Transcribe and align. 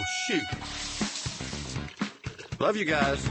Oh, 0.00 0.04
shoot. 0.26 0.42
Love 2.58 2.74
you 2.74 2.86
guys. 2.86 3.22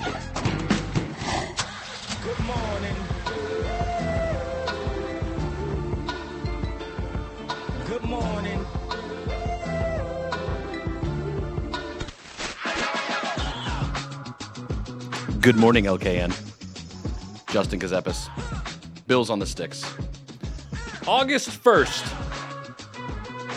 Good 2.23 2.39
morning. 2.45 2.95
Good 7.87 8.03
morning. 8.03 8.65
Good 15.41 15.55
morning, 15.55 15.85
LKN. 15.85 16.31
Justin 17.51 17.79
Kazepis. 17.79 18.29
Bills 19.07 19.31
on 19.31 19.39
the 19.39 19.47
sticks. 19.47 19.83
August 21.07 21.49
1st. 21.63 22.03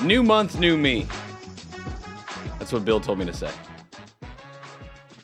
New 0.02 0.22
month, 0.22 0.58
new 0.58 0.79
me. 0.79 1.07
What 2.72 2.85
Bill 2.86 3.00
told 3.00 3.18
me 3.18 3.26
to 3.26 3.35
say. 3.35 3.50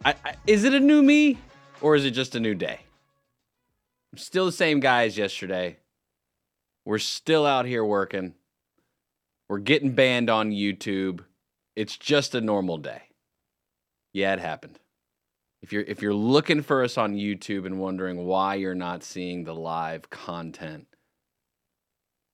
I, 0.04 0.14
I, 0.24 0.34
is 0.46 0.64
it 0.64 0.74
a 0.74 0.80
new 0.80 1.02
me 1.02 1.38
or 1.80 1.96
is 1.96 2.04
it 2.04 2.10
just 2.10 2.34
a 2.34 2.40
new 2.40 2.54
day? 2.54 2.80
I'm 4.12 4.18
still 4.18 4.46
the 4.46 4.52
same 4.52 4.80
guy 4.80 5.04
as 5.04 5.16
yesterday. 5.16 5.78
We're 6.84 6.98
still 6.98 7.46
out 7.46 7.64
here 7.64 7.84
working. 7.84 8.34
We're 9.48 9.58
getting 9.58 9.92
banned 9.92 10.28
on 10.28 10.50
YouTube. 10.50 11.20
It's 11.74 11.96
just 11.96 12.34
a 12.34 12.40
normal 12.40 12.76
day. 12.76 13.02
Yeah, 14.12 14.34
it 14.34 14.40
happened. 14.40 14.78
If 15.62 15.72
you're 15.72 15.84
if 15.84 16.02
you're 16.02 16.14
looking 16.14 16.62
for 16.62 16.84
us 16.84 16.98
on 16.98 17.14
YouTube 17.14 17.66
and 17.66 17.80
wondering 17.80 18.26
why 18.26 18.56
you're 18.56 18.74
not 18.74 19.02
seeing 19.02 19.44
the 19.44 19.54
live 19.54 20.10
content, 20.10 20.86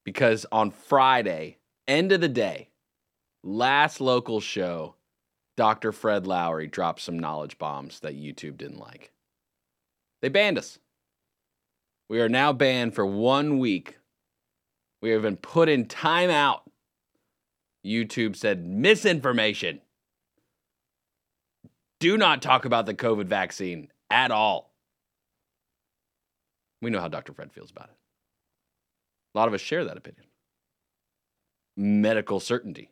because 0.05 0.44
on 0.50 0.70
Friday, 0.70 1.58
end 1.86 2.12
of 2.12 2.20
the 2.20 2.28
day, 2.28 2.70
last 3.42 4.00
local 4.00 4.41
show, 4.41 4.96
Dr. 5.56 5.92
Fred 5.92 6.27
Lowry 6.27 6.66
dropped 6.66 7.00
some 7.00 7.19
knowledge 7.19 7.58
bombs 7.58 8.00
that 8.00 8.16
YouTube 8.16 8.56
didn't 8.56 8.80
like. 8.80 9.12
They 10.20 10.28
banned 10.28 10.58
us. 10.58 10.78
We 12.08 12.20
are 12.20 12.28
now 12.28 12.52
banned 12.52 12.94
for 12.94 13.06
one 13.06 13.58
week. 13.58 13.98
We 15.00 15.10
have 15.10 15.22
been 15.22 15.36
put 15.36 15.69
in 15.69 15.86
timeout. 15.86 16.60
YouTube 17.84 18.36
said 18.36 18.66
misinformation. 18.66 19.80
Do 22.00 22.16
not 22.16 22.42
talk 22.42 22.64
about 22.64 22.86
the 22.86 22.94
COVID 22.94 23.27
vaccine 23.27 23.88
at 24.10 24.30
all. 24.30 24.72
We 26.82 26.91
know 26.91 27.00
how 27.00 27.08
Dr. 27.08 27.32
Fred 27.32 27.52
feels 27.52 27.70
about 27.70 27.88
it. 27.88 27.97
A 29.34 29.38
lot 29.38 29.48
of 29.48 29.55
us 29.55 29.60
share 29.60 29.84
that 29.84 29.97
opinion. 29.97 30.27
Medical 31.77 32.41
certainty, 32.41 32.91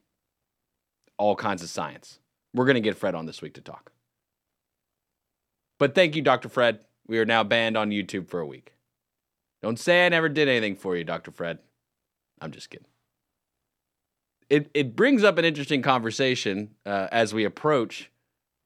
all 1.17 1.37
kinds 1.37 1.63
of 1.63 1.69
science. 1.69 2.19
We're 2.55 2.67
going 2.67 2.75
to 2.75 2.81
get 2.81 2.97
Fred 2.97 3.15
on 3.15 3.27
this 3.27 3.43
week 3.43 3.55
to 3.55 3.61
talk. 3.61 3.93
But 5.79 5.95
thank 5.95 6.15
you, 6.15 6.23
Dr. 6.23 6.49
Fred. 6.49 6.81
We 7.07 7.19
are 7.19 7.25
now 7.25 7.43
banned 7.43 7.77
on 7.77 7.91
YouTube 7.91 8.29
for 8.29 8.41
a 8.41 8.47
week. 8.47 8.75
Don't 9.63 9.79
say 9.79 10.07
I 10.07 10.09
never 10.09 10.29
did 10.29 10.49
anything 10.49 10.77
for 10.77 10.97
you, 10.97 11.05
Dr. 11.05 11.31
Fred. 11.31 11.59
I'm 12.41 12.51
just 12.51 12.71
kidding. 12.71 12.87
It, 14.51 14.71
it 14.75 14.97
brings 14.97 15.25
up 15.25 15.39
an 15.39 15.45
interesting 15.45 15.83
conversation 15.83 16.75
uh, 16.85 17.09
as 17.11 17.33
we 17.33 17.45
approach 17.45 18.11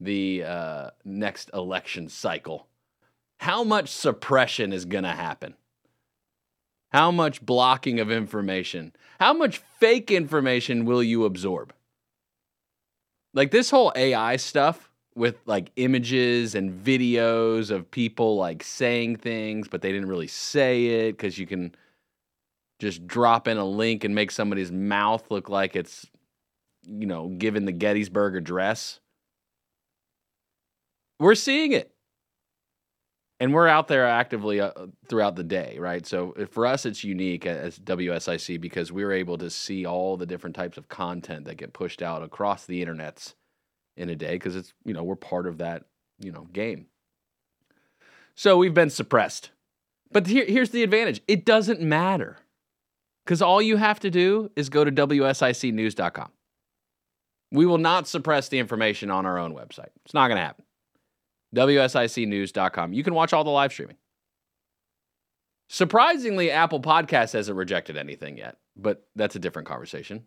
the 0.01 0.45
uh, 0.45 0.91
next 1.05 1.51
election 1.55 2.09
cycle. 2.09 2.67
How 3.39 3.63
much 3.63 3.91
suppression 3.91 4.73
is 4.73 4.85
going 4.85 5.05
to 5.05 5.11
happen? 5.11 5.55
How 6.93 7.11
much 7.11 7.45
blocking 7.45 8.01
of 8.01 8.11
information? 8.11 8.95
How 9.21 9.33
much 9.33 9.59
fake 9.59 10.11
information 10.11 10.85
will 10.87 11.03
you 11.03 11.25
absorb? 11.25 11.73
Like 13.37 13.51
this 13.51 13.69
whole 13.69 13.93
AI 13.95 14.37
stuff 14.37 14.91
with 15.15 15.37
like 15.45 15.71
images 15.77 16.55
and 16.55 16.73
videos 16.73 17.71
of 17.71 17.91
people 17.91 18.37
like 18.37 18.63
saying 18.63 19.17
things, 19.17 19.69
but 19.69 19.83
they 19.83 19.93
didn't 19.93 20.09
really 20.09 20.27
say 20.27 20.87
it 20.87 21.13
because 21.13 21.39
you 21.39 21.47
can 21.47 21.75
just 22.79 23.07
drop 23.07 23.47
in 23.47 23.59
a 23.59 23.65
link 23.65 24.05
and 24.05 24.15
make 24.15 24.31
somebody's 24.31 24.73
mouth 24.73 25.31
look 25.31 25.51
like 25.51 25.77
it's, 25.77 26.07
you 26.89 27.07
know, 27.07 27.29
given 27.29 27.67
the 27.67 27.73
Gettysburg 27.73 28.37
Address. 28.37 29.01
We're 31.21 31.35
seeing 31.35 31.73
it. 31.73 31.93
And 33.39 33.53
we're 33.53 33.69
out 33.69 33.89
there 33.89 34.07
actively 34.07 34.61
uh, 34.61 34.71
throughout 35.09 35.37
the 35.37 35.45
day, 35.45 35.77
right? 35.79 36.07
So 36.07 36.35
for 36.51 36.67
us, 36.67 36.87
it's 36.87 37.05
unique 37.05 37.45
as 37.45 37.79
WSIC 37.79 38.61
because 38.61 38.91
we're 38.91 39.13
able 39.13 39.37
to 39.39 39.51
see 39.51 39.85
all 39.85 40.17
the 40.17 40.25
different 40.25 40.57
types 40.57 40.79
of 40.79 40.89
content 40.89 41.45
that 41.45 41.57
get 41.57 41.75
pushed 41.75 42.01
out 42.01 42.23
across 42.23 42.65
the 42.65 42.83
internets 42.83 43.35
in 43.97 44.09
a 44.09 44.17
day 44.17 44.33
because 44.35 44.57
it's, 44.57 44.73
you 44.85 44.95
know, 44.95 45.03
we're 45.03 45.17
part 45.17 45.47
of 45.47 45.59
that, 45.59 45.85
you 46.19 46.33
know, 46.33 46.47
game. 46.53 46.87
So 48.35 48.57
we've 48.57 48.75
been 48.75 48.91
suppressed. 48.91 49.51
But 50.13 50.27
here, 50.27 50.45
here's 50.47 50.71
the 50.71 50.83
advantage 50.83 51.21
it 51.27 51.45
doesn't 51.45 51.81
matter 51.81 52.39
because 53.25 53.43
all 53.43 53.61
you 53.61 53.77
have 53.77 54.01
to 54.01 54.11
do 54.11 54.51
is 54.57 54.69
go 54.69 54.85
to 54.85 54.93
WSICnews.com. 54.93 56.31
We 57.53 57.67
will 57.67 57.79
not 57.79 58.07
suppress 58.09 58.49
the 58.49 58.59
information 58.59 59.11
on 59.11 59.27
our 59.27 59.39
own 59.39 59.55
website. 59.55 59.91
It's 60.05 60.15
not 60.15 60.29
going 60.29 60.37
to 60.37 60.45
happen. 60.45 60.66
WSICnews.com. 61.55 62.93
You 62.93 63.03
can 63.05 63.15
watch 63.15 63.33
all 63.33 63.45
the 63.45 63.51
live 63.51 63.73
streaming. 63.73 63.97
Surprisingly, 65.69 66.51
Apple 66.51 66.81
Podcasts 66.81 67.33
hasn't 67.33 67.57
rejected 67.57 67.97
anything 67.97 68.39
yet, 68.39 68.57
but 68.77 69.07
that's 69.17 69.37
a 69.37 69.41
different 69.41 69.67
conversation. 69.67 70.25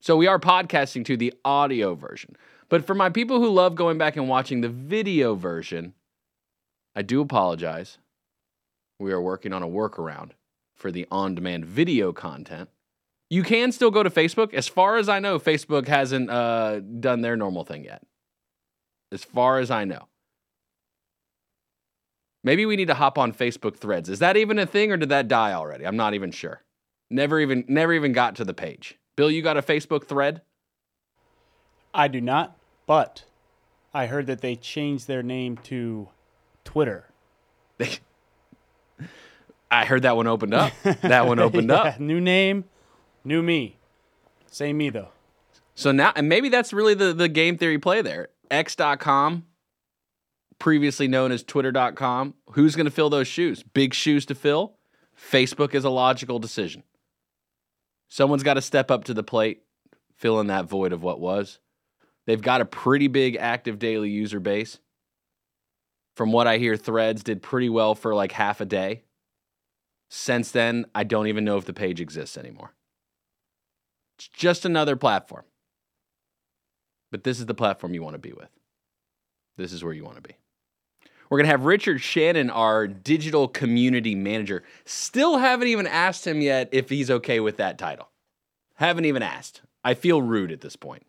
So 0.00 0.16
we 0.16 0.26
are 0.26 0.38
podcasting 0.38 1.04
to 1.06 1.16
the 1.16 1.32
audio 1.44 1.94
version. 1.94 2.36
But 2.68 2.86
for 2.86 2.94
my 2.94 3.10
people 3.10 3.40
who 3.40 3.50
love 3.50 3.74
going 3.74 3.98
back 3.98 4.16
and 4.16 4.28
watching 4.28 4.60
the 4.60 4.68
video 4.68 5.34
version, 5.34 5.94
I 6.94 7.02
do 7.02 7.20
apologize. 7.20 7.98
We 8.98 9.12
are 9.12 9.20
working 9.20 9.52
on 9.52 9.62
a 9.62 9.68
workaround 9.68 10.30
for 10.74 10.90
the 10.90 11.06
on 11.10 11.34
demand 11.34 11.64
video 11.64 12.12
content. 12.12 12.68
You 13.28 13.42
can 13.42 13.72
still 13.72 13.90
go 13.90 14.02
to 14.02 14.10
Facebook. 14.10 14.54
As 14.54 14.68
far 14.68 14.96
as 14.96 15.08
I 15.08 15.18
know, 15.18 15.38
Facebook 15.38 15.88
hasn't 15.88 16.30
uh, 16.30 16.80
done 16.80 17.22
their 17.22 17.36
normal 17.36 17.64
thing 17.64 17.84
yet 17.84 18.02
as 19.12 19.24
far 19.24 19.58
as 19.58 19.70
I 19.70 19.84
know. 19.84 20.08
Maybe 22.44 22.66
we 22.66 22.76
need 22.76 22.88
to 22.88 22.94
hop 22.94 23.18
on 23.18 23.32
Facebook 23.32 23.76
threads. 23.76 24.08
Is 24.08 24.18
that 24.18 24.36
even 24.36 24.58
a 24.58 24.66
thing 24.66 24.90
or 24.90 24.96
did 24.96 25.10
that 25.10 25.28
die 25.28 25.52
already? 25.52 25.86
I'm 25.86 25.96
not 25.96 26.14
even 26.14 26.32
sure. 26.32 26.62
Never 27.08 27.38
even 27.38 27.64
never 27.68 27.92
even 27.92 28.12
got 28.12 28.36
to 28.36 28.44
the 28.44 28.54
page. 28.54 28.98
Bill, 29.16 29.30
you 29.30 29.42
got 29.42 29.56
a 29.56 29.62
Facebook 29.62 30.06
thread? 30.06 30.42
I 31.94 32.08
do 32.08 32.20
not, 32.20 32.56
but 32.86 33.24
I 33.92 34.06
heard 34.06 34.26
that 34.26 34.40
they 34.40 34.56
changed 34.56 35.06
their 35.06 35.22
name 35.22 35.58
to 35.64 36.08
Twitter. 36.64 37.10
I 39.70 39.84
heard 39.84 40.02
that 40.02 40.16
one 40.16 40.26
opened 40.26 40.54
up. 40.54 40.72
That 41.02 41.26
one 41.26 41.38
opened 41.38 41.68
yeah, 41.70 41.76
up. 41.76 42.00
New 42.00 42.20
name, 42.20 42.64
new 43.24 43.42
me. 43.42 43.76
Same 44.50 44.78
me 44.78 44.90
though. 44.90 45.10
So 45.74 45.92
now 45.92 46.12
and 46.16 46.28
maybe 46.28 46.48
that's 46.48 46.72
really 46.72 46.94
the, 46.94 47.12
the 47.12 47.28
game 47.28 47.56
theory 47.56 47.78
play 47.78 48.02
there. 48.02 48.28
X.com, 48.52 49.46
previously 50.58 51.08
known 51.08 51.32
as 51.32 51.42
Twitter.com. 51.42 52.34
Who's 52.50 52.76
going 52.76 52.84
to 52.84 52.92
fill 52.92 53.08
those 53.08 53.26
shoes? 53.26 53.62
Big 53.62 53.94
shoes 53.94 54.26
to 54.26 54.34
fill. 54.34 54.76
Facebook 55.18 55.74
is 55.74 55.84
a 55.84 55.90
logical 55.90 56.38
decision. 56.38 56.82
Someone's 58.10 58.42
got 58.42 58.54
to 58.54 58.62
step 58.62 58.90
up 58.90 59.04
to 59.04 59.14
the 59.14 59.22
plate, 59.22 59.62
fill 60.16 60.38
in 60.38 60.48
that 60.48 60.66
void 60.66 60.92
of 60.92 61.02
what 61.02 61.18
was. 61.18 61.60
They've 62.26 62.40
got 62.40 62.60
a 62.60 62.66
pretty 62.66 63.08
big 63.08 63.36
active 63.36 63.78
daily 63.78 64.10
user 64.10 64.38
base. 64.38 64.78
From 66.14 66.30
what 66.30 66.46
I 66.46 66.58
hear, 66.58 66.76
Threads 66.76 67.22
did 67.22 67.42
pretty 67.42 67.70
well 67.70 67.94
for 67.94 68.14
like 68.14 68.32
half 68.32 68.60
a 68.60 68.66
day. 68.66 69.04
Since 70.10 70.50
then, 70.50 70.84
I 70.94 71.04
don't 71.04 71.28
even 71.28 71.44
know 71.44 71.56
if 71.56 71.64
the 71.64 71.72
page 71.72 72.02
exists 72.02 72.36
anymore. 72.36 72.74
It's 74.18 74.28
just 74.28 74.66
another 74.66 74.94
platform. 74.94 75.44
But 77.12 77.22
this 77.22 77.38
is 77.38 77.46
the 77.46 77.54
platform 77.54 77.94
you 77.94 78.02
want 78.02 78.14
to 78.14 78.18
be 78.18 78.32
with. 78.32 78.48
This 79.56 79.72
is 79.72 79.84
where 79.84 79.92
you 79.92 80.02
want 80.02 80.16
to 80.16 80.22
be. 80.22 80.34
We're 81.30 81.38
going 81.38 81.46
to 81.46 81.52
have 81.52 81.64
Richard 81.64 82.00
Shannon, 82.00 82.50
our 82.50 82.88
digital 82.88 83.46
community 83.46 84.14
manager. 84.14 84.64
Still 84.84 85.38
haven't 85.38 85.68
even 85.68 85.86
asked 85.86 86.26
him 86.26 86.40
yet 86.40 86.68
if 86.72 86.88
he's 86.88 87.10
okay 87.10 87.38
with 87.38 87.58
that 87.58 87.78
title. 87.78 88.08
Haven't 88.74 89.04
even 89.04 89.22
asked. 89.22 89.60
I 89.84 89.94
feel 89.94 90.20
rude 90.20 90.50
at 90.50 90.62
this 90.62 90.74
point. 90.74 91.06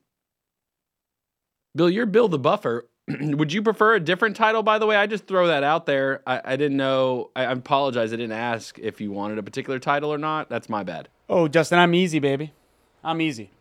Bill, 1.75 1.89
you're 1.89 2.05
Bill 2.05 2.27
the 2.27 2.39
Buffer. 2.39 2.87
Would 3.07 3.51
you 3.51 3.61
prefer 3.61 3.95
a 3.95 3.99
different 3.99 4.35
title, 4.35 4.61
by 4.61 4.79
the 4.79 4.85
way? 4.85 4.95
I 4.95 5.07
just 5.07 5.25
throw 5.25 5.47
that 5.47 5.63
out 5.63 5.85
there. 5.85 6.21
I, 6.27 6.41
I 6.43 6.55
didn't 6.55 6.77
know. 6.77 7.31
I, 7.35 7.45
I 7.45 7.51
apologize. 7.51 8.13
I 8.13 8.17
didn't 8.17 8.33
ask 8.33 8.77
if 8.79 9.01
you 9.01 9.11
wanted 9.11 9.39
a 9.39 9.43
particular 9.43 9.79
title 9.79 10.13
or 10.13 10.17
not. 10.17 10.49
That's 10.49 10.69
my 10.69 10.83
bad. 10.83 11.09
Oh, 11.29 11.47
Justin, 11.47 11.79
I'm 11.79 11.93
easy, 11.93 12.19
baby. 12.19 12.53
I'm 13.03 13.19
easy. 13.21 13.51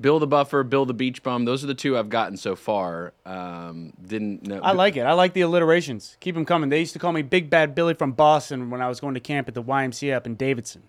Bill 0.00 0.18
the 0.18 0.26
Buffer, 0.26 0.62
Bill 0.62 0.86
the 0.86 0.94
Beach 0.94 1.22
Bum. 1.22 1.44
Those 1.44 1.62
are 1.62 1.66
the 1.66 1.74
two 1.74 1.98
I've 1.98 2.08
gotten 2.08 2.36
so 2.36 2.56
far. 2.56 3.12
Um, 3.26 3.92
didn't 4.04 4.46
know. 4.46 4.60
I 4.62 4.72
like 4.72 4.96
it. 4.96 5.02
I 5.02 5.12
like 5.12 5.34
the 5.34 5.42
alliterations. 5.42 6.16
Keep 6.20 6.34
them 6.36 6.46
coming. 6.46 6.70
They 6.70 6.80
used 6.80 6.94
to 6.94 6.98
call 6.98 7.12
me 7.12 7.22
Big 7.22 7.50
Bad 7.50 7.74
Billy 7.74 7.94
from 7.94 8.12
Boston 8.12 8.70
when 8.70 8.80
I 8.80 8.88
was 8.88 8.98
going 9.00 9.14
to 9.14 9.20
camp 9.20 9.48
at 9.48 9.54
the 9.54 9.62
YMCA 9.62 10.14
up 10.16 10.26
in 10.26 10.36
Davidson. 10.36 10.84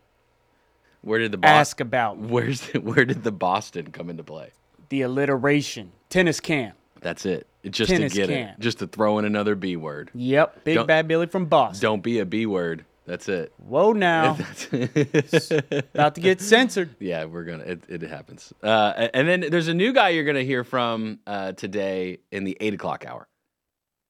Where 1.01 1.19
did 1.19 1.31
the 1.31 1.37
Bos- 1.37 1.49
Ask 1.49 1.79
about 1.79 2.17
Where's 2.19 2.61
the, 2.61 2.79
where 2.81 3.05
did 3.05 3.23
the 3.23 3.31
Boston 3.31 3.91
come 3.91 4.09
into 4.09 4.23
play? 4.23 4.51
the 4.89 5.01
alliteration. 5.03 5.91
Tennis 6.09 6.39
camp. 6.39 6.75
That's 6.99 7.25
it. 7.25 7.47
Just 7.69 7.89
Tennis 7.91 8.11
to 8.13 8.17
get 8.19 8.29
can. 8.29 8.49
it. 8.49 8.59
Just 8.59 8.79
to 8.79 8.87
throw 8.87 9.17
in 9.19 9.25
another 9.25 9.55
B 9.55 9.75
word. 9.77 10.11
Yep, 10.13 10.63
Big 10.63 10.75
Don't- 10.75 10.87
Bad 10.87 11.07
Billy 11.07 11.27
from 11.27 11.45
Boston. 11.45 11.81
Don't 11.81 12.03
be 12.03 12.19
a 12.19 12.25
B 12.25 12.45
word. 12.45 12.85
That's 13.05 13.27
it. 13.27 13.51
Whoa 13.57 13.93
now, 13.93 14.33
That's 14.71 15.51
about 15.51 16.15
to 16.15 16.21
get 16.21 16.39
censored. 16.39 16.95
yeah, 16.99 17.25
we're 17.25 17.43
gonna. 17.43 17.63
It, 17.63 17.83
it 17.89 18.01
happens. 18.03 18.53
Uh, 18.61 19.07
and 19.13 19.27
then 19.27 19.41
there's 19.49 19.67
a 19.67 19.73
new 19.73 19.91
guy 19.91 20.09
you're 20.09 20.23
gonna 20.23 20.43
hear 20.43 20.63
from 20.63 21.19
uh, 21.25 21.53
today 21.53 22.19
in 22.31 22.43
the 22.43 22.55
eight 22.59 22.73
o'clock 22.75 23.05
hour. 23.05 23.27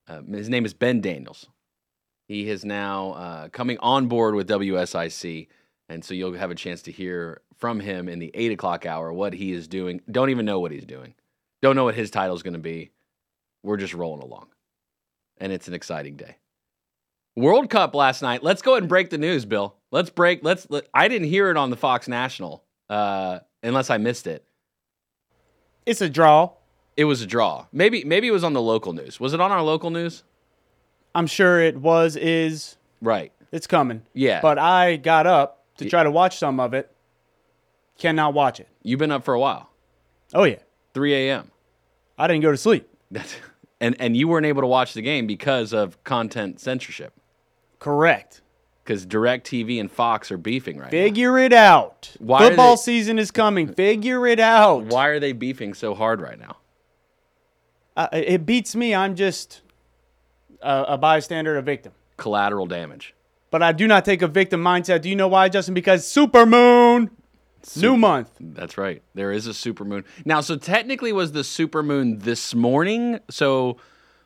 Uh, 0.07 0.21
his 0.33 0.49
name 0.49 0.65
is 0.65 0.73
Ben 0.73 0.99
Daniels. 0.99 1.47
He 2.27 2.49
is 2.49 2.65
now 2.65 3.11
uh, 3.11 3.47
coming 3.49 3.77
on 3.79 4.07
board 4.07 4.35
with 4.35 4.47
WSIC, 4.49 5.47
and 5.89 6.03
so 6.03 6.13
you'll 6.13 6.33
have 6.33 6.51
a 6.51 6.55
chance 6.55 6.81
to 6.83 6.91
hear 6.91 7.41
from 7.57 7.79
him 7.79 8.09
in 8.09 8.19
the 8.19 8.31
eight 8.33 8.51
o'clock 8.51 8.85
hour 8.85 9.13
what 9.13 9.33
he 9.33 9.51
is 9.51 9.67
doing. 9.67 10.01
Don't 10.09 10.29
even 10.31 10.45
know 10.45 10.59
what 10.59 10.71
he's 10.71 10.85
doing. 10.85 11.13
Don't 11.61 11.75
know 11.75 11.83
what 11.85 11.95
his 11.95 12.09
title 12.09 12.35
is 12.35 12.43
going 12.43 12.53
to 12.53 12.59
be. 12.59 12.91
We're 13.63 13.77
just 13.77 13.93
rolling 13.93 14.21
along, 14.21 14.47
and 15.37 15.51
it's 15.51 15.67
an 15.67 15.73
exciting 15.73 16.15
day. 16.15 16.37
World 17.35 17.69
Cup 17.69 17.95
last 17.95 18.21
night. 18.21 18.43
Let's 18.43 18.61
go 18.61 18.71
ahead 18.73 18.83
and 18.83 18.89
break 18.89 19.09
the 19.09 19.17
news, 19.17 19.45
Bill. 19.45 19.75
Let's 19.91 20.09
break. 20.09 20.43
Let's. 20.43 20.67
Let, 20.69 20.87
I 20.93 21.07
didn't 21.07 21.27
hear 21.27 21.49
it 21.49 21.57
on 21.57 21.69
the 21.69 21.77
Fox 21.77 22.07
National, 22.07 22.63
uh, 22.89 23.39
unless 23.63 23.89
I 23.89 23.97
missed 23.97 24.27
it. 24.27 24.45
It's 25.85 26.01
a 26.01 26.09
draw. 26.09 26.51
It 26.97 27.05
was 27.05 27.21
a 27.21 27.25
draw. 27.27 27.65
Maybe 27.71 28.03
maybe 28.03 28.27
it 28.27 28.31
was 28.31 28.43
on 28.43 28.53
the 28.53 28.61
local 28.61 28.93
news. 28.93 29.19
Was 29.19 29.33
it 29.33 29.39
on 29.39 29.51
our 29.51 29.63
local 29.63 29.89
news? 29.89 30.23
I'm 31.13 31.27
sure 31.27 31.59
it 31.61 31.75
was, 31.77 32.15
is, 32.15 32.77
Right. 33.01 33.33
it's 33.51 33.67
coming. 33.67 34.03
Yeah. 34.13 34.39
But 34.41 34.57
I 34.57 34.95
got 34.95 35.27
up 35.27 35.65
to 35.77 35.89
try 35.89 36.03
to 36.03 36.11
watch 36.11 36.37
some 36.37 36.57
of 36.61 36.73
it. 36.73 36.89
Cannot 37.97 38.33
watch 38.33 38.61
it. 38.61 38.69
You've 38.81 38.99
been 38.99 39.11
up 39.11 39.25
for 39.25 39.33
a 39.33 39.39
while. 39.39 39.69
Oh 40.33 40.43
yeah, 40.43 40.59
3 40.93 41.13
a.m. 41.13 41.51
I 42.17 42.27
didn't 42.27 42.43
go 42.43 42.51
to 42.51 42.57
sleep. 42.57 42.87
That's, 43.09 43.35
and 43.81 43.95
and 43.99 44.15
you 44.15 44.27
weren't 44.27 44.45
able 44.45 44.61
to 44.61 44.67
watch 44.67 44.93
the 44.93 45.01
game 45.01 45.27
because 45.27 45.73
of 45.73 46.01
content 46.03 46.59
censorship. 46.59 47.13
Correct. 47.81 48.41
Because 48.83 49.05
DirecTV 49.05 49.79
and 49.79 49.91
Fox 49.91 50.31
are 50.31 50.37
beefing 50.37 50.77
right 50.77 50.85
now. 50.85 50.91
Figure 50.91 51.37
it 51.37 51.51
out. 51.51 52.11
Why 52.19 52.43
are 52.43 52.47
Football 52.47 52.75
they- 52.77 52.81
season 52.81 53.19
is 53.19 53.31
coming. 53.31 53.73
Figure 53.73 54.25
it 54.27 54.39
out. 54.39 54.85
now. 54.85 54.95
Why 54.95 55.07
are 55.07 55.19
they 55.19 55.33
beefing 55.33 55.73
so 55.73 55.93
hard 55.93 56.21
right 56.21 56.39
now? 56.39 56.57
Uh, 57.97 58.07
it 58.13 58.45
beats 58.45 58.75
me. 58.75 58.95
I'm 58.95 59.15
just 59.15 59.61
a, 60.61 60.85
a 60.89 60.97
bystander, 60.97 61.57
a 61.57 61.61
victim. 61.61 61.91
Collateral 62.17 62.67
damage. 62.67 63.13
But 63.49 63.61
I 63.63 63.71
do 63.71 63.87
not 63.87 64.05
take 64.05 64.21
a 64.21 64.27
victim 64.27 64.63
mindset. 64.63 65.01
Do 65.01 65.09
you 65.09 65.15
know 65.15 65.27
why, 65.27 65.49
Justin? 65.49 65.73
Because 65.73 66.05
supermoon, 66.05 67.09
new 67.75 67.97
month. 67.97 68.29
That's 68.39 68.77
right. 68.77 69.01
There 69.13 69.31
is 69.31 69.47
a 69.47 69.51
supermoon. 69.51 70.05
Now, 70.23 70.41
so 70.41 70.55
technically 70.55 71.11
was 71.11 71.31
the 71.31 71.41
supermoon 71.41 72.21
this 72.21 72.55
morning? 72.55 73.19
So 73.29 73.77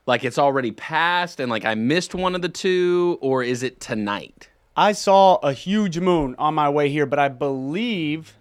like 0.06 0.24
it's 0.24 0.38
already 0.38 0.72
passed 0.72 1.40
and 1.40 1.50
like 1.50 1.66
I 1.66 1.76
missed 1.76 2.14
one 2.16 2.36
of 2.36 2.42
the 2.42 2.50
two 2.50 3.18
or 3.22 3.44
is 3.44 3.64
it 3.64 3.80
tonight? 3.80 4.50
I 4.76 4.92
saw 4.92 5.36
a 5.38 5.54
huge 5.54 6.00
moon 6.00 6.36
on 6.38 6.54
my 6.54 6.70
way 6.70 6.90
here, 6.90 7.06
but 7.06 7.18
I 7.20 7.30
believe 7.30 8.38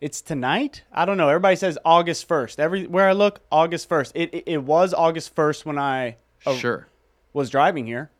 it's 0.00 0.20
tonight. 0.22 0.82
I 0.92 1.04
don't 1.04 1.16
know. 1.16 1.28
Everybody 1.28 1.56
says 1.56 1.78
August 1.84 2.26
first. 2.26 2.58
Everywhere 2.58 3.08
I 3.08 3.12
look, 3.12 3.40
August 3.52 3.88
first. 3.88 4.12
It, 4.14 4.32
it 4.34 4.44
it 4.46 4.58
was 4.62 4.94
August 4.94 5.34
first 5.34 5.66
when 5.66 5.78
I 5.78 6.16
uh, 6.46 6.54
Sure. 6.56 6.86
was 7.32 7.50
driving 7.50 7.86
here. 7.86 8.10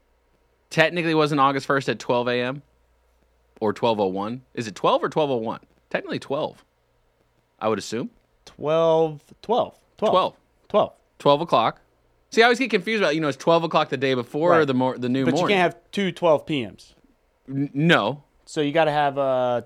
Technically 0.71 1.15
wasn't 1.15 1.41
August 1.41 1.69
1st 1.69 1.89
at 1.91 1.99
12 2.01 2.27
a.m. 2.29 2.63
or 3.61 3.69
1201. 3.69 4.43
Is 4.55 4.67
it 4.67 4.75
12 4.75 5.03
or 5.03 5.07
1201? 5.07 5.61
Technically 5.89 6.19
12. 6.19 6.65
I 7.61 7.69
would 7.69 7.79
assume 7.79 8.11
12, 8.47 9.23
12, 9.43 9.79
12. 9.99 10.11
12. 10.13 10.35
12. 10.69 10.93
12 11.21 11.41
o'clock. 11.43 11.81
See, 12.35 12.43
I 12.43 12.47
always 12.47 12.59
get 12.59 12.71
confused 12.71 13.01
about, 13.01 13.15
you 13.15 13.21
know, 13.21 13.29
it's 13.29 13.37
12 13.37 13.63
o'clock 13.63 13.91
the 13.91 13.97
day 13.97 14.15
before 14.15 14.59
or 14.59 14.67
the 14.67 14.75
more 14.75 14.99
the 14.99 15.09
new 15.09 15.25
But 15.25 15.37
you 15.37 15.47
can't 15.47 15.53
have 15.53 15.77
two 15.93 16.11
12 16.11 16.45
p.m.s. 16.45 16.95
N- 17.49 17.71
no. 17.73 18.25
So 18.45 18.61
you 18.61 18.73
got 18.73 18.87
to 18.87 18.91
have, 18.91 19.17
uh, 19.17 19.63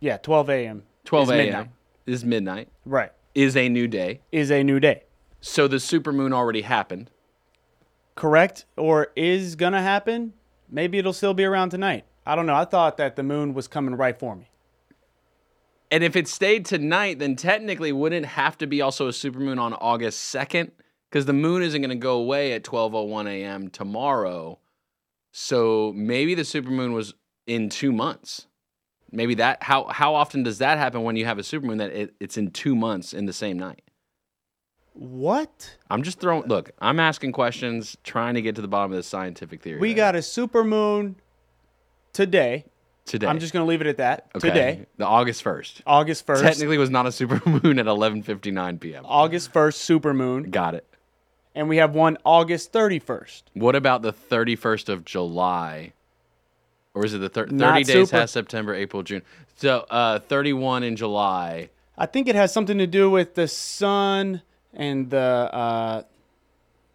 yeah, 0.00 0.18
12 0.18 0.50
a.m. 0.50 0.82
12 1.06 1.30
a.m. 1.30 1.70
is 2.04 2.22
midnight. 2.22 2.68
Right. 2.84 3.10
Is 3.34 3.56
a 3.56 3.70
new 3.70 3.88
day. 3.88 4.20
Is 4.30 4.50
a 4.50 4.62
new 4.62 4.80
day. 4.80 5.04
So 5.40 5.66
the 5.66 5.78
supermoon 5.78 6.34
already 6.34 6.60
happened. 6.60 7.10
Correct? 8.16 8.66
Or 8.76 9.08
is 9.16 9.56
to 9.56 9.70
happen? 9.80 10.34
Maybe 10.68 10.98
it'll 10.98 11.14
still 11.14 11.32
be 11.32 11.44
around 11.44 11.70
tonight. 11.70 12.04
I 12.26 12.36
don't 12.36 12.44
know. 12.44 12.54
I 12.54 12.66
thought 12.66 12.98
that 12.98 13.16
the 13.16 13.22
moon 13.22 13.54
was 13.54 13.66
coming 13.66 13.94
right 13.94 14.18
for 14.18 14.36
me. 14.36 14.50
And 15.90 16.04
if 16.04 16.16
it 16.16 16.28
stayed 16.28 16.66
tonight, 16.66 17.18
then 17.18 17.34
technically 17.34 17.92
wouldn't 17.92 18.26
have 18.26 18.58
to 18.58 18.66
be 18.66 18.82
also 18.82 19.08
a 19.08 19.10
supermoon 19.10 19.58
on 19.58 19.72
August 19.72 20.34
2nd? 20.34 20.72
Because 21.14 21.26
the 21.26 21.32
moon 21.32 21.62
isn't 21.62 21.80
going 21.80 21.90
to 21.90 21.94
go 21.94 22.16
away 22.16 22.54
at 22.54 22.64
12:01 22.64 23.28
a.m. 23.28 23.70
tomorrow. 23.70 24.58
So 25.30 25.92
maybe 25.94 26.34
the 26.34 26.42
supermoon 26.42 26.92
was 26.92 27.14
in 27.46 27.68
two 27.68 27.92
months. 27.92 28.48
Maybe 29.12 29.36
that 29.36 29.62
how 29.62 29.84
how 29.84 30.16
often 30.16 30.42
does 30.42 30.58
that 30.58 30.76
happen 30.76 31.04
when 31.04 31.14
you 31.14 31.24
have 31.24 31.38
a 31.38 31.42
supermoon 31.42 31.78
that 31.78 31.92
it, 31.92 32.14
it's 32.18 32.36
in 32.36 32.50
two 32.50 32.74
months 32.74 33.12
in 33.12 33.26
the 33.26 33.32
same 33.32 33.56
night? 33.56 33.82
What? 34.94 35.76
I'm 35.88 36.02
just 36.02 36.18
throwing. 36.18 36.48
Look, 36.48 36.72
I'm 36.80 36.98
asking 36.98 37.30
questions, 37.30 37.96
trying 38.02 38.34
to 38.34 38.42
get 38.42 38.56
to 38.56 38.62
the 38.62 38.66
bottom 38.66 38.90
of 38.90 38.96
this 38.96 39.06
scientific 39.06 39.62
theory. 39.62 39.78
We 39.78 39.90
right 39.90 39.96
got 39.96 40.16
a 40.16 40.22
super 40.22 40.64
moon 40.64 41.14
today. 42.12 42.64
today. 43.04 43.28
I'm 43.28 43.38
just 43.38 43.52
going 43.52 43.64
to 43.64 43.68
leave 43.68 43.82
it 43.82 43.86
at 43.86 43.98
that. 43.98 44.30
Okay, 44.34 44.48
Today, 44.48 44.86
the 44.96 45.06
August 45.06 45.44
1st. 45.44 45.82
August 45.86 46.26
1st. 46.26 46.42
Technically, 46.42 46.76
was 46.76 46.90
not 46.90 47.06
a 47.06 47.10
supermoon 47.10 47.78
at 47.78 47.86
11:59 47.86 48.80
p.m. 48.80 49.04
August 49.06 49.52
1st, 49.52 49.74
super 49.74 50.12
moon. 50.12 50.50
Got 50.50 50.74
it. 50.74 50.88
And 51.54 51.68
we 51.68 51.76
have 51.76 51.94
one 51.94 52.18
August 52.24 52.72
31st. 52.72 53.42
What 53.54 53.76
about 53.76 54.02
the 54.02 54.12
31st 54.12 54.88
of 54.88 55.04
July? 55.04 55.92
Or 56.94 57.04
is 57.04 57.14
it 57.14 57.18
the 57.18 57.28
thir- 57.28 57.46
30 57.46 57.54
Not 57.56 57.76
days 57.76 57.88
super. 57.88 58.16
has 58.16 58.30
September, 58.30 58.74
April, 58.74 59.02
June? 59.02 59.22
So 59.56 59.86
uh, 59.90 60.18
31 60.20 60.82
in 60.82 60.96
July. 60.96 61.70
I 61.96 62.06
think 62.06 62.28
it 62.28 62.34
has 62.34 62.52
something 62.52 62.78
to 62.78 62.86
do 62.86 63.08
with 63.08 63.34
the 63.34 63.46
sun 63.46 64.42
and 64.72 65.10
the 65.10 65.18
uh, 65.18 66.02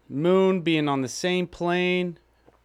moon 0.08 0.60
being 0.60 0.88
on 0.88 1.00
the 1.00 1.08
same 1.08 1.46
plane. 1.46 2.18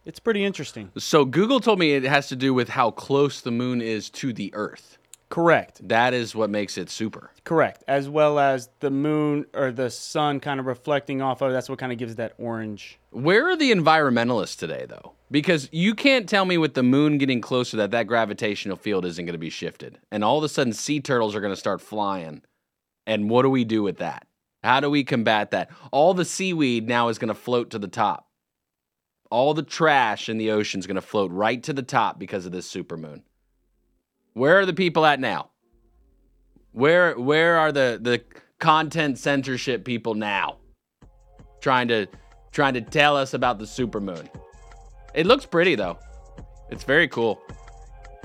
It's 0.04 0.20
pretty 0.20 0.44
interesting. 0.44 0.92
So 0.98 1.24
Google 1.24 1.60
told 1.60 1.78
me 1.78 1.92
it 1.94 2.04
has 2.04 2.28
to 2.28 2.36
do 2.36 2.52
with 2.54 2.68
how 2.70 2.90
close 2.90 3.40
the 3.40 3.50
moon 3.50 3.80
is 3.80 4.08
to 4.10 4.32
the 4.32 4.54
Earth. 4.54 4.98
Correct. 5.28 5.86
That 5.88 6.14
is 6.14 6.34
what 6.34 6.50
makes 6.50 6.78
it 6.78 6.88
super. 6.88 7.30
Correct. 7.44 7.82
As 7.88 8.08
well 8.08 8.38
as 8.38 8.68
the 8.80 8.90
moon 8.90 9.46
or 9.54 9.72
the 9.72 9.90
sun 9.90 10.38
kind 10.38 10.60
of 10.60 10.66
reflecting 10.66 11.20
off 11.20 11.42
of 11.42 11.52
that's 11.52 11.68
what 11.68 11.78
kind 11.78 11.92
of 11.92 11.98
gives 11.98 12.14
that 12.16 12.34
orange. 12.38 12.98
Where 13.10 13.48
are 13.48 13.56
the 13.56 13.72
environmentalists 13.72 14.56
today, 14.56 14.86
though? 14.88 15.14
Because 15.30 15.68
you 15.72 15.94
can't 15.94 16.28
tell 16.28 16.44
me 16.44 16.58
with 16.58 16.74
the 16.74 16.84
moon 16.84 17.18
getting 17.18 17.40
closer 17.40 17.76
that 17.78 17.90
that 17.90 18.06
gravitational 18.06 18.76
field 18.76 19.04
isn't 19.04 19.24
going 19.24 19.32
to 19.32 19.38
be 19.38 19.50
shifted. 19.50 19.98
And 20.12 20.22
all 20.22 20.38
of 20.38 20.44
a 20.44 20.48
sudden, 20.48 20.72
sea 20.72 21.00
turtles 21.00 21.34
are 21.34 21.40
going 21.40 21.52
to 21.52 21.60
start 21.60 21.80
flying. 21.80 22.42
And 23.06 23.28
what 23.28 23.42
do 23.42 23.50
we 23.50 23.64
do 23.64 23.82
with 23.82 23.98
that? 23.98 24.26
How 24.62 24.80
do 24.80 24.88
we 24.90 25.04
combat 25.04 25.50
that? 25.50 25.70
All 25.90 26.14
the 26.14 26.24
seaweed 26.24 26.88
now 26.88 27.08
is 27.08 27.18
going 27.18 27.28
to 27.28 27.34
float 27.34 27.70
to 27.70 27.78
the 27.78 27.88
top. 27.88 28.28
All 29.30 29.54
the 29.54 29.62
trash 29.62 30.28
in 30.28 30.38
the 30.38 30.52
ocean 30.52 30.78
is 30.78 30.86
going 30.86 30.94
to 30.96 31.00
float 31.00 31.32
right 31.32 31.62
to 31.64 31.72
the 31.72 31.82
top 31.82 32.18
because 32.18 32.46
of 32.46 32.52
this 32.52 32.72
supermoon. 32.72 33.22
Where 34.36 34.58
are 34.58 34.66
the 34.66 34.74
people 34.74 35.06
at 35.06 35.18
now? 35.18 35.48
Where 36.72 37.18
where 37.18 37.56
are 37.56 37.72
the 37.72 37.98
the 37.98 38.22
content 38.58 39.16
censorship 39.16 39.82
people 39.82 40.12
now? 40.12 40.58
Trying 41.62 41.88
to 41.88 42.06
trying 42.52 42.74
to 42.74 42.82
tell 42.82 43.16
us 43.16 43.32
about 43.32 43.58
the 43.58 43.64
supermoon. 43.64 44.28
It 45.14 45.24
looks 45.24 45.46
pretty 45.46 45.74
though. 45.74 45.98
It's 46.70 46.84
very 46.84 47.08
cool. 47.08 47.40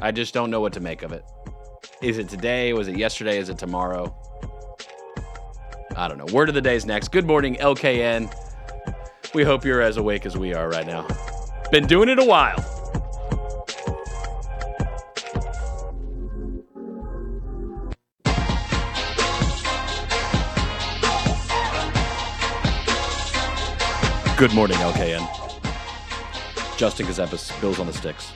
I 0.02 0.12
just 0.12 0.34
don't 0.34 0.52
know 0.52 0.60
what 0.60 0.74
to 0.74 0.82
make 0.82 1.02
of 1.02 1.14
it. 1.14 1.24
Is 2.02 2.18
it 2.18 2.28
today? 2.28 2.74
Was 2.74 2.90
it 2.90 2.98
yesterday? 2.98 3.38
Is 3.38 3.48
it 3.48 3.58
tomorrow? 3.58 4.14
I 5.96 6.10
don't 6.10 6.18
know. 6.18 6.28
Word 6.34 6.50
of 6.50 6.56
the 6.56 6.62
day 6.62 6.76
is 6.76 6.86
next. 6.86 7.14
Good 7.14 7.26
morning, 7.26 7.56
LKN. 7.56 8.30
We 9.34 9.46
hope 9.46 9.64
you're 9.64 9.82
as 9.82 9.96
awake 9.96 10.26
as 10.26 10.38
we 10.38 10.54
are 10.54 10.68
right 10.68 10.86
now. 10.86 11.08
Been 11.72 11.88
doing 11.88 12.10
it 12.10 12.20
a 12.20 12.26
while. 12.26 12.81
Good 24.42 24.56
morning, 24.56 24.78
LKN. 24.78 25.22
Justin 26.76 27.06
Kazepis, 27.06 27.62
Bills 27.62 27.78
on 27.78 27.86
the 27.86 27.94
Sticks. 27.94 28.32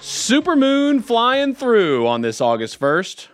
Supermoon 0.00 1.00
flying 1.00 1.54
through 1.54 2.08
on 2.08 2.20
this 2.20 2.40
August 2.40 2.80
1st. 2.80 3.28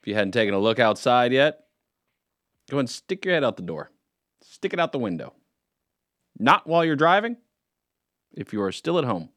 If 0.00 0.06
you 0.06 0.14
hadn't 0.14 0.30
taken 0.30 0.54
a 0.54 0.60
look 0.60 0.78
outside 0.78 1.32
yet, 1.32 1.64
go 2.70 2.78
and 2.78 2.88
stick 2.88 3.24
your 3.24 3.34
head 3.34 3.42
out 3.42 3.56
the 3.56 3.64
door. 3.64 3.90
Stick 4.42 4.72
it 4.72 4.78
out 4.78 4.92
the 4.92 5.00
window. 5.00 5.34
Not 6.38 6.68
while 6.68 6.84
you're 6.84 6.94
driving. 6.94 7.38
If 8.32 8.52
you 8.52 8.62
are 8.62 8.70
still 8.70 8.98
at 8.98 9.04
home, 9.04 9.30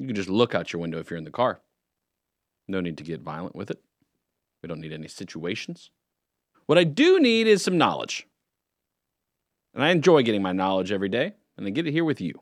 you 0.00 0.08
can 0.08 0.16
just 0.16 0.28
look 0.28 0.56
out 0.56 0.72
your 0.72 0.82
window 0.82 0.98
if 0.98 1.08
you're 1.08 1.18
in 1.18 1.22
the 1.22 1.30
car. 1.30 1.60
No 2.66 2.80
need 2.80 2.98
to 2.98 3.04
get 3.04 3.20
violent 3.20 3.54
with 3.54 3.70
it. 3.70 3.80
We 4.60 4.66
don't 4.66 4.80
need 4.80 4.92
any 4.92 5.06
situations. 5.06 5.92
What 6.66 6.78
I 6.78 6.82
do 6.82 7.20
need 7.20 7.46
is 7.46 7.62
some 7.62 7.78
knowledge. 7.78 8.26
And 9.74 9.84
I 9.84 9.90
enjoy 9.90 10.22
getting 10.22 10.42
my 10.42 10.52
knowledge 10.52 10.90
every 10.92 11.08
day, 11.08 11.34
and 11.56 11.66
I 11.66 11.70
get 11.70 11.86
it 11.86 11.92
here 11.92 12.04
with 12.04 12.20
you. 12.20 12.34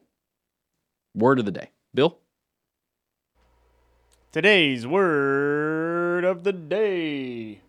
Word 1.14 1.38
of 1.38 1.44
the 1.44 1.50
day. 1.52 1.70
Bill? 1.94 2.18
Today's 4.32 4.86
word 4.86 6.24
of 6.24 6.44
the 6.44 6.52
day. 6.52 7.60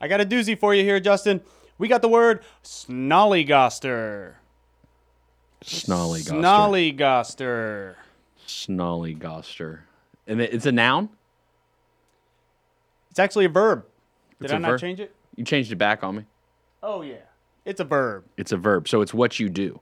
I 0.00 0.08
got 0.08 0.20
a 0.20 0.24
doozy 0.26 0.58
for 0.58 0.74
you 0.74 0.84
here, 0.84 1.00
Justin. 1.00 1.40
We 1.78 1.88
got 1.88 2.02
the 2.02 2.08
word 2.08 2.42
snollygoster. 2.62 4.34
Snollygoster. 5.64 6.94
Snollygoster. 6.96 7.94
Snollygoster. 8.46 9.80
And 10.26 10.40
it's 10.40 10.66
a 10.66 10.72
noun? 10.72 11.08
It's 13.10 13.18
actually 13.18 13.44
a 13.46 13.48
verb. 13.50 13.84
Did 14.40 14.46
It's 14.46 14.54
I 14.54 14.58
not 14.58 14.70
verb? 14.72 14.80
change 14.80 15.00
it? 15.00 15.14
You 15.36 15.44
changed 15.44 15.72
it 15.72 15.76
back 15.76 16.02
on 16.02 16.16
me. 16.16 16.24
Oh, 16.82 17.02
yeah. 17.02 17.16
It's 17.64 17.80
a 17.80 17.84
verb. 17.84 18.24
It's 18.36 18.52
a 18.52 18.56
verb, 18.56 18.88
so 18.88 19.00
it's 19.02 19.14
what 19.14 19.38
you 19.38 19.48
do. 19.48 19.80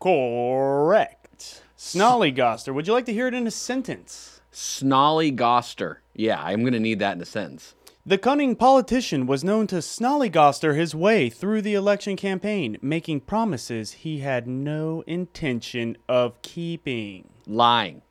Correct. 0.00 1.62
Snollygoster. 1.76 2.74
Would 2.74 2.86
you 2.86 2.92
like 2.92 3.06
to 3.06 3.12
hear 3.12 3.28
it 3.28 3.34
in 3.34 3.46
a 3.46 3.50
sentence? 3.50 4.40
Snollygoster. 4.52 5.98
Yeah, 6.14 6.42
I'm 6.42 6.60
going 6.60 6.72
to 6.72 6.80
need 6.80 6.98
that 6.98 7.16
in 7.16 7.22
a 7.22 7.26
sentence. 7.26 7.74
The 8.04 8.18
cunning 8.18 8.56
politician 8.56 9.26
was 9.26 9.44
known 9.44 9.66
to 9.68 9.76
snollygoster 9.76 10.74
his 10.74 10.94
way 10.94 11.28
through 11.30 11.62
the 11.62 11.74
election 11.74 12.16
campaign, 12.16 12.78
making 12.80 13.20
promises 13.20 13.92
he 13.92 14.20
had 14.20 14.46
no 14.46 15.04
intention 15.06 15.96
of 16.08 16.40
keeping. 16.42 17.28
Lying. 17.46 18.02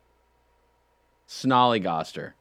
Snollygoster. 1.28 2.32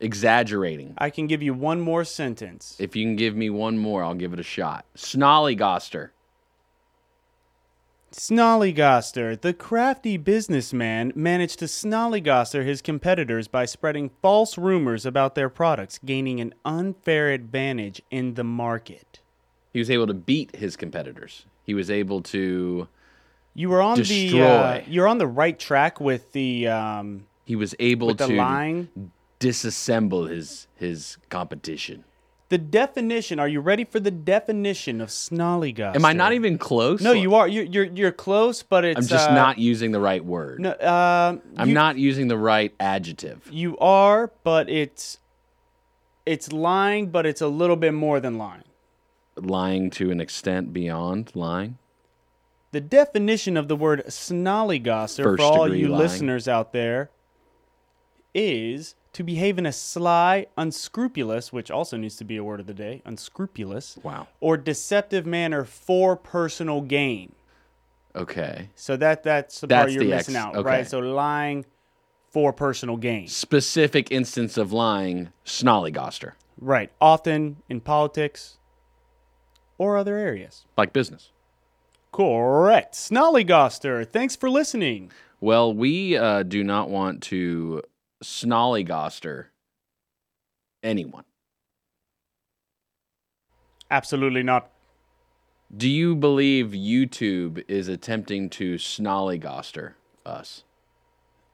Exaggerating. 0.00 0.94
I 0.98 1.10
can 1.10 1.26
give 1.26 1.42
you 1.42 1.52
one 1.52 1.80
more 1.80 2.04
sentence. 2.04 2.76
If 2.78 2.94
you 2.94 3.04
can 3.04 3.16
give 3.16 3.34
me 3.34 3.50
one 3.50 3.78
more, 3.78 4.04
I'll 4.04 4.14
give 4.14 4.32
it 4.32 4.38
a 4.38 4.44
shot. 4.44 4.84
Snollygoster. 4.96 6.10
Snollygoster. 8.12 9.40
The 9.40 9.52
crafty 9.52 10.16
businessman 10.16 11.12
managed 11.14 11.58
to 11.58 11.66
snollygoster 11.66 12.64
his 12.64 12.80
competitors 12.80 13.48
by 13.48 13.64
spreading 13.64 14.10
false 14.22 14.56
rumors 14.56 15.04
about 15.04 15.34
their 15.34 15.48
products, 15.48 15.98
gaining 16.04 16.40
an 16.40 16.54
unfair 16.64 17.30
advantage 17.32 18.00
in 18.10 18.34
the 18.34 18.44
market. 18.44 19.20
He 19.72 19.78
was 19.78 19.90
able 19.90 20.06
to 20.06 20.14
beat 20.14 20.56
his 20.56 20.76
competitors. 20.76 21.44
He 21.64 21.74
was 21.74 21.90
able 21.90 22.22
to. 22.22 22.88
You 23.54 23.68
were 23.68 23.82
on 23.82 24.00
the 24.00 24.42
uh, 24.42 24.80
you're 24.86 25.08
on 25.08 25.18
the 25.18 25.26
right 25.26 25.58
track 25.58 26.00
with 26.00 26.32
the 26.32 26.68
um, 26.68 27.26
He 27.44 27.56
was 27.56 27.74
able 27.78 28.14
to 28.14 28.26
lying. 28.26 28.88
Disassemble 29.40 30.28
his 30.30 30.66
his 30.74 31.18
competition. 31.28 32.04
The 32.50 32.58
definition. 32.58 33.38
Are 33.38 33.48
you 33.48 33.60
ready 33.60 33.84
for 33.84 34.00
the 34.00 34.10
definition 34.10 35.02
of 35.02 35.10
snollygoster? 35.10 35.96
Am 35.96 36.04
I 36.06 36.14
not 36.14 36.32
even 36.32 36.56
close? 36.56 37.02
No, 37.02 37.12
you 37.12 37.34
are. 37.34 37.46
You're 37.46 37.64
you're, 37.64 37.84
you're 37.84 38.12
close, 38.12 38.62
but 38.62 38.84
it's 38.86 38.98
I'm 38.98 39.06
just 39.06 39.28
uh, 39.30 39.34
not 39.34 39.58
using 39.58 39.92
the 39.92 40.00
right 40.00 40.24
word. 40.24 40.60
No, 40.60 40.70
uh, 40.70 41.36
I'm 41.58 41.68
you- 41.68 41.74
not 41.74 41.98
using 41.98 42.28
the 42.28 42.38
right 42.38 42.74
adjective. 42.80 43.46
You 43.52 43.76
are, 43.78 44.32
but 44.44 44.70
it's 44.70 45.18
it's 46.24 46.50
lying, 46.50 47.10
but 47.10 47.26
it's 47.26 47.42
a 47.42 47.48
little 47.48 47.76
bit 47.76 47.92
more 47.92 48.18
than 48.18 48.38
lying. 48.38 48.64
Lying 49.36 49.90
to 49.90 50.10
an 50.10 50.20
extent 50.20 50.72
beyond 50.72 51.32
lying. 51.34 51.78
The 52.72 52.80
definition 52.80 53.56
of 53.56 53.68
the 53.68 53.76
word 53.76 54.04
snollygoster 54.08 55.22
First 55.22 55.40
for 55.40 55.42
all 55.42 55.74
you 55.74 55.88
lying. 55.88 55.98
listeners 56.02 56.48
out 56.48 56.72
there 56.72 57.10
is 58.34 58.94
to 59.18 59.24
behave 59.24 59.58
in 59.58 59.66
a 59.66 59.72
sly, 59.72 60.46
unscrupulous, 60.56 61.52
which 61.52 61.72
also 61.72 61.96
needs 61.96 62.14
to 62.14 62.24
be 62.24 62.36
a 62.36 62.44
word 62.44 62.60
of 62.60 62.66
the 62.68 62.72
day, 62.72 63.02
unscrupulous, 63.04 63.98
Wow. 64.04 64.28
or 64.40 64.56
deceptive 64.56 65.26
manner 65.26 65.64
for 65.64 66.14
personal 66.16 66.80
gain. 66.80 67.32
Okay. 68.14 68.70
So 68.76 68.96
that 68.96 69.24
that's 69.24 69.60
the 69.60 69.66
part 69.66 69.90
you're 69.90 70.04
the 70.04 70.10
missing 70.10 70.36
ex- 70.36 70.44
out, 70.44 70.54
okay. 70.54 70.64
right? 70.68 70.86
So 70.88 71.00
lying 71.00 71.66
for 72.30 72.52
personal 72.52 72.96
gain. 72.96 73.26
Specific 73.26 74.12
instance 74.12 74.56
of 74.56 74.72
lying, 74.72 75.30
snollygoster, 75.44 76.32
Right. 76.60 76.92
Often 77.00 77.56
in 77.68 77.80
politics 77.80 78.58
or 79.78 79.96
other 79.96 80.16
areas. 80.16 80.64
like 80.76 80.92
business. 80.92 81.32
Correct. 82.12 82.94
Snollygoster, 82.94 84.06
thanks 84.06 84.36
for 84.36 84.48
listening. 84.48 85.10
Well, 85.40 85.74
we 85.74 86.16
uh, 86.16 86.44
do 86.44 86.62
not 86.62 86.88
want 86.88 87.20
to 87.24 87.82
snollygoster 88.22 89.46
anyone. 90.82 91.24
Absolutely 93.90 94.42
not. 94.42 94.70
Do 95.74 95.88
you 95.88 96.16
believe 96.16 96.68
YouTube 96.68 97.62
is 97.68 97.88
attempting 97.88 98.48
to 98.50 98.76
snollygoster 98.76 99.94
us? 100.24 100.64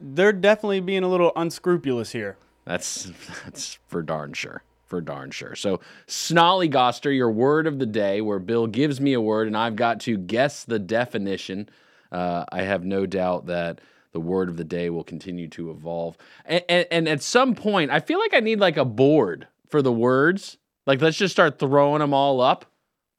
They're 0.00 0.32
definitely 0.32 0.80
being 0.80 1.02
a 1.02 1.08
little 1.08 1.32
unscrupulous 1.36 2.12
here. 2.12 2.36
That's 2.64 3.10
that's 3.44 3.78
for 3.88 4.02
darn 4.02 4.32
sure. 4.32 4.62
For 4.86 5.00
darn 5.00 5.30
sure. 5.30 5.56
So, 5.56 5.80
snollygoster, 6.06 7.14
your 7.14 7.30
word 7.30 7.66
of 7.66 7.78
the 7.78 7.86
day, 7.86 8.20
where 8.20 8.38
Bill 8.38 8.66
gives 8.66 9.00
me 9.00 9.14
a 9.14 9.20
word 9.20 9.46
and 9.46 9.56
I've 9.56 9.76
got 9.76 9.98
to 10.00 10.16
guess 10.18 10.64
the 10.64 10.78
definition. 10.78 11.68
Uh, 12.12 12.44
I 12.52 12.62
have 12.62 12.84
no 12.84 13.06
doubt 13.06 13.46
that 13.46 13.80
the 14.14 14.20
word 14.20 14.48
of 14.48 14.56
the 14.56 14.64
day 14.64 14.88
will 14.88 15.04
continue 15.04 15.48
to 15.48 15.70
evolve. 15.70 16.16
And, 16.46 16.64
and, 16.68 16.86
and 16.90 17.08
at 17.08 17.20
some 17.20 17.54
point, 17.54 17.90
I 17.90 17.98
feel 18.00 18.20
like 18.20 18.32
I 18.32 18.40
need 18.40 18.60
like 18.60 18.76
a 18.76 18.84
board 18.84 19.48
for 19.68 19.82
the 19.82 19.92
words. 19.92 20.56
Like, 20.86 21.02
let's 21.02 21.18
just 21.18 21.32
start 21.32 21.58
throwing 21.58 21.98
them 21.98 22.14
all 22.14 22.40
up, 22.40 22.64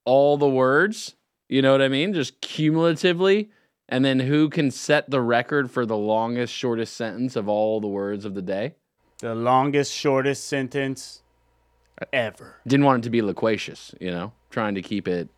all 0.05 0.37
the 0.37 0.47
words. 0.47 1.15
You 1.49 1.61
know 1.61 1.73
what 1.73 1.81
I 1.81 1.89
mean? 1.89 2.13
Just 2.13 2.39
cumulatively. 2.39 3.51
And 3.89 4.05
then 4.05 4.21
who 4.21 4.49
can 4.49 4.71
set 4.71 5.09
the 5.09 5.21
record 5.21 5.69
for 5.69 5.85
the 5.85 5.97
longest, 5.97 6.53
shortest 6.53 6.95
sentence 6.95 7.35
of 7.35 7.49
all 7.49 7.81
the 7.81 7.87
words 7.87 8.23
of 8.23 8.33
the 8.33 8.41
day? 8.41 8.75
The 9.19 9.35
longest, 9.35 9.93
shortest 9.93 10.47
sentence 10.47 11.21
ever. 12.13 12.55
didn't 12.65 12.85
want 12.85 13.03
it 13.03 13.03
to 13.03 13.09
be 13.09 13.21
loquacious, 13.21 13.93
you 13.99 14.11
know, 14.11 14.31
trying 14.49 14.75
to 14.75 14.81
keep 14.81 15.07
it, 15.07 15.29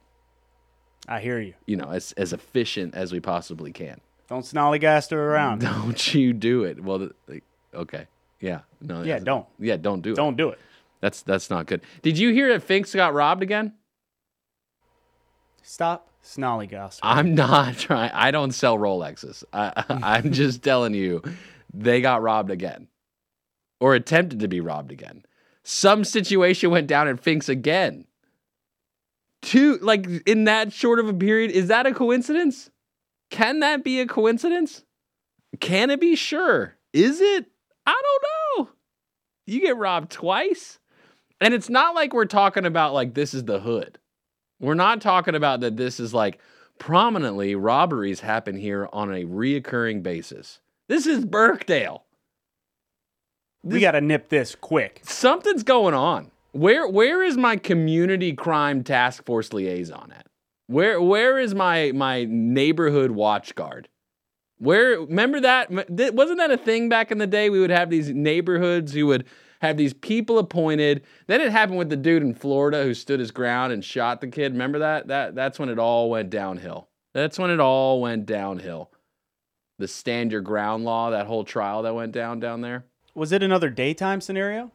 I 1.08 1.20
hear 1.20 1.40
you. 1.40 1.54
you 1.66 1.78
know, 1.78 1.90
as 1.90 2.12
as 2.14 2.34
efficient 2.34 2.96
as 2.96 3.12
we 3.12 3.20
possibly 3.20 3.72
can. 3.72 4.02
Don't 4.30 4.44
snollygoster 4.44 5.14
around. 5.14 5.60
Don't 5.62 6.14
you 6.14 6.34
do 6.34 6.64
it? 6.66 6.84
Well, 6.84 7.10
like, 7.28 7.44
okay, 7.74 8.08
yeah, 8.42 8.62
no, 8.82 9.04
Yeah, 9.04 9.20
don't. 9.20 9.46
yeah, 9.58 9.78
don't 9.78 10.02
do 10.02 10.12
it. 10.12 10.16
Don't 10.16 10.36
do 10.36 10.50
it. 10.50 10.60
That's 11.00 11.22
that's 11.22 11.50
not 11.50 11.66
good. 11.66 11.82
Did 12.02 12.18
you 12.18 12.34
hear 12.34 12.52
that 12.54 12.62
Finks 12.64 12.94
got 12.94 13.14
robbed 13.14 13.42
again? 13.44 13.74
Stop 15.62 16.10
snollygoster. 16.24 17.00
I'm 17.04 17.36
not 17.36 17.78
trying. 17.78 18.12
I 18.14 18.32
don't 18.32 18.52
sell 18.52 18.78
Rolexes. 18.78 19.44
I, 19.54 19.84
I'm 19.90 20.32
just 20.32 20.64
telling 20.64 20.94
you, 20.94 21.22
they 21.74 22.02
got 22.02 22.22
robbed 22.22 22.52
again, 22.52 22.88
or 23.80 23.96
attempted 23.96 24.40
to 24.42 24.48
be 24.48 24.60
robbed 24.60 24.92
again. 24.92 25.24
Some 25.64 26.04
situation 26.04 26.72
went 26.72 26.88
down 26.88 27.08
at 27.08 27.20
Finks 27.20 27.50
again. 27.50 28.06
Two, 29.42 29.78
like 29.82 30.06
in 30.28 30.46
that 30.46 30.74
short 30.74 31.00
of 31.00 31.08
a 31.08 31.14
period, 31.14 31.52
is 31.52 31.68
that 31.68 31.86
a 31.86 31.94
coincidence? 31.94 32.70
Can 33.30 33.60
that 33.60 33.84
be 33.84 34.00
a 34.00 34.06
coincidence? 34.08 34.84
Can 35.60 35.90
it 35.90 36.00
be? 36.00 36.16
Sure. 36.16 36.76
Is 36.94 37.22
it? 37.22 37.46
I 37.86 38.02
don't 38.56 38.68
know. 38.68 38.74
You 39.46 39.62
get 39.62 39.78
robbed 39.78 40.12
twice. 40.12 40.80
And 41.40 41.54
it's 41.54 41.70
not 41.70 41.96
like 41.96 42.14
we're 42.14 42.26
talking 42.26 42.66
about 42.66 42.94
like 42.94 43.14
this 43.14 43.34
is 43.34 43.44
the 43.46 43.60
hood. 43.60 44.00
We're 44.60 44.74
not 44.74 45.02
talking 45.02 45.36
about 45.36 45.60
that 45.62 45.78
this 45.78 46.00
is 46.00 46.14
like 46.14 46.40
prominently 46.80 47.56
robberies 47.56 48.22
happen 48.22 48.56
here 48.56 48.90
on 48.92 49.14
a 49.14 49.24
reoccurring 49.26 50.02
basis. 50.04 50.60
This 50.88 51.06
is 51.06 51.26
Birkdale. 51.26 52.04
we 53.64 53.80
got 53.80 53.92
to 53.92 54.02
nip 54.02 54.30
this 54.30 54.56
quick. 54.56 55.02
Something's 55.04 55.64
going 55.64 55.94
on. 55.94 56.32
Where 56.54 56.88
where 56.88 57.22
is 57.22 57.38
my 57.38 57.58
community 57.58 58.34
crime 58.34 58.84
task 58.84 59.26
force 59.26 59.54
liaison 59.54 60.12
at? 60.16 60.26
Where 60.68 61.02
where 61.02 61.40
is 61.40 61.56
my 61.56 61.92
my 61.94 62.26
neighborhood 62.30 63.12
watch 63.12 63.56
guard? 63.56 63.88
Where 64.60 65.00
remember 65.00 65.40
that 65.42 65.72
wasn't 66.14 66.40
that 66.40 66.52
a 66.52 66.58
thing 66.58 66.90
back 66.90 67.12
in 67.12 67.18
the 67.18 67.28
day? 67.28 67.50
We 67.50 67.60
would 67.60 67.70
have 67.70 67.90
these 67.90 68.10
neighborhoods 68.10 68.94
who 68.94 69.08
would 69.08 69.26
have 69.62 69.78
these 69.78 69.94
people 69.94 70.38
appointed. 70.38 71.04
Then 71.28 71.42
it 71.42 71.52
happened 71.52 71.78
with 71.78 71.90
the 71.90 71.96
dude 71.96 72.22
in 72.22 72.34
Florida 72.34 72.84
who 72.84 72.94
stood 72.94 73.20
his 73.20 73.32
ground 73.32 73.74
and 73.74 73.84
shot 73.84 74.22
the 74.22 74.28
kid. 74.28 74.52
Remember 74.52 74.80
that? 74.80 75.08
That 75.08 75.36
that's 75.36 75.58
when 75.58 75.70
it 75.70 75.80
all 75.80 76.10
went 76.10 76.30
downhill. 76.30 76.90
That's 77.14 77.40
when 77.40 77.50
it 77.50 77.60
all 77.60 78.02
went 78.02 78.26
downhill. 78.26 78.92
The 79.80 79.88
stand 79.88 80.32
your 80.32 80.42
ground 80.42 80.84
law, 80.84 81.12
that 81.12 81.28
whole 81.28 81.44
trial 81.44 81.84
that 81.84 81.96
went 81.96 82.12
down 82.12 82.40
down 82.40 82.62
there. 82.62 82.86
Was 83.16 83.32
it 83.32 83.42
another 83.42 83.70
daytime 83.70 84.22
scenario? 84.22 84.72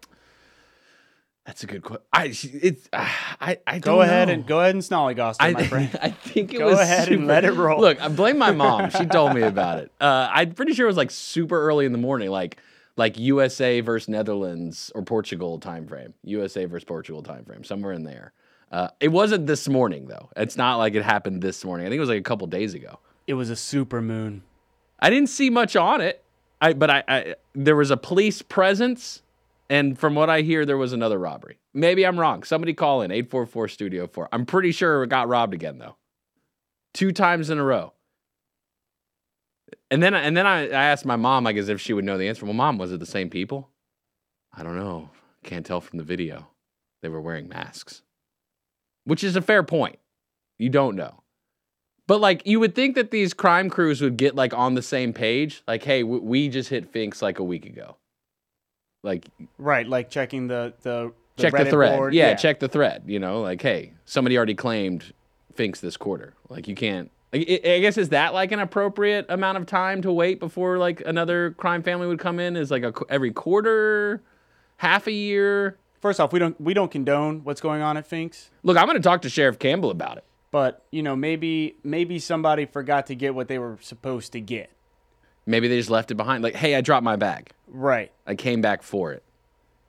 That's 1.46 1.64
a 1.64 1.66
good 1.66 1.82
question. 1.82 2.04
I 2.12 2.26
it's 2.62 2.88
I 2.92 3.58
I 3.66 3.78
Go 3.80 4.00
ahead 4.02 4.28
know. 4.28 4.34
and 4.34 4.46
go 4.46 4.61
ahead 4.61 4.75
and 4.76 4.82
snollygoster, 4.82 5.37
I, 5.40 5.52
my 5.52 5.66
friend. 5.66 5.99
I 6.02 6.11
think 6.11 6.54
it 6.54 6.58
Go 6.58 6.66
was 6.66 6.78
ahead 6.78 7.08
and 7.08 7.20
super- 7.22 7.25
let 7.26 7.44
it 7.44 7.52
roll. 7.52 7.80
Look, 7.80 8.00
I 8.00 8.08
blame 8.08 8.38
my 8.38 8.52
mom. 8.52 8.90
She 8.96 9.06
told 9.06 9.34
me 9.34 9.42
about 9.42 9.78
it. 9.80 9.90
Uh, 10.00 10.28
I'm 10.32 10.52
pretty 10.52 10.72
sure 10.72 10.87
it 10.87 10.90
was 10.90 10.96
like 10.96 11.11
super 11.11 11.61
early 11.61 11.84
in 11.84 11.92
the 11.92 11.99
morning, 11.99 12.30
like 12.30 12.58
like 12.96 13.18
USA 13.18 13.80
versus 13.80 14.08
Netherlands 14.08 14.92
or 14.94 15.02
Portugal 15.02 15.58
time 15.58 15.87
frame. 15.88 16.14
USA 16.25 16.64
versus 16.66 16.84
Portugal 16.84 17.22
time 17.22 17.44
frame, 17.44 17.64
somewhere 17.64 17.92
in 17.92 18.04
there. 18.04 18.32
Uh, 18.70 18.88
it 19.00 19.08
wasn't 19.08 19.46
this 19.49 19.68
morning 19.68 20.06
though. 20.06 20.30
It's 20.37 20.56
not 20.56 20.76
like 20.76 20.94
it 20.94 21.02
happened 21.02 21.42
this 21.42 21.64
morning. 21.64 21.87
I 21.87 21.88
think 21.90 21.96
it 21.99 22.00
was 22.00 22.08
like 22.08 22.20
a 22.20 22.22
couple 22.22 22.46
days 22.46 22.72
ago. 22.75 23.00
It 23.26 23.34
was 23.34 23.50
a 23.50 23.56
super 23.56 24.00
moon. 24.00 24.42
I 25.00 25.11
didn't 25.11 25.28
see 25.28 25.50
much 25.50 25.75
on 25.75 26.00
it. 26.00 26.22
I 26.61 26.72
but 26.75 26.88
I, 26.88 27.02
I 27.08 27.34
there 27.54 27.75
was 27.75 27.90
a 27.90 27.96
police 27.96 28.42
presence, 28.42 29.22
and 29.72 29.98
from 29.98 30.14
what 30.14 30.28
I 30.28 30.42
hear, 30.42 30.66
there 30.66 30.76
was 30.76 30.92
another 30.92 31.18
robbery. 31.18 31.58
Maybe 31.72 32.04
I'm 32.04 32.20
wrong. 32.20 32.42
Somebody 32.42 32.74
call 32.74 33.00
in 33.00 33.10
eight 33.10 33.30
four 33.30 33.46
four 33.46 33.68
Studio 33.68 34.06
Four. 34.06 34.28
I'm 34.30 34.44
pretty 34.44 34.70
sure 34.70 35.02
it 35.02 35.08
got 35.08 35.28
robbed 35.28 35.54
again 35.54 35.78
though, 35.78 35.96
two 36.92 37.10
times 37.10 37.48
in 37.48 37.56
a 37.56 37.64
row. 37.64 37.94
And 39.90 40.02
then 40.02 40.12
and 40.12 40.36
then 40.36 40.46
I, 40.46 40.66
I 40.66 40.84
asked 40.84 41.06
my 41.06 41.16
mom 41.16 41.44
like 41.44 41.56
as 41.56 41.70
if 41.70 41.80
she 41.80 41.94
would 41.94 42.04
know 42.04 42.18
the 42.18 42.28
answer. 42.28 42.44
Well, 42.44 42.52
mom, 42.52 42.76
was 42.76 42.92
it 42.92 43.00
the 43.00 43.06
same 43.06 43.30
people? 43.30 43.70
I 44.52 44.62
don't 44.62 44.76
know. 44.76 45.08
Can't 45.42 45.64
tell 45.64 45.80
from 45.80 45.96
the 45.96 46.04
video. 46.04 46.48
They 47.00 47.08
were 47.08 47.22
wearing 47.22 47.48
masks, 47.48 48.02
which 49.04 49.24
is 49.24 49.36
a 49.36 49.42
fair 49.42 49.62
point. 49.62 49.98
You 50.58 50.68
don't 50.68 50.96
know. 50.96 51.22
But 52.06 52.20
like 52.20 52.46
you 52.46 52.60
would 52.60 52.74
think 52.74 52.94
that 52.96 53.10
these 53.10 53.32
crime 53.32 53.70
crews 53.70 54.02
would 54.02 54.18
get 54.18 54.34
like 54.34 54.52
on 54.52 54.74
the 54.74 54.82
same 54.82 55.14
page. 55.14 55.62
Like, 55.66 55.82
hey, 55.82 56.02
we 56.02 56.50
just 56.50 56.68
hit 56.68 56.92
Finks 56.92 57.22
like 57.22 57.38
a 57.38 57.44
week 57.44 57.64
ago. 57.64 57.96
Like, 59.02 59.28
Right, 59.59 59.87
like 59.87 60.11
checking 60.11 60.47
the 60.49 60.75
the, 60.82 61.12
the 61.37 61.42
check 61.42 61.52
the 61.52 61.59
Reddit 61.59 61.71
thread. 61.71 61.97
board. 61.97 62.14
Yeah, 62.14 62.35
check 62.35 62.61
the 62.61 62.68
thread. 62.68 63.02
You 63.06 63.18
know, 63.18 63.40
like, 63.40 63.61
hey, 63.62 63.92
somebody 64.04 64.37
already 64.37 64.54
claimed 64.54 65.12
Finks 65.54 65.80
this 65.80 65.97
quarter. 65.97 66.35
Like, 66.49 66.68
you 66.68 66.75
can't. 66.75 67.11
Like, 67.32 67.49
I 67.49 67.71
I 67.75 67.78
guess 67.80 67.97
is 67.99 68.11
that 68.11 68.35
like 68.35 68.52
an 68.52 68.61
appropriate 68.61 69.26
amount 69.28 69.59
of 69.59 69.66
time 69.66 70.02
to 70.02 70.12
wait 70.12 70.38
before 70.38 70.78
like 70.78 71.02
another 71.06 71.52
crime 71.52 71.82
family 71.82 72.06
would 72.06 72.18
come 72.18 72.38
in? 72.38 72.56
Is 72.56 72.71
like 72.71 72.82
a 72.85 72.92
every 73.09 73.32
quarter, 73.32 74.23
half 74.76 75.06
a 75.06 75.12
year. 75.12 75.78
First 76.00 76.21
off, 76.21 76.32
we 76.32 76.38
don't 76.38 76.61
we 76.61 76.75
don't 76.75 76.90
condone 76.90 77.42
what's 77.44 77.61
going 77.61 77.80
on 77.80 77.97
at 77.97 78.06
Finks, 78.06 78.50
Look, 78.64 78.76
I'm 78.76 78.87
going 78.87 78.97
to 78.97 79.02
talk 79.02 79.23
to 79.23 79.28
Sheriff 79.30 79.59
Campbell 79.59 79.90
about 79.90 80.18
it. 80.18 80.25
but 80.50 80.85
you 80.90 81.02
know 81.02 81.14
maybe 81.16 81.76
maybe 81.85 82.18
somebody 82.18 82.66
forgot 82.66 83.06
to 83.06 83.14
get 83.14 83.35
what 83.35 83.49
they 83.49 83.59
were 83.59 83.78
supposed 83.80 84.32
to 84.32 84.40
get. 84.40 84.71
Maybe 85.46 85.68
they 85.68 85.76
just 85.76 85.90
left 85.90 86.11
it 86.11 86.14
behind. 86.14 86.42
Like, 86.42 86.54
hey, 86.54 86.75
I 86.75 86.80
dropped 86.80 87.04
my 87.04 87.16
bag. 87.16 87.50
Right. 87.66 88.12
I 88.26 88.34
came 88.34 88.61
back 88.61 88.82
for 88.82 89.12
it. 89.12 89.22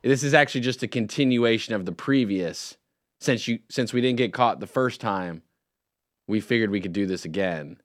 This 0.01 0.24
is 0.24 0.33
actually 0.33 0.62
just 0.62 0.83
a 0.83 0.88
continuation 0.88 1.74
of 1.74 1.86
the 1.86 1.91
previous. 1.91 2.77
Since 3.22 3.48
you 3.48 3.60
since 3.69 3.93
we 3.93 4.01
didn't 4.01 4.17
get 4.17 4.33
caught 4.33 4.60
the 4.60 4.67
first 4.67 5.00
time, 5.00 5.43
we 6.27 6.41
figured 6.41 6.72
we 6.72 6.81
could 6.81 6.91
do 6.91 7.05
this 7.05 7.24
again. 7.24 7.77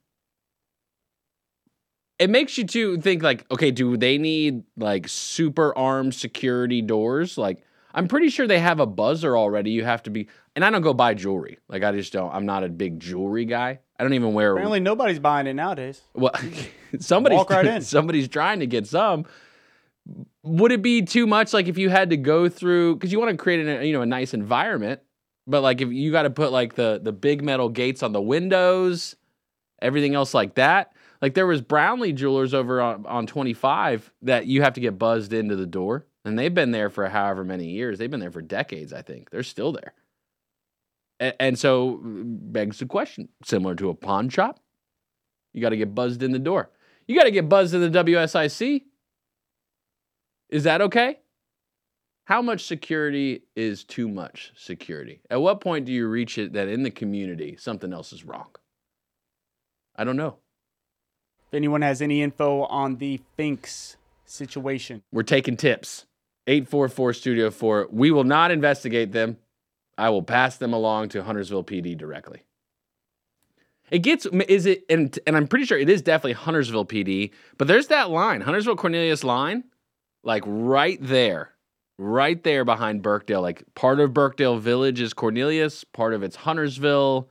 It 2.19 2.31
makes 2.31 2.59
you 2.59 2.65
to 2.65 3.01
think 3.01 3.23
like, 3.23 3.49
okay, 3.51 3.71
do 3.71 3.97
they 3.97 4.19
need 4.19 4.65
like 4.77 5.07
super 5.07 5.77
armed 5.79 6.15
security 6.15 6.83
doors? 6.83 7.39
Like, 7.39 7.63
I'm 7.95 8.09
pretty 8.09 8.29
sure 8.29 8.47
they 8.47 8.59
have 8.59 8.81
a 8.81 8.87
buzzer 8.87 9.37
already. 9.37 9.71
You 9.71 9.85
have 9.85 10.03
to 10.05 10.11
be, 10.11 10.29
and 10.55 10.65
I 10.65 10.71
don't 10.71 10.83
go 10.83 10.93
buy 10.93 11.15
jewelry. 11.15 11.59
Like, 11.69 11.83
I 11.83 11.93
just 11.93 12.13
don't. 12.13 12.33
I'm 12.33 12.47
not 12.47 12.65
a 12.65 12.69
big 12.69 13.01
jewelry 13.01 13.45
guy. 13.45 13.81
I 13.99 14.03
don't 14.03 14.15
even 14.15 14.35
wear. 14.35 14.53
Apparently 14.53 14.81
nobody's 14.81 15.19
buying 15.19 15.47
it 15.47 15.55
nowadays. 15.55 16.01
Well, 16.15 16.33
somebody's 17.01 17.37
Walk 17.37 17.51
right 17.51 17.67
in. 17.67 17.83
somebody's 17.83 18.29
trying 18.29 18.61
to 18.61 18.67
get 18.67 18.87
some. 18.87 19.27
Would 20.43 20.73
it 20.73 20.83
be 20.83 21.03
too 21.03 21.27
much? 21.27 21.53
Like 21.53 21.69
if 21.69 21.77
you 21.79 21.91
had 21.91 22.11
to 22.11 22.17
go 22.17 22.49
through 22.49 22.97
because 22.97 23.13
you 23.13 23.19
want 23.19 23.33
to 23.33 23.37
create 23.37 23.67
a 23.67 23.85
you 23.85 23.93
know 23.93 24.03
a 24.03 24.07
nice 24.07 24.35
environment, 24.35 25.01
but 25.47 25.63
like 25.63 25.81
if 25.81 25.91
you 25.91 26.13
got 26.13 26.23
to 26.23 26.31
put 26.31 26.53
like 26.53 26.75
the 26.75 27.01
the 27.03 27.13
big 27.13 27.43
metal 27.43 27.69
gates 27.69 28.03
on 28.03 28.13
the 28.13 28.23
windows, 28.23 29.17
everything 29.83 30.15
else 30.15 30.33
like 30.33 30.55
that. 30.55 30.93
Like 31.21 31.35
there 31.35 31.47
was 31.47 31.61
Brownlee 31.61 32.13
Jewelers 32.13 32.55
over 32.55 32.81
on, 32.81 33.05
on 33.05 33.27
25 33.27 34.13
that 34.23 34.47
you 34.47 34.63
have 34.63 34.75
to 34.75 34.81
get 34.81 34.99
buzzed 34.99 35.33
into 35.33 35.57
the 35.57 35.67
door, 35.67 36.07
and 36.29 36.39
they've 36.39 36.55
been 36.55 36.71
there 36.71 36.91
for 36.91 37.09
however 37.09 37.45
many 37.45 37.67
years. 37.67 37.99
They've 37.99 38.11
been 38.11 38.21
there 38.21 38.31
for 38.31 38.43
decades. 38.43 38.93
I 38.93 39.03
think 39.03 39.31
they're 39.31 39.43
still 39.43 39.73
there. 39.73 39.95
A- 41.21 41.41
and 41.41 41.59
so 41.59 42.01
mm, 42.05 42.25
begs 42.53 42.79
the 42.79 42.87
question: 42.87 43.29
similar 43.45 43.75
to 43.77 43.91
a 43.91 43.95
pawn 43.95 44.29
shop, 44.29 44.61
you 45.53 45.61
got 45.61 45.71
to 45.71 45.77
get 45.77 45.95
buzzed 45.95 46.23
in 46.23 46.33
the 46.33 46.39
door. 46.39 46.71
You 47.07 47.17
got 47.17 47.25
to 47.25 47.31
get 47.31 47.49
buzzed 47.49 47.75
in 47.75 47.81
the 47.81 48.05
WSIC. 48.05 48.83
Is 50.51 50.65
that 50.65 50.81
okay? 50.83 51.19
How 52.25 52.43
much 52.43 52.67
security 52.67 53.45
is 53.57 53.85
too 53.85 54.07
much 54.07 54.53
security? 54.55 55.23
At 55.31 55.41
what 55.41 55.63
point 55.63 55.87
do 55.87 55.93
you 55.93 56.07
reach 56.07 56.37
it 56.37 56.53
that 56.53 56.69
in 56.69 56.83
the 56.83 56.91
community 56.91 57.57
something 57.59 57.93
else 57.93 58.13
is 58.13 58.25
wrong? 58.25 58.49
I 59.97 60.05
don't 60.05 60.17
know. 60.17 60.37
If 61.49 61.55
anyone 61.55 61.81
has 61.81 62.03
any 62.03 62.21
info 62.21 62.65
on 62.65 62.97
the 62.97 63.21
Finks 63.37 63.97
situation, 64.27 65.03
We're 65.11 65.23
taking 65.23 65.57
tips. 65.57 66.05
844 66.49 67.13
Studio 67.13 67.51
4. 67.51 67.89
We 67.93 68.11
will 68.11 68.25
not 68.25 68.51
investigate 68.51 69.13
them. 69.13 69.37
I 69.99 70.09
will 70.11 70.23
pass 70.23 70.57
them 70.57 70.73
along 70.73 71.11
to 71.11 71.23
Huntersville 71.23 71.65
PD 71.65 71.97
directly. 71.97 72.45
It 73.91 74.01
gets 74.01 74.27
is 74.27 74.67
it 74.67 74.85
and 74.89 75.19
and 75.27 75.37
I'm 75.37 75.47
pretty 75.47 75.65
sure 75.65 75.79
it 75.79 75.89
is 75.89 76.03
definitely 76.03 76.33
Huntersville 76.33 76.87
PD, 76.87 77.31
but 77.57 77.69
there's 77.69 77.89
that 77.89 78.11
line, 78.11 78.41
Huntersville 78.41 78.77
Cornelius 78.77 79.25
line, 79.25 79.65
like 80.23 80.43
right 80.47 80.99
there. 81.01 81.53
Right 82.01 82.41
there 82.45 82.65
behind 82.65 83.03
Birkdale. 83.03 83.43
Like 83.43 83.63
part 83.75 83.99
of 83.99 84.15
Birkdale 84.15 84.59
Village 84.59 85.01
is 85.01 85.13
Cornelius, 85.13 85.85
part 85.85 86.15
of 86.15 86.23
it's 86.23 86.37
Huntersville. 86.37 87.29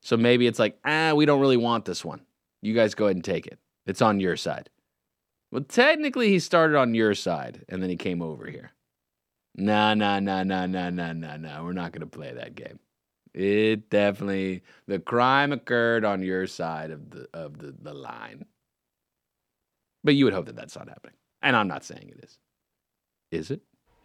So 0.00 0.16
maybe 0.16 0.46
it's 0.46 0.58
like, 0.58 0.78
ah, 0.84 1.12
we 1.14 1.26
don't 1.26 1.40
really 1.40 1.56
want 1.56 1.84
this 1.84 2.04
one. 2.04 2.22
You 2.60 2.74
guys 2.74 2.94
go 2.94 3.04
ahead 3.04 3.16
and 3.16 3.24
take 3.24 3.46
it. 3.46 3.58
It's 3.86 4.02
on 4.02 4.18
your 4.18 4.36
side. 4.36 4.68
Well, 5.50 5.64
technically, 5.64 6.28
he 6.28 6.38
started 6.38 6.76
on 6.76 6.94
your 6.94 7.14
side 7.14 7.64
and 7.68 7.82
then 7.82 7.90
he 7.90 7.96
came 7.96 8.22
over 8.22 8.46
here. 8.46 8.72
Nah, 9.56 9.94
nah, 9.94 10.20
nah, 10.20 10.44
nah, 10.44 10.66
nah, 10.66 10.90
nah, 10.90 11.12
nah, 11.12 11.36
nah. 11.36 11.64
We're 11.64 11.72
not 11.72 11.92
going 11.92 12.00
to 12.00 12.06
play 12.06 12.32
that 12.32 12.54
game. 12.54 12.78
It 13.34 13.90
definitely, 13.90 14.62
the 14.86 14.98
crime 14.98 15.52
occurred 15.52 16.04
on 16.04 16.22
your 16.22 16.46
side 16.46 16.90
of 16.90 17.10
the 17.10 17.28
of 17.32 17.58
the, 17.58 17.74
the 17.80 17.94
line. 17.94 18.44
But 20.02 20.14
you 20.14 20.24
would 20.24 20.34
hope 20.34 20.46
that 20.46 20.56
that's 20.56 20.76
not 20.76 20.88
happening. 20.88 21.16
And 21.42 21.54
I'm 21.56 21.68
not 21.68 21.84
saying 21.84 22.12
it 22.16 22.24
is. 22.24 22.38
Is 23.30 23.50
it? 23.50 23.60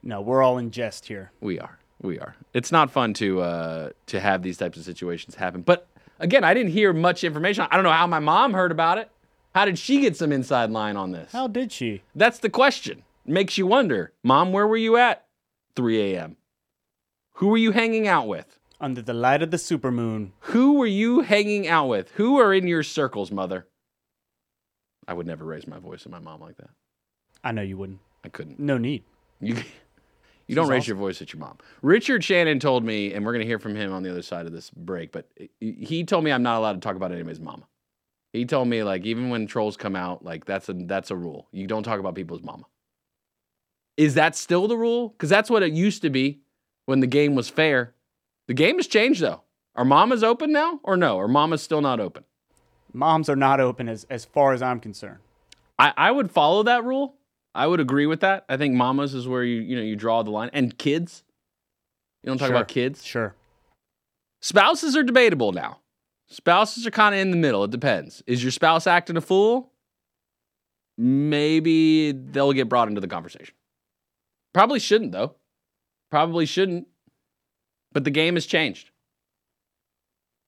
no, 0.05 0.21
we're 0.21 0.43
all 0.43 0.58
in 0.58 0.71
jest 0.71 1.08
here. 1.08 1.31
We 1.41 1.60
are. 1.60 1.79
We 2.01 2.19
are. 2.19 2.36
It's 2.53 2.71
not 2.71 2.91
fun 2.91 3.13
to 3.15 3.41
uh 3.41 3.89
to 4.08 4.19
have 4.19 4.43
these 4.43 4.58
types 4.58 4.77
of 4.77 4.84
situations 4.84 5.36
happen. 5.36 5.62
But 5.62 5.88
again, 6.19 6.43
I 6.43 6.53
didn't 6.53 6.71
hear 6.71 6.93
much 6.93 7.23
information. 7.23 7.65
I 7.69 7.75
don't 7.75 7.84
know 7.84 7.91
how 7.91 8.08
my 8.08 8.19
mom 8.19 8.53
heard 8.53 8.71
about 8.71 8.99
it. 8.99 9.10
How 9.55 9.63
did 9.63 9.79
she 9.79 10.01
get 10.01 10.17
some 10.17 10.33
inside 10.33 10.69
line 10.69 10.97
on 10.97 11.11
this? 11.11 11.31
How 11.31 11.47
did 11.47 11.71
she? 11.71 12.01
That's 12.13 12.39
the 12.39 12.49
question. 12.49 13.03
Makes 13.25 13.57
you 13.57 13.65
wonder, 13.65 14.11
Mom, 14.21 14.51
where 14.51 14.67
were 14.67 14.75
you 14.75 14.97
at 14.97 15.25
3 15.77 16.13
a.m.? 16.13 16.35
Who 17.35 17.47
were 17.47 17.57
you 17.57 17.71
hanging 17.71 18.05
out 18.05 18.27
with? 18.27 18.59
Under 18.81 19.01
the 19.01 19.13
light 19.13 19.41
of 19.41 19.51
the 19.51 19.57
supermoon. 19.57 20.31
Who 20.39 20.73
were 20.73 20.85
you 20.85 21.21
hanging 21.21 21.69
out 21.69 21.87
with? 21.87 22.11
Who 22.15 22.37
are 22.37 22.53
in 22.53 22.67
your 22.67 22.83
circles, 22.83 23.31
mother? 23.31 23.65
I 25.07 25.13
would 25.13 25.25
never 25.25 25.45
raise 25.45 25.67
my 25.67 25.79
voice 25.79 26.05
at 26.05 26.11
my 26.11 26.19
mom 26.19 26.41
like 26.41 26.57
that. 26.57 26.71
I 27.41 27.53
know 27.53 27.61
you 27.61 27.77
wouldn't. 27.77 27.99
I 28.25 28.27
couldn't. 28.27 28.59
No 28.59 28.77
need. 28.77 29.05
You, 29.39 29.55
you 30.47 30.55
don't 30.55 30.67
raise 30.67 30.83
awesome. 30.83 30.97
your 30.97 30.97
voice 30.97 31.21
at 31.21 31.31
your 31.31 31.39
mom. 31.39 31.59
Richard 31.81 32.25
Shannon 32.25 32.59
told 32.59 32.83
me, 32.83 33.13
and 33.13 33.25
we're 33.25 33.31
going 33.31 33.43
to 33.43 33.47
hear 33.47 33.59
from 33.59 33.77
him 33.77 33.93
on 33.93 34.03
the 34.03 34.11
other 34.11 34.21
side 34.21 34.47
of 34.47 34.51
this 34.51 34.69
break, 34.69 35.13
but 35.13 35.29
he 35.61 36.03
told 36.03 36.25
me 36.25 36.33
I'm 36.33 36.43
not 36.43 36.57
allowed 36.57 36.73
to 36.73 36.79
talk 36.79 36.97
about 36.97 37.13
anybody's 37.13 37.39
mama. 37.39 37.65
He 38.35 38.45
told 38.45 38.67
me 38.67 38.83
like 38.83 39.05
even 39.05 39.29
when 39.29 39.47
trolls 39.47 39.77
come 39.77 39.95
out, 39.95 40.23
like 40.23 40.45
that's 40.45 40.67
a 40.69 40.73
that's 40.73 41.11
a 41.11 41.15
rule. 41.15 41.47
You 41.51 41.67
don't 41.67 41.83
talk 41.83 41.99
about 41.99 42.15
people's 42.15 42.43
mama. 42.43 42.65
Is 43.97 44.15
that 44.15 44.35
still 44.35 44.67
the 44.67 44.77
rule? 44.77 45.09
Because 45.09 45.29
that's 45.29 45.49
what 45.49 45.63
it 45.63 45.71
used 45.71 46.01
to 46.01 46.09
be 46.09 46.41
when 46.85 46.99
the 46.99 47.07
game 47.07 47.33
was 47.35 47.49
fair. 47.49 47.93
The 48.47 48.53
game 48.53 48.75
has 48.75 48.87
changed 48.87 49.21
though. 49.21 49.41
Are 49.75 49.85
mamas 49.85 50.23
open 50.23 50.51
now 50.51 50.79
or 50.83 50.97
no? 50.97 51.17
Are 51.17 51.27
mamas 51.27 51.61
still 51.61 51.81
not 51.81 51.99
open? 51.99 52.23
Moms 52.93 53.29
are 53.29 53.35
not 53.35 53.59
open 53.59 53.89
as, 53.89 54.05
as 54.09 54.23
far 54.25 54.53
as 54.53 54.61
I'm 54.61 54.79
concerned. 54.79 55.19
I, 55.77 55.93
I 55.97 56.11
would 56.11 56.31
follow 56.31 56.63
that 56.63 56.83
rule. 56.85 57.15
I 57.53 57.67
would 57.67 57.79
agree 57.81 58.05
with 58.05 58.21
that. 58.21 58.45
I 58.47 58.57
think 58.57 58.73
mamas 58.75 59.13
is 59.13 59.27
where 59.27 59.43
you 59.43 59.61
you 59.61 59.75
know 59.75 59.81
you 59.81 59.95
draw 59.95 60.23
the 60.23 60.31
line. 60.31 60.49
And 60.53 60.77
kids. 60.77 61.23
You 62.23 62.27
don't 62.29 62.37
talk 62.37 62.47
Sure. 62.47 62.55
about 62.55 62.67
kids. 62.67 63.03
Sure. 63.03 63.33
Spouses 64.41 64.95
are 64.95 65.03
debatable 65.03 65.51
now. 65.53 65.79
Spouses 66.27 66.88
are 66.88 66.91
kind 66.91 67.13
of 67.13 67.21
in 67.21 67.31
the 67.31 67.38
middle. 67.38 67.63
It 67.63 67.71
depends. 67.71 68.23
Is 68.25 68.43
your 68.43 68.51
spouse 68.51 68.88
acting 68.88 69.17
a 69.17 69.21
fool? 69.21 69.71
Maybe 70.97 72.11
they'll 72.11 72.53
get 72.53 72.69
brought 72.69 72.88
into 72.88 73.01
the 73.01 73.07
conversation. 73.07 73.53
Probably 74.53 74.79
shouldn't, 74.79 75.11
though. 75.11 75.35
Probably 76.09 76.45
shouldn't. 76.45 76.88
But 77.91 78.05
the 78.05 78.11
game 78.11 78.35
has 78.35 78.45
changed. 78.45 78.91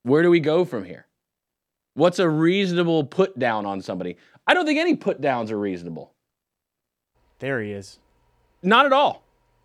Where 0.04 0.24
do 0.24 0.30
we 0.30 0.40
go 0.40 0.66
from 0.66 0.86
here? 0.86 1.06
What's 1.94 2.20
a 2.20 2.30
reasonable 2.30 3.04
put 3.04 3.38
down 3.38 3.66
on 3.66 3.82
somebody? 3.82 4.18
I 4.46 4.54
don't 4.54 4.66
think 4.66 4.80
any 4.80 4.96
put 4.96 5.20
downs 5.20 5.52
are 5.52 5.60
reasonable. 5.60 6.14
There 7.40 7.62
he 7.62 7.72
is. 7.72 8.00
Not 8.64 8.86
at 8.86 8.94
all. 8.94 9.24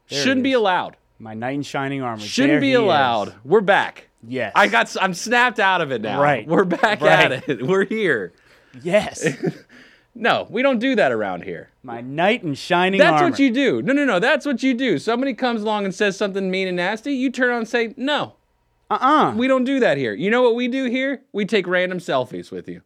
There 0.08 0.22
Shouldn't 0.22 0.42
be 0.42 0.52
allowed. 0.52 0.96
My 1.22 1.34
knight 1.34 1.54
in 1.54 1.62
shining 1.62 2.02
armor. 2.02 2.20
Shouldn't 2.20 2.54
There 2.54 2.60
be 2.60 2.66
he 2.70 2.72
is. 2.72 2.80
allowed. 2.80 3.32
We're 3.44 3.60
back. 3.60 4.08
Yes. 4.26 4.50
I 4.56 4.66
got. 4.66 4.94
I'm 5.00 5.14
snapped 5.14 5.60
out 5.60 5.80
of 5.80 5.92
it 5.92 6.02
now. 6.02 6.20
Right. 6.20 6.48
We're 6.48 6.64
back 6.64 7.00
Right. 7.00 7.30
at 7.32 7.48
it. 7.48 7.62
We're 7.66 7.84
here. 7.86 8.32
Yes. 8.82 9.24
No, 10.14 10.46
we 10.50 10.60
don't 10.60 10.78
do 10.78 10.94
that 10.96 11.10
around 11.10 11.42
here. 11.44 11.70
My 11.82 12.02
knight 12.02 12.42
in 12.42 12.52
shining 12.52 13.00
armor. 13.00 13.12
That's 13.12 13.22
armor. 13.22 13.30
what 13.32 13.38
you 13.40 13.50
do. 13.50 13.80
No, 13.80 13.94
no, 13.94 14.04
no. 14.04 14.18
That's 14.18 14.44
what 14.44 14.62
you 14.62 14.74
do. 14.74 14.98
Somebody 14.98 15.32
comes 15.32 15.62
along 15.62 15.86
and 15.86 15.94
says 15.94 16.18
something 16.18 16.50
mean 16.50 16.68
and 16.68 16.76
nasty. 16.76 17.14
You 17.14 17.30
turn 17.30 17.48
on 17.50 17.60
and 17.60 17.66
say, 17.68 17.94
"No, 17.96 18.34
Uh-uh. 18.90 19.32
We 19.34 19.48
don't 19.48 19.64
do 19.64 19.80
that 19.80 19.96
here. 19.96 20.12
You 20.12 20.30
know 20.30 20.42
what 20.42 20.54
we 20.54 20.68
do 20.68 20.84
here? 20.84 21.22
We 21.32 21.46
take 21.46 21.66
random 21.66 21.96
selfies 21.96 22.50
with 22.50 22.68
you. 22.68 22.82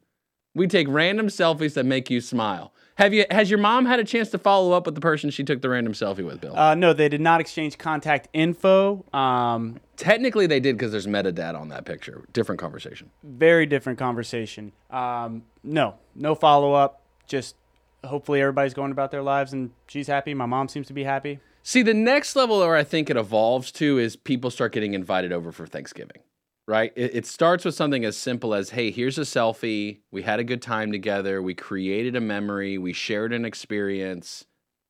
We 0.55 0.69
take 0.69 0.87
random 0.89 1.27
selfies 1.27 1.75
that 1.75 1.85
make 1.85 2.11
you 2.11 2.21
smile. 2.21 2.73
Have 2.97 3.13
you 3.13 3.27
has 3.31 3.51
your 3.51 3.59
mom 3.59 3.85
had 3.85 4.01
a 4.01 4.05
chance 4.05 4.31
to 4.31 4.39
follow 4.39 4.73
up 4.73 4.87
with 4.87 4.95
the 4.95 5.01
person 5.03 5.29
she 5.31 5.45
took 5.45 5.61
the 5.61 5.69
random 5.69 5.93
selfie 5.93 6.25
with, 6.25 6.41
Bill? 6.41 6.57
Uh, 6.57 6.75
no, 6.75 6.93
they 6.95 7.09
did 7.11 7.21
not 7.21 7.41
exchange 7.41 7.77
contact 7.77 8.29
info. 8.33 9.05
Um, 9.13 9.79
Technically 9.97 10.47
they 10.47 10.61
did 10.61 10.77
because 10.77 10.93
there's 10.93 11.07
metadata 11.07 11.61
on 11.61 11.69
that 11.69 11.85
picture. 11.85 12.25
Different 12.33 12.59
conversation. 12.61 13.11
very 13.23 13.67
different 13.67 13.99
conversation. 13.99 14.73
Um, 14.91 15.43
no, 15.63 15.97
no 16.15 16.35
follow 16.35 16.73
up. 16.73 17.03
Just 17.27 17.57
hopefully 18.05 18.41
everybody's 18.41 18.75
going 18.75 18.93
about 18.93 19.11
their 19.11 19.23
lives 19.23 19.53
and 19.53 19.73
she's 19.89 20.07
happy. 20.07 20.33
My 20.33 20.47
mom 20.47 20.69
seems 20.69 20.87
to 20.87 20.93
be 20.93 21.05
happy. 21.05 21.41
See, 21.63 21.83
the 21.83 21.95
next 21.95 22.37
level 22.37 22.61
where 22.61 22.77
I 22.77 22.85
think 22.85 23.11
it 23.11 23.17
evolves 23.17 23.73
to 23.73 23.99
is 23.99 24.15
people 24.17 24.51
start 24.51 24.73
getting 24.73 24.95
invited 24.95 25.33
over 25.33 25.51
for 25.51 25.67
Thanksgiving, 25.67 26.19
right? 26.67 26.93
It, 26.97 27.15
it 27.15 27.27
starts 27.27 27.65
with 27.65 27.75
something 27.75 28.05
as 28.05 28.17
simple 28.17 28.55
as, 28.55 28.71
hey, 28.71 28.91
here's 28.91 29.19
a 29.19 29.23
selfie. 29.23 30.01
We 30.11 30.23
had 30.23 30.41
a 30.41 30.45
good 30.45 30.63
time 30.63 30.93
together. 30.93 31.41
We 31.41 31.55
created 31.55 32.17
a 32.17 32.21
memory. 32.21 32.79
We 32.79 32.93
shared 32.93 33.33
an 33.33 33.45
experience. 33.45 34.45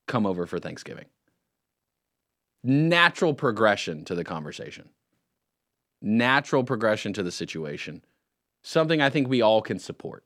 Come 0.06 0.26
over 0.26 0.46
for 0.46 0.58
Thanksgiving. 0.58 1.06
Natural 2.62 3.34
progression 3.34 4.04
to 4.06 4.14
the 4.14 4.24
conversation, 4.24 4.88
natural 6.02 6.64
progression 6.64 7.12
to 7.12 7.22
the 7.22 7.30
situation. 7.30 8.02
Something 8.62 9.00
I 9.00 9.10
think 9.10 9.28
we 9.28 9.42
all 9.42 9.62
can 9.62 9.78
support. 9.78 10.24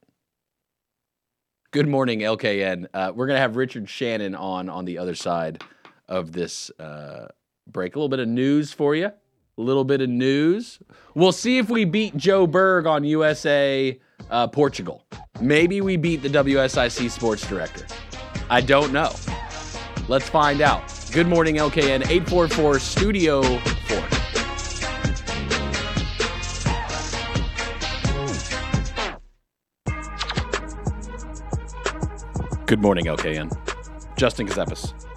Good 1.72 1.86
morning, 1.86 2.20
LKN. 2.20 2.86
Uh, 2.94 3.12
we're 3.14 3.26
going 3.26 3.36
to 3.36 3.40
have 3.40 3.56
Richard 3.56 3.88
Shannon 3.88 4.34
on 4.34 4.70
on 4.70 4.86
the 4.86 4.96
other 4.96 5.14
side 5.14 5.62
of 6.08 6.32
this 6.32 6.70
uh, 6.80 7.28
break. 7.66 7.94
A 7.94 7.98
little 7.98 8.08
bit 8.08 8.20
of 8.20 8.28
news 8.28 8.72
for 8.72 8.94
you. 8.94 9.12
A 9.60 9.60
little 9.60 9.84
bit 9.84 10.00
of 10.00 10.08
news. 10.08 10.78
We'll 11.14 11.32
see 11.32 11.58
if 11.58 11.68
we 11.68 11.84
beat 11.84 12.16
Joe 12.16 12.46
Berg 12.46 12.86
on 12.86 13.04
USA 13.04 14.00
uh, 14.30 14.48
Portugal. 14.48 15.04
Maybe 15.38 15.82
we 15.82 15.98
beat 15.98 16.22
the 16.22 16.30
WSIC 16.30 17.10
sports 17.10 17.46
director. 17.46 17.86
I 18.48 18.62
don't 18.62 18.90
know. 18.90 19.14
Let's 20.08 20.30
find 20.30 20.62
out. 20.62 20.82
Good 21.12 21.26
morning, 21.26 21.56
LKN 21.56 22.08
844 22.08 22.78
Studio 22.78 23.42
4. 23.42 23.58
Good 32.64 32.80
morning, 32.80 33.04
LKN. 33.04 33.54
Justin 34.16 34.48
Kazepis. 34.48 35.09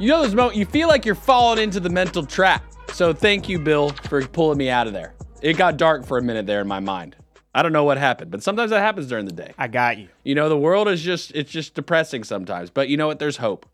You 0.00 0.06
know 0.06 0.22
those 0.22 0.32
moments 0.32 0.56
you 0.56 0.64
feel 0.64 0.86
like 0.86 1.04
you're 1.04 1.16
falling 1.16 1.60
into 1.60 1.80
the 1.80 1.88
mental 1.90 2.24
trap. 2.24 2.64
So 2.92 3.12
thank 3.12 3.48
you, 3.48 3.58
Bill, 3.58 3.90
for 4.04 4.24
pulling 4.24 4.56
me 4.56 4.70
out 4.70 4.86
of 4.86 4.92
there. 4.92 5.14
It 5.42 5.56
got 5.56 5.76
dark 5.76 6.06
for 6.06 6.18
a 6.18 6.22
minute 6.22 6.46
there 6.46 6.60
in 6.60 6.68
my 6.68 6.78
mind. 6.78 7.16
I 7.52 7.62
don't 7.62 7.72
know 7.72 7.82
what 7.82 7.98
happened, 7.98 8.30
but 8.30 8.40
sometimes 8.40 8.70
that 8.70 8.78
happens 8.78 9.08
during 9.08 9.24
the 9.24 9.32
day. 9.32 9.54
I 9.58 9.66
got 9.66 9.98
you. 9.98 10.08
You 10.22 10.36
know, 10.36 10.48
the 10.48 10.56
world 10.56 10.86
is 10.86 11.02
just 11.02 11.32
it's 11.32 11.50
just 11.50 11.74
depressing 11.74 12.22
sometimes. 12.22 12.70
But 12.70 12.88
you 12.88 12.96
know 12.96 13.08
what? 13.08 13.18
There's 13.18 13.38
hope. 13.38 13.66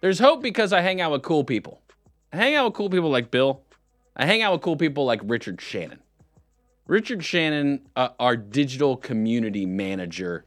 There's 0.00 0.20
hope 0.20 0.42
because 0.42 0.72
I 0.72 0.80
hang 0.80 1.00
out 1.00 1.10
with 1.10 1.22
cool 1.22 1.42
people. 1.42 1.80
I 2.32 2.36
hang 2.36 2.54
out 2.54 2.66
with 2.66 2.74
cool 2.74 2.88
people 2.88 3.10
like 3.10 3.32
Bill. 3.32 3.60
I 4.16 4.26
hang 4.26 4.42
out 4.42 4.52
with 4.52 4.62
cool 4.62 4.76
people 4.76 5.04
like 5.04 5.22
Richard 5.24 5.60
Shannon. 5.60 5.98
Richard 6.86 7.24
Shannon, 7.24 7.88
uh, 7.96 8.10
our 8.20 8.36
digital 8.36 8.96
community 8.96 9.66
manager, 9.66 10.44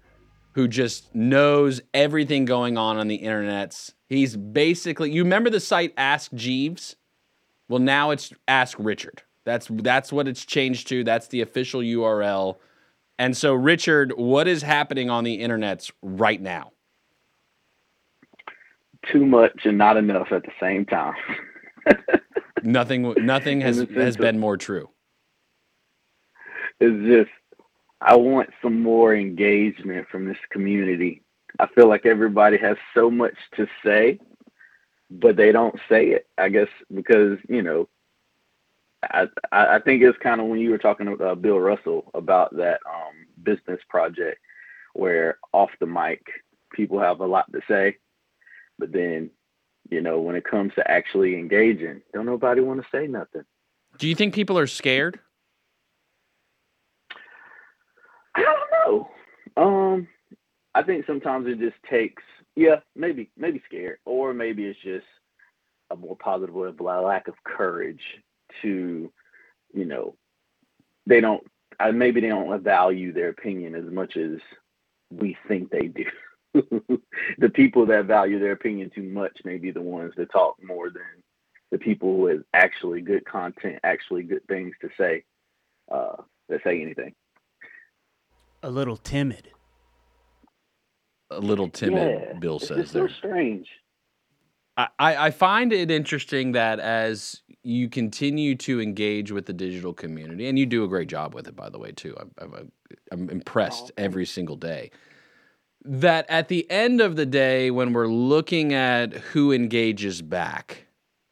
who 0.54 0.70
just 0.70 1.14
knows 1.14 1.82
everything 1.94 2.46
going 2.46 2.78
on 2.78 2.98
on 2.98 3.10
the 3.10 3.20
internets. 3.20 3.92
He's 4.10 4.36
basically 4.38 5.12
you 5.12 5.24
remember 5.24 5.50
the 5.50 5.60
site 5.60 5.94
Ask 5.98 6.32
Jeeves? 6.34 6.96
Well, 7.70 7.80
now 7.80 8.12
it's 8.12 8.32
Ask 8.48 8.78
Richard. 8.80 9.22
That's 9.44 9.68
that's 9.70 10.12
what 10.14 10.28
it's 10.28 10.46
changed 10.46 10.88
to. 10.90 11.04
That's 11.04 11.28
the 11.28 11.42
official 11.42 11.82
URL. 11.82 12.58
And 13.20 13.36
so, 13.36 13.54
Richard, 13.54 14.14
what 14.16 14.48
is 14.48 14.62
happening 14.62 15.10
on 15.10 15.24
the 15.24 15.40
internets 15.40 15.92
right 16.02 16.40
now? 16.42 16.72
Too 19.12 19.26
much 19.26 19.62
and 19.66 19.78
not 19.78 19.98
enough 19.98 20.32
at 20.32 20.44
the 20.44 20.52
same 20.60 20.86
time. 20.86 21.16
Nothing. 22.64 23.14
Nothing 23.26 23.62
has 23.62 23.80
In 23.80 23.88
the 23.88 23.94
sense 23.94 24.04
has 24.04 24.16
of- 24.16 24.22
been 24.22 24.40
more 24.40 24.58
true. 24.58 24.90
it's 26.80 27.06
just 27.08 27.32
I 28.02 28.16
want 28.16 28.50
some 28.62 28.82
more 28.82 29.16
engagement 29.16 30.08
from 30.12 30.26
this 30.26 30.38
community. 30.52 31.24
I 31.60 31.68
feel 31.68 31.88
like 31.88 32.06
everybody 32.06 32.58
has 32.58 32.78
so 32.94 33.10
much 33.10 33.36
to 33.56 33.68
say, 33.84 34.20
but 35.10 35.36
they 35.36 35.52
don't 35.52 35.80
say 35.90 36.08
it. 36.08 36.28
I 36.38 36.50
guess 36.50 36.68
because 36.94 37.40
you 37.50 37.62
know, 37.62 37.90
I 39.04 39.28
I 39.52 39.80
think 39.80 40.04
it's 40.04 40.18
kind 40.20 40.42
of 40.42 40.48
when 40.48 40.60
you 40.60 40.70
were 40.70 40.78
talking 40.78 41.06
to 41.06 41.24
uh, 41.24 41.36
Bill 41.36 41.60
Russell 41.60 42.12
about 42.14 42.56
that 42.58 42.80
um, 42.86 43.26
business 43.44 43.80
project, 43.90 44.40
where 44.94 45.38
off 45.54 45.72
the 45.80 45.88
mic 45.88 46.26
people 46.74 47.00
have 47.00 47.22
a 47.22 47.26
lot 47.26 47.52
to 47.54 47.62
say, 47.68 47.98
but 48.78 48.92
then 48.92 49.32
you 49.90 50.02
know 50.02 50.20
when 50.20 50.36
it 50.36 50.46
comes 50.46 50.74
to 50.76 50.92
actually 50.92 51.36
engaging, 51.36 52.02
don't 52.14 52.26
nobody 52.26 52.62
want 52.62 52.82
to 52.82 52.88
say 52.92 53.08
nothing. 53.08 53.44
Do 53.98 54.08
you 54.08 54.16
think 54.16 54.36
people 54.36 54.60
are 54.60 54.68
scared? 54.68 55.20
I 58.36 58.44
don't 58.44 58.70
know. 58.72 59.10
Um, 59.58 60.08
I 60.78 60.84
think 60.84 61.08
sometimes 61.08 61.48
it 61.48 61.58
just 61.58 61.82
takes, 61.90 62.22
yeah, 62.56 62.82
maybe 62.96 63.32
maybe 63.36 63.64
scared, 63.66 63.98
or 64.06 64.32
maybe 64.32 64.66
it's 64.66 64.80
just 64.84 65.08
a 65.90 65.96
more 65.96 66.16
positive 66.16 66.54
way 66.54 66.68
of 66.68 66.80
lack 66.80 67.28
of 67.28 67.34
courage 67.44 68.04
to, 68.62 69.12
you 69.74 69.86
know, 69.86 70.14
they 71.08 71.20
don't. 71.20 71.44
I 71.80 71.90
maybe 71.90 72.22
they 72.22 72.28
don't 72.28 72.62
value 72.64 73.12
their 73.12 73.30
opinion 73.30 73.74
as 73.74 73.92
much 73.92 74.18
as 74.18 74.40
we 75.10 75.36
think 75.48 75.72
they 75.72 75.88
do. 75.88 76.06
the 77.40 77.50
people 77.50 77.88
that 77.88 78.06
value 78.06 78.38
their 78.38 78.52
opinion 78.52 78.92
too 78.94 79.02
much 79.02 79.36
may 79.46 79.58
be 79.58 79.72
the 79.72 79.82
ones 79.82 80.14
that 80.16 80.32
talk 80.32 80.58
more 80.64 80.92
than 80.92 81.24
the 81.72 81.80
people 81.80 82.28
have 82.28 82.44
actually 82.54 83.02
good 83.02 83.26
content, 83.26 83.80
actually 83.84 84.22
good 84.22 84.46
things 84.48 84.76
to 84.82 84.90
say, 84.96 85.24
uh, 85.92 86.18
that 86.50 86.64
say 86.64 86.84
anything. 86.84 87.16
A 88.62 88.70
little 88.70 88.98
timid. 88.98 89.50
A 91.30 91.40
little 91.40 91.70
timid, 91.70 92.22
Yeah, 92.22 92.40
Bill 92.40 92.56
it's 92.58 92.68
says 92.68 92.92
so 92.92 93.00
there. 93.00 93.10
strange. 93.10 93.68
I, 94.78 94.88
I 95.00 95.16
I 95.28 95.32
find 95.32 95.74
it 95.74 95.92
interesting 95.92 96.54
that 96.54 96.80
as 96.80 97.42
you 97.64 97.90
continue 97.90 98.56
to 98.56 98.80
engage 98.80 99.32
with 99.32 99.46
the 99.46 99.54
digital 99.54 99.94
community, 99.94 100.48
and 100.48 100.58
you 100.58 100.66
do 100.66 100.86
a 100.86 100.88
great 100.88 101.10
job 101.10 101.34
with 101.36 101.48
it, 101.48 101.56
by 101.56 101.70
the 101.70 101.78
way, 101.78 101.92
too. 101.92 102.16
I'm, 102.18 102.32
I'm, 102.40 102.54
uh, 102.54 102.96
I'm 103.12 103.30
impressed 103.30 103.92
every 103.98 104.26
single 104.26 104.56
day. 104.56 104.92
That 105.84 106.26
at 106.30 106.48
the 106.48 106.70
end 106.72 107.02
of 107.02 107.16
the 107.18 107.26
day, 107.26 107.72
when 107.72 107.92
we're 107.92 108.08
looking 108.08 108.74
at 108.74 109.14
who 109.14 109.52
engages 109.52 110.22
back, 110.22 110.88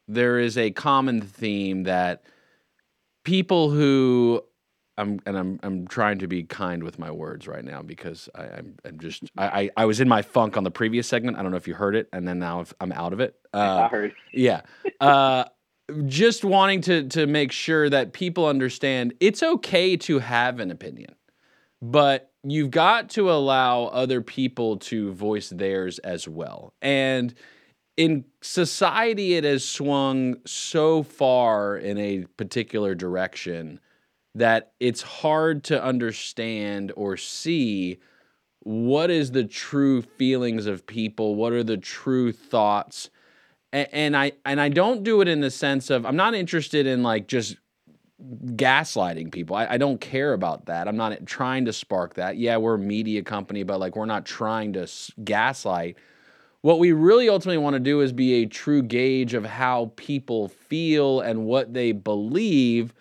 there 0.08 0.38
is 0.38 0.58
a 0.58 0.70
common 0.72 1.20
theme 1.22 1.84
that 1.84 2.22
people 3.24 3.70
who 3.70 4.42
I'm 4.98 5.20
and 5.26 5.36
I'm 5.36 5.60
I'm 5.62 5.86
trying 5.86 6.18
to 6.20 6.26
be 6.26 6.42
kind 6.42 6.82
with 6.82 6.98
my 6.98 7.10
words 7.10 7.46
right 7.46 7.64
now 7.64 7.82
because 7.82 8.28
I, 8.34 8.44
I'm 8.44 8.76
I'm 8.84 8.98
just 8.98 9.24
I, 9.36 9.46
I 9.46 9.70
I 9.78 9.84
was 9.84 10.00
in 10.00 10.08
my 10.08 10.22
funk 10.22 10.56
on 10.56 10.64
the 10.64 10.70
previous 10.70 11.06
segment. 11.06 11.36
I 11.36 11.42
don't 11.42 11.50
know 11.50 11.56
if 11.58 11.68
you 11.68 11.74
heard 11.74 11.94
it, 11.96 12.08
and 12.12 12.26
then 12.26 12.38
now 12.38 12.60
if- 12.60 12.74
I'm 12.80 12.92
out 12.92 13.12
of 13.12 13.20
it. 13.20 13.34
I 13.52 13.58
Uh, 13.66 13.88
heard. 13.88 14.14
yeah, 14.32 14.62
uh, 15.00 15.44
just 16.06 16.44
wanting 16.44 16.80
to 16.82 17.08
to 17.08 17.26
make 17.26 17.52
sure 17.52 17.90
that 17.90 18.12
people 18.12 18.46
understand 18.46 19.14
it's 19.20 19.42
okay 19.42 19.96
to 19.98 20.18
have 20.20 20.60
an 20.60 20.70
opinion, 20.70 21.14
but 21.82 22.32
you've 22.42 22.70
got 22.70 23.10
to 23.10 23.30
allow 23.30 23.84
other 23.86 24.22
people 24.22 24.78
to 24.78 25.12
voice 25.12 25.50
theirs 25.50 25.98
as 26.00 26.26
well. 26.28 26.72
And 26.80 27.34
in 27.96 28.24
society, 28.42 29.34
it 29.34 29.44
has 29.44 29.66
swung 29.66 30.36
so 30.46 31.02
far 31.02 31.76
in 31.76 31.98
a 31.98 32.24
particular 32.36 32.94
direction 32.94 33.80
that 34.36 34.72
it's 34.80 35.02
hard 35.02 35.64
to 35.64 35.82
understand 35.82 36.92
or 36.94 37.16
see 37.16 37.98
what 38.60 39.10
is 39.10 39.30
the 39.32 39.44
true 39.44 40.02
feelings 40.02 40.66
of 40.66 40.86
people, 40.86 41.34
what 41.36 41.52
are 41.52 41.64
the 41.64 41.76
true 41.78 42.32
thoughts. 42.32 43.10
A- 43.72 43.94
And 43.94 44.16
I 44.16 44.32
and 44.44 44.60
I 44.60 44.68
don't 44.68 45.02
do 45.02 45.20
it 45.20 45.28
in 45.28 45.40
the 45.40 45.50
sense 45.50 45.90
of 45.90 46.04
I'm 46.06 46.16
not 46.16 46.34
interested 46.34 46.86
in 46.86 47.02
like 47.02 47.28
just 47.28 47.56
gaslighting 48.54 49.30
people. 49.32 49.56
I, 49.56 49.66
I 49.72 49.78
don't 49.78 50.00
care 50.00 50.32
about 50.32 50.66
that. 50.66 50.88
I'm 50.88 50.96
not 50.96 51.26
trying 51.26 51.64
to 51.66 51.72
spark 51.72 52.14
that. 52.14 52.36
Yeah, 52.36 52.56
we're 52.56 52.74
a 52.74 52.78
media 52.78 53.22
company, 53.22 53.62
but 53.62 53.80
like 53.80 53.96
we're 53.96 54.06
not 54.06 54.24
trying 54.24 54.72
to 54.74 54.88
gaslight. 55.24 55.96
What 56.62 56.78
we 56.78 56.92
really 56.92 57.28
ultimately 57.28 57.58
want 57.58 57.74
to 57.74 57.80
do 57.80 58.00
is 58.00 58.12
be 58.12 58.42
a 58.42 58.46
true 58.46 58.82
gauge 58.82 59.34
of 59.34 59.44
how 59.44 59.92
people 59.96 60.48
feel 60.48 61.20
and 61.20 61.44
what 61.46 61.74
they 61.74 61.92
believe 61.92 62.92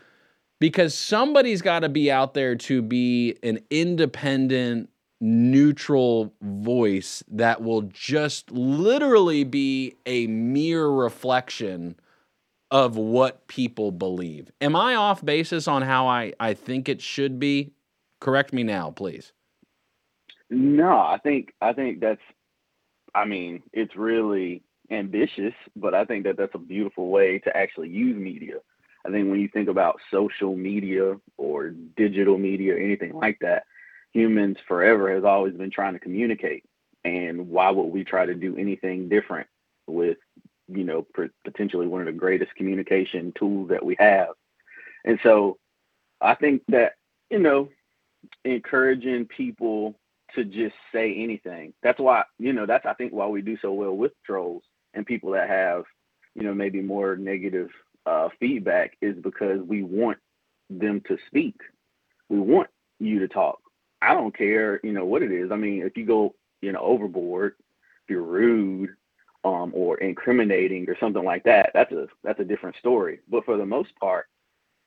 because 0.60 0.94
somebody's 0.96 1.62
got 1.62 1.80
to 1.80 1.90
be 1.90 2.12
out 2.12 2.34
there 2.34 2.56
to 2.56 2.82
be 2.82 3.38
an 3.44 3.60
independent 3.70 4.90
neutral 5.22 6.34
voice 6.42 7.24
that 7.30 7.62
will 7.62 7.84
just 7.84 8.52
literally 8.52 9.44
be 9.44 9.96
a 10.06 10.28
mere 10.28 10.88
reflection 10.88 11.96
of 12.72 12.98
what 12.98 13.48
people 13.48 13.92
believe. 13.92 14.52
Am 14.60 14.76
I 14.76 14.96
off 14.96 15.24
basis 15.24 15.68
on 15.68 15.82
how 15.82 16.08
I, 16.08 16.34
I 16.40 16.54
think 16.54 16.90
it 16.90 17.02
should 17.02 17.40
be? 17.40 17.72
Correct 18.20 18.54
me 18.54 18.64
now, 18.64 18.92
please. 18.92 19.32
No, 20.50 20.90
I 20.90 21.18
think 21.24 21.54
I 21.62 21.74
think 21.74 22.00
that's 22.00 22.22
I 23.16 23.26
mean, 23.26 23.64
it's 23.72 23.96
really 23.96 24.62
ambitious, 24.92 25.54
but 25.76 25.96
I 25.96 26.06
think 26.06 26.26
that 26.26 26.38
that's 26.38 26.54
a 26.54 26.60
beautiful 26.60 27.10
way 27.10 27.40
to 27.40 27.56
actually 27.58 27.90
use 27.90 28.16
media. 28.16 28.56
I 29.06 29.12
think 29.12 29.30
when 29.30 29.40
you 29.40 29.48
think 29.48 29.70
about 29.70 30.00
social 30.10 30.56
media 30.56 31.16
or 31.38 31.70
digital 31.70 32.38
media, 32.38 32.76
or 32.76 32.78
anything 32.78 33.14
like 33.14 33.38
that, 33.42 33.66
humans 34.14 34.58
forever 34.68 35.14
has 35.14 35.24
always 35.24 35.54
been 35.54 35.72
trying 35.72 35.94
to 35.94 36.00
communicate. 36.00 36.64
And 37.04 37.50
why 37.50 37.70
would 37.70 37.88
we 37.88 38.04
try 38.04 38.26
to 38.26 38.34
do 38.34 38.58
anything 38.58 39.10
different 39.10 39.48
with, 39.86 40.18
you 40.68 40.84
know, 40.84 41.06
potentially 41.44 41.88
one 41.88 42.02
of 42.02 42.08
the 42.08 42.14
greatest 42.14 42.56
communication 42.56 43.32
tools 43.38 43.70
that 43.70 43.86
we 43.86 43.96
have? 44.00 44.30
And 45.04 45.20
so 45.22 45.60
I 46.20 46.34
think 46.34 46.64
that, 46.70 46.94
you 47.30 47.40
know, 47.40 47.70
encouraging 48.44 49.26
people 49.26 49.94
to 50.34 50.44
just 50.44 50.76
say 50.92 51.14
anything. 51.16 51.74
That's 51.84 52.00
why, 52.00 52.24
you 52.40 52.54
know, 52.54 52.66
that's 52.66 52.86
I 52.88 52.94
think 52.94 53.14
why 53.14 53.28
we 53.28 53.44
do 53.44 53.58
so 53.62 53.72
well 53.72 53.96
with 53.96 54.14
trolls 54.26 54.64
and 54.96 55.06
people 55.06 55.32
that 55.32 55.48
have, 55.48 55.84
you 56.34 56.42
know, 56.42 56.54
maybe 56.56 56.82
more 56.82 57.16
negative 57.16 57.70
uh, 58.06 58.30
feedback 58.40 58.98
is 59.02 59.16
because 59.18 59.62
we 59.62 59.84
want 59.84 60.18
them 60.70 61.02
to 61.08 61.18
speak. 61.28 61.56
We 62.30 62.40
want 62.40 62.70
you 63.00 63.20
to 63.20 63.28
talk. 63.28 63.60
I 64.02 64.14
don't 64.14 64.36
care, 64.36 64.80
you 64.84 64.94
know, 64.94 65.06
what 65.06 65.24
it 65.24 65.32
is. 65.32 65.52
I 65.52 65.56
mean, 65.56 65.84
if 65.84 65.98
you 65.98 66.06
go, 66.06 66.36
you 66.62 66.72
know, 66.72 66.80
overboard, 66.80 67.56
if 68.04 68.10
you're 68.10 68.22
rude, 68.22 68.92
um, 69.44 69.72
or 69.76 69.98
incriminating 69.98 70.90
or 70.90 70.98
something 71.00 71.24
like 71.24 71.44
that, 71.44 71.70
that's 71.74 71.92
a 71.92 72.08
that's 72.24 72.40
a 72.40 72.46
different 72.46 72.76
story. 72.78 73.20
But 73.30 73.46
for 73.46 73.58
the 73.58 73.66
most 73.66 73.96
part, 74.00 74.28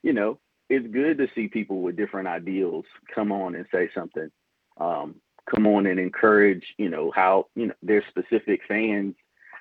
you 0.02 0.12
know, 0.12 0.38
it's 0.68 0.86
good 0.88 1.16
to 1.18 1.28
see 1.34 1.46
people 1.48 1.80
with 1.80 1.96
different 1.96 2.28
ideals 2.28 2.84
come 3.14 3.30
on 3.30 3.54
and 3.54 3.66
say 3.72 3.88
something. 3.94 4.30
Um, 4.78 5.14
come 5.48 5.66
on 5.66 5.86
and 5.86 5.98
encourage, 5.98 6.74
you 6.76 6.90
know, 6.90 7.12
how, 7.14 7.46
you 7.54 7.68
know, 7.68 7.74
their 7.82 8.04
specific 8.08 8.60
fans 8.66 9.14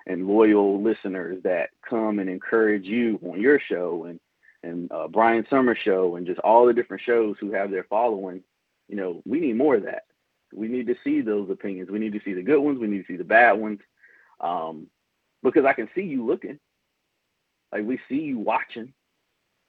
and 0.07 0.27
loyal 0.27 0.81
listeners 0.81 1.43
that 1.43 1.69
come 1.87 2.19
and 2.19 2.29
encourage 2.29 2.85
you 2.85 3.19
on 3.29 3.39
your 3.39 3.59
show 3.59 4.05
and 4.05 4.19
and 4.63 4.91
uh, 4.91 5.07
Brian 5.07 5.45
Summer 5.49 5.75
show 5.75 6.15
and 6.15 6.25
just 6.25 6.39
all 6.39 6.65
the 6.65 6.73
different 6.73 7.03
shows 7.05 7.35
who 7.39 7.51
have 7.51 7.69
their 7.69 7.83
following. 7.83 8.41
You 8.87 8.95
know, 8.95 9.21
we 9.25 9.39
need 9.39 9.55
more 9.55 9.75
of 9.75 9.83
that. 9.83 10.03
We 10.53 10.67
need 10.67 10.87
to 10.87 10.95
see 11.03 11.21
those 11.21 11.49
opinions. 11.49 11.91
We 11.91 11.99
need 11.99 12.13
to 12.13 12.21
see 12.25 12.33
the 12.33 12.41
good 12.41 12.59
ones. 12.59 12.79
We 12.79 12.87
need 12.87 13.05
to 13.05 13.07
see 13.07 13.17
the 13.17 13.23
bad 13.23 13.53
ones, 13.53 13.79
um, 14.39 14.87
because 15.43 15.65
I 15.65 15.73
can 15.73 15.89
see 15.93 16.01
you 16.01 16.25
looking. 16.25 16.57
Like 17.71 17.85
we 17.85 17.99
see 18.09 18.21
you 18.21 18.39
watching. 18.39 18.93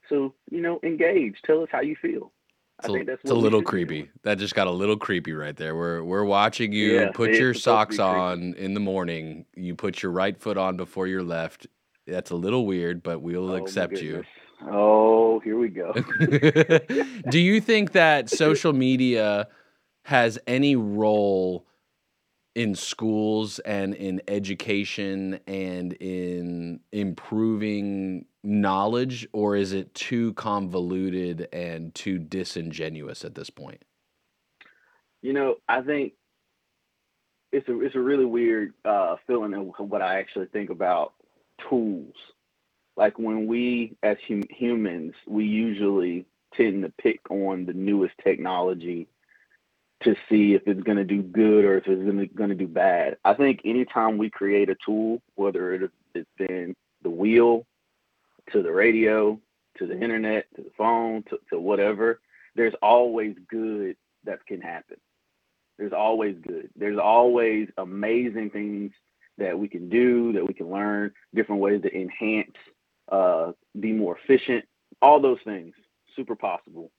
So 0.08 0.34
you 0.50 0.60
know, 0.60 0.80
engage. 0.82 1.36
Tell 1.44 1.62
us 1.62 1.68
how 1.70 1.80
you 1.80 1.96
feel. 2.00 2.32
It's, 2.80 2.88
a, 2.88 3.12
it's 3.12 3.30
a 3.30 3.34
little 3.34 3.62
creepy. 3.62 4.08
That 4.22 4.38
just 4.38 4.54
got 4.54 4.68
a 4.68 4.70
little 4.70 4.96
creepy 4.96 5.32
right 5.32 5.56
there. 5.56 5.74
We're 5.74 6.04
we're 6.04 6.24
watching 6.24 6.72
you 6.72 7.00
yeah, 7.00 7.10
put 7.12 7.30
your 7.30 7.52
socks 7.52 7.98
on 7.98 8.54
in 8.54 8.74
the 8.74 8.80
morning. 8.80 9.46
You 9.56 9.74
put 9.74 10.02
your 10.02 10.12
right 10.12 10.38
foot 10.40 10.56
on 10.56 10.76
before 10.76 11.08
your 11.08 11.22
left. 11.22 11.66
That's 12.06 12.30
a 12.30 12.36
little 12.36 12.66
weird, 12.66 13.02
but 13.02 13.20
we'll 13.20 13.50
oh, 13.50 13.56
accept 13.56 14.00
you. 14.00 14.24
Oh, 14.66 15.40
here 15.40 15.58
we 15.58 15.68
go. 15.68 15.92
Do 17.28 17.38
you 17.38 17.60
think 17.60 17.92
that 17.92 18.30
social 18.30 18.72
media 18.72 19.48
has 20.02 20.38
any 20.46 20.74
role 20.74 21.66
in 22.58 22.74
schools 22.74 23.60
and 23.60 23.94
in 23.94 24.20
education 24.26 25.38
and 25.46 25.92
in 25.92 26.80
improving 26.90 28.24
knowledge 28.42 29.28
or 29.32 29.54
is 29.54 29.72
it 29.72 29.94
too 29.94 30.32
convoluted 30.32 31.46
and 31.52 31.94
too 31.94 32.18
disingenuous 32.18 33.24
at 33.24 33.36
this 33.36 33.48
point? 33.48 33.84
You 35.22 35.32
know 35.34 35.56
i 35.68 35.82
think 35.82 36.14
it's 37.52 37.68
a 37.68 37.80
it's 37.80 37.94
a 37.94 38.00
really 38.00 38.24
weird 38.24 38.74
uh, 38.84 39.14
feeling 39.24 39.54
of 39.54 39.88
what 39.88 40.02
i 40.02 40.18
actually 40.18 40.46
think 40.46 40.70
about 40.70 41.14
tools. 41.70 42.14
Like 42.96 43.20
when 43.20 43.46
we 43.46 43.96
as 44.02 44.16
hum- 44.26 44.42
humans 44.50 45.14
we 45.28 45.44
usually 45.44 46.26
tend 46.54 46.82
to 46.82 46.92
pick 47.00 47.20
on 47.30 47.66
the 47.66 47.72
newest 47.72 48.14
technology 48.24 49.06
to 50.04 50.14
see 50.28 50.54
if 50.54 50.62
it's 50.66 50.82
going 50.82 50.98
to 50.98 51.04
do 51.04 51.22
good 51.22 51.64
or 51.64 51.78
if 51.78 51.84
it's 51.86 52.34
going 52.36 52.50
to 52.50 52.54
do 52.54 52.68
bad. 52.68 53.16
I 53.24 53.34
think 53.34 53.60
anytime 53.64 54.16
we 54.16 54.30
create 54.30 54.70
a 54.70 54.76
tool, 54.84 55.20
whether 55.34 55.74
it, 55.74 55.90
it's 56.14 56.28
been 56.36 56.74
the 57.02 57.10
wheel 57.10 57.66
to 58.52 58.62
the 58.62 58.72
radio 58.72 59.40
to 59.78 59.86
the 59.86 59.98
internet 59.98 60.46
to 60.56 60.62
the 60.62 60.70
phone 60.76 61.22
to, 61.30 61.38
to 61.50 61.58
whatever, 61.58 62.20
there's 62.54 62.74
always 62.82 63.36
good 63.48 63.96
that 64.24 64.44
can 64.46 64.60
happen. 64.60 64.96
There's 65.78 65.92
always 65.92 66.36
good. 66.44 66.70
There's 66.76 66.98
always 66.98 67.68
amazing 67.78 68.50
things 68.50 68.92
that 69.38 69.56
we 69.56 69.68
can 69.68 69.88
do, 69.88 70.32
that 70.32 70.46
we 70.46 70.52
can 70.52 70.68
learn, 70.68 71.12
different 71.34 71.60
ways 71.60 71.82
to 71.82 71.94
enhance, 71.94 72.56
uh, 73.10 73.52
be 73.78 73.92
more 73.92 74.18
efficient, 74.22 74.64
all 75.00 75.20
those 75.20 75.38
things, 75.44 75.74
super 76.16 76.34
possible. 76.34 76.90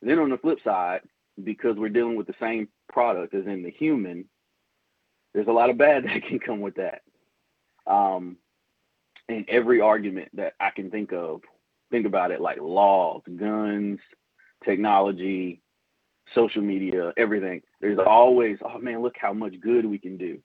then 0.00 0.20
on 0.20 0.30
the 0.30 0.38
flip 0.38 0.58
side, 0.62 1.00
because 1.42 1.76
we're 1.76 1.88
dealing 1.88 2.16
with 2.16 2.26
the 2.26 2.34
same 2.40 2.68
product 2.88 3.34
as 3.34 3.46
in 3.46 3.62
the 3.62 3.70
human, 3.70 4.24
there's 5.34 5.48
a 5.48 5.52
lot 5.52 5.70
of 5.70 5.78
bad 5.78 6.04
that 6.06 6.26
can 6.28 6.38
come 6.38 6.60
with 6.60 6.74
that. 6.76 7.02
Um, 7.86 8.36
and 9.28 9.44
every 9.48 9.80
argument 9.80 10.28
that 10.34 10.54
I 10.60 10.70
can 10.70 10.90
think 10.90 11.12
of, 11.12 11.40
think 11.90 12.06
about 12.06 12.30
it 12.30 12.40
like 12.40 12.58
laws, 12.60 13.22
guns, 13.38 13.98
technology, 14.64 15.62
social 16.34 16.62
media, 16.62 17.12
everything. 17.16 17.62
There's 17.80 17.98
always, 17.98 18.58
oh 18.64 18.78
man, 18.78 19.02
look 19.02 19.14
how 19.20 19.32
much 19.32 19.60
good 19.60 19.86
we 19.86 19.98
can 19.98 20.16
do. 20.16 20.38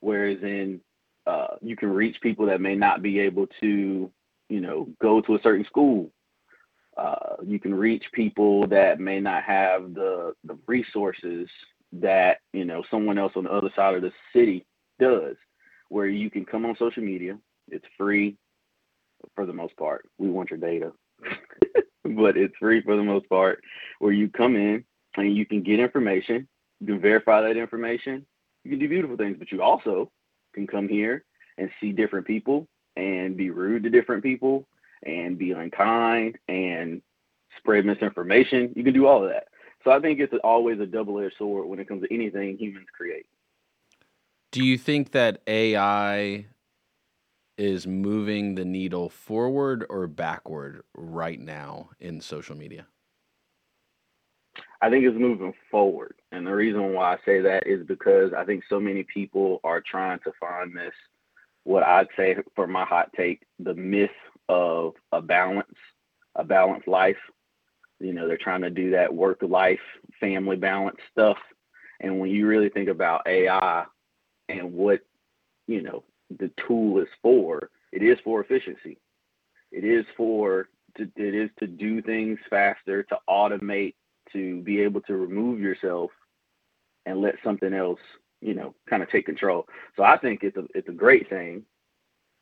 Whereas 0.00 0.38
in, 0.42 0.80
uh, 1.26 1.56
you 1.60 1.76
can 1.76 1.90
reach 1.90 2.20
people 2.20 2.46
that 2.46 2.60
may 2.60 2.74
not 2.74 3.02
be 3.02 3.20
able 3.20 3.46
to, 3.60 4.10
you 4.48 4.60
know, 4.60 4.88
go 5.00 5.20
to 5.20 5.36
a 5.36 5.42
certain 5.42 5.64
school 5.66 6.10
uh, 6.96 7.36
you 7.44 7.58
can 7.58 7.74
reach 7.74 8.04
people 8.12 8.66
that 8.68 9.00
may 9.00 9.20
not 9.20 9.42
have 9.44 9.94
the 9.94 10.34
the 10.44 10.58
resources 10.66 11.48
that 11.92 12.38
you 12.52 12.64
know 12.64 12.82
someone 12.90 13.18
else 13.18 13.32
on 13.36 13.44
the 13.44 13.52
other 13.52 13.70
side 13.74 13.94
of 13.94 14.02
the 14.02 14.12
city 14.32 14.64
does 14.98 15.36
where 15.88 16.06
you 16.06 16.30
can 16.30 16.44
come 16.44 16.64
on 16.64 16.76
social 16.76 17.02
media. 17.02 17.38
It's 17.70 17.84
free 17.96 18.36
for 19.34 19.46
the 19.46 19.52
most 19.52 19.76
part. 19.76 20.08
We 20.18 20.30
want 20.30 20.50
your 20.50 20.58
data. 20.58 20.92
But 22.04 22.36
it's 22.36 22.56
free 22.58 22.82
for 22.82 22.96
the 22.96 23.04
most 23.04 23.28
part 23.28 23.62
where 24.00 24.12
you 24.12 24.28
come 24.28 24.56
in 24.56 24.84
and 25.16 25.36
you 25.36 25.46
can 25.46 25.62
get 25.62 25.78
information 25.78 26.48
you 26.82 26.88
can 26.88 27.00
verify 27.00 27.40
that 27.42 27.56
information. 27.56 28.26
You 28.64 28.70
can 28.70 28.80
do 28.80 28.88
beautiful 28.88 29.16
things 29.16 29.36
but 29.38 29.52
you 29.52 29.62
also 29.62 30.10
can 30.52 30.66
come 30.66 30.88
here 30.88 31.24
and 31.58 31.70
see 31.80 31.92
different 31.92 32.26
people 32.26 32.66
and 32.96 33.36
be 33.36 33.50
rude 33.50 33.84
to 33.84 33.90
different 33.90 34.22
people 34.22 34.66
and 35.04 35.38
be 35.38 35.52
unkind 35.52 36.38
and 36.48 37.02
spread 37.58 37.84
misinformation. 37.84 38.72
You 38.76 38.84
can 38.84 38.94
do 38.94 39.06
all 39.06 39.24
of 39.24 39.30
that. 39.30 39.48
So 39.84 39.90
I 39.90 40.00
think 40.00 40.20
it's 40.20 40.34
always 40.44 40.80
a 40.80 40.86
double 40.86 41.18
edged 41.20 41.34
sword 41.38 41.66
when 41.66 41.80
it 41.80 41.88
comes 41.88 42.02
to 42.02 42.14
anything 42.14 42.56
humans 42.58 42.86
create. 42.96 43.26
Do 44.52 44.64
you 44.64 44.78
think 44.78 45.12
that 45.12 45.40
AI 45.46 46.46
is 47.58 47.86
moving 47.86 48.54
the 48.54 48.64
needle 48.64 49.08
forward 49.08 49.84
or 49.88 50.06
backward 50.06 50.82
right 50.94 51.40
now 51.40 51.90
in 52.00 52.20
social 52.20 52.56
media? 52.56 52.86
I 54.80 54.90
think 54.90 55.04
it's 55.04 55.18
moving 55.18 55.54
forward. 55.70 56.14
And 56.32 56.46
the 56.46 56.54
reason 56.54 56.92
why 56.92 57.14
I 57.14 57.18
say 57.24 57.40
that 57.40 57.66
is 57.66 57.86
because 57.86 58.32
I 58.36 58.44
think 58.44 58.64
so 58.68 58.80
many 58.80 59.04
people 59.04 59.60
are 59.64 59.80
trying 59.80 60.18
to 60.20 60.32
find 60.40 60.76
this, 60.76 60.94
what 61.64 61.82
I'd 61.82 62.08
say 62.16 62.36
for 62.56 62.66
my 62.66 62.84
hot 62.84 63.12
take, 63.16 63.42
the 63.58 63.74
myth 63.74 64.10
of 64.48 64.94
a 65.12 65.20
balance, 65.20 65.74
a 66.36 66.44
balanced 66.44 66.88
life. 66.88 67.16
You 68.00 68.12
know, 68.12 68.26
they're 68.26 68.36
trying 68.36 68.62
to 68.62 68.70
do 68.70 68.90
that 68.90 69.12
work 69.12 69.38
life, 69.42 69.80
family 70.18 70.56
balance 70.56 70.98
stuff. 71.10 71.38
And 72.00 72.18
when 72.18 72.30
you 72.30 72.46
really 72.46 72.68
think 72.68 72.88
about 72.88 73.26
AI 73.26 73.84
and 74.48 74.72
what, 74.72 75.00
you 75.68 75.82
know, 75.82 76.02
the 76.38 76.50
tool 76.66 76.98
is 76.98 77.08
for, 77.22 77.70
it 77.92 78.02
is 78.02 78.18
for 78.24 78.40
efficiency. 78.40 78.98
It 79.70 79.84
is 79.84 80.04
for 80.16 80.68
to, 80.96 81.04
it 81.16 81.34
is 81.34 81.50
to 81.60 81.66
do 81.66 82.02
things 82.02 82.38
faster, 82.50 83.02
to 83.04 83.18
automate, 83.28 83.94
to 84.32 84.60
be 84.62 84.80
able 84.80 85.00
to 85.02 85.16
remove 85.16 85.60
yourself 85.60 86.10
and 87.06 87.20
let 87.20 87.36
something 87.42 87.72
else, 87.72 88.00
you 88.40 88.54
know, 88.54 88.74
kind 88.88 89.02
of 89.02 89.10
take 89.10 89.26
control. 89.26 89.66
So 89.96 90.02
I 90.02 90.18
think 90.18 90.42
it's 90.42 90.56
a 90.56 90.64
it's 90.74 90.88
a 90.88 90.92
great 90.92 91.28
thing. 91.28 91.64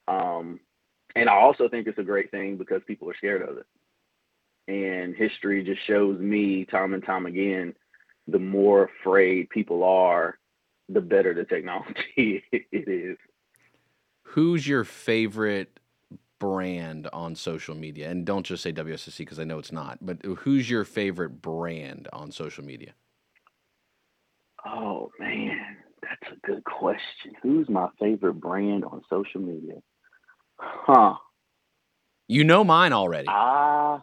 Um, 0.08 0.60
and 1.16 1.28
I 1.28 1.34
also 1.34 1.68
think 1.68 1.86
it's 1.86 1.98
a 1.98 2.04
great 2.04 2.30
thing 2.30 2.56
because 2.56 2.82
people 2.86 3.08
are 3.10 3.16
scared 3.16 3.42
of 3.42 3.58
it. 3.58 3.66
And 4.68 5.14
history 5.14 5.64
just 5.64 5.84
shows 5.86 6.20
me 6.20 6.64
time 6.64 6.94
and 6.94 7.04
time 7.04 7.26
again 7.26 7.74
the 8.28 8.38
more 8.38 8.84
afraid 8.84 9.50
people 9.50 9.82
are, 9.82 10.38
the 10.88 11.00
better 11.00 11.34
the 11.34 11.44
technology 11.44 12.44
it 12.52 12.66
is. 12.72 13.16
Who's 14.22 14.66
your 14.66 14.84
favorite 14.84 15.80
brand 16.38 17.08
on 17.12 17.34
social 17.34 17.74
media? 17.74 18.10
And 18.10 18.24
don't 18.24 18.46
just 18.46 18.62
say 18.62 18.72
WSIC 18.72 19.18
because 19.18 19.40
I 19.40 19.44
know 19.44 19.58
it's 19.58 19.72
not. 19.72 19.98
But 20.00 20.24
who's 20.24 20.70
your 20.70 20.84
favorite 20.84 21.42
brand 21.42 22.08
on 22.12 22.30
social 22.30 22.64
media? 22.64 22.94
Oh 24.64 25.10
man, 25.18 25.76
that's 26.02 26.32
a 26.32 26.46
good 26.46 26.64
question. 26.64 27.32
Who's 27.42 27.68
my 27.68 27.88
favorite 27.98 28.34
brand 28.34 28.84
on 28.84 29.02
social 29.08 29.40
media? 29.40 29.80
Huh. 30.60 31.14
You 32.28 32.44
know 32.44 32.62
mine 32.64 32.92
already. 32.92 33.26
Ah, 33.28 34.02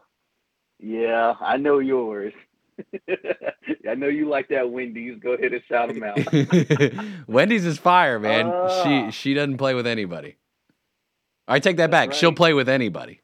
yeah, 0.79 1.35
I 1.39 1.57
know 1.57 1.79
yours. 1.79 2.33
I 3.89 3.95
know 3.95 4.07
you 4.07 4.29
like 4.29 4.49
that 4.49 4.69
Wendy's. 4.69 5.17
Go 5.19 5.31
ahead 5.33 5.53
and 5.53 5.63
shout 5.67 5.89
them 5.89 6.03
out. 6.03 6.19
Wendy's 7.27 7.65
is 7.65 7.77
fire, 7.77 8.19
man. 8.19 8.47
Ah. 8.47 8.83
she 8.83 9.11
she 9.11 9.33
doesn't 9.33 9.57
play 9.57 9.73
with 9.73 9.87
anybody. 9.87 10.37
I 11.47 11.59
take 11.59 11.77
that 11.77 11.89
back. 11.91 12.13
She'll 12.13 12.33
play 12.33 12.53
with 12.53 12.67
anybody. 12.69 13.21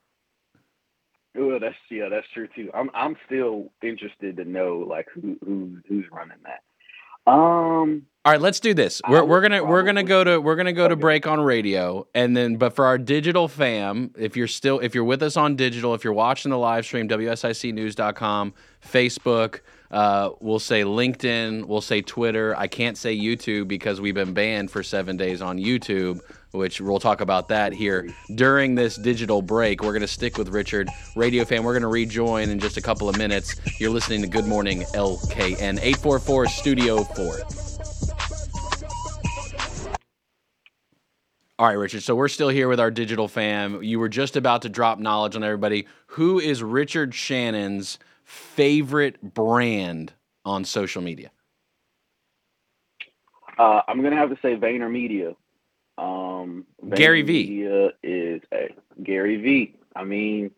well, 1.36 1.60
that's 1.60 1.76
yeah, 1.92 2.10
that's 2.10 2.28
true 2.34 2.48
too. 2.56 2.72
I'm 2.74 2.90
I'm 2.94 3.16
still 3.26 3.72
interested 3.82 4.38
to 4.38 4.46
know 4.46 4.86
like 4.88 5.08
who 5.14 5.38
who 5.46 5.78
who's 5.88 6.06
running 6.12 6.38
that. 6.46 6.62
Um, 7.26 8.06
All 8.26 8.32
right, 8.32 8.42
let's 8.42 8.60
do 8.60 8.74
this. 8.74 9.02
We're, 9.08 9.24
we're 9.24 9.42
gonna 9.42 9.64
we're 9.64 9.84
gonna 9.84 10.04
go 10.04 10.24
to 10.24 10.40
we're 10.40 10.56
gonna 10.56 10.74
go 10.74 10.88
to 10.88 10.96
break 10.96 11.26
on 11.28 11.40
radio, 11.42 12.06
and 12.14 12.36
then 12.36 12.58
but 12.58 12.76
for 12.76 12.86
our 12.86 12.98
digital 12.98 13.48
fam, 13.48 14.12
if 14.18 14.36
you're 14.36 14.48
still 14.48 14.80
if 14.80 14.94
you're 14.96 15.04
with 15.04 15.24
us 15.24 15.38
on 15.38 15.56
digital, 15.56 15.94
if 15.94 16.04
you're 16.04 16.14
watching 16.14 16.52
the 16.52 16.58
live 16.58 16.86
stream, 16.86 17.08
WSICnews.com, 17.08 18.54
Facebook, 18.86 19.60
uh, 19.94 20.32
we'll 20.40 20.58
say 20.58 20.82
LinkedIn, 20.82 21.66
we'll 21.66 21.80
say 21.80 22.02
Twitter. 22.02 22.58
I 22.58 22.66
can't 22.66 22.98
say 22.98 23.16
YouTube 23.16 23.68
because 23.68 24.02
we've 24.02 24.16
been 24.16 24.34
banned 24.34 24.72
for 24.72 24.82
seven 24.82 25.18
days 25.18 25.40
on 25.40 25.60
YouTube, 25.60 26.20
which 26.50 26.82
we'll 26.82 27.00
talk 27.00 27.22
about 27.22 27.50
that 27.50 27.74
here 27.74 28.10
during 28.34 28.74
this 28.74 28.96
digital 28.96 29.44
break. 29.44 29.84
We're 29.84 29.94
gonna 29.94 30.08
stick 30.08 30.40
with 30.40 30.50
Richard, 30.50 30.90
radio 31.16 31.46
fan. 31.46 31.64
We're 31.64 31.76
gonna 31.76 31.90
rejoin 31.90 32.50
in 32.50 32.58
just 32.58 32.76
a 32.76 32.82
couple 32.82 33.08
of 33.08 33.20
minutes. 33.20 33.56
You're 33.80 33.92
listening 33.92 34.24
to 34.24 34.28
Good 34.28 34.48
Morning 34.48 34.82
LKN, 34.96 35.78
eight 35.84 35.98
four 35.98 36.18
four 36.18 36.48
Studio 36.48 37.04
Four. 37.04 37.38
All 41.60 41.68
right, 41.68 41.74
Richard. 41.74 42.02
So 42.02 42.16
we're 42.16 42.30
still 42.30 42.50
here 42.50 42.68
with 42.68 42.80
our 42.80 42.90
digital 42.90 43.28
fam. 43.28 43.84
You 43.84 44.00
were 44.00 44.10
just 44.10 44.36
about 44.36 44.64
to 44.64 44.70
drop 44.70 44.98
knowledge 44.98 45.36
on 45.36 45.44
everybody. 45.44 45.86
Who 46.08 46.40
is 46.40 46.64
Richard 46.64 47.14
Shannon's 47.14 48.00
favorite 48.34 49.22
brand 49.22 50.14
on 50.46 50.66
social 50.66 51.02
media? 51.02 51.32
uh, 53.58 53.82
I'm 53.88 54.02
gonna 54.02 54.16
have 54.16 54.30
to 54.30 54.38
say 54.42 54.56
VaynerMedia. 54.56 55.36
Um, 55.98 56.66
Gary 56.96 57.22
V. 57.22 57.34
Media 57.34 57.90
is 58.02 58.42
a 58.54 58.70
Gary 59.04 59.38
V. 59.38 59.76
I 59.96 60.04
mean, 60.04 60.52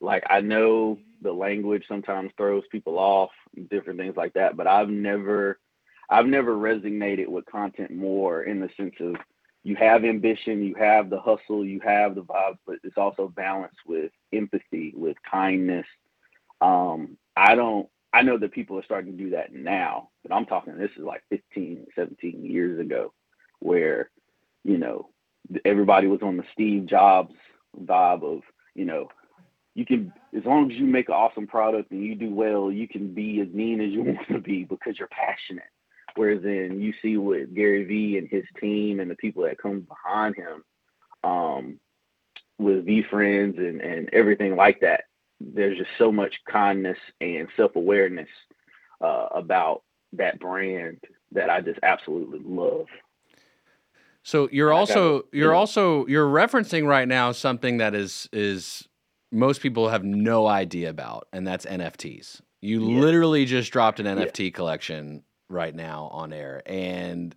like 0.00 0.24
I 0.28 0.40
know 0.40 0.98
the 1.22 1.32
language 1.32 1.84
sometimes 1.88 2.32
throws 2.36 2.64
people 2.70 2.98
off, 2.98 3.30
different 3.70 3.98
things 3.98 4.16
like 4.16 4.34
that, 4.34 4.56
but 4.56 4.66
I've 4.66 4.90
never, 4.90 5.58
I've 6.10 6.26
never 6.26 6.54
resonated 6.54 7.28
with 7.28 7.46
content 7.46 7.90
more 7.92 8.42
in 8.42 8.60
the 8.60 8.68
sense 8.76 8.94
of 9.00 9.16
you 9.62 9.74
have 9.76 10.04
ambition, 10.04 10.62
you 10.62 10.74
have 10.74 11.08
the 11.08 11.18
hustle, 11.18 11.64
you 11.64 11.80
have 11.80 12.14
the 12.14 12.22
vibes, 12.22 12.58
but 12.66 12.76
it's 12.84 12.98
also 12.98 13.28
balanced 13.28 13.78
with 13.86 14.12
empathy, 14.34 14.92
with 14.94 15.16
kindness. 15.30 15.86
Um, 16.64 17.18
I 17.36 17.54
don't, 17.54 17.88
I 18.12 18.22
know 18.22 18.38
that 18.38 18.52
people 18.52 18.78
are 18.78 18.84
starting 18.84 19.12
to 19.16 19.22
do 19.24 19.30
that 19.30 19.52
now, 19.52 20.08
but 20.22 20.34
I'm 20.34 20.46
talking, 20.46 20.76
this 20.78 20.90
is 20.96 21.04
like 21.04 21.22
15, 21.28 21.86
17 21.94 22.44
years 22.44 22.80
ago 22.80 23.12
where, 23.60 24.10
you 24.62 24.78
know, 24.78 25.10
everybody 25.64 26.06
was 26.06 26.22
on 26.22 26.38
the 26.38 26.44
Steve 26.54 26.86
Jobs 26.86 27.34
vibe 27.78 28.22
of, 28.22 28.42
you 28.74 28.86
know, 28.86 29.08
you 29.74 29.84
can, 29.84 30.12
as 30.34 30.44
long 30.46 30.70
as 30.70 30.78
you 30.78 30.86
make 30.86 31.08
an 31.08 31.14
awesome 31.14 31.46
product 31.46 31.90
and 31.90 32.02
you 32.02 32.14
do 32.14 32.32
well, 32.32 32.72
you 32.72 32.88
can 32.88 33.12
be 33.12 33.40
as 33.40 33.48
mean 33.48 33.80
as 33.82 33.90
you 33.90 34.02
want 34.04 34.28
to 34.28 34.38
be 34.38 34.64
because 34.64 34.98
you're 34.98 35.08
passionate. 35.08 35.64
Whereas 36.14 36.42
then 36.44 36.80
you 36.80 36.94
see 37.02 37.18
with 37.18 37.54
Gary 37.54 37.84
Vee 37.84 38.16
and 38.16 38.28
his 38.28 38.44
team 38.58 39.00
and 39.00 39.10
the 39.10 39.16
people 39.16 39.42
that 39.42 39.58
come 39.58 39.80
behind 39.80 40.36
him, 40.36 40.64
um, 41.24 41.80
with 42.56 42.86
VeeFriends 42.86 43.58
and, 43.58 43.80
and 43.80 44.08
everything 44.12 44.54
like 44.54 44.80
that, 44.80 45.04
there's 45.40 45.78
just 45.78 45.90
so 45.98 46.12
much 46.12 46.34
kindness 46.50 46.98
and 47.20 47.48
self 47.56 47.76
awareness 47.76 48.28
uh, 49.00 49.26
about 49.34 49.82
that 50.12 50.38
brand 50.38 50.98
that 51.32 51.50
I 51.50 51.60
just 51.60 51.80
absolutely 51.82 52.40
love. 52.44 52.86
So 54.22 54.48
you're 54.50 54.72
also 54.72 55.26
you're 55.32 55.52
yeah. 55.52 55.58
also 55.58 56.06
you're 56.06 56.28
referencing 56.28 56.86
right 56.86 57.06
now 57.06 57.32
something 57.32 57.76
that 57.78 57.94
is 57.94 58.28
is 58.32 58.88
most 59.30 59.60
people 59.60 59.88
have 59.88 60.04
no 60.04 60.46
idea 60.46 60.88
about, 60.88 61.28
and 61.32 61.46
that's 61.46 61.66
NFTs. 61.66 62.40
You 62.62 62.80
Yeah. 62.80 63.00
literally 63.00 63.44
just 63.44 63.72
dropped 63.72 64.00
an 64.00 64.06
NFT 64.06 64.54
collection 64.54 65.24
right 65.48 65.74
now 65.74 66.04
on 66.12 66.32
air, 66.32 66.62
and 66.64 67.36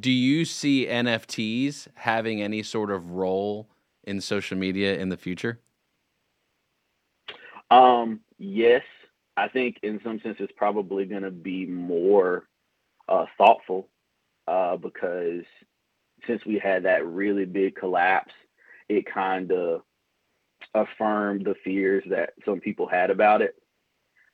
do 0.00 0.10
you 0.10 0.44
see 0.44 0.86
NFTs 0.86 1.88
having 1.94 2.42
any 2.42 2.62
sort 2.62 2.90
of 2.90 3.12
role 3.12 3.70
in 4.04 4.20
social 4.20 4.58
media 4.58 4.98
in 4.98 5.08
the 5.08 5.16
future? 5.16 5.60
Um, 7.70 8.20
yes, 8.38 8.82
I 9.36 9.48
think 9.48 9.78
in 9.82 10.00
some 10.02 10.20
sense 10.20 10.36
it's 10.40 10.52
probably 10.56 11.04
going 11.04 11.22
to 11.22 11.30
be 11.30 11.66
more 11.66 12.48
uh, 13.08 13.26
thoughtful 13.36 13.88
uh, 14.46 14.76
because 14.76 15.44
since 16.26 16.44
we 16.44 16.58
had 16.58 16.84
that 16.84 17.06
really 17.06 17.44
big 17.44 17.76
collapse, 17.76 18.32
it 18.88 19.06
kind 19.12 19.52
of 19.52 19.82
affirmed 20.74 21.44
the 21.44 21.54
fears 21.64 22.04
that 22.10 22.30
some 22.44 22.60
people 22.60 22.88
had 22.88 23.10
about 23.10 23.42
it, 23.42 23.54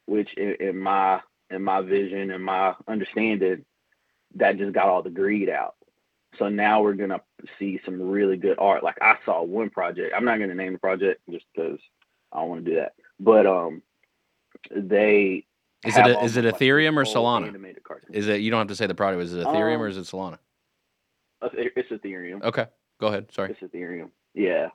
which 0.07 0.33
in, 0.35 0.57
in 0.61 0.79
my 0.79 1.21
in 1.51 1.63
my 1.63 1.81
vision 1.83 2.31
and 2.31 2.43
my 2.43 2.75
understanding, 2.89 3.65
that 4.37 4.57
just 4.57 4.73
got 4.73 4.89
all 4.89 5.03
the 5.03 5.11
greed 5.11 5.49
out. 5.49 5.75
So 6.39 6.49
now 6.49 6.83
we're 6.83 6.95
gonna 6.95 7.21
see 7.59 7.81
some 7.85 8.01
really 8.01 8.37
good 8.37 8.59
art. 8.59 8.83
Like 8.83 8.99
I 9.03 9.17
saw 9.25 9.43
one 9.43 9.71
project. 9.71 10.15
I'm 10.17 10.25
not 10.25 10.39
gonna 10.39 10.55
name 10.55 10.73
the 10.73 10.79
project 10.79 11.21
just 11.31 11.45
because 11.55 11.79
I 12.33 12.41
don't 12.41 12.49
want 12.49 12.65
to 12.65 12.71
do 12.71 12.77
that. 12.79 12.93
But 13.21 13.47
um, 13.47 13.83
they 14.75 15.47
Is 15.85 15.97
it 15.97 16.07
a- 16.07 16.21
is 16.25 16.37
it 16.37 16.45
like 16.45 16.55
Ethereum 16.57 16.97
or 16.97 17.05
Solana? 17.05 17.55
Is 18.13 18.29
it 18.29 18.41
you 18.41 18.51
don't 18.51 18.59
have 18.61 18.69
to 18.69 18.77
say 18.77 18.87
the 18.87 18.95
product? 18.95 19.23
Is 19.23 19.35
it 19.35 19.45
Ethereum 19.47 19.79
or 19.79 19.85
Um, 19.87 19.91
is 19.91 19.97
it 19.99 20.05
Solana? 20.05 20.39
Uh, 21.43 21.49
It's 21.53 21.91
Ethereum. 21.91 22.43
Okay, 22.43 22.67
go 23.01 23.09
ahead. 23.09 23.31
Sorry. 23.33 23.51
It's 23.51 23.61
Ethereum. 23.61 24.11
Yeah. 24.35 24.69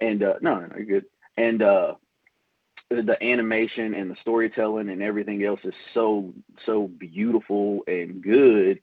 And 0.00 0.22
uh 0.22 0.34
no, 0.40 0.60
no, 0.60 0.66
no, 0.66 0.76
you're 0.76 0.86
good. 0.86 1.06
And 1.36 1.62
uh 1.62 1.94
the 2.90 3.16
animation 3.22 3.94
and 3.94 4.10
the 4.10 4.16
storytelling 4.20 4.88
and 4.88 5.00
everything 5.02 5.44
else 5.44 5.60
is 5.64 5.74
so 5.94 6.32
so 6.66 6.88
beautiful 6.88 7.82
and 7.86 8.22
good. 8.22 8.80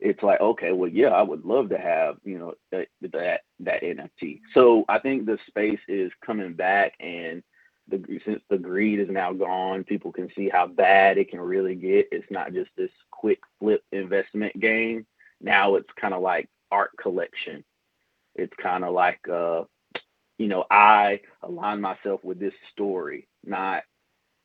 It's 0.00 0.22
like, 0.22 0.40
okay, 0.40 0.70
well, 0.70 0.88
yeah, 0.88 1.08
I 1.08 1.22
would 1.22 1.44
love 1.44 1.70
to 1.70 1.78
have, 1.78 2.18
you 2.24 2.38
know, 2.38 2.54
that 2.70 2.86
that, 3.02 3.40
that 3.60 3.82
NFT. 3.82 4.40
So 4.54 4.84
I 4.88 5.00
think 5.00 5.26
the 5.26 5.38
space 5.48 5.80
is 5.88 6.12
coming 6.24 6.52
back 6.54 6.92
and 7.00 7.42
the 7.88 8.20
since 8.24 8.42
the 8.48 8.58
greed 8.58 9.00
is 9.00 9.08
now 9.08 9.32
gone, 9.32 9.84
people 9.84 10.12
can 10.12 10.28
see 10.36 10.48
how 10.48 10.66
bad 10.66 11.18
it 11.18 11.30
can 11.30 11.40
really 11.40 11.74
get. 11.74 12.08
It's 12.12 12.30
not 12.30 12.52
just 12.52 12.70
this 12.76 12.90
quick 13.10 13.40
flip 13.58 13.82
investment 13.92 14.58
game. 14.60 15.06
Now 15.40 15.76
it's 15.76 15.88
kind 16.00 16.14
of 16.14 16.22
like 16.22 16.48
art 16.70 16.90
collection. 17.00 17.64
It's 18.34 18.54
kind 18.62 18.84
of 18.84 18.92
like 18.92 19.20
uh 19.28 19.64
you 20.38 20.46
know, 20.46 20.64
I 20.70 21.20
align 21.42 21.80
myself 21.80 22.22
with 22.22 22.38
this 22.38 22.54
story, 22.72 23.26
not 23.44 23.82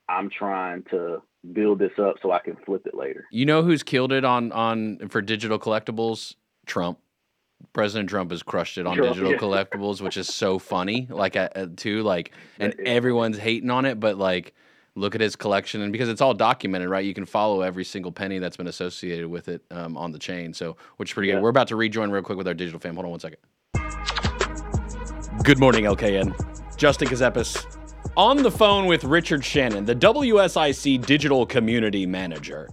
I'm 0.10 0.29
trying 0.29 0.84
to 0.91 1.21
build 1.53 1.79
this 1.79 1.97
up 1.99 2.15
so 2.21 2.32
I 2.32 2.39
can 2.39 2.56
flip 2.65 2.86
it 2.86 2.95
later. 2.95 3.25
You 3.32 3.45
know 3.45 3.63
who's 3.63 3.84
killed 3.84 4.12
it 4.12 4.26
on 4.26 4.51
on 4.51 5.09
for 5.09 5.22
digital 5.22 5.59
collectibles? 5.59 6.36
Trump. 6.65 6.99
President 7.72 8.09
Trump 8.09 8.32
has 8.32 8.43
crushed 8.43 8.78
it 8.78 8.86
on 8.86 8.97
Trump, 8.97 9.14
digital 9.14 9.32
yeah. 9.34 9.38
collectibles, 9.38 10.01
which 10.01 10.18
is 10.18 10.28
so 10.28 10.59
funny. 10.59 11.07
Like, 11.09 11.36
uh, 11.36 11.49
uh, 11.55 11.68
too, 11.76 12.03
like, 12.03 12.32
and 12.59 12.76
everyone's 12.86 13.38
hating 13.38 13.70
on 13.70 13.86
it, 13.86 13.99
but 13.99 14.18
like, 14.18 14.53
look 14.95 15.16
at 15.16 15.22
his 15.22 15.36
collection, 15.36 15.82
and 15.82 15.91
because 15.91 16.09
it's 16.09 16.22
all 16.22 16.34
documented, 16.36 16.88
right? 16.89 17.03
You 17.05 17.14
can 17.16 17.26
follow 17.26 17.61
every 17.61 17.84
single 17.84 18.11
penny 18.11 18.38
that's 18.39 18.57
been 18.57 18.68
associated 18.68 19.28
with 19.28 19.47
it 19.47 19.64
um, 19.72 19.97
on 19.97 20.11
the 20.11 20.20
chain. 20.20 20.53
So, 20.53 20.78
which 20.97 21.09
is 21.09 21.14
pretty 21.14 21.30
Yeah. 21.30 21.36
good. 21.36 21.43
We're 21.43 21.49
about 21.49 21.68
to 21.70 21.76
rejoin 21.76 22.11
real 22.11 22.22
quick 22.22 22.38
with 22.38 22.47
our 22.47 22.53
digital 22.53 22.80
fam. 22.80 22.93
Hold 22.95 23.05
on 23.05 23.11
one 23.11 23.20
second. 23.20 23.39
Good 25.43 25.59
morning, 25.59 25.86
LKN. 25.86 26.34
Justin 26.78 27.07
Kazepis 27.07 27.66
on 28.16 28.43
the 28.43 28.51
phone 28.51 28.86
with 28.86 29.03
Richard 29.03 29.43
Shannon, 29.43 29.86
the 29.86 29.95
WSIC 29.95 31.05
Digital 31.05 31.45
Community 31.45 32.05
Manager. 32.05 32.70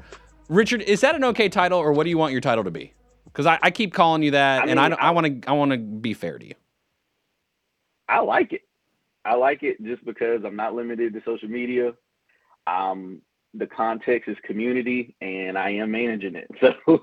Richard, 0.49 0.83
is 0.83 1.01
that 1.01 1.15
an 1.15 1.25
okay 1.25 1.49
title, 1.49 1.79
or 1.79 1.93
what 1.93 2.05
do 2.05 2.11
you 2.11 2.19
want 2.19 2.33
your 2.33 2.41
title 2.41 2.65
to 2.65 2.71
be? 2.71 2.93
Because 3.33 3.47
I, 3.47 3.59
I 3.63 3.71
keep 3.71 3.95
calling 3.95 4.23
you 4.23 4.33
that, 4.33 4.65
I 4.65 4.67
and 4.67 4.81
I, 4.81 4.89
I 4.89 5.11
want 5.11 5.43
to 5.43 5.49
I 5.49 5.53
want 5.53 5.73
to 5.73 5.79
be 5.79 6.15
fair 6.15 6.39
to 6.39 6.47
you. 6.47 6.55
I 8.09 8.21
like 8.21 8.53
it. 8.53 8.63
I 9.25 9.35
like 9.35 9.63
it 9.63 9.83
just 9.83 10.05
because 10.05 10.43
I'm 10.45 10.57
not 10.57 10.75
limited 10.75 11.13
to 11.15 11.23
social 11.25 11.49
media. 11.49 11.93
Um, 12.67 13.23
the 13.55 13.67
context 13.67 14.29
is 14.29 14.37
community, 14.45 15.15
and 15.21 15.59
I 15.59 15.71
am 15.71 15.91
managing 15.91 16.37
it. 16.37 16.49
So 16.61 17.01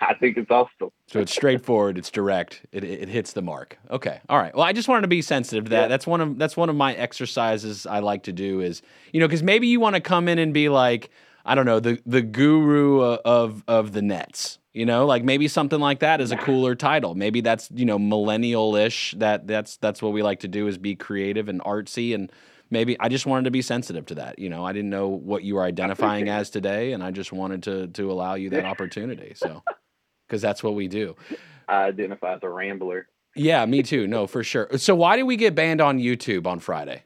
I 0.00 0.14
think 0.14 0.36
it's 0.36 0.50
awesome. 0.50 0.90
So 1.08 1.20
it's 1.20 1.32
straightforward. 1.32 1.98
It's 1.98 2.10
direct. 2.10 2.64
It, 2.72 2.84
it 2.84 3.08
hits 3.08 3.32
the 3.32 3.42
mark. 3.42 3.78
Okay. 3.90 4.20
All 4.28 4.38
right. 4.38 4.54
Well, 4.54 4.64
I 4.64 4.72
just 4.72 4.86
wanted 4.86 5.02
to 5.02 5.08
be 5.08 5.22
sensitive 5.22 5.64
to 5.64 5.70
that. 5.70 5.82
Yeah. 5.82 5.88
That's 5.88 6.06
one 6.06 6.20
of 6.20 6.38
that's 6.38 6.56
one 6.56 6.68
of 6.68 6.76
my 6.76 6.94
exercises 6.94 7.86
I 7.86 8.00
like 8.00 8.24
to 8.24 8.32
do. 8.32 8.60
Is 8.60 8.82
you 9.12 9.20
know 9.20 9.26
because 9.26 9.42
maybe 9.42 9.66
you 9.66 9.80
want 9.80 9.94
to 9.96 10.00
come 10.00 10.28
in 10.28 10.38
and 10.38 10.52
be 10.52 10.68
like 10.68 11.10
I 11.44 11.54
don't 11.54 11.66
know 11.66 11.80
the 11.80 12.00
the 12.04 12.22
guru 12.22 13.00
of 13.02 13.64
of 13.66 13.92
the 13.92 14.02
nets. 14.02 14.58
You 14.76 14.84
know, 14.84 15.06
like 15.06 15.24
maybe 15.24 15.48
something 15.48 15.80
like 15.80 16.00
that 16.00 16.20
is 16.20 16.32
a 16.32 16.36
cooler 16.36 16.74
title. 16.74 17.14
Maybe 17.14 17.40
that's 17.40 17.70
you 17.74 17.86
know 17.86 17.98
millennial-ish. 17.98 19.14
That 19.16 19.46
that's 19.46 19.78
that's 19.78 20.02
what 20.02 20.12
we 20.12 20.22
like 20.22 20.40
to 20.40 20.48
do 20.48 20.68
is 20.68 20.76
be 20.76 20.94
creative 20.94 21.48
and 21.48 21.62
artsy 21.62 22.14
and 22.14 22.30
maybe 22.70 23.00
I 23.00 23.08
just 23.08 23.24
wanted 23.24 23.44
to 23.44 23.50
be 23.50 23.62
sensitive 23.62 24.04
to 24.06 24.16
that. 24.16 24.38
You 24.38 24.50
know, 24.50 24.66
I 24.66 24.74
didn't 24.74 24.90
know 24.90 25.08
what 25.08 25.44
you 25.44 25.54
were 25.54 25.62
identifying 25.72 26.28
as 26.28 26.50
today, 26.50 26.92
and 26.92 27.02
I 27.02 27.10
just 27.10 27.32
wanted 27.32 27.62
to 27.62 27.86
to 27.86 28.12
allow 28.12 28.34
you 28.34 28.50
that 28.50 28.66
opportunity. 28.66 29.32
So, 29.34 29.62
because 30.28 30.42
that's 30.42 30.62
what 30.62 30.74
we 30.74 30.88
do. 30.88 31.16
I 31.68 31.84
identify 31.84 32.34
as 32.34 32.40
a 32.42 32.50
rambler. 32.50 33.08
Yeah, 33.34 33.64
me 33.64 33.82
too. 33.82 34.06
No, 34.06 34.26
for 34.26 34.44
sure. 34.44 34.68
So, 34.76 34.94
why 34.94 35.16
did 35.16 35.22
we 35.22 35.36
get 35.36 35.54
banned 35.54 35.80
on 35.80 35.98
YouTube 35.98 36.46
on 36.46 36.58
Friday? 36.58 37.04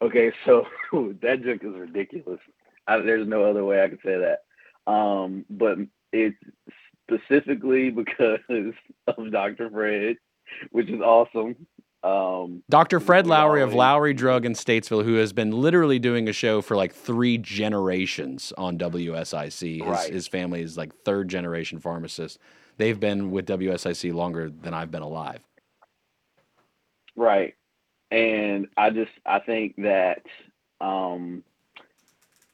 Okay, 0.00 0.32
so 0.46 0.64
that 1.20 1.42
joke 1.44 1.62
is 1.62 1.78
ridiculous. 1.78 2.40
I, 2.86 3.00
there's 3.00 3.28
no 3.28 3.44
other 3.44 3.66
way 3.66 3.82
I 3.82 3.88
could 3.88 4.00
say 4.02 4.16
that. 4.16 4.44
Um, 4.90 5.44
but 5.48 5.78
it's 6.12 6.36
specifically 7.08 7.90
because 8.02 8.74
of 9.06 9.32
Dr. 9.32 9.70
Fred, 9.70 10.16
which 10.70 10.88
is 10.88 11.00
awesome. 11.00 11.66
Um, 12.02 12.62
Dr. 12.70 12.98
Fred 12.98 13.26
Lowry 13.26 13.60
of 13.62 13.74
Lowry 13.74 14.14
Drug 14.14 14.46
in 14.46 14.54
Statesville, 14.54 15.04
who 15.04 15.14
has 15.14 15.34
been 15.34 15.50
literally 15.52 15.98
doing 15.98 16.28
a 16.28 16.32
show 16.32 16.62
for 16.62 16.74
like 16.74 16.94
three 16.94 17.36
generations 17.36 18.54
on 18.56 18.78
WSIC. 18.78 19.78
His, 19.78 19.86
Right. 19.86 20.12
his 20.12 20.26
family 20.26 20.62
is 20.62 20.78
like 20.78 20.94
third 21.04 21.28
generation 21.28 21.78
pharmacists. 21.78 22.38
They've 22.78 22.98
been 22.98 23.30
with 23.30 23.46
WSIC 23.46 24.14
longer 24.14 24.48
than 24.48 24.72
I've 24.72 24.90
been 24.90 25.02
alive. 25.02 25.40
Right. 27.16 27.54
And 28.10 28.68
I 28.78 28.88
just 28.90 29.12
I 29.26 29.40
think 29.40 29.76
that 29.76 30.22
um, 30.80 31.44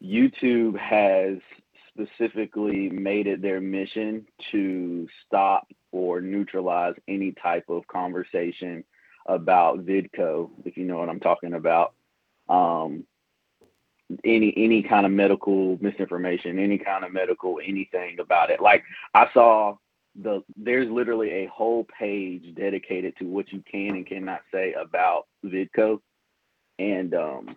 YouTube 0.03 0.77
has 0.77 1.39
specifically 1.97 2.89
made 2.91 3.27
it 3.27 3.43
their 3.43 3.61
mission 3.61 4.27
to 4.51 5.09
stop 5.27 5.67
or 5.93 6.21
neutralize 6.21 6.95
any 7.09 7.33
type 7.33 7.65
of 7.69 7.87
conversation 7.87 8.85
about 9.27 9.85
Vidco, 9.85 10.51
if 10.65 10.77
you 10.77 10.85
know 10.85 10.99
what 10.99 11.09
I'm 11.09 11.21
talking 11.21 11.55
about. 11.55 11.95
Um, 12.49 13.05
any 14.25 14.55
any 14.57 14.83
kind 14.83 15.05
of 15.05 15.11
medical 15.11 15.79
misinformation, 15.81 16.59
any 16.59 16.79
kind 16.79 17.05
of 17.05 17.13
medical 17.13 17.59
anything 17.65 18.21
about 18.21 18.51
it. 18.51 18.61
Like 18.61 18.85
I 19.15 19.29
saw 19.35 19.77
the 20.23 20.43
there's 20.57 20.89
literally 20.91 21.31
a 21.31 21.47
whole 21.47 21.85
page 21.99 22.55
dedicated 22.55 23.17
to 23.19 23.25
what 23.25 23.53
you 23.53 23.63
can 23.71 23.97
and 23.97 24.07
cannot 24.07 24.43
say 24.53 24.75
about 24.75 25.27
Vidco. 25.45 26.01
And 26.79 27.15
um, 27.15 27.57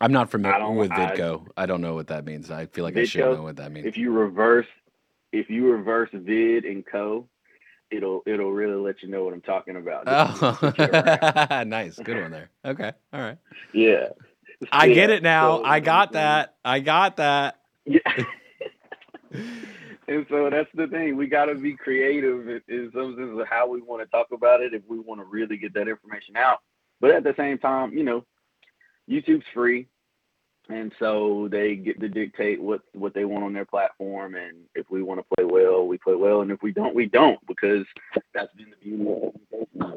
I'm 0.00 0.12
not 0.12 0.30
familiar 0.30 0.70
with 0.70 0.90
Vidco. 0.90 1.46
I, 1.56 1.66
don't 1.66 1.80
know 1.80 1.94
what 1.94 2.08
that 2.08 2.24
means. 2.24 2.50
I 2.50 2.66
feel 2.66 2.84
like 2.84 2.96
I 2.96 3.04
should 3.04 3.20
know 3.20 3.42
what 3.42 3.56
that 3.56 3.72
means. 3.72 3.86
if 3.86 3.96
you 3.96 4.12
reverse 4.12 4.66
if 5.32 5.50
you 5.50 5.70
reverse 5.70 6.10
vid 6.12 6.64
and 6.64 6.84
co, 6.86 7.28
it'll 7.90 8.22
it'll 8.26 8.52
really 8.52 8.80
let 8.80 9.02
you 9.02 9.08
know 9.08 9.24
what 9.24 9.34
I'm 9.34 9.40
talking 9.42 9.76
about. 9.76 10.04
Oh, 10.06 10.26
Just 10.26 10.40
to 10.40 10.54
switch 10.56 10.78
it 10.78 10.90
around. 10.94 11.48
Oh, 11.50 11.62
nice. 11.66 11.98
Good 11.98 12.20
one 12.22 12.30
there. 12.30 12.50
Okay. 12.64 12.92
All 13.12 13.20
right. 13.20 13.38
yeah. 13.72 14.08
I 14.72 14.88
get 14.88 15.10
it 15.10 15.22
now. 15.22 15.58
so- 15.58 15.64
I 15.64 15.80
got 15.80 16.12
that. 16.12 16.56
I 16.64 16.80
got 16.80 17.16
that. 17.16 17.60
Yeah. 17.84 18.00
and 20.08 20.26
so 20.30 20.48
that's 20.50 20.70
the 20.74 20.86
thing. 20.86 21.16
We 21.16 21.26
got 21.26 21.46
to 21.46 21.54
be 21.54 21.74
creative 21.76 22.48
in, 22.48 22.62
in 22.68 22.90
some 22.94 23.16
sense 23.16 23.38
of 23.38 23.46
how 23.48 23.68
we 23.68 23.82
want 23.82 24.02
to 24.02 24.10
talk 24.10 24.28
about 24.32 24.62
it 24.62 24.72
if 24.72 24.82
we 24.88 24.98
want 24.98 25.20
to 25.20 25.24
really 25.24 25.56
get 25.58 25.74
that 25.74 25.88
information 25.88 26.36
out. 26.36 26.60
But 27.00 27.10
at 27.10 27.24
the 27.24 27.34
same 27.36 27.58
time, 27.58 27.92
you 27.92 28.02
know, 28.04 28.24
YouTube's 29.08 29.46
free. 29.54 29.88
And 30.68 30.92
so 30.98 31.48
they 31.50 31.76
get 31.76 32.00
to 32.00 32.08
dictate 32.08 32.60
what, 32.60 32.80
what 32.92 33.14
they 33.14 33.24
want 33.24 33.44
on 33.44 33.52
their 33.52 33.64
platform. 33.64 34.34
And 34.34 34.64
if 34.74 34.90
we 34.90 35.00
want 35.00 35.20
to 35.20 35.36
play 35.36 35.44
well, 35.44 35.86
we 35.86 35.96
play 35.96 36.16
well. 36.16 36.40
And 36.40 36.50
if 36.50 36.60
we 36.60 36.72
don't, 36.72 36.94
we 36.94 37.06
don't, 37.06 37.38
because 37.46 37.86
that's 38.34 38.52
been 38.54 38.70
the 38.70 38.76
beauty. 38.82 39.30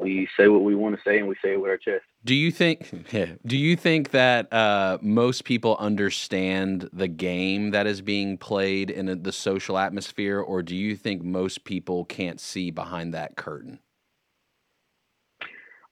We 0.00 0.28
say 0.36 0.46
what 0.46 0.62
we 0.62 0.76
want 0.76 0.94
to 0.94 1.02
say 1.02 1.18
and 1.18 1.26
we 1.26 1.34
say 1.42 1.54
it 1.54 1.60
with 1.60 1.70
our 1.70 1.76
chest. 1.76 2.04
Do 2.24 2.34
you 2.34 2.52
think? 2.52 3.08
Do 3.46 3.56
you 3.56 3.76
think 3.76 4.10
that 4.10 4.52
uh, 4.52 4.98
most 5.02 5.44
people 5.44 5.76
understand 5.80 6.88
the 6.92 7.08
game 7.08 7.70
that 7.72 7.86
is 7.86 8.00
being 8.00 8.38
played 8.38 8.90
in 8.90 9.08
a, 9.08 9.16
the 9.16 9.32
social 9.32 9.76
atmosphere, 9.76 10.38
or 10.40 10.62
do 10.62 10.76
you 10.76 10.96
think 10.96 11.22
most 11.22 11.64
people 11.64 12.04
can't 12.04 12.40
see 12.40 12.70
behind 12.70 13.12
that 13.14 13.36
curtain? 13.36 13.80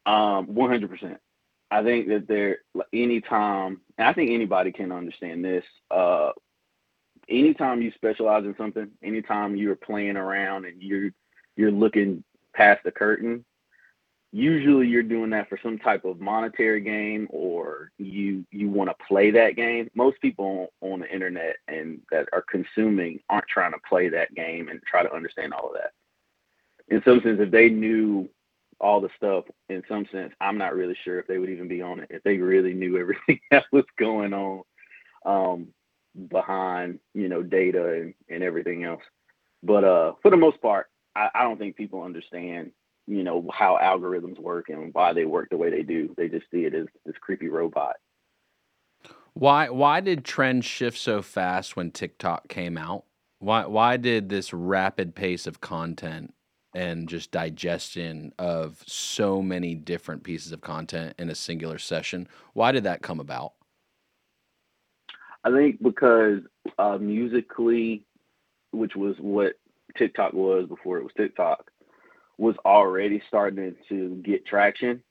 Um, 0.06 0.46
100%. 0.46 1.18
I 1.70 1.82
think 1.82 2.08
that 2.08 2.26
there, 2.28 2.58
anytime, 2.92 3.80
and 3.98 4.08
I 4.08 4.12
think 4.12 4.30
anybody 4.30 4.72
can 4.72 4.90
understand 4.90 5.44
this. 5.44 5.64
Uh, 5.90 6.30
anytime 7.28 7.82
you 7.82 7.92
specialize 7.94 8.44
in 8.44 8.54
something, 8.56 8.90
anytime 9.02 9.56
you're 9.56 9.76
playing 9.76 10.16
around 10.16 10.64
and 10.64 10.82
you're 10.82 11.10
you're 11.56 11.70
looking 11.70 12.24
past 12.54 12.82
the 12.84 12.90
curtain, 12.90 13.44
usually 14.32 14.86
you're 14.86 15.02
doing 15.02 15.30
that 15.30 15.48
for 15.48 15.58
some 15.62 15.78
type 15.78 16.04
of 16.04 16.20
monetary 16.20 16.80
game 16.80 17.26
or 17.30 17.90
you 17.98 18.44
you 18.50 18.68
want 18.68 18.90
to 18.90 19.06
play 19.06 19.30
that 19.30 19.56
game. 19.56 19.90
Most 19.94 20.20
people 20.20 20.70
on, 20.80 20.92
on 20.92 21.00
the 21.00 21.12
internet 21.12 21.56
and 21.66 22.00
that 22.10 22.28
are 22.32 22.44
consuming 22.50 23.20
aren't 23.28 23.48
trying 23.48 23.72
to 23.72 23.78
play 23.88 24.08
that 24.08 24.34
game 24.34 24.68
and 24.68 24.80
try 24.84 25.02
to 25.02 25.12
understand 25.14 25.52
all 25.52 25.68
of 25.68 25.74
that. 25.74 25.92
In 26.88 27.02
some 27.04 27.20
sense, 27.20 27.38
if 27.40 27.50
they 27.50 27.68
knew 27.68 28.28
all 28.81 29.01
the 29.01 29.09
stuff 29.16 29.45
in 29.68 29.83
some 29.89 30.07
sense 30.12 30.33
i'm 30.41 30.59
not 30.59 30.74
really 30.74 30.97
sure 31.05 31.18
if 31.18 31.26
they 31.26 31.39
would 31.39 31.51
even 31.51 31.68
be 31.68 31.83
on 31.83 32.01
it 32.01 32.09
if 32.11 32.22
they 32.22 32.39
really 32.39 32.74
knew 32.74 32.99
everything 33.01 33.41
that 33.51 33.64
was 33.72 33.85
going 33.99 34.33
on 34.33 34.62
um, 35.26 35.68
behind 36.29 36.99
you 37.14 37.29
know 37.29 37.43
data 37.43 37.93
and, 37.95 38.14
and 38.29 38.43
everything 38.43 38.85
else 38.85 39.03
but 39.62 39.85
uh 39.85 40.12
for 40.22 40.31
the 40.31 40.37
most 40.37 40.61
part 40.62 40.87
I, 41.16 41.29
I 41.35 41.43
don't 41.45 41.59
think 41.59 41.76
people 41.76 42.03
understand 42.03 42.72
you 43.07 43.24
know 43.24 43.49
how 43.53 43.79
algorithms 43.83 44.39
work 44.39 44.68
and 44.68 44.93
why 44.95 45.12
they 45.12 45.24
work 45.24 45.49
the 45.51 45.57
way 45.57 45.70
they 45.70 45.83
do 45.83 46.14
they 46.16 46.29
just 46.29 46.47
see 46.51 46.64
it 46.64 46.74
as 46.74 46.87
this 47.07 47.16
creepy 47.20 47.49
robot 47.49 47.97
Why? 49.35 49.70
Why 49.70 50.01
did 50.01 50.24
trends 50.24 50.66
shift 50.66 50.99
so 50.99 51.22
fast 51.22 51.76
when 51.76 51.91
TikTok 51.93 52.49
came 52.49 52.76
out? 52.76 53.05
Why? 53.39 53.66
Why 53.66 53.97
did 53.97 54.29
this 54.29 54.53
rapid 54.53 55.14
pace 55.14 55.47
of 55.47 55.61
content 55.61 56.35
and 56.79 57.09
just 57.09 57.33
digestion 57.33 58.33
of 58.39 58.85
so 58.87 59.43
many 59.43 59.74
different 59.74 60.22
pieces 60.22 60.53
of 60.53 60.61
content 60.61 61.12
in 61.18 61.29
a 61.29 61.35
singular 61.35 61.76
session? 61.76 62.29
Why 62.53 62.70
did 62.70 62.85
that 62.85 63.03
come 63.03 63.18
about? 63.18 63.55
I 65.43 65.51
think 65.51 65.83
because 65.83 66.43
uh, 66.79 66.97
Musical.ly, 66.99 68.03
which 68.70 68.95
was 68.95 69.16
what 69.18 69.55
TikTok 69.97 70.35
was 70.35 70.68
before 70.68 70.99
it 70.99 71.03
was 71.03 71.12
TikTok, 71.16 71.68
was 72.39 72.55
already 72.64 73.20
starting 73.26 73.74
to 73.89 74.22
get 74.24 74.47
traction. 74.47 75.03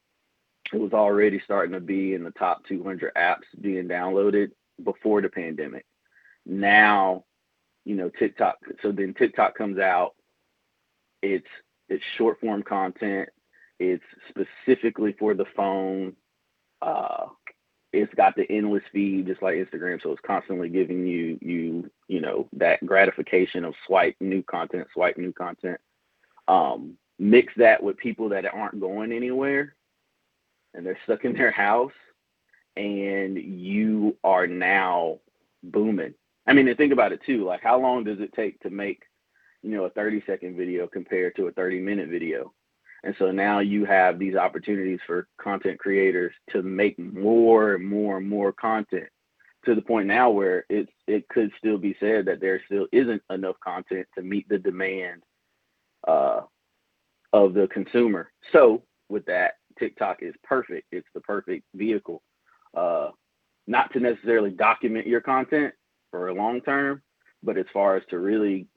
It 0.71 0.79
was 0.79 0.93
already 0.93 1.41
starting 1.43 1.73
to 1.73 1.81
be 1.81 2.13
in 2.13 2.23
the 2.23 2.31
top 2.31 2.65
200 2.67 3.13
apps 3.15 3.43
being 3.59 3.89
downloaded 3.89 4.51
before 4.81 5.21
the 5.21 5.29
pandemic. 5.29 5.85
Now, 6.45 7.25
you 7.83 7.95
know, 7.95 8.09
TikTok. 8.09 8.55
So 8.81 8.93
then 8.93 9.13
TikTok 9.13 9.55
comes 9.55 9.79
out. 9.79 10.13
It's 11.33 11.47
it's 11.89 12.03
short 12.17 12.39
form 12.39 12.63
content. 12.63 13.29
It's 13.79 14.03
specifically 14.29 15.15
for 15.19 15.33
the 15.33 15.45
phone. 15.55 16.15
Uh, 16.81 17.27
it's 17.93 18.13
got 18.15 18.35
the 18.35 18.49
endless 18.51 18.83
feed 18.91 19.27
just 19.27 19.41
like 19.41 19.55
Instagram, 19.55 20.01
so 20.01 20.11
it's 20.11 20.21
constantly 20.25 20.69
giving 20.69 21.05
you 21.05 21.37
you 21.41 21.89
you 22.07 22.21
know 22.21 22.47
that 22.53 22.85
gratification 22.85 23.65
of 23.65 23.73
swipe 23.85 24.15
new 24.19 24.43
content, 24.43 24.87
swipe 24.93 25.17
new 25.17 25.33
content. 25.33 25.79
Um, 26.47 26.97
mix 27.19 27.53
that 27.57 27.81
with 27.81 27.97
people 27.97 28.29
that 28.29 28.45
aren't 28.45 28.79
going 28.79 29.11
anywhere 29.11 29.75
and 30.73 30.85
they're 30.85 30.99
stuck 31.03 31.25
in 31.25 31.33
their 31.33 31.51
house, 31.51 31.91
and 32.75 33.37
you 33.37 34.15
are 34.23 34.47
now 34.47 35.19
booming. 35.63 36.13
I 36.45 36.53
mean, 36.53 36.67
and 36.67 36.77
think 36.77 36.93
about 36.93 37.11
it 37.11 37.21
too. 37.25 37.43
Like, 37.43 37.61
how 37.61 37.79
long 37.79 38.03
does 38.03 38.19
it 38.19 38.31
take 38.33 38.59
to 38.61 38.69
make 38.69 39.03
you 39.63 39.71
know 39.71 39.85
a 39.85 39.89
30 39.89 40.23
second 40.25 40.55
video 40.55 40.87
compared 40.87 41.35
to 41.35 41.47
a 41.47 41.51
30 41.51 41.79
minute 41.79 42.09
video? 42.09 42.53
And 43.03 43.15
so 43.19 43.31
now 43.31 43.59
you 43.59 43.85
have 43.85 44.17
these 44.19 44.35
opportunities 44.35 44.99
for 45.05 45.27
content 45.39 45.79
creators 45.79 46.33
to 46.51 46.61
make 46.61 46.97
more 46.97 47.75
and 47.75 47.87
more 47.87 48.17
and 48.17 48.27
more 48.27 48.51
content 48.51 49.07
to 49.65 49.75
the 49.75 49.81
point 49.81 50.07
now 50.07 50.29
where 50.29 50.65
it's 50.69 50.91
it 51.07 51.27
could 51.29 51.51
still 51.57 51.77
be 51.77 51.95
said 51.99 52.25
that 52.25 52.39
there 52.39 52.61
still 52.65 52.87
isn't 52.91 53.21
enough 53.29 53.55
content 53.63 54.07
to 54.15 54.23
meet 54.23 54.47
the 54.49 54.57
demand 54.57 55.23
uh, 56.07 56.41
of 57.33 57.53
the 57.53 57.67
consumer. 57.67 58.31
So 58.51 58.83
with 59.09 59.25
that, 59.25 59.55
TikTok 59.77 60.23
is 60.23 60.33
perfect. 60.43 60.87
It's 60.91 61.07
the 61.13 61.21
perfect 61.21 61.63
vehicle. 61.75 62.21
Uh, 62.75 63.09
not 63.67 63.91
to 63.93 63.99
necessarily 63.99 64.51
document 64.51 65.05
your 65.07 65.21
content 65.21 65.73
for 66.11 66.29
a 66.29 66.33
long 66.33 66.61
term, 66.61 67.01
but 67.43 67.57
as 67.57 67.65
far 67.73 67.97
as 67.97 68.03
to 68.09 68.19
really 68.19 68.67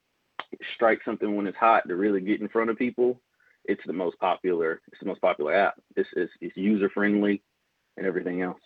strike 0.74 1.00
something 1.04 1.36
when 1.36 1.46
it's 1.46 1.56
hot, 1.56 1.86
to 1.88 1.96
really 1.96 2.20
get 2.20 2.40
in 2.40 2.48
front 2.48 2.70
of 2.70 2.76
people, 2.76 3.20
it's 3.64 3.82
the 3.86 3.92
most 3.92 4.18
popular. 4.18 4.80
It's 4.88 5.00
the 5.00 5.06
most 5.06 5.20
popular 5.20 5.54
app. 5.54 5.74
It's 5.96 6.08
it's, 6.16 6.32
it's 6.40 6.56
user 6.56 6.88
friendly 6.88 7.42
and 7.96 8.06
everything 8.06 8.42
else. 8.42 8.60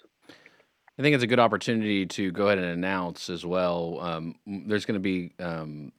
I 0.99 1.03
think 1.03 1.15
it's 1.15 1.25
a 1.25 1.29
good 1.29 1.41
opportunity 1.41 2.07
to 2.07 2.31
go 2.31 2.47
ahead 2.47 2.59
and 2.59 2.69
announce 2.69 3.29
as 3.29 3.45
well. 3.45 3.99
Um, 4.01 4.37
there's 4.47 4.85
going 4.85 4.95
to 4.95 5.01
be 5.01 5.33
um, 5.41 5.93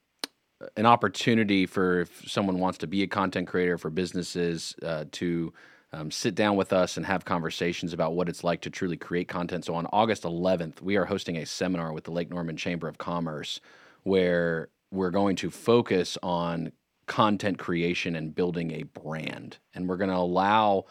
an 0.78 0.86
opportunity 0.86 1.66
for 1.66 2.02
if 2.02 2.30
someone 2.30 2.60
wants 2.60 2.78
to 2.80 2.88
be 2.88 3.04
a 3.04 3.08
content 3.08 3.48
creator 3.48 3.78
for 3.78 3.90
businesses 3.90 4.74
uh, 4.84 5.04
to 5.12 5.54
um, 5.92 6.12
sit 6.12 6.34
down 6.34 6.56
with 6.56 6.72
us 6.72 6.96
and 6.96 7.06
have 7.06 7.26
conversations 7.26 7.92
about 7.92 8.14
what 8.14 8.30
it's 8.30 8.44
like 8.44 8.62
to 8.62 8.70
truly 8.70 8.96
create 8.96 9.28
content. 9.28 9.66
So 9.66 9.76
on 9.76 9.86
August 9.88 10.24
11th, 10.24 10.82
we 10.82 10.96
are 10.96 11.06
hosting 11.06 11.38
a 11.38 11.46
seminar 11.46 11.92
with 11.92 12.06
the 12.06 12.12
Lake 12.12 12.30
Norman 12.30 12.56
Chamber 12.56 12.88
of 12.88 12.98
Commerce 12.98 13.60
where 14.04 14.70
we're 14.96 15.12
going 15.12 15.36
to 15.38 15.50
focus 15.52 16.18
on 16.24 16.72
content 17.06 17.60
creation 17.60 18.16
and 18.16 18.34
building 18.34 18.72
a 18.72 18.84
brand. 18.84 19.58
And 19.74 19.88
we're 19.88 19.98
going 19.98 20.10
to 20.10 20.16
allow 20.16 20.86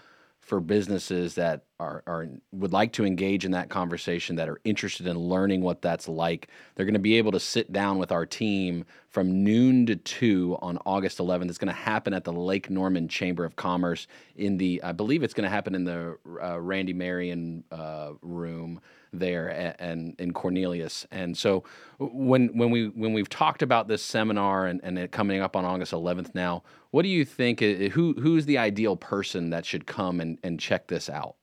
for 0.44 0.60
businesses 0.60 1.34
that 1.36 1.64
are, 1.80 2.02
are 2.06 2.28
would 2.52 2.72
like 2.72 2.92
to 2.92 3.06
engage 3.06 3.46
in 3.46 3.52
that 3.52 3.70
conversation 3.70 4.36
that 4.36 4.46
are 4.48 4.60
interested 4.64 5.06
in 5.06 5.18
learning 5.18 5.62
what 5.62 5.80
that's 5.80 6.06
like 6.06 6.48
they're 6.74 6.84
going 6.84 6.92
to 6.92 7.00
be 7.00 7.16
able 7.16 7.32
to 7.32 7.40
sit 7.40 7.72
down 7.72 7.96
with 7.96 8.12
our 8.12 8.26
team 8.26 8.84
from 9.08 9.42
noon 9.42 9.86
to 9.86 9.96
2 9.96 10.58
on 10.60 10.76
august 10.84 11.16
11th 11.16 11.48
it's 11.48 11.56
going 11.56 11.66
to 11.66 11.72
happen 11.72 12.12
at 12.12 12.24
the 12.24 12.32
lake 12.32 12.68
norman 12.68 13.08
chamber 13.08 13.44
of 13.46 13.56
commerce 13.56 14.06
in 14.36 14.58
the 14.58 14.82
i 14.84 14.92
believe 14.92 15.22
it's 15.22 15.34
going 15.34 15.44
to 15.44 15.50
happen 15.50 15.74
in 15.74 15.84
the 15.84 16.18
uh, 16.42 16.60
randy 16.60 16.92
marion 16.92 17.64
uh, 17.72 18.10
room 18.20 18.80
there 19.18 19.76
and, 19.78 20.14
in 20.18 20.32
Cornelius. 20.32 21.06
And 21.10 21.36
so 21.36 21.64
when 21.98 22.48
when 22.56 22.70
we 22.70 22.88
when 22.88 23.12
we've 23.12 23.28
talked 23.28 23.62
about 23.62 23.88
this 23.88 24.02
seminar 24.02 24.66
and, 24.66 24.80
and 24.82 24.98
it 24.98 25.12
coming 25.12 25.40
up 25.40 25.56
on 25.56 25.64
August 25.64 25.92
11th 25.92 26.34
now, 26.34 26.62
what 26.90 27.02
do 27.02 27.08
you 27.08 27.24
think? 27.24 27.60
Who 27.60 28.14
who's 28.14 28.46
the 28.46 28.58
ideal 28.58 28.96
person 28.96 29.50
that 29.50 29.64
should 29.64 29.86
come 29.86 30.20
and, 30.20 30.38
and 30.42 30.60
check 30.60 30.88
this 30.88 31.08
out? 31.08 31.36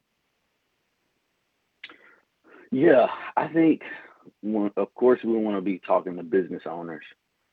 Yeah, 2.72 3.08
I 3.36 3.48
think 3.48 3.82
one, 4.42 4.72
of 4.78 4.94
course 4.96 5.20
we 5.24 5.34
want 5.34 5.58
to 5.58 5.62
be 5.62 5.80
talking 5.86 6.16
to 6.18 6.24
business 6.24 6.64
owners, 6.66 7.04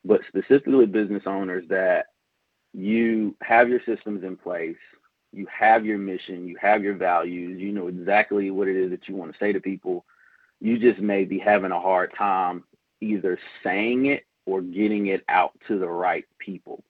but 0.04 0.20
specifically 0.28 0.86
business 0.86 1.24
owners 1.26 1.64
that 1.68 2.06
you 2.72 3.36
have 3.42 3.68
your 3.68 3.80
systems 3.86 4.22
in 4.22 4.36
place 4.36 4.76
you 5.32 5.46
have 5.46 5.84
your 5.84 5.98
mission, 5.98 6.46
you 6.48 6.56
have 6.60 6.82
your 6.82 6.94
values, 6.94 7.60
you 7.60 7.72
know 7.72 7.88
exactly 7.88 8.50
what 8.50 8.68
it 8.68 8.76
is 8.76 8.90
that 8.90 9.08
you 9.08 9.14
want 9.14 9.32
to 9.32 9.38
say 9.38 9.52
to 9.52 9.60
people. 9.60 10.04
You 10.60 10.78
just 10.78 11.00
may 11.00 11.24
be 11.24 11.38
having 11.38 11.70
a 11.70 11.80
hard 11.80 12.12
time 12.16 12.64
either 13.00 13.38
saying 13.62 14.06
it 14.06 14.24
or 14.46 14.62
getting 14.62 15.06
it 15.08 15.22
out 15.28 15.52
to 15.68 15.78
the 15.78 15.88
right 15.88 16.24
people. 16.38 16.82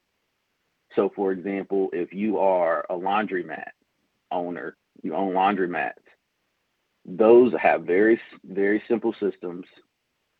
So, 0.94 1.12
for 1.14 1.32
example, 1.32 1.90
if 1.92 2.12
you 2.12 2.38
are 2.38 2.86
a 2.88 2.94
laundromat 2.94 3.70
owner, 4.30 4.76
you 5.02 5.14
own 5.14 5.34
laundromats, 5.34 5.92
those 7.04 7.52
have 7.60 7.82
very, 7.82 8.20
very 8.44 8.82
simple 8.88 9.14
systems, 9.20 9.66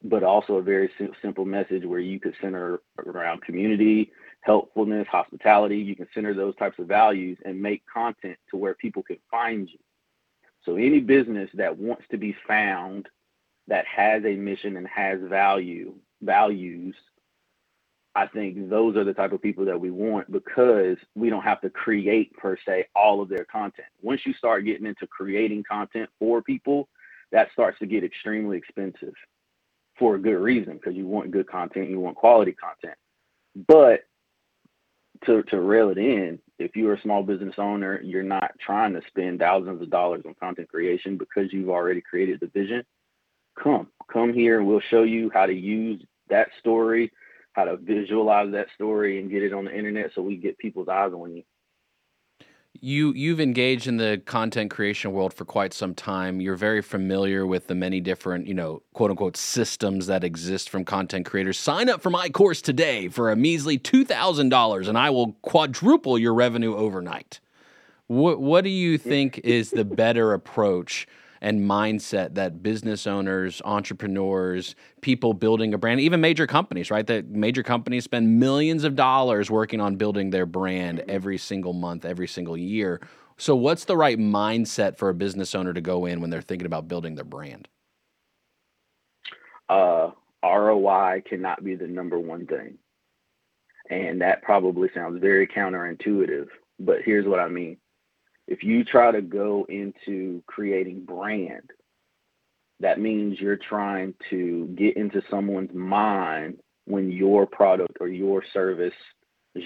but 0.02 0.22
also 0.22 0.54
a 0.54 0.62
very 0.62 0.90
simple 1.20 1.44
message 1.44 1.84
where 1.84 1.98
you 1.98 2.20
could 2.20 2.34
center 2.40 2.80
around 3.04 3.42
community, 3.42 4.12
helpfulness, 4.40 5.06
hospitality. 5.10 5.78
You 5.78 5.96
can 5.96 6.08
center 6.14 6.34
those 6.34 6.56
types 6.56 6.78
of 6.78 6.86
values 6.86 7.38
and 7.44 7.60
make 7.60 7.82
content 7.92 8.38
to 8.50 8.56
where 8.56 8.74
people 8.74 9.02
can 9.02 9.18
find 9.30 9.68
you. 9.68 9.78
So 10.64 10.76
any 10.76 11.00
business 11.00 11.50
that 11.54 11.76
wants 11.76 12.04
to 12.10 12.16
be 12.16 12.36
found 12.46 13.08
that 13.68 13.84
has 13.86 14.24
a 14.24 14.34
mission 14.34 14.76
and 14.76 14.86
has 14.88 15.18
value, 15.22 15.94
values, 16.22 16.94
I 18.14 18.26
think 18.26 18.68
those 18.68 18.96
are 18.96 19.04
the 19.04 19.14
type 19.14 19.32
of 19.32 19.42
people 19.42 19.64
that 19.66 19.80
we 19.80 19.90
want 19.90 20.30
because 20.32 20.96
we 21.14 21.30
don't 21.30 21.42
have 21.42 21.60
to 21.60 21.70
create 21.70 22.36
per 22.36 22.56
se 22.66 22.86
all 22.96 23.20
of 23.20 23.28
their 23.28 23.44
content. 23.44 23.88
Once 24.02 24.22
you 24.24 24.32
start 24.34 24.64
getting 24.64 24.86
into 24.86 25.06
creating 25.06 25.62
content 25.70 26.08
for 26.18 26.42
people, 26.42 26.88
that 27.30 27.48
starts 27.52 27.78
to 27.78 27.86
get 27.86 28.04
extremely 28.04 28.56
expensive 28.56 29.14
for 29.98 30.14
a 30.14 30.20
good 30.20 30.38
reason 30.38 30.74
because 30.74 30.94
you 30.94 31.06
want 31.06 31.30
good 31.30 31.48
content, 31.48 31.90
you 31.90 32.00
want 32.00 32.16
quality 32.16 32.52
content. 32.52 32.96
But 33.66 34.00
to 35.26 35.42
to 35.44 35.60
reel 35.60 35.90
it 35.90 35.98
in, 35.98 36.38
if 36.58 36.76
you're 36.76 36.94
a 36.94 37.00
small 37.02 37.22
business 37.22 37.54
owner, 37.58 38.00
you're 38.02 38.22
not 38.22 38.52
trying 38.60 38.92
to 38.94 39.02
spend 39.08 39.38
thousands 39.38 39.82
of 39.82 39.90
dollars 39.90 40.22
on 40.26 40.34
content 40.34 40.68
creation 40.68 41.16
because 41.16 41.52
you've 41.52 41.70
already 41.70 42.00
created 42.00 42.40
the 42.40 42.46
vision. 42.48 42.84
Come, 43.62 43.88
come 44.12 44.32
here, 44.32 44.58
and 44.58 44.68
we'll 44.68 44.80
show 44.90 45.02
you 45.02 45.30
how 45.34 45.46
to 45.46 45.52
use 45.52 46.02
that 46.28 46.48
story, 46.60 47.10
how 47.52 47.64
to 47.64 47.76
visualize 47.76 48.52
that 48.52 48.68
story, 48.74 49.20
and 49.20 49.30
get 49.30 49.42
it 49.42 49.52
on 49.52 49.64
the 49.64 49.76
internet 49.76 50.10
so 50.14 50.22
we 50.22 50.36
get 50.36 50.58
people's 50.58 50.88
eyes 50.88 51.12
on 51.12 51.34
you 51.34 51.42
you 52.80 53.12
you've 53.12 53.40
engaged 53.40 53.86
in 53.86 53.96
the 53.96 54.20
content 54.24 54.70
creation 54.70 55.12
world 55.12 55.34
for 55.34 55.44
quite 55.44 55.72
some 55.74 55.94
time. 55.94 56.40
You're 56.40 56.56
very 56.56 56.82
familiar 56.82 57.46
with 57.46 57.66
the 57.66 57.74
many 57.74 58.00
different, 58.00 58.46
you 58.46 58.54
know, 58.54 58.82
quote 58.92 59.10
unquote 59.10 59.36
systems 59.36 60.06
that 60.06 60.24
exist 60.24 60.70
from 60.70 60.84
content 60.84 61.26
creators. 61.26 61.58
Sign 61.58 61.88
up 61.88 62.00
for 62.00 62.10
my 62.10 62.28
course 62.28 62.62
today 62.62 63.08
for 63.08 63.30
a 63.30 63.36
measly 63.36 63.78
two 63.78 64.04
thousand 64.04 64.48
dollars, 64.48 64.88
and 64.88 64.96
I 64.96 65.10
will 65.10 65.32
quadruple 65.42 66.18
your 66.18 66.34
revenue 66.34 66.76
overnight. 66.76 67.40
What 68.06 68.40
what 68.40 68.64
do 68.64 68.70
you 68.70 68.98
think 68.98 69.38
is 69.44 69.70
the 69.70 69.84
better 69.84 70.32
approach 70.32 71.06
and 71.40 71.60
mindset 71.60 72.34
that 72.34 72.62
business 72.62 73.06
owners, 73.06 73.62
entrepreneurs, 73.64 74.74
people 75.00 75.32
building 75.34 75.74
a 75.74 75.78
brand, 75.78 76.00
even 76.00 76.20
major 76.20 76.46
companies, 76.46 76.90
right? 76.90 77.06
That 77.06 77.28
major 77.28 77.62
companies 77.62 78.04
spend 78.04 78.38
millions 78.40 78.84
of 78.84 78.96
dollars 78.96 79.50
working 79.50 79.80
on 79.80 79.96
building 79.96 80.30
their 80.30 80.46
brand 80.46 81.04
every 81.08 81.38
single 81.38 81.72
month, 81.72 82.04
every 82.04 82.28
single 82.28 82.56
year. 82.56 83.00
So, 83.36 83.54
what's 83.54 83.84
the 83.84 83.96
right 83.96 84.18
mindset 84.18 84.96
for 84.96 85.08
a 85.08 85.14
business 85.14 85.54
owner 85.54 85.72
to 85.72 85.80
go 85.80 86.06
in 86.06 86.20
when 86.20 86.30
they're 86.30 86.42
thinking 86.42 86.66
about 86.66 86.88
building 86.88 87.14
their 87.14 87.24
brand? 87.24 87.68
Uh, 89.68 90.10
ROI 90.42 91.22
cannot 91.28 91.62
be 91.62 91.74
the 91.74 91.86
number 91.86 92.18
one 92.18 92.46
thing. 92.46 92.78
And 93.90 94.20
that 94.20 94.42
probably 94.42 94.88
sounds 94.94 95.20
very 95.20 95.46
counterintuitive, 95.46 96.48
but 96.78 96.98
here's 97.04 97.26
what 97.26 97.40
I 97.40 97.48
mean 97.48 97.78
if 98.48 98.64
you 98.64 98.82
try 98.82 99.12
to 99.12 99.20
go 99.20 99.66
into 99.68 100.42
creating 100.46 101.04
brand, 101.04 101.70
that 102.80 102.98
means 102.98 103.38
you're 103.38 103.58
trying 103.58 104.14
to 104.30 104.74
get 104.74 104.96
into 104.96 105.20
someone's 105.30 105.74
mind 105.74 106.58
when 106.86 107.12
your 107.12 107.46
product 107.46 107.98
or 108.00 108.08
your 108.08 108.42
service 108.54 108.94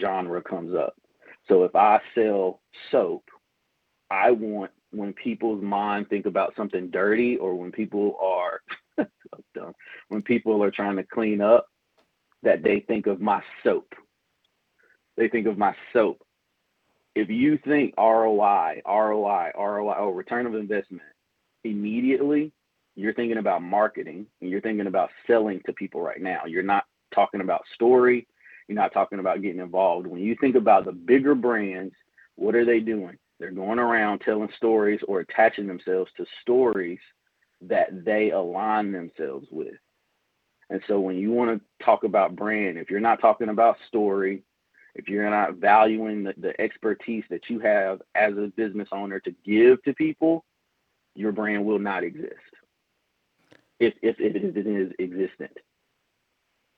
genre 0.01 0.43
comes 0.43 0.75
up. 0.75 0.97
So 1.49 1.63
if 1.63 1.77
I 1.77 2.01
sell 2.17 2.61
soap, 2.91 3.25
I 4.11 4.33
want 4.33 4.73
when 4.91 5.13
people's 5.13 5.63
mind 5.63 6.09
think 6.09 6.27
about 6.27 6.55
something 6.57 6.91
dirty 6.91 7.37
or 7.37 7.55
when 7.55 7.71
people 7.71 8.17
are 8.21 8.61
when 10.09 10.23
people 10.23 10.63
are 10.63 10.73
trying 10.73 10.97
to 10.97 11.05
clean 11.05 11.41
up 11.41 11.69
that 12.43 12.65
they 12.65 12.81
think 12.81 13.07
of 13.07 13.21
my 13.21 13.43
soap. 13.63 13.95
They 15.17 15.29
think 15.29 15.47
of 15.47 15.57
my 15.57 15.75
soap 15.93 16.21
if 17.15 17.29
you 17.29 17.59
think 17.59 17.95
ROI, 17.99 18.83
ROI, 18.87 19.51
ROI, 19.59 19.95
oh, 19.99 20.11
return 20.11 20.47
of 20.47 20.55
investment, 20.55 21.03
immediately 21.65 22.53
you're 22.95 23.15
thinking 23.15 23.39
about 23.39 23.63
marketing 23.63 24.27
and 24.41 24.51
you're 24.51 24.61
thinking 24.61 24.87
about 24.87 25.11
selling 25.27 25.61
to 25.67 25.73
people 25.73 26.01
right 26.01 26.21
now. 26.21 26.43
You're 26.47 26.63
not 26.63 26.85
talking 27.15 27.41
about 27.41 27.65
story. 27.75 28.27
You're 28.69 28.77
not 28.77 28.93
talking 28.93 29.19
about 29.19 29.43
getting 29.43 29.61
involved. 29.61 30.07
When 30.07 30.21
you 30.21 30.37
think 30.41 30.57
about 30.57 30.85
the 30.85 30.93
bigger 30.93 31.35
brands, 31.35 31.95
what 32.37 32.55
are 32.55 32.65
they 32.65 32.81
doing? 32.81 33.19
They're 33.39 33.51
going 33.51 33.79
around 33.79 34.21
telling 34.21 34.49
stories 34.57 35.01
or 35.09 35.21
attaching 35.21 35.67
themselves 35.67 36.11
to 36.17 36.27
stories 36.43 37.01
that 37.63 38.05
they 38.05 38.31
align 38.31 38.93
themselves 38.93 39.47
with. 39.51 39.75
And 40.71 40.81
so 40.87 41.01
when 41.01 41.17
you 41.17 41.33
want 41.33 41.59
to 41.59 41.85
talk 41.85 42.05
about 42.05 42.37
brand, 42.37 42.79
if 42.79 42.91
you're 42.91 43.01
not 43.01 43.21
talking 43.21 43.49
about 43.49 43.77
story, 43.89 44.43
if 44.95 45.09
you're 45.09 45.29
not 45.29 45.55
valuing 45.55 46.25
the, 46.25 46.35
the 46.37 46.61
expertise 46.61 47.25
that 47.31 47.49
you 47.49 47.61
have 47.61 48.03
as 48.15 48.37
a 48.37 48.53
business 48.57 48.89
owner 48.93 49.21
to 49.21 49.35
give 49.45 49.83
to 49.85 49.95
people, 49.95 50.45
your 51.15 51.33
brand 51.33 51.65
will 51.65 51.79
not 51.79 52.05
exist 52.05 52.35
if, 53.81 53.95
if, 54.03 54.17
if 54.19 54.57
it 54.57 54.67
is 54.67 54.93
existent. 54.99 55.59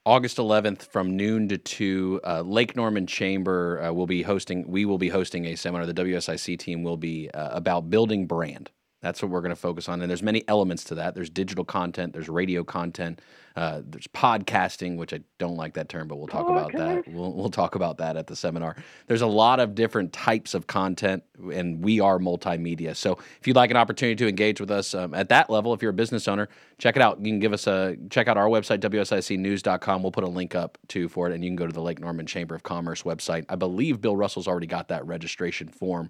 August 0.07 0.37
11th 0.37 0.83
from 0.83 1.17
noon 1.17 1.49
to 1.49 1.57
2, 1.57 2.21
uh, 2.25 2.43
Lake 2.43 2.77
Norman 2.77 3.07
Chamber 3.07 3.83
uh, 3.83 3.93
will 3.93 4.07
be 4.07 4.23
hosting, 4.23 4.69
we 4.69 4.85
will 4.85 4.99
be 4.99 5.09
hosting 5.09 5.47
a 5.47 5.55
seminar. 5.57 5.87
The 5.87 5.95
WSIC 5.95 6.59
team 6.59 6.83
will 6.83 6.99
be 6.99 7.31
uh, 7.31 7.57
about 7.57 7.89
building 7.89 8.27
brand. 8.27 8.71
That's 9.05 9.20
what 9.20 9.30
we're 9.30 9.42
going 9.42 9.50
to 9.50 9.57
focus 9.57 9.86
on. 9.90 10.00
And 10.00 10.09
there's 10.09 10.22
many 10.22 10.48
elements 10.48 10.82
to 10.84 10.94
that. 10.94 11.14
There's 11.14 11.28
digital 11.28 11.62
content, 11.62 12.14
there's 12.14 12.30
radio 12.30 12.64
content, 12.64 13.20
uh, 13.55 13.82
there's 13.84 14.07
podcasting, 14.07 14.96
which 14.96 15.12
I 15.12 15.20
don't 15.36 15.57
like 15.57 15.74
that 15.74 15.90
term, 15.90 16.09
but 16.09 16.16
we'll 16.16 16.26
talk 16.26 16.48
about 16.48 16.72
that. 16.72 17.07
We'll, 17.07 17.34
we'll 17.34 17.50
talk 17.50 17.74
about 17.74 17.98
that 17.98 18.16
at 18.16 18.28
the 18.28 18.34
seminar. 18.34 18.76
There's 19.07 19.20
a 19.20 19.26
lot 19.26 19.61
of 19.61 19.74
different 19.74 20.14
types 20.14 20.55
of 20.55 20.66
content, 20.66 21.22
and 21.52 21.84
we 21.84 22.00
are 22.00 22.18
multimedia. 22.18 22.96
So 22.96 23.18
if 23.38 23.46
you'd 23.46 23.57
like 23.57 23.70
an 23.70 23.76
opportunity 23.76 24.16
to 24.16 24.26
engage 24.26 24.59
with 24.59 24.70
us 24.70 24.94
um, 24.94 25.12
at 25.12 25.28
that 25.28 25.50
level, 25.50 25.74
if 25.74 25.82
you're 25.82 25.90
a 25.90 25.94
business 25.94 26.26
owner, 26.26 26.48
check 26.78 26.96
it 26.96 27.02
out. 27.02 27.18
You 27.18 27.30
can 27.30 27.40
give 27.40 27.52
us 27.52 27.66
a 27.66 27.98
check 28.09 28.26
out 28.26 28.38
our 28.38 28.48
website, 28.48 28.78
WSICnews.com. 28.78 30.02
We'll 30.02 30.12
put 30.12 30.24
a 30.24 30.28
link 30.28 30.55
up 30.55 30.78
too 30.88 31.11
for 31.11 31.28
it, 31.28 31.34
and 31.34 31.44
you 31.44 31.50
can 31.50 31.57
go 31.57 31.66
to 31.66 31.74
the 31.74 31.82
Lake 31.82 32.00
Norman 32.00 32.24
Chamber 32.24 32.55
of 32.55 32.62
Commerce 32.62 33.02
website. 33.02 33.44
I 33.50 33.57
believe 33.57 34.00
Bill 34.00 34.16
Russell's 34.16 34.48
already 34.48 34.66
got 34.66 34.88
that 34.88 35.07
registration 35.07 35.68
form 35.68 36.09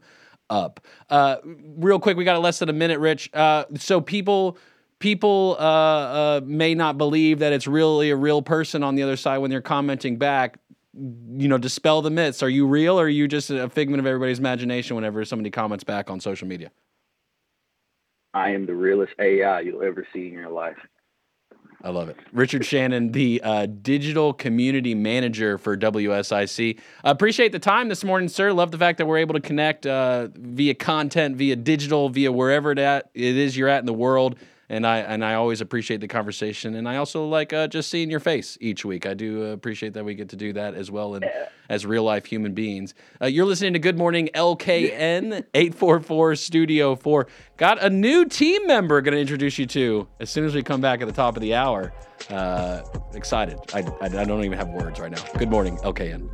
up. 0.54 0.80
Uh, 1.10 1.36
real 1.44 1.98
quick, 1.98 2.16
we 2.16 2.24
got 2.24 2.40
less 2.40 2.60
than 2.60 2.68
a 2.68 2.72
minute, 2.72 3.00
Rich. 3.00 3.30
Uh, 3.34 3.64
so 3.76 4.00
people 4.00 4.56
people 5.00 5.56
uh, 5.58 5.62
uh, 5.62 6.40
may 6.44 6.74
not 6.74 6.96
believe 6.96 7.40
that 7.40 7.52
it's 7.52 7.66
really 7.66 8.10
a 8.10 8.16
real 8.16 8.40
person 8.40 8.82
on 8.82 8.94
the 8.94 9.02
other 9.02 9.16
side 9.16 9.38
when 9.38 9.50
they're 9.50 9.60
commenting 9.60 10.16
back. 10.16 10.58
You 10.94 11.48
know, 11.48 11.58
dispel 11.58 12.02
the 12.02 12.10
myths. 12.10 12.42
Are 12.42 12.48
you 12.48 12.66
real, 12.66 12.98
or 13.00 13.06
are 13.06 13.08
you 13.08 13.26
just 13.26 13.50
a 13.50 13.68
figment 13.68 13.98
of 13.98 14.06
everybody's 14.06 14.38
imagination 14.38 14.94
whenever 14.94 15.24
somebody 15.24 15.50
comments 15.50 15.82
back 15.82 16.08
on 16.08 16.20
social 16.20 16.46
media? 16.46 16.70
I 18.32 18.50
am 18.50 18.66
the 18.66 18.74
realest 18.74 19.12
AI 19.18 19.60
you'll 19.60 19.82
ever 19.82 20.06
see 20.12 20.28
in 20.28 20.32
your 20.32 20.50
life. 20.50 20.76
I 21.84 21.90
love 21.90 22.08
it. 22.08 22.16
Richard 22.32 22.64
Shannon, 22.64 23.12
the 23.12 23.42
uh, 23.44 23.66
digital 23.66 24.32
community 24.32 24.94
manager 24.94 25.58
for 25.58 25.76
WSIC. 25.76 26.78
I 27.04 27.10
appreciate 27.10 27.52
the 27.52 27.58
time 27.58 27.90
this 27.90 28.02
morning, 28.02 28.30
sir. 28.30 28.54
Love 28.54 28.70
the 28.70 28.78
fact 28.78 28.96
that 28.96 29.06
we're 29.06 29.18
able 29.18 29.34
to 29.34 29.40
connect 29.40 29.86
uh, 29.86 30.28
via 30.32 30.72
content, 30.72 31.36
via 31.36 31.56
digital, 31.56 32.08
via 32.08 32.32
wherever 32.32 32.72
it, 32.72 33.06
is 33.12 33.54
you're 33.54 33.68
at 33.68 33.80
in 33.80 33.86
the 33.86 33.92
world. 33.92 34.36
And 34.68 34.86
I 34.86 34.98
and 34.98 35.24
I 35.24 35.34
always 35.34 35.60
appreciate 35.60 36.00
the 36.00 36.08
conversation, 36.08 36.74
and 36.74 36.88
I 36.88 36.96
also 36.96 37.26
like 37.26 37.52
uh, 37.52 37.66
just 37.68 37.90
seeing 37.90 38.10
your 38.10 38.20
face 38.20 38.56
each 38.60 38.84
week. 38.84 39.04
I 39.04 39.12
do 39.12 39.44
appreciate 39.46 39.92
that 39.92 40.04
we 40.04 40.14
get 40.14 40.30
to 40.30 40.36
do 40.36 40.54
that 40.54 40.74
as 40.74 40.90
well, 40.90 41.14
and 41.14 41.26
as 41.68 41.84
real 41.84 42.02
life 42.02 42.24
human 42.24 42.54
beings. 42.54 42.94
Uh, 43.20 43.26
you're 43.26 43.44
listening 43.44 43.74
to 43.74 43.78
Good 43.78 43.98
Morning 43.98 44.30
LKN 44.34 45.44
eight 45.54 45.74
four 45.74 46.00
four 46.00 46.34
Studio 46.34 46.96
Four. 46.96 47.26
Got 47.58 47.82
a 47.82 47.90
new 47.90 48.24
team 48.24 48.66
member 48.66 49.00
going 49.02 49.14
to 49.14 49.20
introduce 49.20 49.58
you 49.58 49.66
to 49.66 50.08
as 50.20 50.30
soon 50.30 50.44
as 50.46 50.54
we 50.54 50.62
come 50.62 50.80
back 50.80 51.02
at 51.02 51.06
the 51.06 51.12
top 51.12 51.36
of 51.36 51.42
the 51.42 51.54
hour. 51.54 51.92
Uh, 52.30 52.82
excited. 53.12 53.58
I, 53.74 53.80
I, 54.00 54.06
I 54.06 54.24
don't 54.24 54.44
even 54.44 54.56
have 54.56 54.68
words 54.68 54.98
right 54.98 55.10
now. 55.10 55.22
Good 55.36 55.50
morning 55.50 55.76
LKN. 55.78 56.30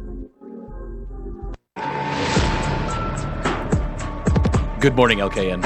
Good 4.81 4.97
morning 4.97 5.19
LKN. 5.19 5.63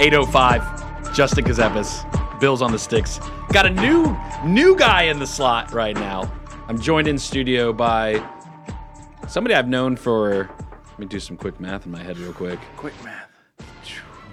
805. 0.00 0.87
Justin 1.18 1.44
Kazepis, 1.44 2.38
Bills 2.38 2.62
on 2.62 2.70
the 2.70 2.78
sticks. 2.78 3.18
Got 3.48 3.66
a 3.66 3.70
new 3.70 4.16
new 4.44 4.76
guy 4.76 5.02
in 5.02 5.18
the 5.18 5.26
slot 5.26 5.72
right 5.72 5.96
now. 5.96 6.30
I'm 6.68 6.80
joined 6.80 7.08
in 7.08 7.18
studio 7.18 7.72
by 7.72 8.24
somebody 9.26 9.56
I've 9.56 9.66
known 9.66 9.96
for. 9.96 10.48
Let 10.90 10.98
me 11.00 11.06
do 11.06 11.18
some 11.18 11.36
quick 11.36 11.58
math 11.58 11.86
in 11.86 11.90
my 11.90 12.00
head 12.00 12.18
real 12.18 12.32
quick. 12.32 12.60
Quick 12.76 12.94
math. 13.02 13.28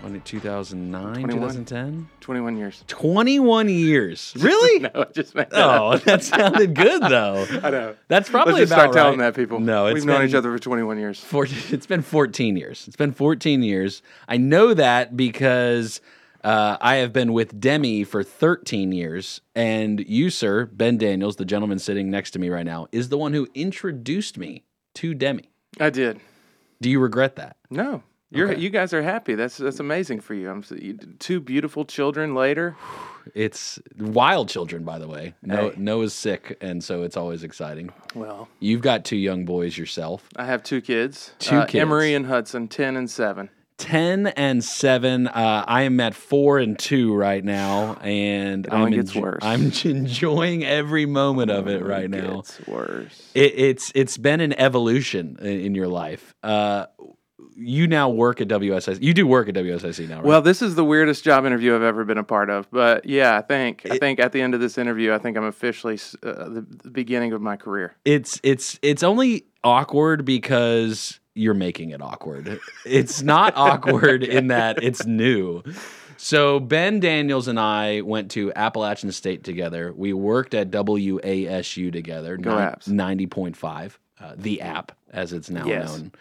When 0.02 0.22
2009, 0.22 1.14
21. 1.24 1.30
2010, 1.32 2.08
21 2.20 2.58
years. 2.58 2.84
21 2.86 3.68
years. 3.70 4.34
Really? 4.40 4.82
No, 4.82 4.92
I 4.96 5.06
just 5.06 5.34
made 5.34 5.50
that. 5.50 5.80
Oh, 5.82 5.98
that 6.06 6.24
sounded 6.24 6.76
good 6.76 7.02
though. 7.02 7.48
I 7.64 7.72
know. 7.72 7.96
That's 8.10 8.30
probably 8.30 8.54
Let's 8.54 8.70
just 8.70 8.74
about 8.74 8.94
start 8.94 8.94
telling 8.94 9.18
that 9.18 9.34
people. 9.36 9.60
No, 9.60 9.88
it's 9.88 9.96
we've 9.96 10.06
known 10.06 10.24
each 10.24 10.36
other 10.36 10.56
for 10.56 10.60
21 10.60 11.00
years. 11.00 11.20
Four, 11.20 11.48
it's 11.50 11.88
been 11.88 12.04
14 12.04 12.56
years. 12.56 12.84
It's 12.86 12.96
been 12.96 13.12
14 13.12 13.64
years. 13.64 14.04
I 14.28 14.38
know 14.38 14.76
that 14.76 15.18
because 15.18 16.00
uh, 16.46 16.78
I 16.80 16.96
have 16.98 17.12
been 17.12 17.34
with 17.34 17.60
Demi 17.60 18.04
for 18.04 18.24
13 18.24 18.92
years. 18.92 19.42
And 19.56 20.00
you, 20.08 20.30
sir, 20.30 20.66
Ben 20.68 20.98
Daniels, 20.98 21.36
the 21.38 21.46
gentleman 21.46 21.80
sitting 21.80 22.10
next 22.12 22.32
to 22.32 22.40
me 22.40 22.50
right 22.50 22.66
now, 22.66 22.88
is 22.92 23.10
the 23.10 23.18
one 23.18 23.34
who 23.34 23.48
introduced 23.56 24.38
me 24.38 24.64
to 24.96 25.14
Demi. 25.14 25.50
I 25.80 25.90
did. 25.90 26.20
Do 26.82 26.90
you 26.90 27.00
regret 27.00 27.36
that? 27.38 27.58
No, 27.70 28.04
you're 28.30 28.52
Okay. 28.52 28.62
you 28.62 28.70
guys 28.70 28.94
are 28.94 29.02
happy. 29.02 29.34
That's 29.36 29.58
that's 29.58 29.80
amazing 29.80 30.20
for 30.22 30.34
you. 30.36 30.50
I'm 30.50 30.64
you, 30.80 30.94
two 31.20 31.40
beautiful 31.40 31.84
children 31.86 32.36
later. 32.36 32.76
It's 33.34 33.80
wild 33.98 34.50
children, 34.50 34.84
by 34.84 35.00
the 35.00 35.08
way. 35.08 35.34
No, 35.42 35.72
Hey. 35.72 35.76
Noah's 35.78 36.14
sick, 36.14 36.58
and 36.62 36.84
so 36.84 37.02
it's 37.02 37.18
always 37.18 37.44
exciting. 37.44 37.92
Well, 38.14 38.48
You've 38.60 38.82
got 38.84 39.04
two 39.04 39.18
young 39.18 39.46
boys 39.46 39.76
yourself. 39.76 40.30
I 40.36 40.46
have 40.46 40.62
two 40.62 40.80
kids. 40.80 41.32
Two 41.40 41.56
uh, 41.56 41.66
kids. 41.66 41.82
Emery 41.82 42.14
and 42.14 42.28
Hudson, 42.28 42.68
10 42.68 42.96
and 42.96 43.10
7. 43.10 43.50
10 43.78 44.28
and 44.28 44.64
7 44.64 45.28
uh, 45.28 45.66
i 45.68 45.82
am 45.84 46.00
at 46.00 46.16
4 46.16 46.60
and 46.60 46.80
2 46.80 47.14
right 47.14 47.44
now 47.44 47.96
and 48.02 48.66
It 48.66 48.74
i'm 48.74 48.92
gets 48.92 49.12
enjo- 49.12 49.22
worse. 49.22 49.40
i'm 49.44 49.72
enjoying 49.92 50.64
every 50.64 51.06
moment 51.06 51.52
of 51.52 51.68
it 51.68 51.84
right 51.84 52.10
now 52.10 52.40
It's 52.40 52.66
worse. 52.68 53.32
it, 53.34 53.54
it's 53.58 53.92
it's 53.96 54.18
been 54.18 54.40
an 54.42 54.54
evolution 54.54 55.38
in, 55.42 55.60
in 55.60 55.76
your 55.76 55.88
life 55.88 56.34
uh, 56.44 56.86
you 57.58 57.88
now 57.88 58.10
work 58.10 58.42
at 58.42 58.50
WSIC. 58.50 59.02
You 59.02 59.14
do 59.14 59.26
work 59.26 59.48
at 59.48 59.56
WSIC 59.56 60.10
now, 60.10 60.16
right? 60.18 60.26
Well, 60.26 60.42
this 60.42 60.62
is 60.62 60.76
the 60.76 60.84
weirdest 60.84 61.24
job 61.24 61.46
interview 61.46 61.74
I've 61.74 61.84
ever 61.84 62.04
been 62.04 62.18
a 62.18 62.24
part 62.24 62.50
of. 62.50 62.70
But 62.70 63.06
yeah, 63.06 63.38
I 63.38 63.42
think 63.44 63.88
I 63.90 63.98
think 63.98 64.20
at 64.20 64.34
the 64.34 64.42
end 64.42 64.54
of 64.56 64.60
this 64.60 64.78
interview, 64.78 65.14
I 65.14 65.20
think 65.20 65.38
I'm 65.38 65.46
officially 65.46 65.98
uh, 66.22 66.50
the, 66.50 66.66
the 66.84 66.92
beginning 66.92 67.32
of 67.32 67.42
my 67.42 67.56
career. 67.56 67.96
it's 68.04 68.42
it's 68.44 68.78
it's 68.82 69.04
only 69.04 69.46
awkward 69.64 70.26
because 70.26 71.22
you're 71.36 71.54
making 71.54 71.92
it 71.92 72.02
awkward. 72.02 72.60
It's 72.86 73.22
not 73.22 73.54
awkward 73.56 74.24
in 74.24 74.48
that 74.56 74.82
it's 74.82 75.06
new. 75.06 75.62
So 76.18 76.60
Ben 76.62 77.02
Daniels 77.02 77.48
and 77.50 77.60
I 77.60 78.02
went 78.02 78.32
to 78.32 78.52
Appalachian 78.56 79.12
State 79.12 79.44
together. 79.44 79.94
We 79.96 80.14
worked 80.14 80.54
at 80.54 80.72
WASU 80.72 81.92
together. 81.92 82.38
Go 82.38 82.52
Apps. 82.52 82.88
Ninety 82.88 83.28
point 83.28 83.58
five, 83.58 84.00
uh, 84.20 84.34
the 84.38 84.62
app 84.62 84.94
as 85.12 85.34
it's 85.34 85.50
now 85.50 85.66
Yes. 85.68 85.98
known. 85.98 86.12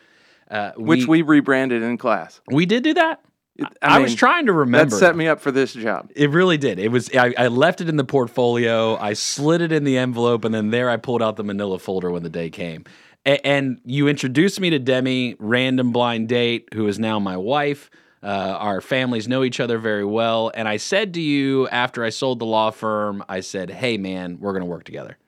Uh, 0.50 0.72
Which 0.76 1.06
we 1.06 1.22
rebranded 1.22 1.82
in 1.82 1.96
class. 1.96 2.40
we 2.48 2.66
did 2.66 2.82
do 2.82 2.94
that. 2.94 3.20
It- 3.56 3.66
I, 3.80 4.00
was 4.00 4.16
trying 4.16 4.46
to 4.46 4.52
remember. 4.52 4.90
That 4.90 4.98
set 4.98 5.16
me 5.16 5.28
up 5.28 5.40
for 5.40 5.52
this 5.52 5.72
job. 5.72 6.10
It 6.16 6.30
really 6.30 6.58
did. 6.58 6.80
It 6.80 6.88
was. 6.90 7.08
I, 7.14 7.32
I 7.38 7.46
left 7.46 7.80
it 7.80 7.88
in 7.88 7.96
the 7.96 8.04
portfolio. 8.04 8.96
I 8.96 9.12
slid 9.12 9.60
it 9.62 9.70
in 9.70 9.84
the 9.84 9.96
envelope, 9.96 10.44
and 10.44 10.52
then 10.52 10.70
there 10.70 10.90
I 10.90 10.96
pulled 10.96 11.22
out 11.22 11.36
the 11.36 11.44
Manila 11.44 11.78
folder 11.78 12.10
when 12.10 12.24
the 12.24 12.28
day 12.30 12.50
came. 12.50 12.84
A- 13.26 13.46
and 13.46 13.80
you 13.84 14.08
introduced 14.08 14.60
me 14.60 14.70
to 14.70 14.78
Demi, 14.78 15.36
random 15.38 15.92
blind 15.92 16.28
date, 16.28 16.68
who 16.74 16.86
is 16.86 16.98
now 16.98 17.18
my 17.18 17.36
wife. 17.36 17.90
Uh, 18.22 18.56
our 18.58 18.80
families 18.80 19.28
know 19.28 19.44
each 19.44 19.60
other 19.60 19.78
very 19.78 20.04
well. 20.04 20.50
And 20.54 20.66
I 20.66 20.78
said 20.78 21.12
to 21.14 21.20
you 21.20 21.68
after 21.68 22.02
I 22.02 22.08
sold 22.08 22.38
the 22.38 22.46
law 22.46 22.70
firm, 22.70 23.22
I 23.28 23.40
said, 23.40 23.70
"Hey, 23.70 23.98
man, 23.98 24.38
we're 24.40 24.52
going 24.52 24.62
to 24.62 24.66
work 24.66 24.84
together," 24.84 25.18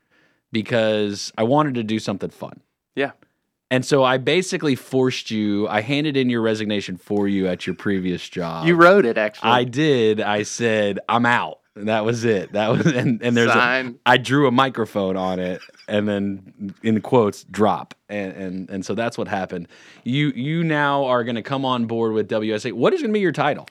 because 0.52 1.32
I 1.36 1.42
wanted 1.42 1.74
to 1.74 1.82
do 1.82 1.98
something 1.98 2.30
fun. 2.30 2.60
Yeah. 2.94 3.12
And 3.70 3.84
so 3.84 4.04
I 4.04 4.18
basically 4.18 4.76
forced 4.76 5.30
you. 5.30 5.66
I 5.68 5.80
handed 5.80 6.16
in 6.16 6.30
your 6.30 6.40
resignation 6.40 6.96
for 6.96 7.26
you 7.26 7.48
at 7.48 7.66
your 7.66 7.74
previous 7.74 8.26
job. 8.28 8.66
You 8.66 8.76
wrote 8.76 9.04
it 9.04 9.18
actually. 9.18 9.50
I 9.50 9.64
did. 9.64 10.20
I 10.20 10.44
said, 10.44 11.00
I'm 11.08 11.26
out. 11.26 11.58
And 11.76 11.88
that 11.88 12.04
was 12.04 12.24
it. 12.24 12.52
That 12.52 12.68
was 12.70 12.86
and, 12.86 13.22
and 13.22 13.36
there's 13.36 13.50
a. 13.50 13.94
I 14.04 14.16
drew 14.16 14.46
a 14.48 14.50
microphone 14.50 15.16
on 15.16 15.38
it 15.38 15.60
and 15.88 16.08
then 16.08 16.74
in 16.82 17.00
quotes 17.02 17.44
drop. 17.44 17.94
And 18.08 18.32
and 18.32 18.70
and 18.70 18.84
so 18.86 18.94
that's 18.94 19.16
what 19.18 19.28
happened. 19.28 19.68
You 20.04 20.28
you 20.34 20.64
now 20.64 21.04
are 21.04 21.22
gonna 21.24 21.42
come 21.42 21.64
on 21.64 21.86
board 21.86 22.12
with 22.12 22.28
WSA. 22.28 22.72
What 22.72 22.92
is 22.94 23.02
gonna 23.02 23.12
be 23.12 23.20
your 23.20 23.32
title? 23.32 23.68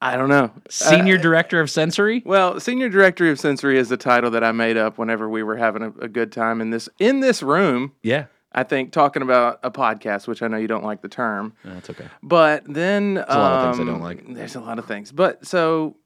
I 0.00 0.16
don't 0.16 0.28
know. 0.28 0.50
Senior 0.68 1.16
Uh, 1.16 1.22
director 1.22 1.60
of 1.60 1.70
sensory? 1.70 2.22
well, 2.26 2.58
senior 2.58 2.88
director 2.88 3.30
of 3.30 3.38
sensory 3.38 3.78
is 3.78 3.88
the 3.88 3.96
title 3.96 4.32
that 4.32 4.42
I 4.42 4.50
made 4.50 4.76
up 4.76 4.98
whenever 4.98 5.28
we 5.28 5.44
were 5.44 5.56
having 5.56 5.82
a, 5.82 5.92
a 6.00 6.08
good 6.08 6.32
time 6.32 6.60
in 6.60 6.70
this 6.70 6.88
in 6.98 7.20
this 7.20 7.42
room. 7.42 7.92
Yeah. 8.02 8.24
I 8.54 8.64
think 8.64 8.92
talking 8.92 9.22
about 9.22 9.60
a 9.62 9.70
podcast, 9.70 10.26
which 10.26 10.42
I 10.42 10.48
know 10.48 10.58
you 10.58 10.68
don't 10.68 10.84
like 10.84 11.00
the 11.00 11.08
term, 11.08 11.54
That's 11.64 11.88
okay. 11.88 12.04
but 12.22 12.64
then 12.66 13.14
there's 13.14 13.26
a 13.28 13.38
lot 13.38 13.68
of 13.68 13.76
things 13.76 13.88
I 13.88 13.90
don't 13.92 14.02
like. 14.02 14.34
There's 14.34 14.56
a 14.56 14.60
lot 14.60 14.78
of 14.78 14.84
things, 14.84 15.10
but 15.10 15.46
so 15.46 15.96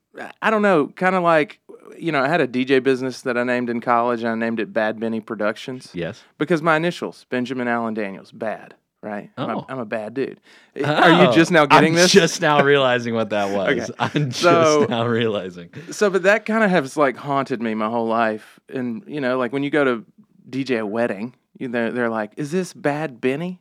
I 0.42 0.50
don't 0.50 0.62
know. 0.62 0.88
Kind 0.88 1.14
of 1.14 1.22
like 1.22 1.60
you 1.98 2.12
know, 2.12 2.22
I 2.22 2.28
had 2.28 2.40
a 2.40 2.48
DJ 2.48 2.82
business 2.82 3.22
that 3.22 3.38
I 3.38 3.44
named 3.44 3.70
in 3.70 3.80
college, 3.80 4.20
and 4.22 4.28
I 4.28 4.34
named 4.34 4.60
it 4.60 4.72
Bad 4.72 4.98
Benny 5.00 5.20
Productions 5.20 5.90
Yes. 5.94 6.22
because 6.38 6.60
my 6.62 6.76
initials 6.76 7.24
Benjamin 7.30 7.68
Allen 7.68 7.94
Daniels, 7.94 8.32
bad. 8.32 8.74
Right, 9.02 9.30
I'm, 9.36 9.50
a, 9.50 9.58
Oh. 9.58 9.66
I'm 9.68 9.78
a 9.78 9.84
bad 9.84 10.14
dude. 10.14 10.40
Oh. 10.82 10.84
Are 10.84 11.24
you 11.26 11.32
just 11.32 11.52
now 11.52 11.62
Oh, 11.62 11.66
getting 11.66 11.90
I'm 11.92 11.94
this? 11.96 12.10
Just 12.10 12.40
now 12.40 12.64
realizing 12.64 13.14
what 13.14 13.30
that 13.30 13.54
was. 13.54 13.90
Okay. 13.90 13.92
I'm 14.00 14.30
just 14.30 14.40
So- 14.42 14.86
now 14.88 15.06
realizing. 15.06 15.70
So, 15.92 16.10
but 16.10 16.24
that 16.24 16.44
kind 16.44 16.64
of 16.64 16.70
has 16.70 16.96
like 16.96 17.16
haunted 17.16 17.62
me 17.62 17.74
my 17.74 17.88
whole 17.88 18.08
life. 18.08 18.58
And 18.68 19.04
you 19.06 19.20
know, 19.20 19.38
like 19.38 19.52
when 19.52 19.62
you 19.62 19.70
go 19.70 19.84
to 19.84 20.04
DJ 20.50 20.80
a 20.80 20.86
wedding, 20.86 21.34
you, 21.56 21.68
they're 21.68 21.92
they're 21.92 22.10
like, 22.10 22.32
"Is 22.36 22.50
this 22.50 22.72
Bad 22.72 23.20
Benny?" 23.20 23.60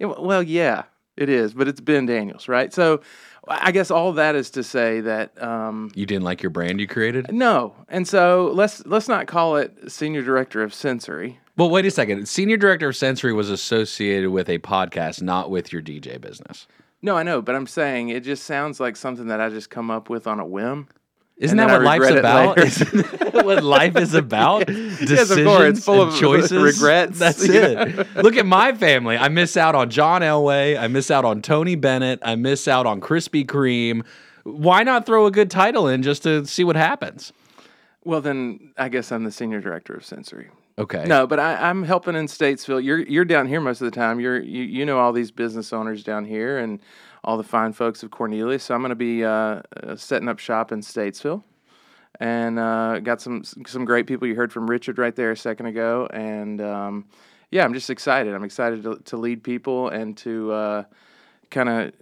Well, 0.00 0.42
yeah, 0.42 0.84
it 1.16 1.28
is, 1.28 1.52
but 1.52 1.68
it's 1.68 1.80
Ben 1.80 2.06
Daniels, 2.06 2.48
right? 2.48 2.72
So, 2.72 3.00
I 3.48 3.70
guess 3.72 3.90
all 3.90 4.12
that 4.14 4.34
is 4.34 4.50
to 4.50 4.62
say 4.62 5.00
that 5.02 5.40
um, 5.42 5.90
You 5.94 6.04
didn't 6.06 6.24
like 6.24 6.42
your 6.42 6.50
brand 6.50 6.80
you 6.80 6.86
created? 6.86 7.32
no, 7.32 7.74
and 7.88 8.06
so 8.06 8.50
let's 8.54 8.84
let's 8.86 9.08
not 9.08 9.26
call 9.26 9.56
it 9.56 9.90
senior 9.90 10.22
director 10.22 10.62
of 10.62 10.74
sensory. 10.74 11.38
Well, 11.56 11.70
wait 11.70 11.86
a 11.86 11.90
second. 11.90 12.28
Senior 12.28 12.56
director 12.58 12.88
of 12.88 12.96
sensory 12.96 13.32
was 13.32 13.48
associated 13.48 14.30
with 14.30 14.48
a 14.50 14.58
podcast, 14.58 15.22
not 15.22 15.50
with 15.50 15.72
your 15.72 15.80
DJ 15.80 16.20
business. 16.20 16.66
No, 17.02 17.16
I 17.16 17.22
know, 17.22 17.40
but 17.40 17.54
I'm 17.54 17.66
saying 17.66 18.08
it 18.08 18.24
just 18.24 18.44
sounds 18.44 18.80
like 18.80 18.96
something 18.96 19.28
that 19.28 19.40
I 19.40 19.48
just 19.48 19.70
come 19.70 19.90
up 19.90 20.10
with 20.10 20.26
on 20.26 20.40
a 20.40 20.46
whim. 20.46 20.88
Isn't 21.38 21.58
that 21.58 21.68
what 21.68 21.82
life's 21.82 22.08
about? 22.08 22.58
Isn't 22.58 23.20
that 23.20 23.44
what 23.44 23.62
life 23.62 23.96
is 23.96 24.14
about? 24.14 24.68
Yes, 24.98 25.30
of 25.30 25.44
course. 25.44 25.76
It's 25.76 25.84
full 25.84 26.00
of 26.00 26.18
choices. 26.18 26.52
regrets, 26.52 27.18
That's 27.18 27.42
it. 27.48 28.16
Look 28.16 28.36
at 28.36 28.46
my 28.46 28.72
family. 28.72 29.18
I 29.18 29.28
miss 29.28 29.56
out 29.56 29.74
on 29.74 29.90
John 29.90 30.22
Elway. 30.22 30.78
I 30.80 30.88
miss 30.88 31.10
out 31.10 31.26
on 31.26 31.42
Tony 31.42 31.74
Bennett. 31.74 32.18
I 32.22 32.34
miss 32.34 32.66
out 32.66 32.86
on 32.86 33.00
Krispy 33.02 33.44
Kreme. 33.44 34.04
Why 34.44 34.82
not 34.82 35.04
throw 35.04 35.26
a 35.26 35.30
good 35.30 35.50
title 35.50 35.86
in 35.86 36.02
just 36.02 36.22
to 36.22 36.46
see 36.46 36.64
what 36.64 36.76
happens? 36.76 37.32
Well, 38.04 38.22
then 38.22 38.72
I 38.78 38.88
guess 38.88 39.12
I'm 39.12 39.24
the 39.24 39.32
senior 39.32 39.60
director 39.60 39.92
of 39.92 40.04
sensory. 40.04 40.48
Okay. 40.78 41.04
No, 41.06 41.26
but 41.26 41.40
I, 41.40 41.70
I'm 41.70 41.84
helping 41.84 42.14
in 42.16 42.26
Statesville. 42.26 42.84
You're 42.84 42.98
you're 42.98 43.24
down 43.24 43.46
here 43.46 43.60
most 43.60 43.80
of 43.80 43.86
the 43.86 43.90
time. 43.90 44.20
You're 44.20 44.40
you, 44.40 44.62
you 44.62 44.84
know 44.84 44.98
all 44.98 45.12
these 45.12 45.30
business 45.30 45.72
owners 45.72 46.04
down 46.04 46.24
here 46.26 46.58
and 46.58 46.80
all 47.24 47.38
the 47.38 47.42
fine 47.42 47.72
folks 47.72 48.02
of 48.02 48.10
Cornelius. 48.10 48.64
So 48.64 48.74
I'm 48.74 48.82
going 48.82 48.90
to 48.90 48.94
be 48.94 49.24
uh, 49.24 49.62
uh, 49.82 49.96
setting 49.96 50.28
up 50.28 50.38
shop 50.38 50.72
in 50.72 50.80
Statesville, 50.80 51.42
and 52.20 52.58
uh, 52.58 53.00
got 53.00 53.22
some 53.22 53.42
some 53.42 53.86
great 53.86 54.06
people. 54.06 54.28
You 54.28 54.34
heard 54.34 54.52
from 54.52 54.68
Richard 54.68 54.98
right 54.98 55.16
there 55.16 55.30
a 55.30 55.36
second 55.36 55.66
ago, 55.66 56.08
and 56.12 56.60
um, 56.60 57.06
yeah, 57.50 57.64
I'm 57.64 57.72
just 57.72 57.88
excited. 57.88 58.34
I'm 58.34 58.44
excited 58.44 58.82
to, 58.82 58.96
to 58.96 59.16
lead 59.16 59.42
people 59.42 59.88
and 59.88 60.14
to 60.18 60.52
uh, 60.52 60.84
kind 61.50 61.68
of 61.70 61.92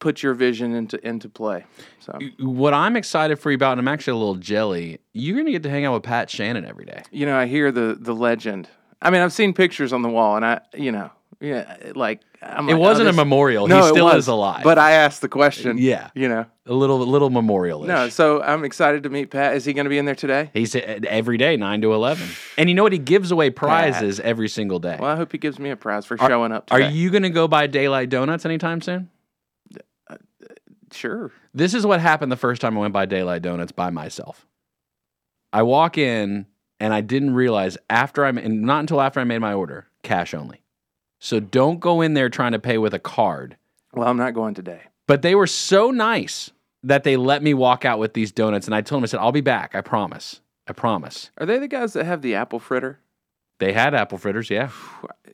put 0.00 0.22
your 0.22 0.34
vision 0.34 0.74
into 0.74 1.06
into 1.06 1.28
play. 1.28 1.64
So 2.00 2.18
What 2.40 2.74
I'm 2.74 2.96
excited 2.96 3.38
for 3.38 3.50
you 3.50 3.54
about, 3.54 3.72
and 3.72 3.80
I'm 3.80 3.88
actually 3.88 4.12
a 4.12 4.16
little 4.16 4.34
jelly, 4.34 4.98
you're 5.12 5.34
going 5.36 5.46
to 5.46 5.52
get 5.52 5.62
to 5.62 5.70
hang 5.70 5.84
out 5.84 5.94
with 5.94 6.02
Pat 6.02 6.28
Shannon 6.28 6.64
every 6.64 6.84
day. 6.86 7.02
you 7.12 7.24
know, 7.26 7.36
I 7.38 7.46
hear 7.46 7.70
the 7.70 7.96
the 8.00 8.14
legend. 8.14 8.68
I 9.02 9.10
mean, 9.10 9.22
I've 9.22 9.32
seen 9.32 9.54
pictures 9.54 9.92
on 9.92 10.02
the 10.02 10.10
wall, 10.10 10.36
and 10.36 10.44
I, 10.44 10.60
you 10.74 10.92
know, 10.92 11.10
yeah, 11.40 11.76
like 11.94 12.20
I'm 12.42 12.68
It 12.68 12.72
like, 12.72 12.76
oh, 12.76 12.80
wasn't 12.80 13.08
a 13.08 13.12
this- 13.12 13.16
memorial. 13.16 13.66
No, 13.66 13.80
he 13.80 13.86
it 13.86 13.92
still 13.92 14.04
was, 14.06 14.24
is 14.24 14.28
alive. 14.28 14.62
But 14.62 14.78
I 14.78 14.90
asked 14.92 15.22
the 15.22 15.28
question. 15.28 15.78
Yeah. 15.78 16.10
you 16.14 16.28
know, 16.28 16.44
a 16.66 16.74
little 16.74 16.98
little 16.98 17.30
memorial. 17.30 17.82
no. 17.84 18.08
So 18.10 18.42
I'm 18.42 18.62
excited 18.64 19.02
to 19.04 19.08
meet 19.10 19.30
Pat. 19.30 19.54
Is 19.56 19.64
he 19.64 19.72
going 19.72 19.84
to 19.86 19.88
be 19.90 19.96
in 19.98 20.04
there 20.04 20.14
today? 20.14 20.50
He's 20.52 20.74
uh, 20.76 21.00
every 21.08 21.38
day, 21.38 21.56
nine 21.56 21.80
to 21.82 21.94
eleven, 21.94 22.28
and 22.58 22.68
you 22.68 22.74
know 22.74 22.82
what? 22.82 22.92
He 22.92 22.98
gives 22.98 23.30
away 23.32 23.48
prizes 23.50 24.20
every 24.20 24.48
single 24.48 24.78
day. 24.80 24.96
Well, 25.00 25.10
I 25.10 25.16
hope 25.16 25.32
he 25.32 25.38
gives 25.38 25.58
me 25.58 25.70
a 25.70 25.76
prize 25.76 26.04
for 26.04 26.18
showing 26.18 26.52
up. 26.52 26.68
Are 26.70 26.80
you 26.80 27.08
going 27.10 27.22
to 27.22 27.30
go 27.30 27.48
buy 27.48 27.66
Daylight 27.68 28.10
Donuts 28.10 28.44
anytime 28.44 28.80
soon? 28.82 29.08
Sure? 30.92 31.30
This 31.54 31.74
is 31.74 31.86
what 31.86 32.00
happened 32.00 32.30
the 32.30 32.36
first 32.36 32.60
time 32.60 32.76
I 32.76 32.80
went 32.80 32.92
by 32.92 33.06
Daylight 33.06 33.42
Donuts 33.42 33.72
by 33.72 33.90
myself. 33.90 34.46
I 35.52 35.62
walk 35.62 35.98
in 35.98 36.46
and 36.78 36.94
I 36.94 37.00
didn't 37.00 37.34
realize 37.34 37.76
after 37.88 38.24
I 38.24 38.30
and 38.30 38.62
not 38.62 38.80
until 38.80 39.00
after 39.00 39.20
I 39.20 39.24
made 39.24 39.38
my 39.38 39.52
order, 39.52 39.86
cash 40.02 40.34
only. 40.34 40.62
So 41.18 41.40
don't 41.40 41.80
go 41.80 42.00
in 42.00 42.14
there 42.14 42.28
trying 42.28 42.52
to 42.52 42.58
pay 42.58 42.78
with 42.78 42.94
a 42.94 42.98
card. 42.98 43.56
Well, 43.92 44.08
I'm 44.08 44.16
not 44.16 44.34
going 44.34 44.54
today. 44.54 44.82
But 45.06 45.22
they 45.22 45.34
were 45.34 45.46
so 45.46 45.90
nice 45.90 46.50
that 46.82 47.04
they 47.04 47.16
let 47.16 47.42
me 47.42 47.52
walk 47.52 47.84
out 47.84 47.98
with 47.98 48.14
these 48.14 48.32
donuts 48.32 48.66
and 48.66 48.74
I 48.74 48.80
told 48.80 49.00
them 49.00 49.04
I 49.04 49.08
said 49.08 49.20
I'll 49.20 49.32
be 49.32 49.40
back. 49.40 49.74
I 49.74 49.80
promise. 49.80 50.40
I 50.66 50.72
promise. 50.72 51.30
Are 51.36 51.46
they 51.46 51.58
the 51.58 51.68
guys 51.68 51.92
that 51.94 52.06
have 52.06 52.22
the 52.22 52.34
apple 52.34 52.60
fritter? 52.60 53.00
They 53.60 53.72
had 53.72 53.94
apple 53.94 54.18
fritters, 54.18 54.50
yeah. 54.50 54.70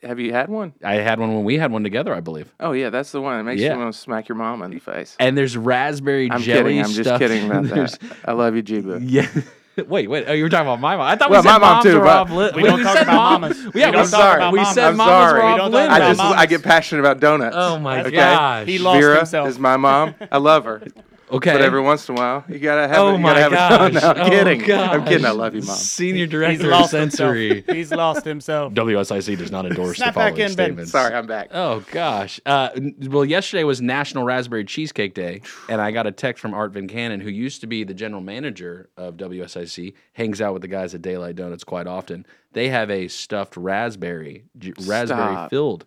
Have 0.03 0.21
you 0.21 0.33
had 0.33 0.49
one? 0.51 0.75
I 0.85 0.97
had 0.97 1.19
one 1.19 1.35
when 1.35 1.45
we 1.45 1.57
had 1.59 1.73
one 1.73 1.83
together, 1.83 2.13
I 2.15 2.21
believe. 2.21 2.53
Oh 2.61 2.73
yeah, 2.73 2.91
that's 2.91 3.11
the 3.13 3.21
one 3.23 3.39
that 3.39 3.45
makes 3.45 3.61
Yeah. 3.63 3.73
you 3.73 3.79
want 3.79 3.95
to 3.95 3.99
smack 3.99 4.29
your 4.29 4.37
mom 4.37 4.63
in 4.63 4.71
the 4.73 4.79
face. 4.79 5.17
And 5.19 5.39
there's 5.39 5.57
raspberry 5.57 6.31
I'm 6.31 6.43
jelly 6.43 6.75
kidding. 6.75 6.79
I'm 6.81 6.91
just 6.91 7.05
stuff. 7.09 7.19
kidding 7.21 7.47
about 7.47 7.65
There's- 7.65 7.97
that. 7.99 8.17
I 8.27 8.33
love 8.33 8.55
you, 8.55 8.63
Jibu. 8.63 9.01
Yeah. 9.03 9.27
Wait, 9.89 10.09
wait. 10.09 10.25
Oh, 10.27 10.33
you 10.33 10.43
were 10.43 10.49
talking 10.49 10.67
about 10.67 10.81
my 10.81 10.97
mom. 10.97 11.05
I 11.07 11.17
thought 11.17 11.29
Well, 11.29 11.43
we 11.43 11.49
said 11.49 11.53
my 11.53 11.59
mom 11.59 11.71
moms 11.75 11.85
too, 11.85 11.99
were 11.99 12.05
but- 12.05 12.17
off 12.17 12.31
li- 12.31 12.51
We 12.57 12.63
wait, 12.63 12.69
don't 12.71 12.83
talk 12.83 12.95
said 12.97 13.03
about 13.03 13.15
mom- 13.17 13.41
mamas. 13.43 13.59
Yeah, 13.63 13.71
We 13.75 13.81
we 13.85 13.91
don't 13.93 14.07
said, 14.07 14.17
talk 14.17 14.37
about 14.39 14.53
we 14.55 14.59
mamas. 14.61 14.75
said 14.75 14.85
I'm 14.87 14.97
mamas 14.97 15.13
sorry. 15.13 15.33
were 15.33 15.39
We 15.39 15.45
off 15.53 15.59
don't 15.59 15.71
talk 15.73 15.73
limits. 15.81 15.93
I 15.93 15.97
about 15.99 16.17
just 16.17 16.39
I 16.39 16.47
get 16.47 16.63
passionate 16.63 17.01
about 17.01 17.21
donuts. 17.21 17.57
Oh 17.59 17.79
my 17.79 17.97
That's 17.97 18.07
Okay. 18.09 18.17
gosh. 18.17 18.67
He 18.67 18.79
lost 18.79 19.01
Vera 19.01 19.17
himself. 19.19 19.49
is 19.51 19.59
my 19.59 19.77
mom. 19.77 20.15
I 20.33 20.39
love 20.39 20.65
her. 20.65 20.83
okay. 21.31 21.53
But 21.53 21.63
every 21.63 21.81
once 21.81 22.09
in 22.09 22.15
a 22.17 22.19
while, 22.19 22.45
you 22.49 22.59
gotta 22.59 22.89
have. 22.89 22.99
oh 22.99 23.09
it, 23.11 23.13
you 23.13 23.19
my 23.19 23.35
gotta 23.35 23.57
have 23.57 23.81
gosh. 23.81 23.91
it. 23.91 23.95
No, 24.03 24.09
I'm 24.11 24.21
Oh 24.21 24.31
kidding. 24.31 24.73
I'm 24.73 25.05
kidding. 25.05 25.25
I 25.27 25.31
love 25.31 25.55
you, 25.55 25.63
mom. 25.63 25.77
Senior 25.77 26.25
He's 26.25 26.31
director 26.31 26.65
of 26.65 26.71
lost 26.71 26.91
sensory. 26.91 27.49
himself. 27.57 27.77
He's 27.77 27.91
lost 27.93 28.25
himself. 28.25 28.73
WSIC 28.75 29.39
does 29.39 29.51
not 29.51 29.67
endorse 29.67 29.97
Snap 29.99 30.15
the 30.15 30.19
back 30.19 30.33
following 30.35 30.51
in, 30.51 30.77
Ben. 30.77 30.87
Sorry, 30.87 31.15
I'm 31.15 31.27
back. 31.27 31.49
Oh 31.53 31.85
gosh. 31.91 32.41
Uh, 32.47 32.71
well, 33.09 33.25
yesterday 33.25 33.65
was 33.65 33.81
National 33.83 34.25
Raspberry 34.25 34.65
Cheesecake 34.65 35.15
Day, 35.15 35.43
and 35.69 35.81
I 35.81 35.91
got 35.91 36.07
a 36.07 36.13
text 36.13 36.41
from 36.41 36.55
Art 36.55 36.73
Van 36.73 36.89
Cannon, 36.89 37.21
who 37.21 37.31
used 37.31 37.61
to 37.63 37.67
be 37.67 37.85
the 37.85 37.95
general 37.95 38.21
manager 38.23 38.89
of 38.97 39.17
WSIC, 39.17 39.95
hangs 40.15 40.41
out 40.41 40.53
with 40.53 40.63
the 40.63 40.69
guys 40.69 40.95
at 40.95 41.03
Daylight 41.03 41.37
Donuts 41.37 41.65
quite 41.65 41.87
often. 41.87 42.27
They 42.53 42.69
have 42.71 42.91
a 42.91 43.09
stuffed 43.09 43.57
raspberry, 43.57 44.45
j- 44.59 44.73
raspberry 44.87 45.49
filled 45.51 45.85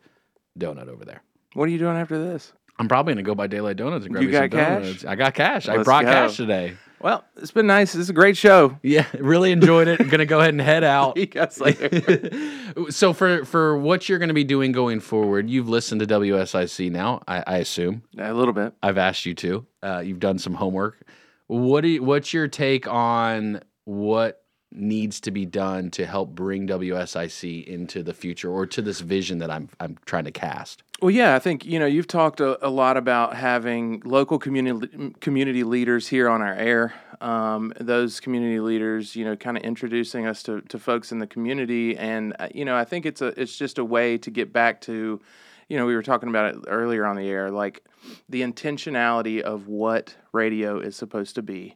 donut 0.58 0.88
over 0.88 1.06
there. 1.06 1.24
What 1.54 1.64
are 1.68 1.72
you 1.72 1.80
doing 1.80 1.98
after 1.98 2.22
this? 2.24 2.54
I'm 2.80 2.88
probably 2.88 3.14
gonna 3.14 3.24
go 3.24 3.36
buy 3.36 3.48
Daylight 3.48 3.78
Donuts 3.78 4.06
and 4.06 4.14
grab 4.14 4.24
You 4.24 4.30
me 4.30 4.36
some 4.36 4.50
cash? 4.50 4.84
donuts. 4.84 5.06
I 5.06 5.16
got 5.16 5.34
cash. 5.34 5.68
I 5.68 5.76
Let's 5.76 5.86
brought 5.86 6.06
go. 6.06 6.12
cash 6.12 6.38
today. 6.38 6.78
Well, 7.02 7.24
it's 7.38 7.52
been 7.52 7.68
nice. 7.68 7.94
This 7.94 8.02
is 8.04 8.10
a 8.10 8.14
great 8.14 8.36
show. 8.36 8.78
Yeah, 8.84 9.06
really 9.20 9.52
enjoyed 9.54 9.88
it. 9.88 10.02
I'm 10.02 10.10
gonna 10.10 10.26
go 10.26 10.40
ahead 10.40 10.54
and 10.54 10.62
head 10.62 10.84
out. 10.84 11.16
See 11.16 11.22
you 11.22 11.26
guys 11.28 11.60
later. 11.60 12.90
so 12.90 13.14
for 13.14 13.46
for 13.46 13.78
what 13.78 14.10
you're 14.10 14.20
going 14.20 14.28
to 14.30 14.34
be 14.34 14.44
doing 14.44 14.72
going 14.72 15.00
forward, 15.00 15.50
you've 15.50 15.70
listened 15.70 16.02
to 16.02 16.08
WSIC 16.08 16.92
now, 16.92 17.22
I, 17.28 17.44
I 17.48 17.58
assume. 17.58 18.04
a 18.18 18.34
little 18.34 18.54
bit. 18.54 18.74
I've 18.84 18.98
asked 18.98 19.26
you 19.26 19.34
to. 19.36 19.66
Uh, 19.82 20.00
you've 20.06 20.20
done 20.20 20.40
some 20.40 20.54
homework. 20.56 21.06
What 21.48 21.82
do 21.82 21.88
you, 21.88 22.04
what's 22.04 22.34
your 22.34 22.48
take 22.48 22.88
on 22.88 23.62
what 23.86 24.44
needs 24.72 25.20
to 25.22 25.32
be 25.32 25.46
done 25.46 25.90
to 25.92 26.06
help 26.06 26.30
bring 26.30 26.68
WSIC 26.68 27.66
into 27.66 28.04
the 28.04 28.14
future 28.14 28.52
or 28.52 28.66
to 28.68 28.82
this 28.82 29.00
vision 29.00 29.40
that 29.40 29.50
I'm 29.50 29.70
I'm 29.80 29.98
trying 30.06 30.26
to 30.26 30.32
cast? 30.32 30.84
Well, 31.02 31.12
yeah, 31.12 31.36
I 31.36 31.40
think 31.40 31.66
you 31.66 31.80
know 31.80 31.86
you've 31.86 32.08
talked 32.08 32.40
a, 32.40 32.66
a 32.66 32.70
lot 32.70 32.98
about 32.98 33.36
having 33.36 34.02
local 34.06 34.38
community 34.38 35.14
community 35.22 35.64
leaders 35.64 36.08
here 36.08 36.30
on 36.30 36.42
our 36.42 36.54
air. 36.54 36.94
Um, 37.22 37.74
those 37.80 38.20
community 38.20 38.60
leaders, 38.60 39.16
you 39.16 39.26
know, 39.26 39.36
kind 39.36 39.58
of 39.58 39.64
introducing 39.64 40.26
us 40.26 40.42
to, 40.44 40.62
to 40.62 40.80
folks 40.80 41.12
in 41.12 41.20
the 41.20 41.28
community, 41.28 41.98
and 41.98 42.36
uh, 42.40 42.48
you 42.54 42.64
know, 42.64 42.76
I 42.76 42.86
think 42.86 43.06
it's 43.06 43.22
a 43.22 43.28
it's 43.40 43.58
just 43.58 43.78
a 43.78 43.86
way 43.86 44.18
to 44.20 44.30
get 44.30 44.54
back 44.54 44.82
to, 44.82 45.20
you 45.68 45.78
know, 45.78 45.86
we 45.86 45.96
were 45.96 46.04
talking 46.04 46.30
about 46.30 46.56
it 46.56 46.62
earlier 46.68 47.06
on 47.06 47.16
the 47.16 47.28
air, 47.28 47.52
like 47.52 47.84
the 48.30 48.42
intentionality 48.42 49.42
of 49.42 49.68
what 49.68 50.16
radio 50.32 50.80
is 50.80 50.96
supposed 50.96 51.36
to 51.36 51.42
be, 51.42 51.76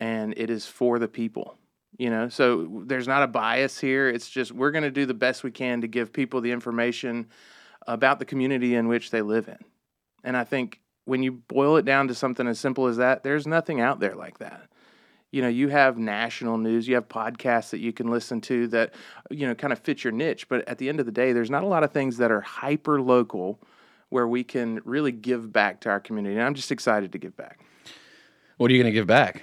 and 0.00 0.34
it 0.36 0.50
is 0.50 0.66
for 0.66 0.98
the 0.98 1.08
people. 1.08 1.56
You 1.98 2.10
know, 2.10 2.28
so 2.28 2.82
there's 2.86 3.06
not 3.06 3.22
a 3.22 3.26
bias 3.26 3.78
here. 3.78 4.08
It's 4.08 4.28
just 4.28 4.50
we're 4.50 4.70
going 4.70 4.84
to 4.84 4.90
do 4.90 5.04
the 5.04 5.14
best 5.14 5.44
we 5.44 5.50
can 5.50 5.82
to 5.82 5.86
give 5.86 6.12
people 6.12 6.40
the 6.40 6.50
information 6.50 7.28
about 7.86 8.18
the 8.18 8.24
community 8.24 8.74
in 8.74 8.88
which 8.88 9.10
they 9.10 9.22
live 9.22 9.48
in. 9.48 9.58
And 10.24 10.36
I 10.36 10.44
think 10.44 10.80
when 11.04 11.22
you 11.22 11.32
boil 11.32 11.76
it 11.76 11.84
down 11.84 12.08
to 12.08 12.14
something 12.14 12.46
as 12.46 12.58
simple 12.58 12.86
as 12.86 12.96
that, 12.96 13.22
there's 13.22 13.46
nothing 13.46 13.80
out 13.80 14.00
there 14.00 14.14
like 14.14 14.38
that. 14.38 14.68
You 15.30 15.42
know, 15.42 15.48
you 15.48 15.68
have 15.68 15.96
national 15.98 16.58
news, 16.58 16.86
you 16.86 16.94
have 16.94 17.08
podcasts 17.08 17.70
that 17.70 17.80
you 17.80 17.92
can 17.92 18.08
listen 18.08 18.40
to 18.42 18.68
that, 18.68 18.94
you 19.30 19.46
know, 19.46 19.54
kind 19.54 19.72
of 19.72 19.78
fit 19.78 20.04
your 20.04 20.12
niche. 20.12 20.48
But 20.48 20.68
at 20.68 20.78
the 20.78 20.88
end 20.88 21.00
of 21.00 21.06
the 21.06 21.12
day, 21.12 21.32
there's 21.32 21.50
not 21.50 21.62
a 21.62 21.66
lot 21.66 21.84
of 21.84 21.90
things 21.90 22.18
that 22.18 22.30
are 22.30 22.42
hyper 22.42 23.00
local 23.00 23.58
where 24.10 24.28
we 24.28 24.44
can 24.44 24.80
really 24.84 25.12
give 25.12 25.52
back 25.52 25.80
to 25.80 25.88
our 25.88 26.00
community. 26.00 26.34
And 26.34 26.44
I'm 26.44 26.54
just 26.54 26.70
excited 26.70 27.12
to 27.12 27.18
give 27.18 27.34
back. 27.36 27.60
What 28.58 28.70
are 28.70 28.74
you 28.74 28.82
going 28.82 28.92
to 28.92 28.98
give 28.98 29.06
back? 29.06 29.42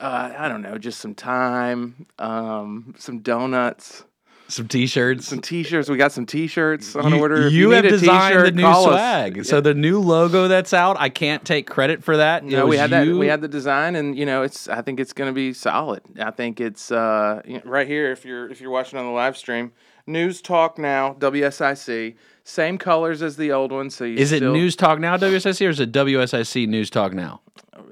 Uh, 0.00 0.32
I 0.36 0.48
don't 0.48 0.62
know, 0.62 0.78
just 0.78 1.00
some 1.00 1.14
time, 1.14 2.06
um, 2.18 2.94
some 2.98 3.20
donuts, 3.20 4.04
Some 4.48 4.68
t-shirts. 4.68 5.26
some 5.26 5.40
t-shirts. 5.40 5.88
We 5.88 5.96
got 5.96 6.12
some 6.12 6.26
t-shirts 6.26 6.94
on 6.94 7.14
you, 7.14 7.18
order. 7.18 7.46
If 7.46 7.52
you 7.52 7.68
you 7.68 7.70
have 7.70 7.84
designed 7.84 8.38
the 8.38 8.52
new 8.52 8.62
swag. 8.62 9.44
So 9.46 9.60
the 9.60 9.74
new 9.74 9.98
logo 10.00 10.48
that's 10.48 10.74
out, 10.74 10.96
I 11.00 11.08
can't 11.08 11.44
take 11.44 11.66
credit 11.66 12.04
for 12.04 12.18
that. 12.18 12.44
No, 12.44 12.66
we 12.66 12.76
had 12.76 12.90
that. 12.90 13.06
We 13.06 13.26
had 13.26 13.40
the 13.40 13.48
design, 13.48 13.96
and 13.96 14.16
you 14.16 14.26
know, 14.26 14.42
it's. 14.42 14.68
I 14.68 14.82
think 14.82 15.00
it's 15.00 15.12
going 15.14 15.30
to 15.30 15.34
be 15.34 15.52
solid. 15.52 16.02
I 16.20 16.30
think 16.30 16.60
it's 16.60 16.90
uh, 16.92 17.40
you 17.46 17.54
know, 17.54 17.62
right 17.64 17.86
here. 17.86 18.12
If 18.12 18.24
you're 18.24 18.50
if 18.50 18.60
you're 18.60 18.70
watching 18.70 18.98
on 18.98 19.06
the 19.06 19.12
live 19.12 19.36
stream, 19.36 19.72
News 20.06 20.40
Talk 20.42 20.78
Now, 20.78 21.14
WSIC, 21.18 22.14
same 22.44 22.78
colors 22.78 23.22
as 23.22 23.36
the 23.36 23.50
old 23.50 23.72
one. 23.72 23.90
So 23.90 24.04
you 24.04 24.18
Is 24.18 24.30
it 24.30 24.38
still, 24.38 24.52
News 24.52 24.76
Talk 24.76 25.00
Now 25.00 25.16
WSIC 25.16 25.66
or 25.66 25.70
is 25.70 25.80
it 25.80 25.90
WSIC 25.90 26.68
News 26.68 26.90
Talk 26.90 27.12
Now? 27.12 27.40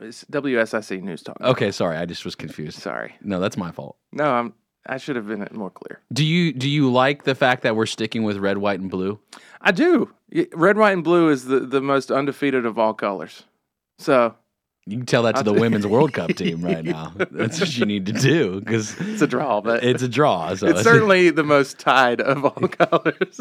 It's 0.00 0.24
WSIC 0.24 1.02
News 1.02 1.22
Talk. 1.22 1.36
Okay, 1.40 1.70
sorry, 1.70 1.96
I 1.96 2.04
just 2.04 2.24
was 2.24 2.34
confused. 2.34 2.78
Sorry. 2.80 3.14
No, 3.20 3.40
that's 3.40 3.56
my 3.56 3.70
fault. 3.70 3.96
No, 4.12 4.32
I'm. 4.32 4.54
I 4.86 4.98
should 4.98 5.16
have 5.16 5.26
been 5.26 5.48
more 5.52 5.70
clear. 5.70 6.00
Do 6.12 6.24
you 6.24 6.52
do 6.52 6.68
you 6.68 6.92
like 6.92 7.24
the 7.24 7.34
fact 7.34 7.62
that 7.62 7.74
we're 7.74 7.86
sticking 7.86 8.22
with 8.22 8.36
red, 8.36 8.58
white, 8.58 8.80
and 8.80 8.90
blue? 8.90 9.18
I 9.60 9.72
do. 9.72 10.12
Red, 10.52 10.76
white, 10.76 10.92
and 10.92 11.04
blue 11.04 11.30
is 11.30 11.46
the 11.46 11.60
the 11.60 11.80
most 11.80 12.10
undefeated 12.10 12.66
of 12.66 12.78
all 12.78 12.92
colors. 12.92 13.44
So 13.98 14.34
You 14.86 14.98
can 14.98 15.06
tell 15.06 15.22
that 15.22 15.36
to 15.36 15.42
the 15.42 15.52
Women's 15.52 15.86
World 15.86 16.12
Cup 16.12 16.28
team 16.36 16.62
right 16.62 16.84
now. 16.84 17.12
That's 17.30 17.58
what 17.58 17.76
you 17.76 17.86
need 17.86 18.04
to 18.06 18.12
do 18.12 18.60
because 18.60 18.98
it's 19.00 19.22
a 19.22 19.26
draw, 19.26 19.62
but 19.62 19.82
it's 19.82 20.02
a 20.02 20.08
draw. 20.08 20.54
So 20.54 20.66
it's 20.66 20.82
certainly 20.82 21.30
the 21.30 21.42
most 21.42 21.78
tied 21.78 22.20
of 22.20 22.44
all 22.44 22.50
colors. 22.68 23.40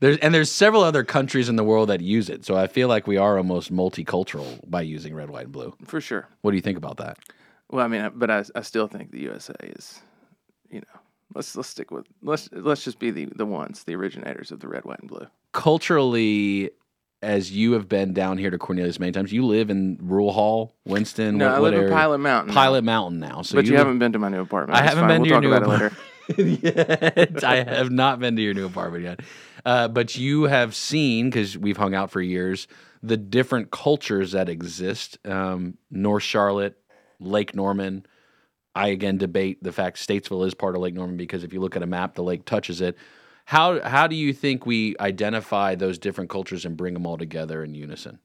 there's 0.00 0.18
and 0.18 0.34
there's 0.34 0.50
several 0.50 0.82
other 0.82 1.04
countries 1.04 1.48
in 1.48 1.54
the 1.54 1.62
world 1.62 1.88
that 1.88 2.00
use 2.00 2.28
it. 2.28 2.44
So 2.44 2.56
I 2.56 2.66
feel 2.66 2.88
like 2.88 3.06
we 3.06 3.16
are 3.16 3.36
almost 3.36 3.72
multicultural 3.72 4.58
by 4.68 4.82
using 4.82 5.14
red, 5.14 5.30
white, 5.30 5.44
and 5.44 5.52
blue. 5.52 5.72
For 5.84 6.00
sure. 6.00 6.26
What 6.40 6.50
do 6.50 6.56
you 6.56 6.62
think 6.62 6.78
about 6.78 6.96
that? 6.96 7.18
Well, 7.70 7.84
I 7.84 7.88
mean, 7.88 8.00
uh, 8.00 8.10
but 8.10 8.30
I, 8.30 8.44
I 8.56 8.62
still 8.62 8.88
think 8.88 9.12
the 9.12 9.20
USA 9.20 9.54
is, 9.60 10.00
you 10.68 10.80
know, 10.80 11.00
let's 11.36 11.54
let's 11.54 11.68
stick 11.68 11.92
with 11.92 12.06
let's 12.22 12.48
let's 12.50 12.82
just 12.82 12.98
be 12.98 13.12
the 13.12 13.26
the 13.36 13.46
ones, 13.46 13.84
the 13.84 13.94
originators 13.94 14.50
of 14.50 14.58
the 14.58 14.66
red, 14.66 14.84
white, 14.84 14.98
and 14.98 15.08
blue. 15.08 15.28
Culturally, 15.52 16.70
as 17.22 17.50
you 17.50 17.72
have 17.72 17.88
been 17.88 18.12
down 18.14 18.38
here 18.38 18.50
to 18.50 18.58
Cornelius 18.58 18.98
many 18.98 19.12
times. 19.12 19.32
You 19.32 19.44
live 19.46 19.70
in 19.70 19.98
Rural 20.00 20.32
Hall, 20.32 20.76
Winston. 20.86 21.38
No, 21.38 21.48
what, 21.48 21.54
I 21.54 21.60
live 21.60 21.74
in 21.74 21.80
area? 21.80 21.92
Pilot 21.94 22.18
Mountain. 22.18 22.54
Pilot 22.54 22.84
Mountain 22.84 23.20
now. 23.20 23.42
So 23.42 23.56
but 23.56 23.66
you, 23.66 23.72
live- 23.72 23.80
haven't 23.80 23.98
been 23.98 24.12
to 24.12 24.18
my 24.18 24.28
new 24.28 24.40
apartment. 24.40 24.78
I 24.78 24.82
haven't 24.82 25.00
fine. 25.00 25.22
been 25.22 25.30
we'll 25.30 25.40
to 25.40 25.48
your 25.48 25.60
talk 25.60 25.68
new 25.68 25.72
later. 25.72 26.60
yet. 26.62 27.44
I 27.44 27.56
have 27.56 27.90
not 27.90 28.20
been 28.20 28.36
to 28.36 28.42
your 28.42 28.54
new 28.54 28.66
apartment 28.66 29.04
yet. 29.04 29.20
Uh, 29.64 29.88
but 29.88 30.16
you 30.16 30.44
have 30.44 30.74
seen, 30.74 31.28
because 31.28 31.58
we've 31.58 31.76
hung 31.76 31.94
out 31.94 32.10
for 32.10 32.22
years, 32.22 32.66
the 33.02 33.16
different 33.16 33.70
cultures 33.70 34.32
that 34.32 34.48
exist. 34.48 35.18
Um, 35.26 35.76
North 35.90 36.22
Charlotte, 36.22 36.78
Lake 37.18 37.54
Norman. 37.54 38.06
I 38.74 38.88
again 38.88 39.18
debate 39.18 39.62
the 39.62 39.72
fact 39.72 39.98
Statesville 39.98 40.46
is 40.46 40.54
part 40.54 40.76
of 40.76 40.80
Lake 40.80 40.94
Norman 40.94 41.16
because 41.16 41.42
if 41.42 41.52
you 41.52 41.60
look 41.60 41.76
at 41.76 41.82
a 41.82 41.86
map, 41.86 42.14
the 42.14 42.22
lake 42.22 42.44
touches 42.44 42.80
it. 42.80 42.96
How 43.50 43.80
how 43.80 44.06
do 44.06 44.14
you 44.14 44.32
think 44.32 44.64
we 44.64 44.94
identify 45.00 45.74
those 45.74 45.98
different 45.98 46.30
cultures 46.30 46.64
and 46.64 46.76
bring 46.76 46.94
them 46.94 47.04
all 47.04 47.18
together 47.18 47.64
in 47.64 47.74
unison? 47.74 48.20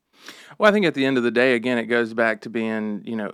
Well, 0.59 0.69
I 0.69 0.71
think 0.71 0.86
at 0.86 0.93
the 0.93 1.03
end 1.03 1.17
of 1.17 1.23
the 1.23 1.32
day, 1.32 1.55
again, 1.55 1.80
it 1.80 1.86
goes 1.86 2.13
back 2.13 2.41
to 2.41 2.49
being, 2.51 3.01
you 3.05 3.15
know, 3.15 3.32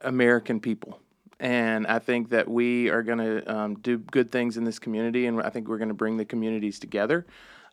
American 0.00 0.58
people. 0.58 1.00
And 1.38 1.86
I 1.86 2.00
think 2.00 2.30
that 2.30 2.48
we 2.48 2.88
are 2.88 3.04
going 3.04 3.18
to 3.18 3.56
um, 3.56 3.76
do 3.76 3.98
good 3.98 4.32
things 4.32 4.56
in 4.56 4.64
this 4.64 4.80
community, 4.80 5.26
and 5.26 5.40
I 5.40 5.50
think 5.50 5.68
we're 5.68 5.78
going 5.78 5.90
to 5.90 5.94
bring 5.94 6.16
the 6.16 6.24
communities 6.24 6.80
together. 6.80 7.24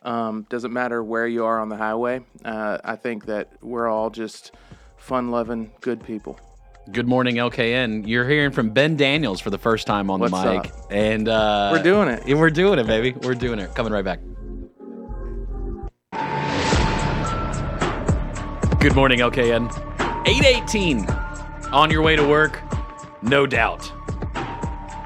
Um, 0.03 0.45
doesn't 0.47 0.71
matter 0.71 1.03
where 1.03 1.25
you 1.25 1.43
are 1.43 1.59
on 1.59 1.69
the 1.69 1.77
highway. 1.77 2.21
Uh, 2.43 2.77
I 2.83 2.95
think 2.95 3.25
that 3.25 3.53
we're 3.63 3.87
all 3.87 4.11
just 4.11 4.51
fun-loving, 4.97 5.71
good 5.81 6.03
people. 6.03 6.39
Good 6.91 7.07
morning, 7.07 7.35
LKN. 7.37 8.07
You're 8.07 8.27
hearing 8.29 8.51
from 8.51 8.69
Ben 8.69 8.95
Daniels 8.95 9.41
for 9.41 9.49
the 9.49 9.57
first 9.57 9.87
time 9.87 10.11
on 10.11 10.19
What's 10.19 10.31
the 10.33 10.53
mic, 10.53 10.65
up? 10.67 10.91
and 10.91 11.27
uh, 11.27 11.69
We're 11.73 11.81
doing 11.83 12.07
it. 12.09 12.27
Yeah, 12.27 12.35
We're 12.35 12.51
doing 12.51 12.77
it, 12.77 12.85
baby. 12.85 13.13
We're 13.23 13.33
doing 13.33 13.57
it. 13.59 13.73
Coming 13.73 13.91
right 13.91 14.05
back. 14.05 14.19
Good 18.79 18.95
morning, 18.95 19.19
LKN. 19.19 19.71
818 20.27 21.07
on 21.73 21.89
your 21.89 22.03
way 22.03 22.15
to 22.15 22.25
work, 22.27 22.61
no 23.23 23.47
doubt. 23.47 23.91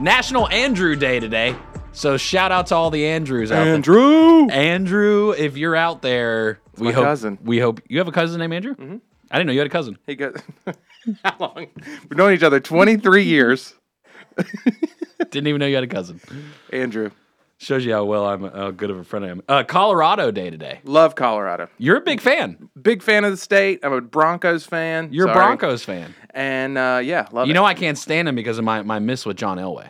National 0.01 0.49
Andrew 0.49 0.97
Day 0.97 1.19
today. 1.21 1.55
So 1.93 2.17
shout 2.17 2.51
out 2.51 2.67
to 2.67 2.75
all 2.75 2.91
the 2.91 3.05
Andrews 3.07 3.51
out 3.53 3.65
Andrew. 3.65 3.95
there. 3.95 4.51
Andrew, 4.51 4.51
Andrew, 4.51 5.31
if 5.31 5.55
you're 5.57 5.75
out 5.77 6.01
there, 6.01 6.59
we 6.77 6.91
hope 6.91 7.05
cousin. 7.05 7.37
we 7.41 7.59
hope 7.59 7.79
you 7.87 7.99
have 7.99 8.07
a 8.09 8.11
cousin 8.11 8.39
named 8.39 8.53
Andrew? 8.53 8.75
Mm-hmm. 8.75 8.97
I 9.31 9.37
didn't 9.37 9.47
know 9.47 9.53
you 9.53 9.59
had 9.59 9.67
a 9.67 9.71
cousin. 9.71 9.97
He 10.05 10.15
got 10.15 10.33
how 11.23 11.35
long? 11.39 11.67
We've 12.09 12.17
known 12.17 12.33
each 12.33 12.43
other 12.43 12.59
23 12.59 13.23
years. 13.25 13.73
Didn't 15.31 15.47
even 15.47 15.59
know 15.59 15.65
you 15.67 15.75
had 15.75 15.83
a 15.83 15.87
cousin. 15.87 16.21
Andrew, 16.71 17.11
Shows 17.61 17.83
you 17.83 17.91
how 17.91 18.05
well 18.05 18.25
I'm 18.25 18.43
how 18.49 18.71
good 18.71 18.89
of 18.89 18.97
a 18.99 19.03
friend 19.03 19.25
I 19.25 19.27
am. 19.27 19.41
Uh, 19.49 19.63
Colorado 19.65 20.31
Day 20.31 20.49
today. 20.49 20.79
love 20.85 21.15
Colorado. 21.15 21.67
You're 21.77 21.97
a 21.97 22.01
big 22.01 22.21
fan. 22.21 22.69
Big 22.81 23.03
fan 23.03 23.25
of 23.25 23.31
the 23.31 23.37
state. 23.37 23.81
I'm 23.83 23.91
a 23.91 23.99
Broncos 23.99 24.65
fan. 24.65 25.09
You're 25.11 25.25
a 25.29 25.33
Sorry. 25.33 25.45
Broncos 25.45 25.83
fan. 25.83 26.15
And 26.29 26.77
uh, 26.77 27.01
yeah, 27.03 27.27
love 27.33 27.47
You 27.47 27.51
it. 27.51 27.55
know 27.55 27.65
I 27.65 27.73
can't 27.73 27.97
stand 27.97 28.29
him 28.29 28.35
because 28.35 28.59
of 28.59 28.63
my, 28.63 28.81
my 28.83 28.99
miss 28.99 29.25
with 29.25 29.35
John 29.35 29.57
Elway. 29.57 29.89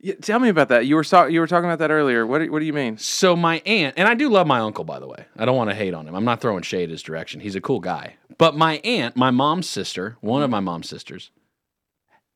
Yeah, 0.00 0.14
tell 0.20 0.40
me 0.40 0.48
about 0.48 0.70
that. 0.70 0.84
You 0.86 0.96
were 0.96 1.04
so, 1.04 1.26
you 1.26 1.38
were 1.38 1.46
talking 1.46 1.66
about 1.70 1.78
that 1.78 1.92
earlier. 1.92 2.26
What 2.26 2.40
do, 2.40 2.50
what 2.50 2.58
do 2.58 2.64
you 2.64 2.72
mean? 2.72 2.98
So 2.98 3.36
my 3.36 3.62
aunt, 3.64 3.94
and 3.96 4.08
I 4.08 4.14
do 4.14 4.28
love 4.28 4.48
my 4.48 4.58
uncle, 4.58 4.82
by 4.82 4.98
the 4.98 5.06
way. 5.06 5.24
I 5.38 5.44
don't 5.44 5.56
want 5.56 5.70
to 5.70 5.76
hate 5.76 5.94
on 5.94 6.08
him. 6.08 6.16
I'm 6.16 6.24
not 6.24 6.40
throwing 6.40 6.64
shade 6.64 6.90
his 6.90 7.00
direction. 7.04 7.38
He's 7.38 7.54
a 7.54 7.60
cool 7.60 7.78
guy. 7.78 8.16
But 8.38 8.56
my 8.56 8.78
aunt, 8.78 9.16
my 9.16 9.30
mom's 9.30 9.68
sister, 9.68 10.16
one 10.20 10.42
of 10.42 10.50
my 10.50 10.60
mom's 10.60 10.88
sisters, 10.88 11.30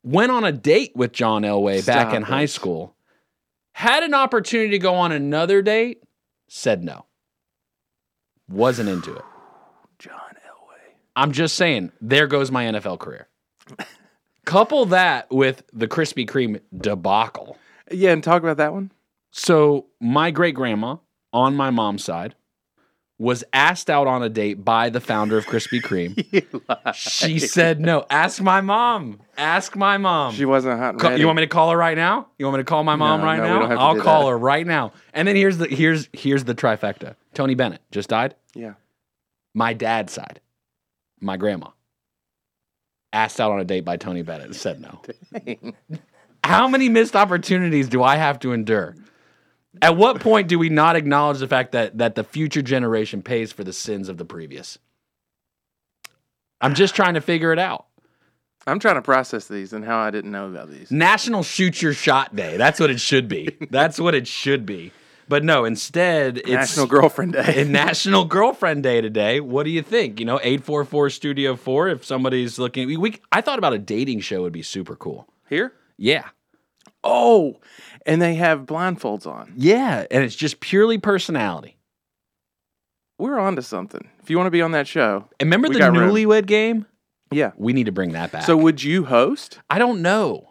went 0.03 0.31
on 0.31 0.45
a 0.45 0.53
date 0.53 0.93
with 0.95 1.13
John 1.13 1.43
Elway 1.43 1.85
back 1.85 2.15
in 2.15 2.23
it. 2.23 2.27
high 2.27 2.47
school. 2.47 2.95
Had 3.73 4.03
an 4.03 4.15
opportunity 4.15 4.71
to 4.71 4.79
go 4.79 4.95
on 4.95 5.13
another 5.13 5.61
date, 5.63 6.03
said 6.49 6.83
no. 6.83 7.05
Wasn't 8.49 8.89
into 8.89 9.15
it. 9.15 9.25
John 9.99 10.13
Elway. 10.15 10.95
I'm 11.15 11.33
just 11.33 11.57
saying, 11.57 11.93
there 12.01 12.27
goes 12.27 12.51
my 12.51 12.65
NFL 12.65 12.99
career. 13.01 13.29
Couple 14.45 14.87
that 14.87 15.31
with 15.31 15.65
the 15.73 15.89
Krispy 15.89 16.27
Kreme 16.27 16.61
debacle. 16.77 17.59
Yeah, 17.91 18.13
and 18.13 18.23
talk 18.23 18.43
about 18.43 18.59
that 18.59 18.73
one. 18.73 18.93
So 19.33 19.87
my 20.01 20.31
great 20.31 20.55
grandma 20.55 20.97
on 21.33 21.55
my 21.57 21.71
mom's 21.71 22.05
side 22.05 22.35
was 23.19 23.43
asked 23.53 23.89
out 23.89 24.07
on 24.07 24.23
a 24.23 24.29
date 24.29 24.63
by 24.63 24.91
the 24.91 25.01
founder 25.01 25.39
of 25.39 25.47
Krispy 25.47 25.81
Kreme. 25.81 26.95
she 26.95 27.39
said 27.39 27.81
no. 27.81 28.05
Ask 28.11 28.43
my 28.43 28.61
mom. 28.61 29.21
Ask 29.39 29.75
my 29.75 29.97
mom. 29.97 30.35
She 30.35 30.45
wasn't 30.45 30.79
hot 30.79 30.99
Ca- 30.99 31.15
you 31.15 31.25
want 31.27 31.37
me 31.37 31.43
to 31.43 31.47
call 31.49 31.71
her 31.71 31.77
right 31.77 31.97
now? 31.97 32.29
You 32.39 32.45
want 32.47 32.59
me 32.59 32.61
to 32.61 32.65
call 32.69 32.85
my 32.85 32.95
mom 32.97 33.21
No, 33.21 33.27
right 33.27 33.39
no, 33.39 33.45
now? 33.45 33.59
don't 33.61 33.71
have 33.71 33.79
to 33.79 33.83
I'll 33.85 34.01
call 34.01 34.25
that. 34.25 34.31
her 34.31 34.39
right 34.39 34.67
now. 34.67 34.93
And 35.15 35.27
then 35.27 35.35
here's 35.35 35.57
the 35.57 35.67
here's 35.67 36.09
here's 36.13 36.45
the 36.45 36.55
trifecta. 36.55 37.15
Tony 37.33 37.55
Bennett 37.55 37.81
just 37.91 38.11
died. 38.11 38.35
Yeah. 38.55 38.75
My 39.55 39.73
dad's 39.73 40.13
side, 40.13 40.41
my 41.21 41.39
grandma, 41.39 41.69
asked 43.15 43.41
out 43.41 43.51
on 43.51 43.61
a 43.61 43.65
date 43.65 43.87
by 43.87 43.97
Tony 43.97 44.21
Bennett 44.23 44.47
and 44.49 44.57
said 44.57 44.81
no. 44.83 45.01
How 46.45 46.69
many 46.69 46.91
missed 46.91 47.17
opportunities 47.17 47.89
do 47.89 48.03
I 48.03 48.17
have 48.17 48.39
to 48.41 48.53
endure? 48.53 48.95
At 49.83 49.97
what 49.97 50.21
point 50.21 50.49
do 50.49 50.59
we 50.59 50.69
not 50.69 50.97
acknowledge 50.97 51.39
the 51.39 51.49
fact 51.49 51.73
that 51.73 51.99
that 51.99 52.15
the 52.15 52.25
future 52.25 52.63
generation 52.63 53.23
pays 53.23 53.53
for 53.53 53.65
the 53.65 53.73
sins 53.73 54.09
of 54.09 54.17
the 54.17 54.25
previous? 54.25 54.79
I'm 56.61 56.75
just 56.75 56.95
trying 56.95 57.15
to 57.15 57.21
figure 57.21 57.53
it 57.53 57.59
out. 57.59 57.87
I'm 58.67 58.81
trying 58.81 58.97
to 58.97 59.03
process 59.03 59.47
these 59.47 59.73
and 59.73 59.85
how 59.85 59.99
I 59.99 60.11
didn't 60.11 60.33
know 60.33 60.49
about 60.49 60.71
these. 60.71 60.91
National 60.91 61.43
Shoot 61.45 61.83
Your 61.83 61.93
Shot 61.93 62.35
Day. 62.35 62.57
That's 62.57 62.81
what 62.81 62.91
it 62.91 63.01
should 63.01 63.29
be. 63.29 63.57
That's 63.71 64.01
what 64.01 64.15
it 64.15 64.27
should 64.27 64.67
be. 64.67 64.93
But 65.29 65.45
no, 65.45 65.65
instead 65.65 66.39
it's 66.39 66.49
National 66.49 66.87
Girlfriend 66.87 67.33
Day. 67.33 67.61
in 67.61 67.73
National 67.73 68.25
Girlfriend 68.25 68.83
Day 68.83 69.01
today. 69.01 69.41
What 69.41 69.65
do 69.65 69.71
you 69.71 69.83
think? 69.83 70.19
You 70.21 70.27
know, 70.27 70.39
844 70.41 71.11
Studio 71.11 71.57
4 71.57 71.89
if 71.89 72.05
somebody's 72.05 72.59
looking 72.59 72.87
we, 72.87 72.97
we 72.97 73.21
I 73.33 73.41
thought 73.41 73.59
about 73.59 73.73
a 73.73 73.79
dating 73.79 74.21
show 74.21 74.43
would 74.43 74.53
be 74.53 74.63
super 74.63 74.97
cool. 74.97 75.29
Here? 75.49 75.73
Yeah. 75.97 76.29
Oh, 77.05 77.61
and 78.07 78.23
they 78.23 78.35
have 78.37 78.61
blindfolds 78.67 79.27
on. 79.27 79.53
Yeah, 79.57 80.07
and 80.11 80.23
it's 80.25 80.37
just 80.37 80.61
purely 80.61 80.99
personality. 80.99 81.77
We're 83.19 83.39
on 83.39 83.57
to 83.57 83.63
something. 83.63 84.09
If 84.23 84.31
you 84.31 84.37
want 84.37 84.47
to 84.47 84.51
be 84.51 84.61
on 84.63 84.73
that 84.73 84.87
show, 84.87 85.29
And 85.41 85.47
remember 85.49 85.69
the 85.69 85.79
got 85.79 85.97
room. 85.97 86.11
newlywed 86.11 86.47
game? 86.47 86.87
yeah. 87.31 87.53
We 87.57 87.73
need 87.73 87.87
to 87.87 87.93
bring 87.93 88.13
that 88.13 88.31
back. 88.33 88.43
So 88.45 88.57
would 88.57 88.83
you 88.83 89.05
host? 89.07 89.59
I 89.71 89.79
don't 89.79 90.03
know. 90.03 90.49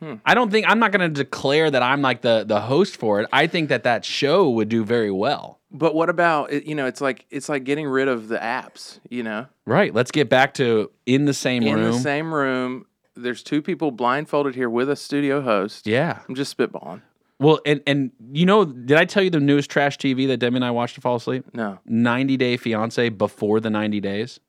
Hmm. 0.00 0.14
I 0.24 0.34
don't 0.34 0.50
think 0.50 0.66
I'm 0.68 0.78
not 0.78 0.92
going 0.92 1.00
to 1.12 1.24
declare 1.24 1.70
that 1.70 1.82
I'm 1.82 2.02
like 2.02 2.20
the 2.20 2.44
the 2.46 2.60
host 2.60 2.96
for 2.98 3.20
it. 3.20 3.28
I 3.32 3.48
think 3.48 3.68
that 3.70 3.82
that 3.82 4.04
show 4.04 4.48
would 4.50 4.68
do 4.68 4.84
very 4.84 5.10
well. 5.10 5.58
But 5.72 5.92
what 5.94 6.08
about 6.08 6.52
you 6.68 6.76
know? 6.76 6.86
It's 6.86 7.00
like 7.00 7.26
it's 7.30 7.48
like 7.48 7.64
getting 7.64 7.86
rid 7.88 8.06
of 8.06 8.28
the 8.28 8.38
apps. 8.38 9.00
You 9.10 9.24
know, 9.24 9.46
Right. 9.66 9.92
Let's 9.92 10.12
get 10.12 10.28
back 10.28 10.54
to 10.54 10.92
in 11.06 11.24
the 11.24 11.34
same 11.34 11.64
room. 11.64 11.78
in 11.78 11.80
room. 11.84 11.92
the 11.94 11.98
same 11.98 12.32
room. 12.32 12.86
There's 13.22 13.42
two 13.42 13.62
people 13.62 13.90
blindfolded 13.90 14.54
here 14.54 14.70
with 14.70 14.88
a 14.88 14.96
studio 14.96 15.40
host. 15.40 15.86
yeah. 15.86 16.20
I'm 16.28 16.34
just 16.34 16.56
spitballing. 16.56 17.02
Well, 17.40 17.60
and 17.64 17.80
and 17.86 18.10
you 18.32 18.46
know, 18.46 18.64
did 18.64 18.96
I 18.96 19.04
tell 19.04 19.22
you 19.22 19.30
the 19.30 19.40
newest 19.40 19.70
trash 19.70 19.96
TV 19.98 20.26
that 20.28 20.38
Demi 20.38 20.56
and 20.56 20.64
I 20.64 20.70
watched 20.72 20.96
to 20.96 21.00
fall 21.00 21.16
asleep? 21.16 21.44
No, 21.52 21.78
90 21.86 22.36
Day 22.36 22.56
Fiance 22.56 23.08
before 23.10 23.60
the 23.60 23.70
90 23.70 24.00
days. 24.00 24.40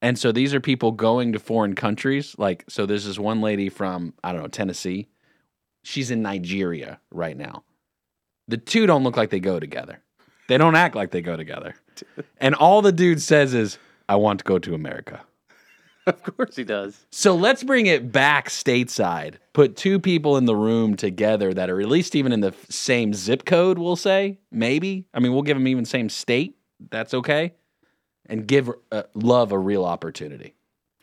And 0.00 0.18
so 0.18 0.32
these 0.32 0.52
are 0.52 0.58
people 0.60 0.90
going 0.90 1.32
to 1.32 1.38
foreign 1.38 1.74
countries. 1.76 2.34
Like, 2.36 2.64
so 2.68 2.86
there's 2.86 3.04
this 3.04 3.20
one 3.20 3.40
lady 3.40 3.68
from, 3.68 4.14
I 4.24 4.32
don't 4.32 4.42
know, 4.42 4.48
Tennessee. 4.48 5.06
She's 5.84 6.10
in 6.10 6.22
Nigeria 6.22 6.98
right 7.12 7.36
now. 7.36 7.62
The 8.48 8.56
two 8.56 8.86
don't 8.86 9.04
look 9.04 9.16
like 9.16 9.30
they 9.30 9.38
go 9.38 9.60
together. 9.60 10.00
They 10.48 10.58
don't 10.58 10.74
act 10.74 10.96
like 10.96 11.12
they 11.12 11.22
go 11.22 11.36
together. 11.36 11.76
And 12.38 12.56
all 12.56 12.82
the 12.82 12.90
dude 12.90 13.22
says 13.22 13.54
is, 13.54 13.78
I 14.08 14.16
want 14.16 14.40
to 14.40 14.44
go 14.44 14.58
to 14.58 14.74
America. 14.74 15.20
of 16.06 16.22
course 16.22 16.56
he 16.56 16.64
does. 16.64 17.06
So 17.10 17.34
let's 17.34 17.62
bring 17.62 17.86
it 17.86 18.10
back 18.10 18.48
stateside. 18.48 19.34
Put 19.52 19.76
two 19.76 19.98
people 20.00 20.36
in 20.36 20.46
the 20.46 20.56
room 20.56 20.96
together 20.96 21.54
that 21.54 21.70
are 21.70 21.80
at 21.80 21.88
least 21.88 22.16
even 22.16 22.32
in 22.32 22.40
the 22.40 22.54
same 22.68 23.14
zip 23.14 23.44
code, 23.44 23.78
we'll 23.78 23.96
say. 23.96 24.38
Maybe. 24.50 25.06
I 25.14 25.20
mean, 25.20 25.32
we'll 25.32 25.42
give 25.42 25.56
them 25.56 25.68
even 25.68 25.84
same 25.84 26.08
state. 26.08 26.56
That's 26.90 27.14
okay. 27.14 27.54
And 28.26 28.46
give 28.46 28.70
uh, 28.90 29.02
love 29.14 29.52
a 29.52 29.58
real 29.58 29.84
opportunity. 29.84 30.54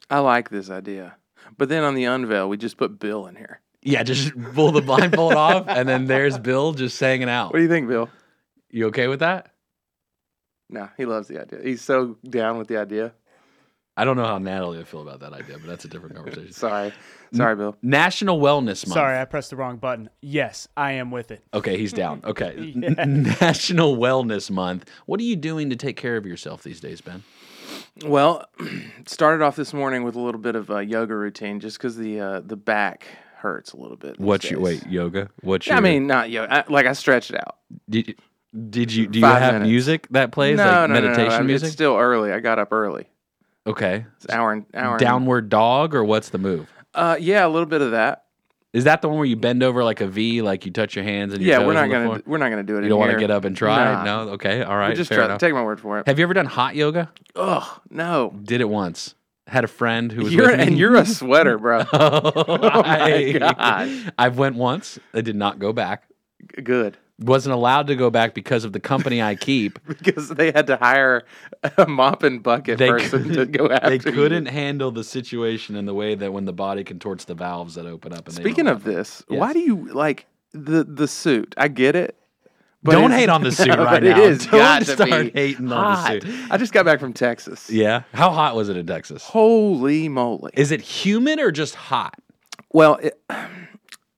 I 0.10 0.20
like 0.20 0.50
this 0.50 0.70
idea. 0.70 1.16
But 1.58 1.70
then 1.70 1.84
on 1.84 1.96
the 1.96 2.06
unveil, 2.06 2.50
we 2.50 2.58
just 2.58 2.78
put 2.78 3.00
Bill 3.00 3.28
in 3.28 3.36
here. 3.36 3.62
Yeah, 3.82 4.04
just 4.04 4.34
pull 4.54 4.72
the 4.72 4.82
blindfold 4.82 5.34
off, 5.34 5.66
and 5.68 5.88
then 5.88 6.06
there's 6.06 6.38
Bill 6.38 6.74
just 6.74 7.00
hanging 7.00 7.30
out. 7.30 7.54
What 7.54 7.60
do 7.60 7.64
you 7.64 7.70
think, 7.70 7.88
Bill? 7.88 8.10
You 8.70 8.88
okay 8.88 9.08
with 9.08 9.20
that? 9.20 9.54
No, 10.70 10.90
he 10.98 11.06
loves 11.06 11.28
the 11.28 11.42
idea. 11.42 11.60
He's 11.64 11.82
so 11.82 12.18
down 12.28 12.58
with 12.58 12.68
the 12.68 12.78
idea. 12.78 13.14
I 14.00 14.06
don't 14.06 14.16
know 14.16 14.26
how 14.26 14.38
Natalie 14.38 14.78
would 14.78 14.88
feel 14.88 15.02
about 15.02 15.20
that 15.20 15.34
idea, 15.34 15.58
but 15.58 15.68
that's 15.68 15.84
a 15.84 15.90
different 15.90 16.16
conversation. 16.16 16.54
Sorry, 16.54 16.94
sorry, 17.34 17.56
Bill. 17.58 17.76
National 17.82 18.40
Wellness 18.40 18.88
Month. 18.88 18.94
Sorry, 18.94 19.20
I 19.20 19.26
pressed 19.26 19.50
the 19.50 19.58
wrong 19.58 19.76
button. 19.78 20.10
Yes, 20.22 20.68
I 20.78 20.94
am 20.94 21.12
with 21.12 21.32
it. 21.32 21.44
Okay, 21.54 21.78
he's 21.78 21.92
down. 21.92 22.22
Okay. 22.30 22.74
Yeah. 22.76 23.04
National 23.06 23.98
Wellness 23.98 24.50
Month. 24.50 24.90
What 25.06 25.20
are 25.20 25.24
you 25.24 25.36
doing 25.36 25.70
to 25.72 25.76
take 25.76 25.98
care 25.98 26.16
of 26.16 26.26
yourself 26.26 26.64
these 26.64 26.80
days, 26.80 27.02
Ben? 27.02 27.24
Well, 28.06 28.46
started 29.06 29.44
off 29.44 29.56
this 29.56 29.74
morning 29.74 30.04
with 30.04 30.16
a 30.16 30.20
little 30.22 30.40
bit 30.42 30.56
of 30.56 30.70
a 30.70 30.84
yoga 30.86 31.16
routine, 31.16 31.60
just 31.60 31.78
because 31.78 31.98
the 31.98 32.20
uh, 32.22 32.40
the 32.40 32.56
back 32.56 33.06
hurts 33.38 33.74
a 33.74 33.78
little 33.78 33.98
bit. 33.98 34.18
these 34.18 34.26
What's 34.26 34.50
your 34.50 34.62
wait 34.62 34.86
yoga? 34.88 35.30
What's 35.42 35.68
Yeah, 35.68 35.74
your? 35.74 35.78
I 35.80 35.82
mean, 35.82 36.08
not 36.08 36.30
yoga. 36.30 36.54
I, 36.54 36.72
like 36.72 36.86
I 36.86 36.94
stretched 36.94 37.32
it 37.32 37.38
out. 37.38 37.58
did 37.90 38.08
you, 38.08 38.14
Did 38.70 38.94
you 38.94 39.08
do 39.08 39.20
you 39.20 39.26
Five 39.26 39.42
have 39.42 39.54
minutes. 39.56 39.70
music 39.70 40.08
that 40.12 40.32
plays 40.32 40.58
no, 40.58 40.64
like 40.64 40.74
no, 40.74 40.88
no, 40.88 40.94
no, 40.94 41.02
meditation 41.02 41.34
I 41.34 41.38
mean, 41.40 41.48
music? 41.48 41.68
It's 41.68 41.74
still 41.74 41.96
early. 41.98 42.32
I 42.32 42.40
got 42.40 42.60
up 42.60 42.72
early. 42.72 43.08
Okay. 43.70 44.06
It's 44.18 44.26
an 44.26 44.32
hour 44.32 44.52
and 44.54 44.66
hour. 44.74 44.92
and- 44.94 45.00
Downward 45.00 45.50
dog 45.50 45.94
or 45.96 46.04
what's 46.04 46.30
the 46.30 46.38
move? 46.38 46.70
Uh, 46.94 47.18
yeah, 47.20 47.46
a 47.46 47.50
little 47.50 47.66
bit 47.68 47.82
of 47.82 47.92
that. 47.92 48.26
Is 48.72 48.84
that 48.84 49.02
the 49.02 49.10
one 49.10 49.18
where 49.18 49.26
you 49.26 49.36
bend 49.36 49.64
over 49.64 49.84
like 49.84 50.00
a 50.00 50.08
V, 50.08 50.44
like 50.44 50.64
you 50.66 50.72
touch 50.72 50.96
your 50.96 51.04
hands 51.04 51.34
and 51.34 51.42
your 51.42 51.50
Yeah, 51.52 51.58
toes 51.60 51.68
we're 51.68 51.74
not 51.74 51.82
the 51.88 51.90
gonna 51.94 52.06
floor? 52.06 52.22
we're 52.28 52.38
not 52.38 52.50
gonna 52.50 52.62
do 52.64 52.78
it. 52.78 52.84
You 52.84 52.90
don't 52.90 53.00
want 53.00 53.12
to 53.14 53.18
get 53.18 53.32
up 53.32 53.44
and 53.46 53.58
try? 53.58 53.84
Nah. 53.94 54.04
No. 54.04 54.32
Okay. 54.34 54.62
All 54.62 54.78
right. 54.78 54.96
Just 54.96 55.10
fair 55.10 55.18
try. 55.20 55.26
enough. 55.26 55.40
Take 55.40 55.54
my 55.54 55.64
word 55.64 55.80
for 55.80 55.98
it. 56.00 56.06
Have 56.08 56.20
you 56.20 56.24
ever 56.24 56.36
done 56.36 56.46
hot 56.46 56.76
yoga? 56.76 57.12
Ugh, 57.36 57.82
no. 57.90 58.32
Did 58.44 58.62
it 58.62 58.70
once. 58.70 59.16
Had 59.48 59.64
a 59.64 59.68
friend 59.68 60.12
who 60.12 60.24
was 60.24 60.34
You're 60.36 60.50
with 60.52 60.58
me. 60.60 60.68
and 60.68 60.78
you're 60.78 60.96
a 60.96 61.06
sweater, 61.08 61.58
bro. 61.58 61.84
oh 61.94 62.84
my 62.84 63.32
gosh. 63.40 64.12
I've 64.20 64.38
went 64.38 64.56
once. 64.56 65.00
I 65.16 65.22
did 65.22 65.36
not 65.36 65.58
go 65.58 65.74
back. 65.74 66.04
Good. 66.64 66.96
Wasn't 67.20 67.54
allowed 67.54 67.88
to 67.88 67.96
go 67.96 68.10
back 68.10 68.34
because 68.34 68.64
of 68.64 68.72
the 68.72 68.80
company 68.80 69.22
I 69.22 69.36
keep. 69.36 69.78
Because 69.88 70.30
they 70.30 70.52
had 70.52 70.68
to 70.68 70.78
hire 70.78 71.26
a 71.78 71.86
mop 71.86 72.24
and 72.24 72.42
bucket 72.42 72.78
They 72.78 72.90
person 72.90 73.30
to 73.34 73.46
go 73.46 73.70
after 73.70 73.90
They 73.90 74.00
couldn't 74.00 74.46
handle 74.46 74.92
the 74.92 75.04
situation 75.04 75.76
in 75.76 75.86
the 75.86 75.94
way 75.94 76.16
that 76.16 76.32
when 76.32 76.46
the 76.46 76.54
body 76.54 76.84
contorts 76.84 77.26
the 77.26 77.36
valves 77.36 77.76
that 77.76 77.86
open 77.86 78.14
up. 78.14 78.28
And 78.28 78.38
they 78.38 78.42
Speaking 78.44 78.68
of 78.68 78.84
this, 78.84 79.24
Yes. 79.30 79.40
why 79.40 79.52
do 79.54 79.60
you 79.60 79.88
like 79.94 80.26
the 80.54 80.84
the 80.84 81.08
suit? 81.08 81.54
I 81.58 81.68
get 81.68 81.96
it. 81.96 82.16
but 82.82 82.94
don't 82.94 83.12
hate 83.12 83.28
on 83.30 83.44
the 83.44 83.52
suit 83.62 83.68
No, 83.68 83.84
right 83.84 84.02
now. 84.02 84.12
It 84.12 84.18
is 84.32 84.46
Don't 84.46 84.52
got 84.60 84.80
to 84.80 84.86
start 84.86 85.10
be 85.10 85.30
hating 85.32 85.72
on 85.74 85.92
the 85.92 85.98
hot. 85.98 86.22
suit. 86.24 86.26
I 86.50 86.58
just 86.58 86.72
got 86.72 86.86
back 86.86 87.00
from 87.02 87.12
Texas. 87.14 87.70
yeah. 87.70 88.04
How 88.14 88.30
hot 88.32 88.56
was 88.56 88.70
it 88.70 88.78
in 88.78 88.88
Texas? 88.88 89.24
Holy 89.24 90.08
moly! 90.08 90.52
Is 90.54 90.72
it 90.72 90.80
humid 90.82 91.40
or 91.40 91.52
just 91.52 91.76
hot? 91.76 92.16
Well, 92.72 92.96
it, 92.96 93.20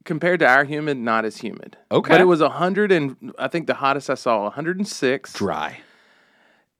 compared 0.05 0.39
to 0.39 0.47
our 0.47 0.63
humid, 0.63 0.97
not 0.97 1.25
as 1.25 1.37
humid. 1.37 1.77
Okay. 1.91 2.09
but 2.09 2.21
it 2.21 2.25
was 2.25 2.41
hundred 2.41 2.91
and 2.91 3.33
I 3.37 3.47
think 3.47 3.67
the 3.67 3.75
hottest 3.75 4.09
I 4.09 4.15
saw, 4.15 4.43
one 4.43 4.51
hundred 4.51 4.77
and 4.77 4.87
six. 4.87 5.33
Dry. 5.33 5.79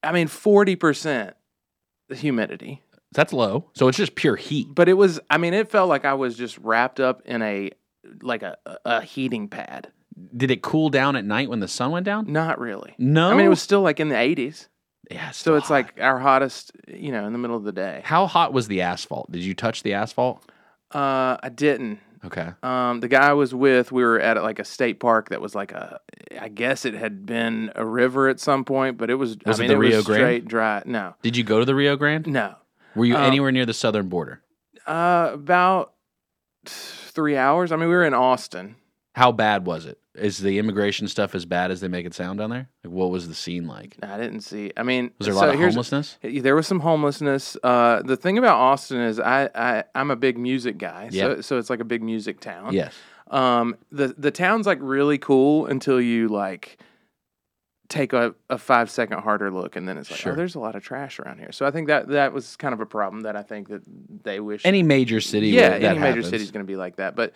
I 0.04 0.12
mean, 0.12 0.28
forty 0.28 0.76
percent 0.76 1.36
humidity. 2.10 2.82
That's 3.14 3.34
low. 3.34 3.70
So 3.74 3.88
it's 3.88 3.98
just 3.98 4.16
pure 4.16 4.36
heat. 4.36 4.68
But 4.74 4.88
it 4.88 4.94
was. 4.94 5.20
I 5.30 5.38
mean, 5.38 5.54
it 5.54 5.70
felt 5.70 5.90
like 5.90 6.06
I 6.06 6.14
was 6.14 6.38
just 6.38 6.58
wrapped 6.60 7.00
up 7.00 7.22
in 7.26 7.42
a 7.42 7.72
like 8.22 8.44
a 8.44 8.58
a 8.86 9.02
heating 9.02 9.48
pad. 9.48 9.92
Did 10.36 10.52
it 10.52 10.62
cool 10.62 10.90
down 10.90 11.16
at 11.16 11.26
night 11.26 11.50
when 11.50 11.60
the 11.60 11.68
sun 11.68 11.92
went 11.92 12.06
down? 12.06 12.32
Not 12.32 12.60
really. 12.60 12.94
No. 12.98 13.30
I 13.30 13.36
mean, 13.36 13.46
it 13.46 13.50
was 13.50 13.62
still 13.62 13.82
like 13.82 14.00
in 14.00 14.10
the 14.10 14.18
eighties. 14.18 14.70
Yeah. 15.10 15.32
So 15.32 15.56
it's 15.56 15.70
like 15.70 16.00
our 16.00 16.20
hottest, 16.20 16.72
you 16.88 17.12
know, 17.12 17.26
in 17.26 17.34
the 17.34 17.40
middle 17.40 17.58
of 17.58 17.64
the 17.64 17.72
day. 17.72 18.02
How 18.06 18.28
hot 18.28 18.54
was 18.54 18.68
the 18.68 18.82
asphalt? 18.82 19.32
Did 19.32 19.44
you 19.44 19.54
touch 19.54 19.84
the 19.84 19.94
asphalt? 19.94 20.50
Uh, 20.94 21.38
I 21.42 21.50
didn't. 21.54 22.00
Okay. 22.24 22.50
Um, 22.62 23.00
the 23.00 23.08
guy 23.08 23.30
I 23.30 23.34
was 23.34 23.54
with, 23.54 23.92
we 23.92 24.04
were 24.04 24.20
at 24.20 24.42
like 24.44 24.60
a 24.60 24.64
state 24.64 25.00
park 25.00 25.30
that 25.30 25.42
was 25.42 25.56
like 25.56 25.72
a, 25.72 26.00
I 26.40 26.50
guess 26.50 26.86
it 26.86 26.94
had 26.94 27.26
been 27.26 27.72
a 27.76 27.84
river 27.86 28.30
at 28.30 28.40
some 28.40 28.64
point, 28.64 28.98
but 28.98 29.10
it 29.10 29.16
was. 29.16 29.38
Was 29.46 29.60
I 29.60 29.64
it 29.64 29.68
mean, 29.68 29.76
the 29.76 29.78
Rio 29.80 29.96
was 29.98 30.06
Grande? 30.06 30.20
straight 30.20 30.46
dry. 30.48 30.84
No, 30.86 31.16
Did 31.24 31.36
you 31.36 31.44
go 31.44 31.60
to 31.60 31.66
the 31.66 31.74
Rio 31.76 31.96
Grande? 31.96 32.28
no. 32.28 32.56
Were 32.96 33.06
you 33.06 33.16
Um, 33.16 33.24
anywhere 33.24 33.52
near 33.52 33.66
the 33.66 33.74
southern 33.74 34.10
border? 34.10 34.42
Uh, 34.86 35.32
about 35.34 35.94
three 36.66 37.38
hours. 37.38 37.72
I 37.72 37.76
mean, 37.78 37.88
we 37.90 37.96
were 37.96 38.04
in 38.04 38.14
Austin. 38.14 38.76
How 39.14 39.32
bad 39.32 39.66
was 39.66 39.86
it? 39.86 39.98
Is 40.16 40.38
the 40.40 40.58
immigration 40.60 41.08
stuff 41.08 41.36
as 41.36 41.46
bad 41.46 41.72
as 41.72 41.80
they 41.82 41.88
make 41.88 42.06
it 42.06 42.14
sound 42.14 42.40
down 42.40 42.50
there? 42.50 42.70
Like, 42.84 42.94
what 42.94 43.10
was 43.12 43.28
the 43.28 43.34
scene 43.36 43.66
like? 43.66 43.98
I 44.04 44.18
didn't 44.18 44.42
see. 44.42 44.72
I 44.76 44.84
mean, 44.84 45.12
Was 45.20 45.26
there 45.28 45.34
a 45.34 45.38
so 45.38 45.46
lot 45.46 45.54
of 45.54 45.60
homelessness? 45.60 46.18
There 46.22 46.56
was 46.56 46.68
some 46.68 46.82
homelessness. 46.82 47.56
Uh, 47.64 48.02
the 48.04 48.18
thing 48.18 48.38
about 48.38 48.58
Austin 48.58 49.00
is 49.00 49.20
I, 49.20 49.50
I 49.56 49.84
I'm 49.96 50.12
a 50.12 50.16
big 50.16 50.38
music 50.38 50.78
guy, 50.78 51.10
so 51.10 51.42
so 51.42 51.58
it's 51.58 51.70
like 51.70 51.80
a 51.80 51.86
big 51.86 52.04
music 52.04 52.40
town. 52.42 52.74
Yes. 52.74 52.94
Um, 53.30 53.78
the 53.92 54.10
the 54.18 54.32
town's 54.32 54.68
like 54.68 54.80
really 54.82 55.18
cool 55.18 55.66
until 55.66 56.02
you 56.02 56.28
like 56.28 56.78
take 57.88 58.14
a, 58.14 58.34
a 58.50 58.58
five 58.58 58.90
second 58.90 59.20
harder 59.20 59.52
look, 59.52 59.76
and 59.76 59.88
then 59.88 59.98
it's 59.98 60.10
like, 60.12 60.20
Sure. 60.20 60.34
oh, 60.34 60.36
there's 60.36 60.56
a 60.56 60.60
lot 60.60 60.76
of 60.76 60.84
trash 60.84 61.20
around 61.20 61.40
here. 61.40 61.52
So 61.52 61.66
I 61.66 61.72
think 61.72 61.88
that 61.88 62.08
that 62.10 62.32
was 62.34 62.56
kind 62.58 62.74
of 62.74 62.80
a 62.80 62.86
problem 62.86 63.22
that 63.24 63.36
I 63.36 63.44
think 63.44 63.68
that 63.70 63.82
they 64.24 64.40
wish. 64.42 64.66
Any 64.66 64.84
major 64.84 65.20
city? 65.22 65.50
yeah, 65.50 65.70
that 65.70 65.84
any 65.84 66.00
major 66.00 66.08
happens. 66.16 66.30
city's 66.30 66.52
going 66.52 66.66
to 66.66 66.70
be 66.72 66.78
like 66.78 66.98
that, 66.98 67.16
but. 67.16 67.34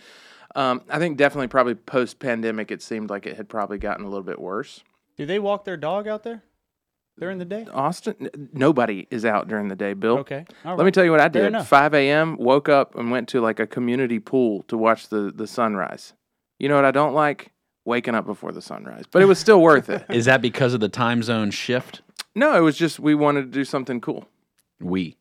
Um, 0.55 0.81
I 0.89 0.99
think 0.99 1.17
definitely 1.17 1.47
probably 1.47 1.75
post 1.75 2.19
pandemic, 2.19 2.71
it 2.71 2.81
seemed 2.81 3.09
like 3.09 3.25
it 3.25 3.35
had 3.35 3.49
probably 3.49 3.77
gotten 3.77 4.05
a 4.05 4.07
little 4.09 4.23
bit 4.23 4.39
worse. 4.39 4.83
Do 5.17 5.25
they 5.25 5.37
walk 5.39 5.65
their 5.65 5.77
dog 5.77 6.07
out 6.07 6.23
there 6.23 6.43
during 7.19 7.37
the 7.39 7.45
day? 7.45 7.67
Austin, 7.73 8.15
n- 8.21 8.49
nobody 8.53 9.05
is 9.11 9.25
out 9.25 9.47
during 9.47 9.67
the 9.67 9.75
day, 9.75 9.93
Bill. 9.93 10.19
Okay. 10.19 10.45
all 10.63 10.75
Let 10.77 10.85
me 10.85 10.91
tell 10.91 11.03
you 11.03 11.11
what 11.11 11.19
I 11.19 11.27
did. 11.27 11.55
5 11.61 11.93
a.m. 11.93 12.37
Woke 12.37 12.69
up 12.69 12.95
and 12.95 13.11
went 13.11 13.27
to 13.29 13.41
like 13.41 13.59
a 13.59 13.67
community 13.67 14.19
pool 14.19 14.63
to 14.63 14.77
watch 14.77 15.09
the 15.09 15.31
the 15.33 15.45
sunrise. 15.47 16.13
You 16.57 16.69
know 16.69 16.75
what 16.75 16.85
I 16.85 16.91
don't 16.91 17.13
like? 17.13 17.51
Waking 17.83 18.15
up 18.15 18.25
before 18.25 18.51
the 18.51 18.61
sunrise, 18.63 19.03
but 19.11 19.21
it 19.21 19.25
was 19.25 19.37
still 19.37 19.61
worth 19.61 19.89
it. 19.89 20.05
Is 20.09 20.25
that 20.25 20.41
because 20.41 20.73
of 20.73 20.79
the 20.79 20.89
time 20.89 21.21
zone 21.21 21.51
shift? 21.51 22.01
No, 22.33 22.55
it 22.55 22.61
was 22.61 22.77
just 22.77 22.99
we 22.99 23.13
wanted 23.13 23.41
to 23.43 23.47
do 23.51 23.63
something 23.63 24.01
cool. 24.01 24.27
We. 24.79 25.17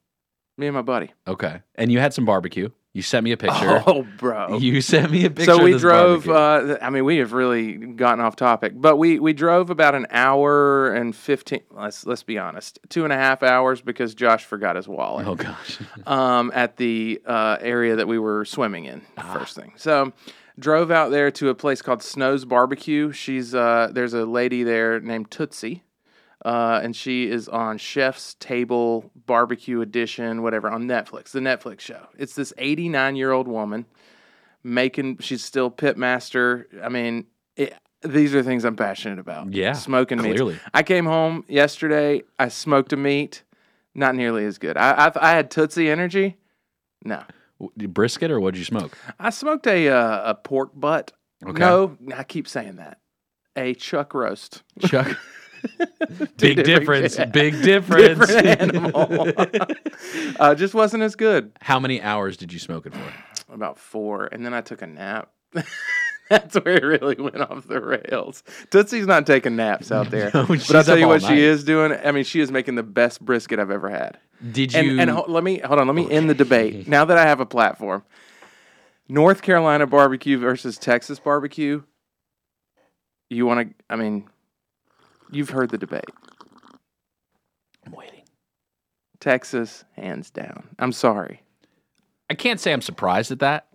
Me 0.57 0.69
and 0.69 0.75
my 0.75 0.83
buddy. 0.83 1.11
Okay. 1.27 1.61
And 1.75 1.91
you 1.93 1.99
had 1.99 2.15
some 2.15 2.25
barbecue. 2.25 2.71
You 2.95 3.03
sent 3.03 3.25
me 3.25 3.33
a 3.33 3.37
picture. 3.37 3.83
Oh, 3.87 4.07
bro. 4.19 4.59
You 4.59 4.81
sent 4.81 5.11
me 5.11 5.25
a 5.25 5.31
picture. 5.31 5.57
so 5.57 5.63
we 5.63 5.77
drove. 5.77 6.29
Uh, 6.29 6.79
I 6.81 6.91
mean, 6.91 7.05
we 7.05 7.17
have 7.19 7.33
really 7.33 7.73
gotten 7.73 8.25
off 8.25 8.37
topic, 8.37 8.73
but 8.77 8.97
we 8.97 9.19
we 9.19 9.33
drove 9.33 9.69
about 9.69 9.97
an 9.97 10.07
hour 10.11 10.95
and 10.95 11.15
fifteen. 11.15 11.63
Let's 11.73 12.07
let's 12.07 12.23
be 12.23 12.39
honest, 12.39 12.79
two 12.89 13.03
and 13.03 13.13
a 13.13 13.17
half 13.17 13.43
hours 13.43 13.81
because 13.81 14.15
Josh 14.15 14.45
forgot 14.45 14.77
his 14.77 14.87
wallet. 14.87 15.27
oh 15.27 15.35
gosh. 15.35 15.81
um, 16.07 16.53
at 16.55 16.77
the 16.77 17.21
uh, 17.27 17.59
area 17.61 17.97
that 17.97 18.07
we 18.07 18.19
were 18.19 18.45
swimming 18.45 18.85
in. 18.85 19.03
Ah. 19.19 19.35
First 19.39 19.57
thing, 19.57 19.73
so 19.77 20.13
drove 20.57 20.93
out 20.93 21.11
there 21.11 21.33
to 21.33 21.49
a 21.49 21.55
place 21.55 21.83
called 21.83 22.01
Snow's 22.01 22.45
Barbecue. 22.45 23.11
She's 23.11 23.57
uh, 23.57 23.91
there's 23.93 24.15
a 24.15 24.25
lady 24.25 24.63
there 24.63 25.01
named 25.01 25.33
Tootsie, 25.33 25.83
uh, 26.45 26.81
and 26.83 26.95
she 26.95 27.29
is 27.31 27.49
on 27.49 27.79
Chef's 27.79 28.35
Table 28.35 29.11
Barbecue 29.27 29.81
Edition, 29.81 30.43
whatever, 30.43 30.69
on 30.69 30.85
Netflix. 30.85 31.31
The 31.31 31.41
Netflix 31.41 31.81
show. 31.81 32.09
It's 32.19 32.35
this 32.35 32.53
89 32.59 33.17
year 33.17 33.33
old 33.33 33.49
woman 33.49 33.87
making. 34.63 35.19
She's 35.19 35.45
still 35.45 35.71
pit 35.71 35.97
master. 35.97 36.69
I 36.83 36.89
mean. 36.89 37.27
It, 37.57 37.75
these 38.03 38.35
are 38.35 38.43
things 38.43 38.65
I'm 38.65 38.77
passionate 38.77 39.19
about. 39.19 39.53
Yeah, 39.55 39.73
smoking 39.73 40.21
meat. 40.21 40.61
I 40.75 40.83
came 40.83 41.07
home 41.07 41.45
yesterday. 41.49 42.23
I 42.39 42.49
smoked 42.49 42.93
a 42.93 42.97
meat. 42.97 43.43
Not 43.95 44.15
nearly 44.15 44.45
as 44.45 44.59
good. 44.59 44.77
I 44.77 45.07
I, 45.07 45.13
I 45.17 45.31
had 45.31 45.51
Tootsie 45.51 45.89
Energy. 45.89 46.37
No, 47.05 47.23
Brisket 47.77 48.31
or 48.31 48.41
what 48.41 48.55
did 48.55 48.59
you 48.59 48.65
smoke? 48.65 48.97
I 49.19 49.31
smoked 49.31 49.67
a 49.67 49.89
uh, 49.89 50.31
a 50.31 50.35
pork 50.35 50.73
butt. 50.75 51.13
Okay. 51.45 51.59
No, 51.59 51.97
I 52.15 52.25
keep 52.25 52.49
saying 52.49 52.77
that. 52.77 52.99
A 53.57 53.75
chuck 53.75 54.15
roast. 54.15 54.63
Chuck. 54.81 55.17
Big 56.37 56.63
difference. 56.65 57.17
Big 57.33 57.53
difference. 57.63 58.19
Different 58.27 58.61
animal. 58.61 59.33
uh, 60.39 60.55
just 60.55 60.75
wasn't 60.75 61.03
as 61.03 61.17
good. 61.17 61.53
How 61.61 61.79
many 61.81 62.01
hours 62.03 62.37
did 62.37 62.53
you 62.53 62.59
smoke 62.59 62.87
it 62.87 62.95
for? 62.95 63.53
About 63.53 63.79
four, 63.79 64.27
and 64.27 64.45
then 64.45 64.53
I 64.55 64.61
took 64.61 64.83
a 64.83 64.87
nap. 64.87 65.31
That's 66.31 66.55
where 66.57 66.75
it 66.77 66.83
really 66.83 67.17
went 67.17 67.37
off 67.41 67.69
the 67.69 67.81
rails. 67.81 68.43
Tootsie's 68.71 69.07
not 69.07 69.27
taking 69.27 69.57
naps 69.57 69.93
out 69.93 70.11
there. 70.11 70.31
No, 70.33 70.47
but 70.47 70.75
I'll 70.75 70.83
tell 70.83 70.99
you 70.99 71.07
what 71.07 71.21
night. 71.23 71.29
she 71.35 71.43
is 71.43 71.65
doing. 71.65 71.93
I 71.93 72.13
mean, 72.13 72.25
she 72.25 72.41
is 72.41 72.51
making 72.51 72.75
the 72.77 72.83
best 72.83 73.21
brisket 73.25 73.59
I've 73.59 73.71
ever 73.71 73.91
had. 73.91 74.19
Did 74.53 74.73
you? 74.73 74.81
And, 74.93 75.01
and 75.03 75.11
ho- 75.11 75.27
let 75.29 75.45
me 75.45 75.59
hold 75.59 75.79
on. 75.79 75.87
Let 75.87 75.95
me 75.95 76.11
end 76.11 76.29
the 76.31 76.35
debate 76.35 76.89
now 76.89 77.05
that 77.05 77.19
I 77.19 77.23
have 77.27 77.41
a 77.41 77.47
platform. 77.47 78.03
North 79.09 79.43
Carolina 79.43 79.87
barbecue 79.87 80.39
versus 80.39 80.79
Texas 80.79 81.19
barbecue. 81.21 81.83
You 83.29 83.45
want 83.47 83.69
to? 83.69 83.75
I 83.91 83.97
mean, 83.97 84.29
you've 85.35 85.51
heard 85.51 85.71
the 85.71 85.79
debate. 85.79 86.05
I'm 87.87 87.93
waiting. 87.93 88.23
Texas, 89.21 89.85
hands 89.97 90.31
down. 90.31 90.69
I'm 90.79 90.93
sorry. 90.93 91.43
I 92.31 92.35
can't 92.35 92.61
say 92.61 92.73
I'm 92.73 92.81
surprised 92.83 93.31
at 93.33 93.41
that. 93.41 93.67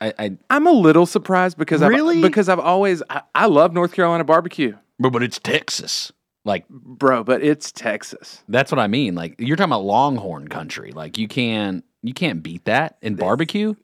I, 0.00 0.12
I 0.18 0.36
I'm 0.48 0.66
a 0.66 0.72
little 0.72 1.06
surprised 1.06 1.58
because 1.58 1.82
Really? 1.82 2.16
I've, 2.16 2.22
because 2.22 2.48
I've 2.48 2.58
always 2.58 3.02
I, 3.10 3.22
I 3.34 3.46
love 3.46 3.72
North 3.72 3.92
Carolina 3.92 4.24
barbecue, 4.24 4.76
but, 4.98 5.10
but 5.10 5.22
it's 5.22 5.38
Texas. 5.38 6.12
Like 6.44 6.66
bro. 6.68 7.22
But 7.22 7.42
it's 7.42 7.70
Texas. 7.70 8.42
that's 8.48 8.72
what 8.72 8.78
I 8.78 8.86
mean. 8.86 9.14
Like 9.14 9.34
you're 9.38 9.56
talking 9.56 9.72
about 9.72 9.84
Longhorn 9.84 10.48
country. 10.48 10.92
Like 10.92 11.18
you 11.18 11.28
can't 11.28 11.84
you 12.02 12.14
can't 12.14 12.42
beat 12.42 12.64
that 12.64 12.96
in 13.02 13.14
barbecue. 13.16 13.74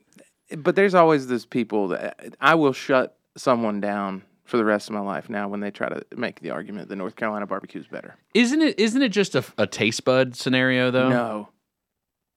But 0.57 0.77
there's 0.77 0.95
always 0.95 1.27
those 1.27 1.45
people 1.45 1.89
that 1.89 2.37
I 2.41 2.55
will 2.55 2.73
shut 2.73 3.19
someone 3.37 3.81
down 3.81 4.23
for 4.47 4.57
the 4.57 4.65
rest 4.65 4.89
of 4.89 4.95
my 4.95 5.01
life 5.01 5.29
now 5.29 5.49
when 5.49 5.61
they 5.61 5.71
try 5.71 5.89
to 5.89 6.05
make 6.17 6.41
the 6.41 6.51
argument 6.51 6.89
that 6.89 6.97
North 6.97 7.17
Carolina 7.17 7.47
barbecue 7.47 7.81
is 7.81 7.87
better. 7.87 8.17
Isn't 8.33 8.63
it? 8.63 8.79
Isn't 8.79 9.03
it 9.03 9.11
just 9.11 9.35
a, 9.35 9.45
a 9.59 9.67
taste 9.67 10.05
bud 10.05 10.37
scenario 10.37 10.91
though? 10.91 11.09
No. 11.09 11.49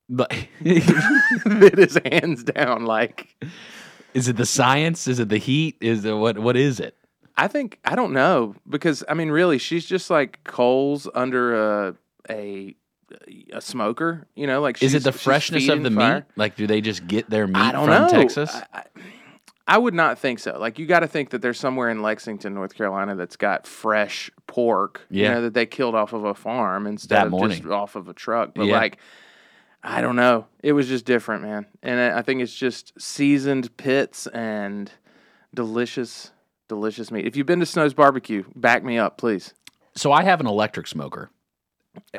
Like, 0.10 0.50
it 0.62 1.80
is 1.80 2.00
hands 2.04 2.44
down 2.44 2.86
like 2.86 3.36
is 4.14 4.28
it 4.28 4.38
the 4.38 4.46
science? 4.46 5.08
Is 5.08 5.20
it 5.20 5.30
the 5.30 5.38
heat? 5.38 5.78
Is 5.82 6.04
it 6.04 6.14
what? 6.14 6.40
What 6.40 6.58
is 6.58 6.80
it? 6.80 6.96
I 7.38 7.48
think 7.48 7.80
I 7.86 7.96
don't 7.96 8.12
know 8.12 8.56
because 8.68 9.04
I 9.08 9.14
mean 9.14 9.30
really 9.30 9.58
she's 9.58 9.86
just 9.86 10.10
like 10.10 10.44
coals 10.44 11.08
under 11.14 11.88
a 11.88 11.96
a 12.30 12.76
a 13.54 13.62
smoker, 13.62 14.28
you 14.36 14.48
know, 14.48 14.62
like 14.62 14.82
Is 14.84 14.94
it 14.94 15.04
the 15.04 15.12
freshness 15.12 15.68
of 15.68 15.84
the 15.84 15.92
fire. 15.92 16.16
meat? 16.16 16.24
Like, 16.36 16.56
do 16.56 16.68
they 16.68 16.82
just 16.82 17.08
get 17.08 17.30
their 17.30 17.48
meat 17.48 17.72
from 17.74 17.88
know. 17.88 18.08
Texas? 18.08 18.54
I, 18.54 18.66
I, 18.74 18.84
I 19.70 19.78
would 19.78 19.94
not 19.94 20.18
think 20.18 20.40
so. 20.40 20.58
Like 20.60 20.80
you 20.80 20.86
got 20.86 21.02
to 21.02 21.08
think 21.08 21.30
that 21.30 21.42
there's 21.42 21.60
somewhere 21.60 21.90
in 21.90 22.02
Lexington, 22.02 22.54
North 22.56 22.74
Carolina, 22.74 23.16
that's 23.16 23.36
got 23.36 23.68
fresh 23.68 24.32
pork. 24.48 25.02
Yeah. 25.12 25.28
you 25.30 25.36
know, 25.36 25.42
that 25.44 25.54
they 25.54 25.66
killed 25.66 25.94
off 25.96 26.12
of 26.14 26.26
a 26.26 26.34
farm 26.34 26.88
instead 26.88 27.16
That 27.16 27.26
of 27.28 27.32
morning. 27.32 27.62
just 27.62 27.72
off 27.72 27.96
of 27.96 28.08
a 28.08 28.14
truck. 28.14 28.54
But 28.56 28.66
Yeah. 28.66 28.78
like, 28.78 28.98
I 29.84 30.02
don't 30.02 30.16
know. 30.16 30.48
It 30.64 30.74
was 30.74 30.88
just 30.88 31.06
different, 31.06 31.44
man. 31.44 31.66
And 31.84 32.00
I 32.14 32.22
think 32.24 32.42
it's 32.42 32.54
just 32.56 33.00
seasoned 33.00 33.76
pits 33.78 34.28
and 34.28 34.92
delicious, 35.54 36.32
delicious 36.68 37.12
meat. 37.12 37.26
If 37.26 37.36
you've 37.36 37.46
been 37.48 37.60
to 37.60 37.66
Snow's 37.66 37.94
Barbecue, 37.94 38.44
back 38.56 38.84
me 38.84 38.98
up, 38.98 39.18
please. 39.18 39.54
So 39.96 40.12
I 40.12 40.24
have 40.24 40.40
an 40.40 40.48
electric 40.48 40.88
smoker. 40.88 41.30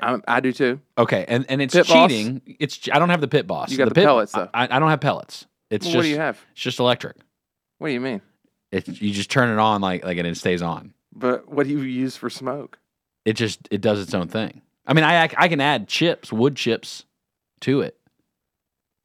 I, 0.01 0.19
I 0.29 0.41
do 0.41 0.53
too. 0.53 0.81
Okay, 0.99 1.25
and, 1.29 1.47
and 1.49 1.63
it's 1.63 1.75
Pit 1.75 1.89
boss? 1.89 2.11
cheating. 2.11 2.43
It's 2.59 2.89
I 2.93 2.99
don't 2.99 3.09
have 3.11 3.21
the 3.21 3.29
pit 3.29 3.47
boss. 3.47 3.71
You 3.71 3.79
got 3.79 3.89
the 3.89 3.95
pit, 3.95 4.05
pellets, 4.05 4.33
though. 4.33 4.49
I, 4.53 4.65
I 4.65 4.79
don't 4.79 4.91
have 4.91 5.01
pellets. 5.01 5.47
It's 5.71 5.87
Well, 5.87 5.93
just 5.93 5.97
what 5.97 6.03
do 6.03 6.09
you 6.09 6.19
have? 6.19 6.39
it's 6.53 6.61
just 6.61 6.79
electric. 6.81 7.17
What 7.81 7.89
do 7.89 7.95
you 7.95 8.01
mean? 8.01 8.21
It 8.71 8.87
you 8.87 9.11
just 9.13 9.31
turn 9.31 9.49
it 9.49 9.59
on 9.59 9.81
like 9.81 10.05
like 10.05 10.19
and 10.19 10.27
it 10.27 10.37
stays 10.37 10.61
on. 10.63 10.93
But 11.15 11.49
what 11.51 11.67
do 11.67 11.73
you 11.73 11.81
use 11.81 12.15
for 12.17 12.29
smoke? 12.31 12.79
It 13.25 13.33
just 13.33 13.67
it 13.71 13.81
does 13.81 14.01
its 14.01 14.13
own 14.15 14.29
thing. 14.29 14.61
I 14.87 14.93
mean, 14.93 15.03
I 15.05 15.25
I 15.37 15.49
can 15.49 15.61
add 15.61 15.89
chips, 15.89 16.31
wood 16.33 16.57
chips, 16.57 17.05
to 17.63 17.81
it. 17.81 17.97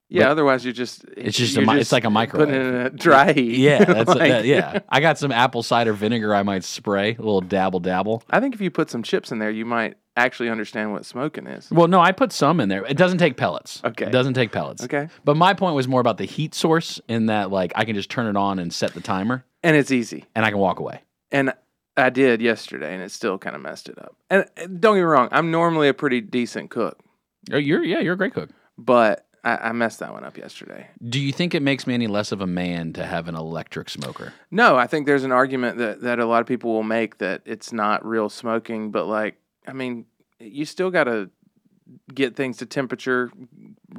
Yeah, 0.09 0.26
But 0.26 0.32
otherwise 0.32 0.63
you're 0.65 0.73
just 0.73 1.03
it's 1.17 1.38
just 1.38 1.55
you're 1.55 1.65
mi- 1.65 1.80
it's 1.80 1.91
like 1.91 2.03
a 2.03 2.09
microwave. 2.09 2.49
putting 2.49 2.61
it 2.61 2.67
in 2.67 2.76
a 2.76 2.89
dry 2.91 3.32
heat. 3.34 3.57
Yeah, 3.57 3.84
that's 3.86 4.07
Like- 4.15 4.19
that, 4.30 4.45
yeah. 4.45 4.80
I 4.89 4.99
got 4.99 5.17
some 5.17 5.32
apple 5.32 5.63
cider 5.63 5.93
vinegar. 5.93 6.36
I 6.36 6.43
might 6.43 6.63
spray 6.63 7.15
a 7.15 7.21
little 7.21 7.41
dabble 7.41 7.80
dabble. 7.80 8.23
I 8.30 8.39
think 8.41 8.53
if 8.53 8.61
you 8.61 8.69
put 8.69 8.89
some 8.91 9.01
chips 9.03 9.32
in 9.32 9.39
there, 9.39 9.49
you 9.49 9.65
might 9.65 9.95
actually 10.18 10.49
understand 10.49 10.91
what 10.91 11.05
smoking 11.05 11.47
is. 11.47 11.70
Well, 11.72 11.88
no, 11.88 11.99
I 11.99 12.11
put 12.11 12.32
some 12.32 12.59
in 12.59 12.70
there. 12.70 12.86
It 12.86 12.97
doesn't 12.97 13.18
take 13.18 13.38
pellets. 13.38 13.82
Okay. 13.84 14.05
It 14.05 14.11
doesn't 14.11 14.34
take 14.34 14.51
pellets. 14.51 14.84
Okay. 14.84 15.09
But 15.24 15.36
my 15.38 15.53
point 15.53 15.76
was 15.76 15.88
more 15.88 15.99
about 16.01 16.18
the 16.18 16.26
heat 16.26 16.53
source 16.55 17.01
in 17.07 17.26
that 17.28 17.51
like 17.51 17.74
I 17.76 17.86
can 17.86 17.95
just 17.95 18.09
turn 18.09 18.28
it 18.28 18.38
on 18.38 18.59
and 18.59 18.74
set 18.74 18.93
the 18.93 19.01
timer 19.01 19.43
And 19.63 19.76
it's 19.76 19.91
easy. 19.91 20.26
and 20.36 20.45
I 20.45 20.49
can 20.49 20.59
walk 20.59 20.80
away. 20.80 21.01
And 21.32 21.53
I 21.97 22.09
did 22.09 22.41
yesterday, 22.41 22.93
and 22.93 23.01
it 23.01 23.11
still 23.11 23.38
kind 23.38 23.55
of 23.55 23.61
messed 23.61 23.88
it 23.89 23.97
up. 23.97 24.16
And 24.30 24.41
uh, 24.57 24.68
don't 24.68 24.95
get 24.95 24.99
me 24.99 24.99
wrong, 25.01 25.30
I'm 25.32 25.49
normally 25.51 25.88
a 25.88 25.93
pretty 25.93 26.20
decent 26.22 26.70
cook, 26.70 26.99
Oh, 27.53 27.57
you're 27.57 27.84
yeah, 27.84 27.99
you're 27.99 28.13
a 28.13 28.18
great 28.18 28.34
cook. 28.34 28.49
but 28.78 29.26
I, 29.43 29.57
I 29.70 29.72
messed 29.74 29.99
that 29.99 30.11
one 30.11 30.24
up 30.26 30.38
yesterday. 30.38 30.88
Do 31.07 31.20
you 31.20 31.32
think 31.32 31.53
it 31.53 31.61
makes 31.61 31.86
me 31.88 31.93
any 31.93 32.07
less 32.07 32.32
of 32.32 32.41
a 32.41 32.47
man 32.47 32.93
to 32.93 33.05
have 33.05 33.28
an 33.28 33.36
electric 33.36 33.89
smoker? 33.89 34.34
No, 34.51 34.76
I 34.76 34.88
think 34.88 35.05
there's 35.05 35.24
an 35.24 35.32
argument 35.32 35.78
that, 35.78 36.01
that 36.01 36.20
a 36.20 36.26
lot 36.26 36.41
of 36.41 36.47
people 36.47 36.74
will 36.74 36.84
make 36.84 37.20
that 37.20 37.43
it's 37.45 37.72
not 37.72 38.03
real 38.05 38.28
smoking, 38.30 38.91
but 38.91 39.05
like, 39.05 39.38
I 39.68 39.74
mean, 39.74 40.05
you 40.39 40.66
still 40.66 40.91
got 40.91 41.05
to 41.05 41.30
get 42.13 42.36
things 42.36 42.57
to 42.57 42.66
temperature, 42.66 43.32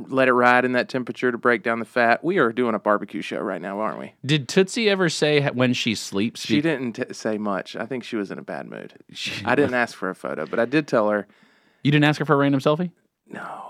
let 0.09 0.29
it 0.29 0.33
ride 0.33 0.65
in 0.65 0.73
that 0.73 0.89
temperature 0.89 1.31
to 1.31 1.39
break 1.39 1.63
down 1.63 1.79
the 1.79 1.85
fat. 1.85 2.23
We 2.25 2.39
are 2.39 2.53
doing 2.53 2.75
a 2.75 2.79
barbecue 2.79 3.23
show 3.23 3.39
right 3.41 3.61
now, 3.63 3.79
aren't 3.81 3.99
we? 3.99 4.15
Did 4.25 4.49
Tootsie 4.49 4.89
ever 4.91 5.09
say 5.09 5.41
when 5.51 5.73
she 5.73 5.95
sleeps? 5.95 6.41
She 6.41 6.57
be- 6.57 6.63
didn't 6.63 6.93
t- 6.95 7.13
say 7.13 7.39
much. 7.39 7.77
I 7.77 7.87
think 7.87 8.03
she 8.05 8.17
was 8.17 8.31
in 8.31 8.39
a 8.39 8.43
bad 8.43 8.69
mood. 8.69 8.95
she- 9.13 9.45
I 9.45 9.55
didn't 9.55 9.75
ask 9.83 9.97
for 9.97 10.11
a 10.11 10.15
photo, 10.15 10.47
but 10.47 10.59
I 10.59 10.65
did 10.65 10.89
tell 10.89 11.09
her, 11.11 11.27
You 11.85 11.93
didn't 11.93 12.05
ask 12.05 12.19
her 12.19 12.25
for 12.25 12.35
a 12.35 12.39
random 12.39 12.61
selfie? 12.61 12.91
no. 13.29 13.63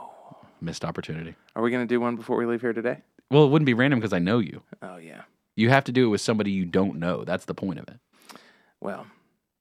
Missed 0.59 0.87
opportunity. 0.87 1.35
Are 1.55 1.63
we 1.63 1.71
going 1.71 1.87
to 1.87 1.95
do 1.95 2.01
one 2.01 2.17
before 2.17 2.39
we 2.39 2.47
leave 2.47 2.63
here 2.63 2.73
today? 2.73 3.03
Well, 3.31 3.45
it 3.45 3.49
wouldn't 3.51 3.67
be 3.67 3.75
random 3.75 4.01
because 4.01 4.15
I 4.15 4.19
know 4.21 4.39
you. 4.39 4.63
Oh, 4.81 4.97
yeah. 4.97 5.23
You 5.55 5.69
have 5.69 5.85
to 5.85 5.93
do 5.93 6.07
it 6.07 6.09
with 6.09 6.23
somebody 6.23 6.51
you 6.51 6.65
don't 6.65 6.99
know. 6.99 7.25
That's 7.25 7.45
the 7.45 7.53
point 7.53 7.79
of 7.79 7.87
it. 7.89 7.99
Well, 8.81 9.07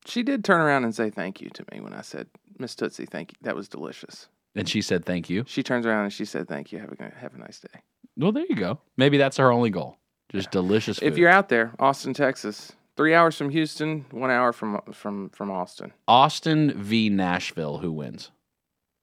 she 0.05 0.23
did 0.23 0.43
turn 0.43 0.61
around 0.61 0.83
and 0.83 0.93
say 0.95 1.09
thank 1.09 1.41
you 1.41 1.49
to 1.49 1.65
me 1.71 1.81
when 1.81 1.93
I 1.93 2.01
said, 2.01 2.27
Miss 2.57 2.75
Tootsie, 2.75 3.05
thank 3.05 3.31
you. 3.31 3.37
That 3.41 3.55
was 3.55 3.67
delicious. 3.67 4.27
And 4.55 4.69
she 4.69 4.81
said 4.81 5.03
thank 5.05 5.29
you. 5.29 5.43
She 5.47 5.63
turns 5.63 5.85
around 5.85 6.03
and 6.05 6.13
she 6.13 6.25
said, 6.25 6.47
thank 6.47 6.71
you. 6.71 6.79
Have 6.79 6.93
a, 6.99 7.11
have 7.19 7.33
a 7.35 7.37
nice 7.37 7.59
day. 7.59 7.81
Well, 8.17 8.31
there 8.31 8.45
you 8.47 8.55
go. 8.55 8.79
Maybe 8.97 9.17
that's 9.17 9.37
her 9.37 9.51
only 9.51 9.69
goal. 9.69 9.97
Just 10.29 10.51
delicious 10.51 10.99
food. 10.99 11.07
If 11.07 11.17
you're 11.17 11.29
out 11.29 11.49
there, 11.49 11.73
Austin, 11.79 12.13
Texas, 12.13 12.71
three 12.95 13.13
hours 13.13 13.37
from 13.37 13.49
Houston, 13.49 14.05
one 14.11 14.31
hour 14.31 14.53
from 14.53 14.81
from 14.91 15.29
from 15.29 15.51
Austin. 15.51 15.93
Austin 16.07 16.71
v 16.81 17.09
Nashville, 17.09 17.77
who 17.77 17.91
wins? 17.91 18.31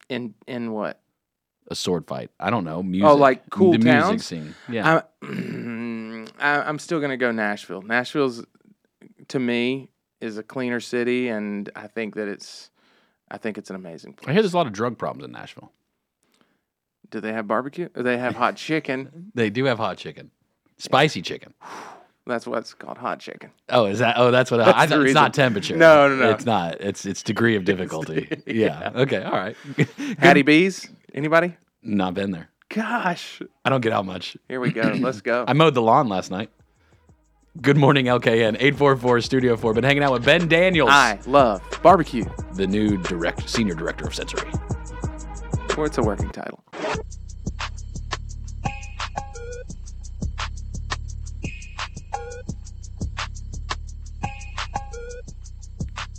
In 0.08 0.34
in 0.46 0.72
what? 0.72 1.00
A 1.70 1.74
sword 1.74 2.06
fight. 2.06 2.30
I 2.40 2.50
don't 2.50 2.64
know. 2.64 2.76
Oh, 2.78 2.82
music. 2.82 3.08
Oh, 3.08 3.14
like 3.14 3.48
cool 3.50 3.72
the 3.72 3.78
towns? 3.78 4.10
music 4.10 4.26
scene. 4.26 4.54
Yeah. 4.68 5.02
I'm 5.22 6.28
I- 6.40 6.62
I'm 6.62 6.78
still 6.78 7.00
gonna 7.00 7.16
go 7.16 7.30
Nashville. 7.30 7.82
Nashville's 7.82 8.44
to 9.28 9.38
me 9.38 9.90
is 10.22 10.38
a 10.38 10.42
cleaner 10.42 10.80
city, 10.80 11.28
and 11.28 11.68
I 11.76 11.88
think 11.88 12.14
that 12.14 12.28
it's 12.28 12.70
I 13.30 13.38
think 13.38 13.58
it's 13.58 13.70
an 13.70 13.76
amazing 13.76 14.14
place. 14.14 14.28
I 14.28 14.32
hear 14.32 14.42
there's 14.42 14.54
a 14.54 14.56
lot 14.56 14.66
of 14.66 14.72
drug 14.72 14.96
problems 14.96 15.24
in 15.24 15.32
Nashville. 15.32 15.72
Do 17.10 17.20
they 17.20 17.32
have 17.32 17.46
barbecue? 17.46 17.88
Or 17.94 18.02
they 18.02 18.16
have 18.16 18.34
hot 18.36 18.56
chicken. 18.56 19.30
They 19.34 19.50
do 19.50 19.64
have 19.64 19.78
hot 19.78 19.98
chicken, 19.98 20.30
spicy 20.78 21.20
chicken. 21.22 21.52
That's 22.24 22.46
what's 22.46 22.72
called 22.72 22.98
hot 22.98 23.18
chicken. 23.18 23.50
Oh, 23.68 23.86
is 23.86 23.98
that? 23.98 24.14
Oh, 24.16 24.30
that's 24.30 24.48
what. 24.48 24.58
That's 24.58 24.78
I 24.78 24.86
the 24.86 24.94
thought 24.94 25.06
it's 25.06 25.14
not 25.14 25.34
temperature. 25.34 25.76
No, 25.76 26.06
no, 26.08 26.14
no. 26.14 26.30
It's 26.30 26.46
not. 26.46 26.80
It's 26.80 27.04
it's 27.04 27.20
degree 27.20 27.56
of 27.56 27.64
difficulty. 27.64 28.28
yeah. 28.46 28.92
Okay. 28.94 29.24
All 29.24 29.32
right. 29.32 29.56
Hattie 30.18 30.42
B's? 30.42 30.88
Anybody? 31.14 31.56
Not 31.82 32.14
been 32.14 32.30
there. 32.30 32.48
Gosh. 32.68 33.42
I 33.64 33.70
don't 33.70 33.80
get 33.80 33.92
out 33.92 34.06
much. 34.06 34.36
Here 34.48 34.60
we 34.60 34.70
go. 34.70 34.82
Let's 34.82 35.20
go. 35.20 35.44
I 35.48 35.52
mowed 35.52 35.74
the 35.74 35.82
lawn 35.82 36.08
last 36.08 36.30
night. 36.30 36.50
Good 37.60 37.76
morning, 37.76 38.06
LKN. 38.06 38.56
844 38.58 39.20
Studio 39.20 39.56
4. 39.56 39.74
Been 39.74 39.84
hanging 39.84 40.02
out 40.02 40.12
with 40.12 40.24
Ben 40.24 40.48
Daniels, 40.48 40.88
I 40.90 41.18
love 41.26 41.62
barbecue. 41.82 42.24
the 42.54 42.66
new 42.66 42.96
direct 42.96 43.48
senior 43.48 43.74
director 43.74 44.06
of 44.06 44.14
sensory. 44.14 44.50
Or 45.76 45.84
it's 45.84 45.98
a 45.98 46.02
working 46.02 46.30
title. 46.30 46.64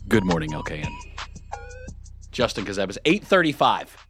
Good 0.08 0.26
morning, 0.26 0.52
LKN. 0.52 0.90
Justin 2.32 2.66
Kazepis, 2.66 2.98
835. 3.06 4.08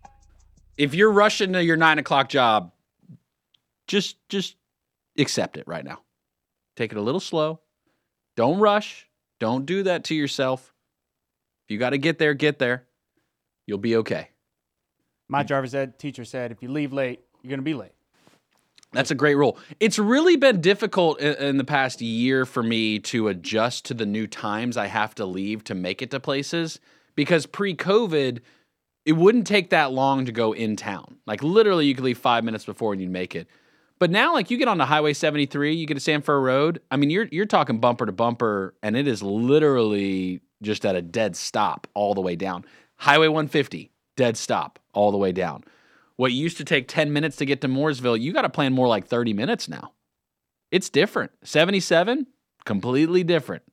If 0.78 0.94
you're 0.94 1.12
rushing 1.12 1.54
to 1.54 1.64
your 1.64 1.78
nine 1.78 2.00
o'clock 2.00 2.30
job, 2.30 2.72
just 3.88 4.18
just 4.28 4.56
accept 5.18 5.56
it 5.56 5.66
right 5.68 5.86
now. 5.86 6.00
Take 6.76 6.92
it 6.92 6.98
a 6.98 7.02
little 7.02 7.20
slow. 7.20 7.60
Don't 8.36 8.60
rush. 8.60 9.08
Don't 9.40 9.66
do 9.66 9.84
that 9.84 10.06
to 10.06 10.16
yourself. 10.16 10.74
If 11.66 11.72
you 11.72 11.78
got 11.78 11.92
to 11.92 11.98
get 11.98 12.18
there, 12.20 12.34
get 12.34 12.60
there. 12.60 12.86
You'll 13.66 13.78
be 13.78 13.96
okay. 13.98 14.30
My 15.30 15.44
Jarvis 15.44 15.74
ed 15.74 15.98
teacher 15.98 16.26
said, 16.26 16.52
if 16.52 16.62
you 16.62 16.70
leave 16.70 16.94
late, 16.94 17.22
you're 17.42 17.50
gonna 17.50 17.62
be 17.62 17.74
late. 17.74 17.92
That's 18.92 19.10
a 19.10 19.16
great 19.16 19.36
rule. 19.36 19.58
It's 19.80 19.98
really 19.98 20.36
been 20.36 20.62
difficult 20.62 21.20
in, 21.20 21.34
in 21.36 21.58
the 21.58 21.64
past 21.64 22.02
year 22.02 22.46
for 22.46 22.62
me 22.62 23.00
to 23.00 23.28
adjust 23.28 23.86
to 23.86 23.94
the 23.94 24.06
new 24.06 24.28
times 24.28 24.78
I 24.78 24.88
have 24.88 25.16
to 25.16 25.26
leave 25.26 25.64
to 25.66 25.74
make 25.74 26.02
it 26.02 26.12
to 26.12 26.20
places 26.20 26.80
because 27.16 27.46
pre 27.46 27.76
COVID, 27.76 28.42
it 29.06 29.14
wouldn't 29.14 29.48
take 29.48 29.72
that 29.72 29.92
long 29.92 30.26
to 30.26 30.32
go 30.32 30.54
in 30.54 30.76
town. 30.76 31.18
Like 31.26 31.42
literally, 31.42 31.88
you 31.88 31.96
could 31.96 32.04
leave 32.04 32.20
five 32.20 32.44
minutes 32.44 32.66
before 32.66 32.94
and 32.94 33.02
you'd 33.02 33.10
make 33.10 33.36
it. 33.36 33.48
But 34.04 34.12
now, 34.12 34.34
like 34.34 34.51
you 34.51 34.58
get 34.58 34.68
on 34.68 34.78
the 34.78 34.86
Highway 34.86 35.14
73, 35.14 35.76
you 35.76 35.86
get 35.86 35.93
to 35.93 35.99
Sanford 36.01 36.43
Road. 36.43 36.82
I 36.91 36.97
mean, 36.97 37.10
you're 37.10 37.30
you're 37.32 37.45
talking 37.45 37.80
bumper 37.80 38.06
to 38.06 38.12
bumper, 38.12 38.76
and 38.84 38.97
it 38.97 39.08
is 39.08 39.24
literally 39.24 40.41
just 40.62 40.86
at 40.86 40.97
a 40.97 41.01
dead 41.01 41.38
stop 41.38 41.88
all 41.93 42.14
the 42.14 42.20
way 42.20 42.36
down. 42.36 42.66
Highway 42.97 43.30
150, 43.30 43.93
dead 44.18 44.36
stop 44.36 44.78
all 44.91 45.14
the 45.14 45.18
way 45.18 45.32
down. 45.32 45.64
What 46.18 46.34
used 46.34 46.58
to 46.58 46.66
take 46.66 46.89
10 46.89 47.14
minutes 47.14 47.38
to 47.38 47.45
get 47.45 47.62
to 47.62 47.70
Mooresville, 47.70 48.20
you 48.20 48.34
got 48.34 48.41
to 48.41 48.49
plan 48.49 48.73
more 48.73 48.90
like 48.90 49.07
30 49.07 49.32
minutes 49.32 49.69
now. 49.69 49.94
It's 50.69 50.90
different. 50.90 51.32
77, 51.45 52.28
completely 52.65 53.23
different. 53.23 53.64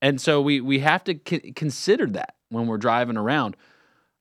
And 0.00 0.20
so 0.20 0.40
we 0.40 0.60
we 0.60 0.78
have 0.78 1.02
to 1.02 1.18
c- 1.28 1.50
consider 1.56 2.06
that 2.06 2.36
when 2.50 2.68
we're 2.68 2.78
driving 2.78 3.16
around. 3.16 3.56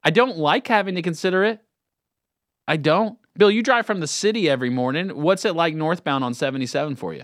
I 0.04 0.10
don't 0.10 0.40
like 0.40 0.66
having 0.66 0.96
to 0.96 1.04
consider 1.04 1.44
it. 1.44 1.62
I 2.68 2.78
don't. 2.78 3.20
Bill, 3.38 3.50
you 3.50 3.64
drive 3.64 3.86
from 3.86 4.00
the 4.00 4.08
city 4.08 4.50
every 4.50 4.70
morning. 4.70 5.10
What's 5.10 5.44
it 5.46 5.56
like 5.56 5.74
northbound 5.76 6.24
on 6.24 6.34
77 6.34 6.96
for 6.96 7.14
you? 7.14 7.22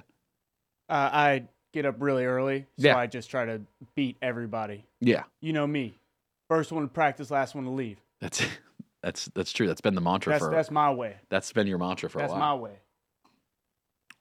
Uh, 0.89 1.09
I 1.11 1.43
get 1.71 1.85
up 1.85 1.95
really 1.99 2.25
early, 2.25 2.65
so 2.79 2.87
Yeah. 2.87 2.97
I 2.97 3.05
just 3.07 3.29
try 3.29 3.45
to 3.45 3.61
beat 3.95 4.17
everybody. 4.21 4.85
Yeah. 5.01 5.23
You 5.41 5.53
know 5.53 5.67
me. 5.67 5.93
First 6.47 6.71
one 6.71 6.81
to 6.83 6.87
practice, 6.89 7.29
last 7.29 7.53
one 7.53 7.63
to 7.65 7.69
leave. 7.69 7.97
That's 8.21 8.43
that's 9.03 9.25
that's 9.35 9.51
true. 9.51 9.67
That's 9.67 9.81
been 9.81 9.93
the 9.95 10.01
mantra 10.01 10.33
That's 10.33 10.43
for 10.45 10.51
that's 10.51 10.71
my 10.71 10.91
way. 10.91 11.15
that's 11.29 11.53
been 11.53 11.67
your 11.67 11.77
mantra 11.77 12.09
for 12.09 12.17
That's 12.17 12.31
a 12.33 12.35
while. 12.35 12.57
my 12.57 12.61
way. 12.63 12.71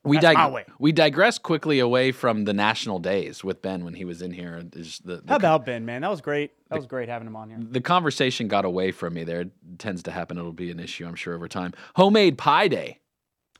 We 0.05 0.19
dig- 0.19 0.37
we 0.79 0.93
digress 0.93 1.39
quickly 1.39 1.79
away 1.81 2.13
from 2.13 2.45
the 2.45 2.53
national 2.55 2.99
days 2.99 3.43
with 3.45 3.61
Ben 3.63 3.85
when 3.85 3.95
he 3.95 4.05
was 4.05 4.23
in 4.23 4.33
here. 4.33 4.63
Is 4.75 5.01
the, 5.05 5.17
the 5.17 5.25
How 5.29 5.37
about 5.37 5.67
Ben, 5.67 5.85
man? 5.85 6.03
That 6.03 6.11
was 6.11 6.21
great. 6.21 6.53
That 6.71 6.77
was 6.77 6.87
great 6.87 7.09
having 7.09 7.27
him 7.29 7.37
on 7.37 7.51
here. 7.51 7.59
the 7.61 7.81
conversation 7.81 8.49
got 8.49 8.65
away 8.65 8.91
from 8.93 9.15
me 9.15 9.25
there. 9.25 9.41
It 9.43 9.51
tends 9.79 10.03
to 10.05 10.11
happen. 10.11 10.39
It'll 10.39 10.53
be 10.53 10.71
an 10.71 10.81
issue, 10.81 11.07
I'm 11.07 11.15
sure, 11.15 11.35
over 11.35 11.49
time. 11.49 11.73
Homemade 11.97 12.39
pie 12.39 12.69
day. 12.69 13.01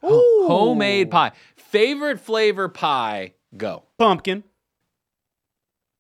Ho- 0.03 0.47
Homemade 0.47 1.11
pie. 1.11 1.33
Favorite 1.57 2.21
flavor 2.21 2.69
pie? 2.69 3.35
Go. 3.57 3.83
Pumpkin. 3.99 4.45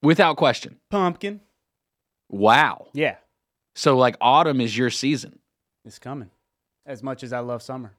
Without 0.02 0.36
question. 0.36 0.76
Pumpkin. 0.90 1.40
Wow. 2.30 2.88
Yeah, 2.92 3.16
So, 3.74 3.96
like, 3.96 4.16
autumn 4.20 4.60
is 4.60 4.76
your 4.76 4.90
season. 4.90 5.38
it's 5.84 5.98
coming. 5.98 6.30
As 6.86 7.02
much 7.02 7.22
as 7.22 7.32
I 7.32 7.40
love 7.40 7.62
summer. 7.62 7.94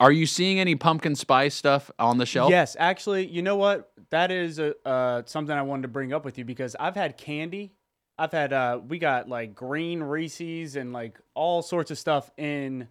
Are 0.00 0.12
you 0.12 0.26
seeing 0.26 0.60
any 0.60 0.76
pumpkin 0.76 1.16
spice 1.16 1.54
stuff 1.54 1.90
on 1.98 2.18
the 2.18 2.26
shelf? 2.26 2.50
Yes, 2.50 2.76
actually, 2.78 3.26
you 3.26 3.42
know 3.42 3.56
what? 3.56 3.90
That 4.10 4.30
is 4.30 4.58
a, 4.58 4.74
uh, 4.86 5.22
something 5.26 5.56
I 5.56 5.62
wanted 5.62 5.82
to 5.82 5.88
bring 5.88 6.12
up 6.12 6.24
with 6.24 6.38
you 6.38 6.44
because 6.44 6.76
I've 6.78 6.94
had 6.94 7.16
candy. 7.16 7.72
I've 8.16 8.32
had 8.32 8.52
uh, 8.52 8.80
we 8.86 8.98
got 8.98 9.28
like 9.28 9.54
green 9.54 10.02
Reese's 10.02 10.76
and 10.76 10.92
like 10.92 11.18
all 11.34 11.62
sorts 11.62 11.90
of 11.90 11.98
stuff 11.98 12.30
in 12.36 12.88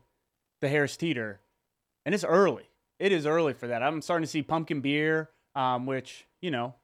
the 0.61 0.69
Harris 0.69 0.97
Teeter, 0.97 1.39
and 2.05 2.13
it's 2.15 2.23
early. 2.23 2.63
It 2.99 3.11
is 3.11 3.25
early 3.25 3.53
for 3.53 3.67
that. 3.67 3.83
I'm 3.83 4.01
starting 4.01 4.23
to 4.23 4.29
see 4.29 4.41
pumpkin 4.41 4.81
beer, 4.81 5.29
um, 5.55 5.85
which 5.85 6.25
you 6.41 6.51
know, 6.51 6.75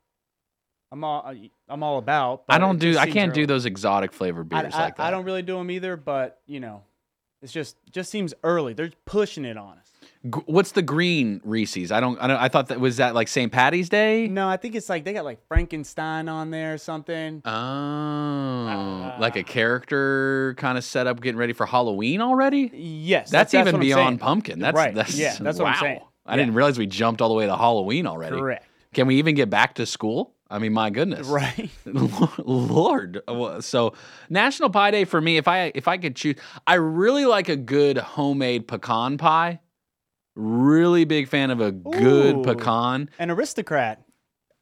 I'm 0.91 1.03
all 1.03 1.33
I'm 1.67 1.83
all 1.83 1.97
about. 1.97 2.43
I 2.47 2.59
don't 2.59 2.79
do. 2.79 2.97
I 2.97 3.09
can't 3.09 3.33
do 3.33 3.45
those 3.45 3.65
exotic 3.65 4.13
flavored 4.13 4.53
I, 4.53 4.61
beers 4.61 4.73
I- 4.73 4.83
like 4.83 4.97
that. 4.97 5.03
I 5.03 5.11
don't 5.11 5.25
really 5.25 5.41
do 5.41 5.57
them 5.57 5.71
either, 5.71 5.97
but 5.97 6.41
you 6.45 6.59
know, 6.59 6.83
it's 7.41 7.53
just 7.53 7.77
just 7.91 8.09
seems 8.09 8.33
early. 8.43 8.73
They're 8.73 8.91
pushing 9.05 9.43
it 9.45 9.57
on 9.57 9.77
us. 9.77 9.82
G- 10.25 10.41
What's 10.45 10.71
the 10.71 10.81
green 10.81 11.41
Reese's? 11.43 11.91
I 11.91 11.99
don't. 11.99 12.17
I 12.21 12.27
don't. 12.27 12.37
I 12.37 12.47
thought 12.47 12.67
that 12.69 12.79
was 12.79 12.97
that 12.97 13.13
like 13.13 13.27
St. 13.27 13.51
Patty's 13.51 13.89
Day. 13.89 14.27
No, 14.27 14.47
I 14.47 14.55
think 14.57 14.73
it's 14.75 14.87
like 14.89 15.03
they 15.03 15.11
got 15.13 15.25
like 15.25 15.45
Frankenstein 15.47 16.29
on 16.29 16.49
there 16.49 16.73
or 16.73 16.77
something. 16.77 17.41
Oh, 17.45 17.51
uh, 17.51 19.17
like 19.19 19.35
a 19.35 19.43
character 19.43 20.55
kind 20.57 20.77
of 20.77 20.83
setup, 20.83 21.21
getting 21.21 21.37
ready 21.37 21.53
for 21.53 21.65
Halloween 21.65 22.21
already. 22.21 22.71
Yes, 22.73 23.29
That's, 23.31 23.53
even 23.53 23.65
what 23.65 23.73
I'm 23.75 23.79
beyond 23.81 24.19
pumpkin. 24.21 24.59
That's 24.59 24.75
Right, 24.75 24.95
That's, 24.95 25.15
yeah, 25.15 25.35
that's 25.39 25.59
what 25.59 25.67
I'm 25.67 25.73
wow. 25.73 25.79
saying. 25.81 25.99
I 26.25 26.33
Yeah. 26.33 26.37
didn't 26.37 26.53
realize 26.55 26.77
we 26.77 26.87
jumped 26.87 27.21
all 27.21 27.29
the 27.29 27.35
way 27.35 27.45
to 27.45 27.55
Halloween 27.57 28.07
already. 28.07 28.37
Correct. 28.37 28.65
Can 28.93 29.07
we 29.07 29.15
even 29.17 29.35
get 29.35 29.49
back 29.49 29.75
to 29.75 29.85
school? 29.85 30.33
I 30.49 30.59
mean, 30.59 30.71
my 30.71 30.89
goodness. 30.89 31.27
Right. 31.27 31.69
Lord. 32.37 33.21
Uh, 33.27 33.59
so 33.59 33.93
National 34.29 34.69
Pie 34.69 34.91
Day 34.91 35.05
for 35.05 35.19
me, 35.19 35.37
if 35.37 35.47
I 35.47 35.71
if 35.75 35.87
I 35.87 35.97
could 35.97 36.15
choose, 36.15 36.35
I 36.67 36.75
really 36.75 37.25
like 37.25 37.49
a 37.49 37.55
good 37.55 37.97
homemade 37.97 38.67
pecan 38.67 39.17
pie. 39.17 39.59
Really 40.35 41.05
big 41.05 41.27
fan 41.27 41.51
of 41.51 41.61
a 41.61 41.71
good 41.71 42.37
Ooh. 42.37 42.41
pecan. 42.43 43.09
An 43.19 43.29
aristocrat. 43.29 44.03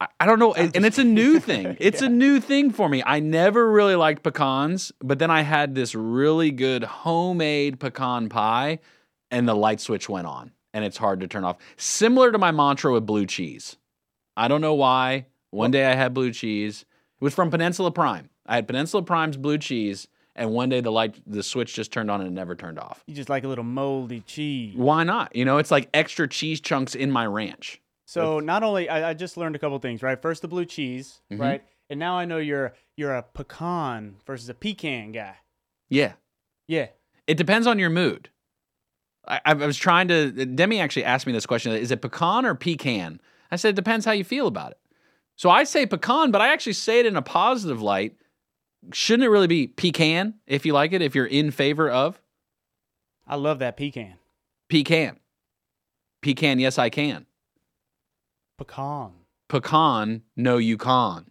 I, 0.02 0.08
I 0.20 0.26
don't 0.26 0.40
know, 0.40 0.54
and, 0.54 0.76
and 0.76 0.86
it's 0.86 0.98
a 0.98 1.04
new 1.04 1.40
thing. 1.40 1.78
It's 1.80 2.02
Yeah. 2.02 2.08
a 2.08 2.10
new 2.10 2.40
thing 2.40 2.72
for 2.72 2.90
me. 2.90 3.02
I 3.06 3.20
never 3.20 3.72
really 3.72 3.96
liked 3.96 4.24
pecans, 4.24 4.92
but 5.00 5.20
then 5.20 5.32
I 5.32 5.42
had 5.44 5.76
this 5.76 5.96
really 5.96 6.52
good 6.52 6.84
homemade 6.84 7.80
pecan 7.80 8.28
pie, 8.28 8.80
and 9.30 9.48
the 9.48 9.56
light 9.56 9.80
switch 9.80 10.10
went 10.10 10.28
on, 10.28 10.52
and 10.74 10.84
it's 10.84 10.98
hard 10.98 11.22
to 11.22 11.28
turn 11.28 11.46
off. 11.46 11.58
Similar 11.78 12.32
to 12.34 12.38
my 12.38 12.52
mantra 12.52 12.92
with 12.92 13.06
blue 13.06 13.26
cheese. 13.26 13.78
I 14.36 14.48
don't 14.50 14.62
know 14.62 14.74
why. 14.74 15.28
One 15.52 15.72
day 15.72 15.86
I 15.86 15.96
had 15.96 16.14
blue 16.14 16.32
cheese. 16.32 16.82
It 17.20 17.24
was 17.24 17.34
from 17.34 17.50
Peninsula 17.52 17.92
Prime. 17.92 18.30
I 18.46 18.56
had 18.56 18.68
Peninsula 18.68 19.04
Prime's 19.04 19.38
blue 19.38 19.58
cheese, 19.58 20.08
and 20.36 20.52
one 20.52 20.70
day 20.70 20.82
the 20.82 20.92
light, 20.92 21.16
the 21.28 21.44
switch 21.44 21.74
just 21.74 21.92
turned 21.92 22.10
on 22.12 22.22
and 22.22 22.30
it 22.30 22.34
never 22.34 22.56
turned 22.56 22.80
off. 22.80 23.04
You 23.08 23.16
just 23.16 23.30
like 23.30 23.44
a 23.44 23.48
little 23.48 23.64
moldy 23.64 24.22
cheese. 24.22 24.76
Why 24.76 25.04
not? 25.04 25.36
You 25.36 25.46
know, 25.46 25.58
it's 25.58 25.72
like 25.72 25.90
extra 25.94 26.28
cheese 26.28 26.60
chunks 26.62 26.96
in 26.96 27.12
my 27.12 27.26
ranch. 27.26 27.82
So 28.06 28.40
not 28.40 28.62
only 28.64 28.90
I, 28.90 29.12
I 29.12 29.14
just 29.14 29.38
learned 29.38 29.56
a 29.56 29.60
couple 29.60 29.78
things, 29.80 30.04
right? 30.04 30.22
First 30.22 30.42
the 30.42 30.48
blue 30.48 30.66
cheese, 30.66 31.22
Mhm. 31.32 31.40
right? 31.40 31.64
And 31.90 32.00
now 32.00 32.18
I 32.18 32.26
know 32.26 32.38
you're 32.38 32.74
you're 32.98 33.14
a 33.14 33.24
pecan 33.24 34.16
versus 34.26 34.48
a 34.50 34.54
pecan 34.54 35.12
guy. 35.12 35.36
Yeah. 35.90 36.14
Yeah. 36.68 36.88
It 37.28 37.36
depends 37.38 37.68
on 37.68 37.80
your 37.80 37.90
mood. 37.90 38.30
I, 39.28 39.40
I 39.46 39.54
was 39.54 39.78
trying 39.78 40.08
to. 40.08 40.32
Demi 40.46 40.80
actually 40.80 41.04
asked 41.06 41.28
me 41.28 41.34
this 41.34 41.46
question: 41.46 41.72
Is 41.74 41.92
it 41.92 42.02
pecan 42.02 42.46
or 42.46 42.56
pecan? 42.56 43.22
I 43.52 43.56
said 43.58 43.70
it 43.70 43.76
depends 43.76 44.06
how 44.06 44.14
you 44.14 44.24
feel 44.24 44.48
about 44.48 44.72
it. 44.72 44.80
So 45.36 45.50
I 45.50 45.64
say 45.64 45.86
pecan, 45.86 46.32
but 46.32 46.42
I 46.42 46.52
actually 46.52 46.74
say 46.74 47.00
it 47.00 47.06
in 47.06 47.16
a 47.16 47.22
positive 47.22 47.82
light. 47.82 48.16
Shouldn't 48.94 49.26
it 49.26 49.30
really 49.30 49.48
be 49.48 49.68
pecan 49.68 50.36
if 50.48 50.66
you 50.66 50.74
like 50.74 50.94
it? 50.94 51.02
If 51.02 51.14
you're 51.16 51.26
in 51.26 51.52
favor 51.52 51.90
of 51.90 52.20
I 53.28 53.36
love 53.36 53.60
that 53.60 53.78
pecan. 53.78 54.16
pecan, 54.70 55.20
pecan, 56.22 56.60
yes 56.60 56.78
I 56.80 56.90
can. 56.90 57.26
Pecan. 58.58 59.12
Pecan, 59.50 60.22
no 60.36 60.58
you 60.58 60.78
can't. 60.78 61.28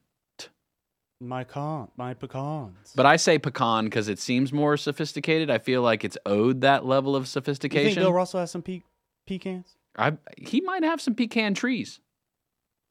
My 1.23 1.45
con 1.45 1.89
my 1.97 2.15
pecans. 2.15 2.93
But 2.97 3.05
I 3.05 3.17
say 3.17 3.39
pecan 3.39 3.85
because 3.85 4.09
it 4.09 4.19
seems 4.19 4.53
more 4.53 4.77
sophisticated. 4.79 5.51
I 5.51 5.59
feel 5.59 5.83
like 5.83 6.03
it's 6.03 6.17
owed 6.25 6.63
that 6.63 6.87
level 6.87 7.15
of 7.15 7.23
you 7.23 7.25
think 7.27 7.33
sophistication. 7.33 8.03
Bill 8.03 8.13
Russell 8.13 8.41
has 8.41 8.51
some 8.51 8.63
pe- 8.63 8.83
pecans? 9.27 9.77
I 9.99 10.17
he 10.39 10.63
might 10.63 10.83
have 10.83 11.01
some 11.01 11.15
pecan 11.15 11.53
trees. 11.53 12.01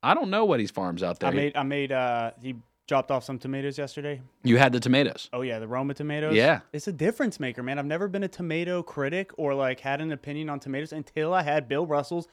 I 0.03 0.13
don't 0.13 0.29
know 0.29 0.45
what 0.45 0.59
he 0.59 0.67
farms 0.67 1.01
out 1.01 1.19
there. 1.19 1.31
I 1.31 1.33
made 1.33 1.55
I 1.55 1.63
made 1.63 1.91
uh 1.91 2.31
he 2.39 2.55
dropped 2.89 3.11
off 3.11 3.23
some 3.23 3.39
tomatoes 3.39 3.77
yesterday. 3.77 4.19
you 4.43 4.57
had 4.57 4.73
the 4.73 4.79
tomatoes. 4.81 5.29
Oh 5.31 5.41
yeah, 5.41 5.59
the 5.59 5.67
Roma 5.67 5.93
tomatoes. 5.93 6.35
Yeah. 6.35 6.59
It's 6.73 6.87
a 6.87 6.91
difference 6.91 7.39
maker, 7.39 7.63
man. 7.63 7.79
I've 7.79 7.85
never 7.85 8.07
been 8.09 8.23
a 8.23 8.27
tomato 8.27 8.83
critic 8.83 9.31
or 9.37 9.53
like 9.53 9.79
had 9.79 10.01
an 10.01 10.11
opinion 10.11 10.49
on 10.49 10.59
tomatoes 10.59 10.91
until 10.91 11.33
I 11.33 11.43
had 11.43 11.69
Bill 11.69 11.85
Russell's 11.85 12.27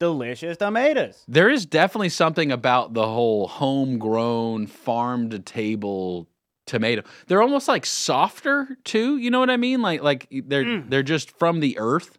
delicious 0.00 0.56
tomatoes. 0.56 1.22
There 1.28 1.48
is 1.48 1.66
definitely 1.66 2.08
something 2.08 2.50
about 2.50 2.94
the 2.94 3.06
whole 3.06 3.46
homegrown 3.46 4.66
farm 4.66 5.30
to 5.30 5.38
table 5.38 6.26
tomato. 6.66 7.02
They're 7.26 7.42
almost 7.42 7.68
like 7.68 7.84
softer 7.86 8.76
too. 8.84 9.18
You 9.18 9.30
know 9.30 9.40
what 9.40 9.50
I 9.50 9.56
mean? 9.58 9.82
Like 9.82 10.02
like 10.02 10.26
they're 10.30 10.64
Mm. 10.64 10.90
they're 10.90 11.02
just 11.02 11.38
from 11.38 11.60
the 11.60 11.78
earth. 11.78 12.18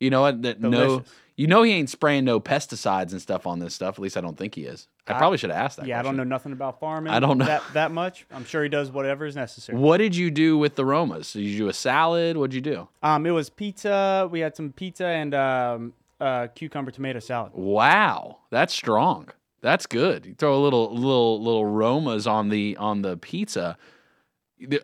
You 0.00 0.10
know 0.10 0.22
what? 0.22 0.42
That 0.42 0.60
no, 0.60 0.70
Delicious. 0.70 1.12
You 1.36 1.46
know 1.46 1.62
he 1.62 1.72
ain't 1.72 1.90
spraying 1.90 2.24
no 2.24 2.40
pesticides 2.40 3.12
and 3.12 3.20
stuff 3.20 3.46
on 3.46 3.58
this 3.58 3.74
stuff. 3.74 3.96
At 3.96 4.00
least 4.00 4.16
I 4.16 4.20
don't 4.20 4.36
think 4.38 4.54
he 4.54 4.62
is. 4.64 4.88
I 5.06 5.14
I- 5.14 5.18
probably 5.18 5.38
should 5.38 5.50
have 5.50 5.64
asked 5.64 5.76
that. 5.76 5.86
yeah, 5.86 6.00
I 6.00 6.02
don't 6.02 6.16
know 6.16 6.24
nothing 6.24 6.52
about 6.52 6.80
farming. 6.80 7.12
I 7.12 7.20
don't 7.20 7.38
know. 7.38 7.44
that 7.44 7.62
that 7.74 7.92
much. 7.92 8.26
I'm 8.32 8.44
sure 8.44 8.62
he 8.62 8.68
does 8.68 8.90
whatever 8.90 9.26
is 9.26 9.36
necessary. 9.36 9.78
What 9.78 9.98
did 9.98 10.16
you 10.16 10.30
do 10.30 10.56
with 10.58 10.74
the 10.76 10.84
Romas? 10.84 11.32
Did 11.32 11.42
you 11.42 11.58
do 11.58 11.68
a 11.68 11.72
salad? 11.72 12.36
What'd 12.36 12.54
you 12.54 12.60
do? 12.60 12.88
Um, 13.02 13.26
it 13.26 13.30
was 13.30 13.50
pizza. 13.50 14.28
We 14.30 14.40
had 14.40 14.56
some 14.56 14.72
pizza 14.72 15.06
and 15.06 15.34
um, 15.34 15.92
uh, 16.20 16.46
cucumber 16.54 16.90
tomato 16.90 17.18
salad. 17.20 17.52
Wow, 17.54 18.38
that's 18.50 18.72
strong. 18.74 19.28
That's 19.60 19.86
good. 19.86 20.26
You 20.26 20.34
throw 20.34 20.54
a 20.56 20.62
little 20.62 20.94
little 20.94 21.42
little 21.42 21.64
Romas 21.64 22.30
on 22.30 22.48
the 22.48 22.76
on 22.78 23.02
the 23.02 23.16
pizza. 23.16 23.76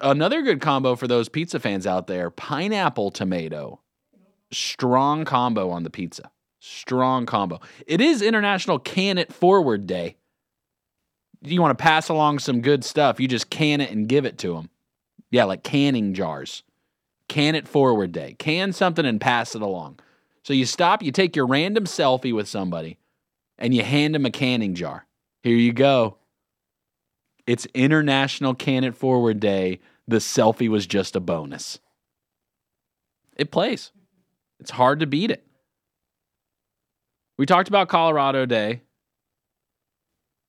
Another 0.02 0.42
good 0.42 0.60
combo 0.60 0.96
for 0.96 1.08
those 1.08 1.28
pizza 1.30 1.58
fans 1.58 1.86
out 1.86 2.06
there: 2.06 2.28
pineapple 2.30 3.10
tomato. 3.10 3.80
Strong 4.50 5.24
combo 5.24 5.70
on 5.70 5.82
the 5.82 5.88
pizza. 5.90 6.30
Strong 6.64 7.26
combo. 7.26 7.58
It 7.88 8.00
is 8.00 8.22
International 8.22 8.78
Can 8.78 9.18
It 9.18 9.32
Forward 9.32 9.84
Day. 9.84 10.14
You 11.42 11.60
want 11.60 11.76
to 11.76 11.82
pass 11.82 12.08
along 12.08 12.38
some 12.38 12.60
good 12.60 12.84
stuff? 12.84 13.18
You 13.18 13.26
just 13.26 13.50
can 13.50 13.80
it 13.80 13.90
and 13.90 14.08
give 14.08 14.24
it 14.24 14.38
to 14.38 14.54
them. 14.54 14.70
Yeah, 15.32 15.42
like 15.42 15.64
canning 15.64 16.14
jars. 16.14 16.62
Can 17.26 17.56
it 17.56 17.66
forward 17.66 18.12
day. 18.12 18.36
Can 18.38 18.72
something 18.72 19.04
and 19.04 19.20
pass 19.20 19.56
it 19.56 19.62
along. 19.62 19.98
So 20.44 20.52
you 20.52 20.64
stop, 20.64 21.02
you 21.02 21.10
take 21.10 21.34
your 21.34 21.48
random 21.48 21.82
selfie 21.82 22.32
with 22.32 22.46
somebody, 22.46 22.96
and 23.58 23.74
you 23.74 23.82
hand 23.82 24.14
them 24.14 24.24
a 24.24 24.30
canning 24.30 24.76
jar. 24.76 25.06
Here 25.42 25.56
you 25.56 25.72
go. 25.72 26.18
It's 27.44 27.66
International 27.74 28.54
Can 28.54 28.84
It 28.84 28.94
Forward 28.94 29.40
Day. 29.40 29.80
The 30.06 30.18
selfie 30.18 30.68
was 30.68 30.86
just 30.86 31.16
a 31.16 31.20
bonus. 31.20 31.80
It 33.36 33.50
plays. 33.50 33.90
It's 34.60 34.70
hard 34.70 35.00
to 35.00 35.06
beat 35.06 35.32
it. 35.32 35.44
We 37.42 37.46
talked 37.46 37.66
about 37.66 37.88
Colorado 37.88 38.46
Day, 38.46 38.82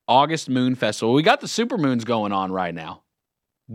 August 0.08 0.48
Moon 0.48 0.76
Festival. 0.76 1.16
We 1.16 1.24
got 1.24 1.42
the 1.42 1.48
super 1.48 1.76
moons 1.76 2.06
going 2.06 2.32
on 2.32 2.52
right 2.52 2.72
now. 2.72 3.02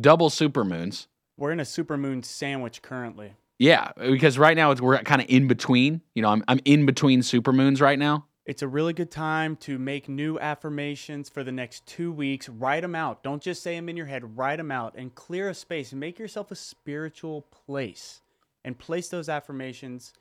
Double 0.01 0.31
super 0.31 0.65
moons. 0.65 1.09
We're 1.37 1.51
in 1.51 1.59
a 1.59 1.65
supermoon 1.65 2.25
sandwich 2.25 2.81
currently. 2.81 3.33
Yeah, 3.59 3.91
because 3.99 4.39
right 4.39 4.57
now 4.57 4.71
it's, 4.71 4.81
we're 4.81 4.99
kind 4.99 5.21
of 5.21 5.29
in 5.29 5.49
between. 5.49 6.01
You 6.15 6.23
know, 6.23 6.29
I'm 6.29 6.45
I'm 6.47 6.61
in 6.65 6.87
between 6.87 7.23
supermoons 7.23 7.81
right 7.81 7.99
now. 7.99 8.27
It's 8.47 8.63
a 8.63 8.69
really 8.69 8.93
good 8.93 9.11
time 9.11 9.57
to 9.63 9.81
make 9.81 10.09
new 10.09 10.39
affirmations 10.39 11.29
for 11.29 11.43
the 11.43 11.51
next 11.51 11.87
two 11.87 12.13
weeks. 12.13 12.49
Write 12.49 12.83
them 12.83 12.95
out. 12.95 13.25
Don't 13.25 13.43
just 13.43 13.65
say 13.65 13.75
them 13.75 13.89
in 13.89 13.97
your 13.97 14.07
head. 14.07 14.39
Write 14.39 14.59
them 14.59 14.71
out 14.71 14.95
and 14.97 15.13
clear 15.13 15.49
a 15.49 15.55
space. 15.55 15.93
Make 15.93 16.21
yourself 16.21 16.53
a 16.53 16.55
spiritual 16.55 17.43
place 17.67 18.21
and 18.65 18.79
place 18.79 19.09
those 19.09 19.29
affirmations, 19.29 20.13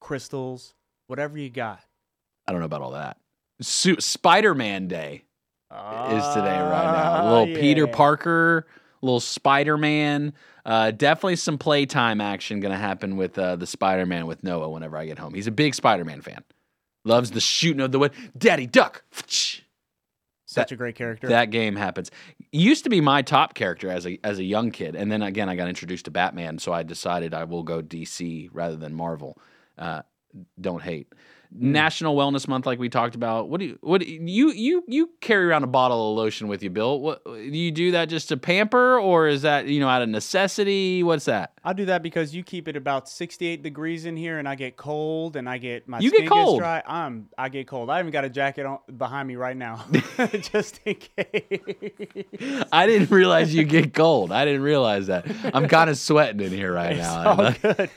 crystals, 0.00 0.72
whatever 1.08 1.36
you 1.36 1.50
got. 1.50 1.82
I 2.46 2.52
don't 2.52 2.60
know 2.60 2.66
about 2.66 2.82
all 2.82 2.92
that. 2.92 3.18
Su- 3.60 4.00
Spider-Man 4.00 4.88
Day 4.88 5.24
is 5.70 6.24
today 6.34 6.58
right 6.60 6.92
now. 6.92 7.14
A 7.14 7.22
Ah, 7.22 7.30
little 7.38 7.54
Peter 7.56 7.86
yeah. 7.86 7.94
Parker, 7.94 8.66
little 9.00 9.20
Spider-Man. 9.20 10.32
Uh, 10.64 10.90
definitely 10.92 11.36
some 11.36 11.58
playtime 11.58 12.20
action 12.20 12.60
going 12.60 12.72
to 12.72 12.78
happen 12.78 13.16
with 13.16 13.38
uh, 13.38 13.56
the 13.56 13.66
Spider-Man 13.66 14.26
with 14.26 14.42
Noah 14.44 14.68
whenever 14.68 14.96
I 14.96 15.06
get 15.06 15.18
home. 15.18 15.34
He's 15.34 15.46
a 15.46 15.50
big 15.52 15.74
Spider-Man 15.74 16.20
fan. 16.22 16.42
Loves 17.04 17.30
the 17.32 17.40
shooting 17.40 17.80
of 17.80 17.90
the 17.92 17.98
wood. 17.98 18.12
Daddy 18.36 18.66
Duck. 18.66 19.02
Such 20.46 20.70
a 20.70 20.76
great 20.76 20.94
character. 20.94 21.28
That 21.28 21.50
game 21.50 21.76
happens. 21.76 22.10
Used 22.52 22.84
to 22.84 22.90
be 22.90 23.00
my 23.00 23.22
top 23.22 23.54
character 23.54 23.90
as 23.90 24.06
a 24.06 24.18
as 24.22 24.38
a 24.38 24.44
young 24.44 24.70
kid, 24.70 24.94
and 24.94 25.10
then 25.10 25.22
again 25.22 25.48
I 25.48 25.56
got 25.56 25.68
introduced 25.68 26.04
to 26.04 26.10
Batman, 26.10 26.58
so 26.58 26.72
I 26.74 26.82
decided 26.82 27.32
I 27.32 27.44
will 27.44 27.62
go 27.62 27.80
DC 27.80 28.50
rather 28.52 28.76
than 28.76 28.92
Marvel. 28.92 29.38
Uh, 29.78 30.02
don't 30.60 30.82
hate. 30.82 31.10
Mm. 31.54 31.60
National 31.72 32.16
Wellness 32.16 32.48
Month, 32.48 32.64
like 32.64 32.78
we 32.78 32.88
talked 32.88 33.14
about. 33.14 33.48
What 33.50 33.60
do 33.60 33.66
you 33.66 33.78
what 33.82 34.00
do 34.00 34.06
you 34.10 34.50
you 34.52 34.82
you 34.88 35.10
carry 35.20 35.44
around 35.46 35.64
a 35.64 35.66
bottle 35.66 36.12
of 36.12 36.16
lotion 36.16 36.48
with 36.48 36.62
you, 36.62 36.70
Bill? 36.70 36.98
What 36.98 37.22
do 37.24 37.40
you 37.40 37.70
do 37.70 37.90
that 37.90 38.08
just 38.08 38.28
to 38.30 38.36
pamper, 38.38 38.98
or 38.98 39.28
is 39.28 39.42
that 39.42 39.66
you 39.66 39.78
know 39.80 39.88
out 39.88 40.00
of 40.02 40.08
necessity? 40.08 41.02
What's 41.02 41.26
that? 41.26 41.52
I 41.64 41.74
do 41.74 41.84
that 41.84 42.02
because 42.02 42.34
you 42.34 42.42
keep 42.42 42.66
it 42.68 42.74
about 42.76 43.08
68 43.08 43.62
degrees 43.62 44.04
in 44.06 44.16
here, 44.16 44.38
and 44.38 44.48
I 44.48 44.54
get 44.54 44.76
cold, 44.76 45.36
and 45.36 45.48
I 45.48 45.58
get 45.58 45.86
my 45.86 45.98
You 46.00 46.08
skin 46.08 46.22
get 46.22 46.30
cold. 46.30 46.58
gets 46.60 46.62
dry. 46.62 46.82
I'm 46.86 47.28
I 47.36 47.48
get 47.50 47.66
cold. 47.66 47.90
I 47.90 48.00
even 48.00 48.10
got 48.12 48.24
a 48.24 48.30
jacket 48.30 48.64
on 48.66 48.78
behind 48.96 49.28
me 49.28 49.36
right 49.36 49.56
now, 49.56 49.84
just 50.32 50.80
in 50.86 50.94
case. 50.94 52.64
I 52.72 52.86
didn't 52.86 53.10
realize 53.10 53.54
you 53.54 53.64
get 53.64 53.94
cold. 53.94 54.32
I 54.32 54.44
didn't 54.44 54.62
realize 54.62 55.08
that. 55.08 55.26
I'm 55.54 55.68
kind 55.68 55.90
of 55.90 55.98
sweating 55.98 56.40
in 56.40 56.50
here 56.52 56.72
right 56.72 56.92
It's 56.96 57.02
now. 57.02 57.28
all 57.28 57.36
good, 57.52 57.90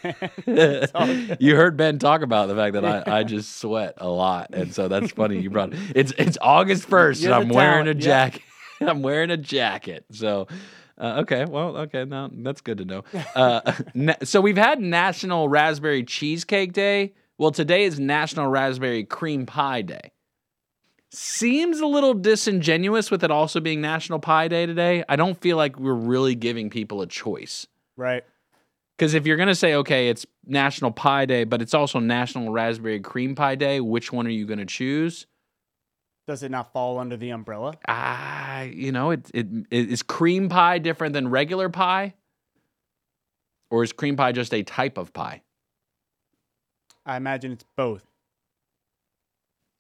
man. 0.46 0.88
all 0.94 1.06
good. 1.08 1.38
you 1.40 1.56
heard 1.56 1.78
Ben 1.78 2.00
talk 2.00 2.22
about 2.22 2.48
the 2.48 2.56
fact 2.56 2.74
that 2.74 2.86
I, 2.86 3.20
I 3.20 3.24
just 3.24 3.45
sweat 3.48 3.96
a 3.98 4.08
lot, 4.08 4.50
and 4.54 4.74
so 4.74 4.88
that's 4.88 5.12
funny. 5.12 5.40
You 5.40 5.50
brought 5.50 5.74
it's 5.96 6.14
it's 6.18 6.38
August 6.42 6.86
first, 6.86 7.24
and 7.24 7.34
I'm 7.34 7.50
wearing 7.50 7.88
a 7.88 7.94
talent, 7.94 8.04
yeah. 8.04 8.30
jacket. 8.30 8.42
I'm 8.82 9.02
wearing 9.02 9.32
a 9.32 9.38
jacket. 9.38 10.06
So, 10.12 10.48
uh, 10.98 11.22
okay, 11.22 11.46
well, 11.46 11.78
okay, 11.78 12.06
now 12.06 12.30
that's 12.32 12.62
good 12.62 12.80
to 12.80 12.86
know. 12.86 13.04
Uh, 13.36 13.74
na- 13.94 14.16
so 14.24 14.42
we've 14.42 14.58
had 14.58 14.80
National 14.80 15.50
Raspberry 15.50 16.04
Cheesecake 16.04 16.74
Day. 16.74 17.14
Well, 17.38 17.52
today 17.52 17.84
is 17.84 18.00
National 18.00 18.48
Raspberry 18.48 19.04
Cream 19.04 19.46
Pie 19.46 19.82
Day. 19.82 20.12
Seems 21.12 21.80
a 21.80 21.86
little 21.86 22.14
disingenuous 22.14 23.12
with 23.12 23.24
it 23.24 23.32
also 23.32 23.60
being 23.60 23.82
National 23.82 24.20
Pie 24.20 24.48
Day 24.48 24.66
today. 24.66 25.04
I 25.08 25.16
don't 25.16 25.40
feel 25.40 25.58
like 25.58 25.78
we're 25.80 25.94
really 25.94 26.36
giving 26.36 26.70
people 26.70 27.02
a 27.02 27.08
choice. 27.08 27.68
Right. 27.98 28.24
Because 28.98 29.14
if 29.14 29.28
you're 29.28 29.38
going 29.38 29.48
to 29.48 29.56
say, 29.56 29.76
okay, 29.76 30.08
it's 30.08 30.26
National 30.46 30.92
Pie 30.92 31.26
Day, 31.26 31.44
but 31.44 31.62
it's 31.62 31.74
also 31.74 32.00
National 32.00 32.52
Raspberry 32.52 33.02
Cream 33.02 33.36
Pie 33.36 33.56
Day, 33.56 33.82
which 33.82 34.14
one 34.14 34.26
are 34.26 34.32
you 34.32 34.46
going 34.46 34.60
to 34.60 34.66
choose? 34.66 35.28
Does 36.28 36.44
it 36.44 36.50
not 36.50 36.72
fall 36.72 36.98
under 36.98 37.18
the 37.18 37.30
umbrella? 37.30 37.76
Ah, 37.88 38.62
you 38.62 38.92
know, 38.92 39.12
it, 39.12 39.30
it, 39.34 39.48
it 39.70 39.92
is 39.92 40.02
cream 40.02 40.50
pie 40.50 40.80
different 40.80 41.14
than 41.14 41.28
regular 41.28 41.70
pie? 41.70 42.14
Or 43.70 43.84
is 43.84 43.92
cream 43.92 44.16
pie 44.16 44.32
just 44.32 44.54
a 44.54 44.64
type 44.64 44.98
of 44.98 45.14
pie? 45.14 45.44
I 47.06 47.18
imagine 47.18 47.52
it's 47.52 47.66
both. 47.76 48.06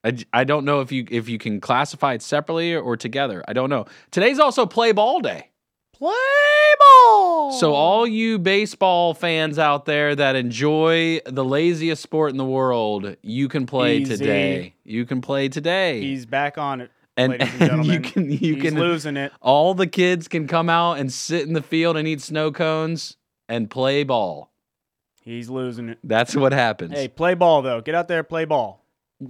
I, 0.03 0.17
I 0.31 0.43
don't 0.43 0.65
know 0.65 0.81
if 0.81 0.91
you 0.91 1.07
if 1.09 1.27
you 1.27 1.39
can 1.39 1.59
classify 1.59 2.13
it 2.13 2.21
separately 2.21 2.75
or 2.75 2.95
together. 2.95 3.43
I 3.47 3.53
don't 3.53 3.71
know. 3.71 3.85
Today's 4.11 4.37
also 4.37 4.67
play 4.67 4.91
ball 4.91 5.19
day. 5.21 5.49
Play 5.97 6.11
ball. 6.79 7.51
So 7.53 7.73
all 7.73 8.05
you 8.05 8.37
baseball 8.37 9.13
fans 9.13 9.57
out 9.57 9.85
there 9.85 10.13
that 10.15 10.35
enjoy 10.35 11.21
the 11.25 11.45
laziest 11.45 12.01
sport 12.03 12.31
in 12.31 12.37
the 12.37 12.43
world, 12.45 13.15
you 13.21 13.47
can 13.47 13.65
play 13.65 13.99
Easy. 13.99 14.17
today. 14.17 14.75
You 14.83 15.05
can 15.05 15.21
play 15.21 15.47
today. 15.47 16.01
he's 16.01 16.25
back 16.25 16.57
on 16.57 16.81
it, 16.81 16.91
and, 17.15 17.31
ladies 17.31 17.47
and 17.53 17.61
and 17.61 17.69
gentlemen. 17.69 17.93
you 17.93 17.99
can 18.01 18.29
you 18.29 18.37
he's 18.55 18.61
can 18.61 18.75
losing 18.77 19.15
it. 19.15 19.31
all 19.41 19.73
the 19.73 19.87
kids 19.87 20.27
can 20.27 20.47
come 20.47 20.69
out 20.69 20.99
and 20.99 21.11
sit 21.13 21.47
in 21.47 21.53
the 21.53 21.61
field 21.61 21.95
and 21.95 22.07
eat 22.07 22.19
snow 22.21 22.51
cones 22.51 23.15
and 23.47 23.69
play 23.69 24.03
ball. 24.03 24.51
He's 25.21 25.49
losing 25.49 25.87
it. 25.89 25.99
That's 26.03 26.35
what 26.35 26.51
happens. 26.51 26.91
Hey, 26.93 27.07
play 27.07 27.35
ball 27.35 27.61
though. 27.61 27.79
Get 27.79 27.95
out 27.95 28.09
there, 28.09 28.23
play 28.23 28.43
ball. 28.43 28.85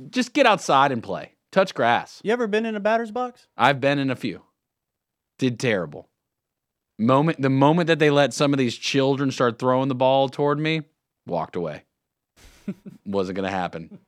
Just 0.10 0.34
get 0.34 0.48
outside 0.48 0.92
and 0.92 1.04
play. 1.04 1.34
Touch 1.52 1.76
grass. 1.76 2.22
You 2.24 2.34
ever 2.34 2.48
been 2.48 2.66
in 2.66 2.76
a 2.76 2.80
batter's 2.80 3.12
box? 3.12 3.48
I've 3.56 3.80
been 3.80 4.00
in 4.00 4.10
a 4.10 4.16
few. 4.16 4.42
Did 5.38 5.60
terrible. 5.60 6.10
Moment 6.98 7.42
the 7.42 7.50
moment 7.50 7.88
that 7.88 8.00
they 8.00 8.10
let 8.10 8.34
some 8.34 8.54
of 8.54 8.58
these 8.58 8.76
children 8.76 9.30
start 9.32 9.60
throwing 9.60 9.90
the 9.90 9.96
ball 9.96 10.30
toward 10.30 10.60
me, 10.60 10.84
walked 11.28 11.56
away. 11.56 11.84
Wasn't 13.06 13.36
gonna 13.36 13.52
happen. 13.52 14.00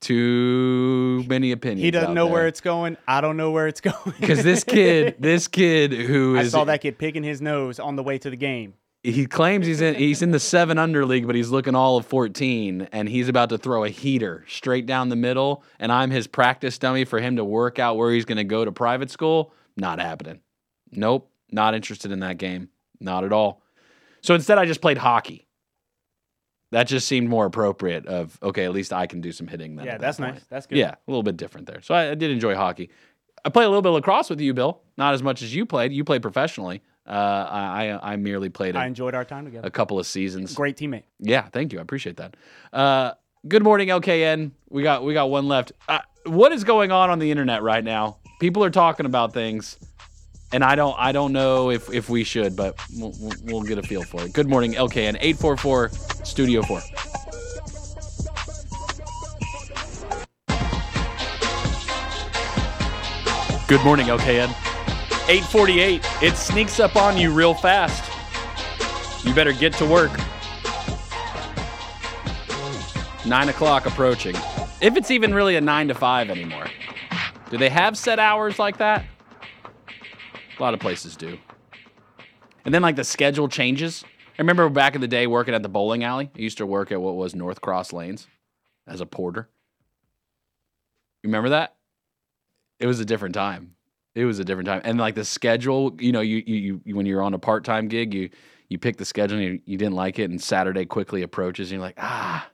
Too 0.00 1.24
many 1.28 1.52
opinions. 1.52 1.82
He 1.82 1.90
doesn't 1.90 2.14
know 2.14 2.26
where 2.26 2.46
it's 2.46 2.60
going. 2.60 2.96
I 3.06 3.20
don't 3.20 3.36
know 3.36 3.50
where 3.50 3.66
it's 3.66 3.80
going. 3.82 4.14
because 4.18 4.42
this 4.42 4.64
kid, 4.64 5.16
this 5.20 5.46
kid 5.48 5.92
who 5.92 6.38
I 6.38 6.42
is 6.42 6.52
saw 6.52 6.64
that 6.64 6.80
kid 6.80 6.98
picking 6.98 7.22
his 7.22 7.42
nose 7.42 7.78
on 7.78 7.96
the 7.96 8.02
way 8.02 8.16
to 8.18 8.30
the 8.30 8.36
game. 8.36 8.74
he 9.02 9.26
claims 9.26 9.66
he's 9.66 9.80
in 9.80 9.96
he's 9.96 10.22
in 10.22 10.30
the 10.30 10.40
seven 10.40 10.78
under 10.78 11.04
league, 11.04 11.26
but 11.26 11.34
he's 11.34 11.50
looking 11.50 11.74
all 11.74 11.96
of 11.96 12.06
fourteen, 12.06 12.88
and 12.92 13.08
he's 13.08 13.28
about 13.28 13.48
to 13.50 13.58
throw 13.58 13.84
a 13.84 13.88
heater 13.90 14.44
straight 14.48 14.86
down 14.86 15.08
the 15.10 15.16
middle, 15.16 15.62
and 15.78 15.90
I'm 15.92 16.10
his 16.10 16.26
practice 16.26 16.78
dummy 16.78 17.04
for 17.04 17.20
him 17.20 17.36
to 17.36 17.44
work 17.44 17.78
out 17.78 17.96
where 17.96 18.12
he's 18.12 18.24
going 18.24 18.38
to 18.38 18.44
go 18.44 18.64
to 18.64 18.72
private 18.72 19.10
school. 19.10 19.52
Not 19.76 19.98
happening. 20.00 20.40
Nope, 20.92 21.30
not 21.52 21.74
interested 21.74 22.10
in 22.12 22.20
that 22.20 22.38
game. 22.38 22.68
Not 23.00 23.24
at 23.24 23.32
all. 23.32 23.62
So 24.22 24.34
instead, 24.34 24.58
I 24.58 24.66
just 24.66 24.80
played 24.80 24.98
hockey. 24.98 25.46
That 26.72 26.84
just 26.84 27.08
seemed 27.08 27.28
more 27.28 27.46
appropriate. 27.46 28.06
Of 28.06 28.38
okay, 28.42 28.64
at 28.64 28.72
least 28.72 28.92
I 28.92 29.06
can 29.06 29.20
do 29.20 29.32
some 29.32 29.46
hitting. 29.48 29.74
Then 29.76 29.86
Yeah, 29.86 29.92
that 29.92 30.00
that's 30.00 30.18
point. 30.18 30.34
nice. 30.34 30.44
That's 30.48 30.66
good. 30.66 30.78
Yeah, 30.78 30.90
a 30.90 31.10
little 31.10 31.22
bit 31.24 31.36
different 31.36 31.66
there. 31.66 31.80
So 31.82 31.94
I, 31.94 32.10
I 32.10 32.14
did 32.14 32.30
enjoy 32.30 32.54
hockey. 32.54 32.90
I 33.44 33.48
played 33.48 33.64
a 33.64 33.68
little 33.68 33.82
bit 33.82 33.88
of 33.88 33.94
lacrosse 33.94 34.30
with 34.30 34.40
you, 34.40 34.54
Bill. 34.54 34.80
Not 34.96 35.14
as 35.14 35.22
much 35.22 35.42
as 35.42 35.54
you 35.54 35.66
played. 35.66 35.92
You 35.92 36.04
played 36.04 36.22
professionally. 36.22 36.82
Uh, 37.06 37.10
I 37.50 37.86
I 37.88 38.12
I 38.12 38.16
merely 38.16 38.50
played 38.50 38.76
I 38.76 38.84
a, 38.84 38.86
enjoyed 38.86 39.14
our 39.14 39.24
time 39.24 39.46
together. 39.46 39.66
a 39.66 39.70
couple 39.70 39.98
of 39.98 40.06
seasons. 40.06 40.54
Great 40.54 40.76
teammate. 40.76 41.04
Yeah, 41.18 41.48
thank 41.48 41.72
you. 41.72 41.78
I 41.80 41.82
appreciate 41.82 42.18
that. 42.18 42.36
Uh, 42.72 43.12
good 43.48 43.64
morning, 43.64 43.88
LKN. 43.88 44.52
We 44.68 44.82
got 44.84 45.02
we 45.02 45.12
got 45.14 45.30
one 45.30 45.48
left. 45.48 45.72
Uh, 45.88 46.00
what 46.26 46.52
is 46.52 46.62
going 46.62 46.92
on 46.92 47.10
on 47.10 47.18
the 47.18 47.30
internet 47.32 47.62
right 47.62 47.82
now? 47.82 48.18
People 48.38 48.62
are 48.62 48.70
talking 48.70 49.06
about 49.06 49.32
things, 49.32 49.76
and 50.52 50.64
I 50.64 50.74
don't 50.74 50.96
I 50.98 51.12
don't 51.12 51.32
know 51.32 51.70
if 51.70 51.92
if 51.92 52.08
we 52.08 52.24
should, 52.24 52.56
but 52.56 52.78
we'll, 52.96 53.14
we'll, 53.44 53.62
get 53.62 53.78
a 53.78 53.82
feel 53.82 54.02
for 54.02 54.22
it. 54.24 54.32
Good 54.32 54.48
morning, 54.48 54.72
LKN. 54.72 55.16
Eight 55.20 55.36
four 55.36 55.56
four 55.56 55.90
Studio 56.24 56.62
Four. 56.62 56.80
Good 63.68 63.84
morning, 63.84 64.06
LKN. 64.06 64.48
848. 65.28 66.04
It 66.22 66.34
sneaks 66.34 66.80
up 66.80 66.96
on 66.96 67.16
you 67.16 67.32
real 67.32 67.54
fast. 67.54 68.04
You 69.24 69.32
better 69.32 69.52
get 69.52 69.72
to 69.74 69.86
work. 69.86 70.10
Nine 73.24 73.48
o'clock 73.48 73.86
approaching. 73.86 74.34
If 74.80 74.96
it's 74.96 75.12
even 75.12 75.32
really 75.32 75.54
a 75.54 75.60
nine 75.60 75.86
to 75.86 75.94
five 75.94 76.30
anymore. 76.30 76.66
Do 77.50 77.58
they 77.58 77.68
have 77.68 77.96
set 77.96 78.18
hours 78.18 78.58
like 78.58 78.78
that? 78.78 79.04
A 80.60 80.62
lot 80.62 80.74
of 80.74 80.80
places 80.80 81.16
do. 81.16 81.38
And 82.66 82.74
then, 82.74 82.82
like, 82.82 82.96
the 82.96 83.04
schedule 83.04 83.48
changes. 83.48 84.04
I 84.04 84.42
remember 84.42 84.68
back 84.68 84.94
in 84.94 85.00
the 85.00 85.08
day 85.08 85.26
working 85.26 85.54
at 85.54 85.62
the 85.62 85.70
bowling 85.70 86.04
alley. 86.04 86.30
I 86.36 86.38
used 86.38 86.58
to 86.58 86.66
work 86.66 86.92
at 86.92 87.00
what 87.00 87.16
was 87.16 87.34
North 87.34 87.62
Cross 87.62 87.94
Lanes 87.94 88.28
as 88.86 89.00
a 89.00 89.06
porter. 89.06 89.48
You 91.22 91.28
remember 91.28 91.48
that? 91.48 91.76
It 92.78 92.86
was 92.86 93.00
a 93.00 93.06
different 93.06 93.34
time. 93.34 93.74
It 94.14 94.26
was 94.26 94.38
a 94.38 94.44
different 94.44 94.66
time. 94.66 94.82
And 94.84 94.98
like 94.98 95.14
the 95.14 95.24
schedule, 95.24 95.96
you 95.98 96.12
know, 96.12 96.20
you 96.20 96.42
you, 96.46 96.80
you 96.84 96.96
when 96.96 97.06
you're 97.06 97.22
on 97.22 97.32
a 97.32 97.38
part 97.38 97.64
time 97.64 97.88
gig, 97.88 98.12
you 98.12 98.28
you 98.68 98.78
pick 98.78 98.96
the 98.96 99.04
schedule 99.04 99.38
and 99.38 99.46
you, 99.46 99.60
you 99.64 99.78
didn't 99.78 99.94
like 99.94 100.18
it, 100.18 100.30
and 100.30 100.42
Saturday 100.42 100.84
quickly 100.84 101.22
approaches, 101.22 101.70
and 101.70 101.78
you're 101.78 101.86
like, 101.86 101.98
ah, 101.98 102.48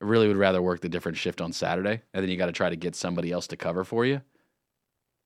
I 0.00 0.04
really 0.04 0.26
would 0.26 0.36
rather 0.36 0.62
work 0.62 0.80
the 0.80 0.88
different 0.88 1.18
shift 1.18 1.40
on 1.40 1.52
Saturday, 1.52 2.02
and 2.12 2.22
then 2.22 2.30
you 2.30 2.36
got 2.36 2.46
to 2.46 2.52
try 2.52 2.70
to 2.70 2.76
get 2.76 2.96
somebody 2.96 3.30
else 3.30 3.46
to 3.48 3.56
cover 3.56 3.84
for 3.84 4.04
you. 4.04 4.20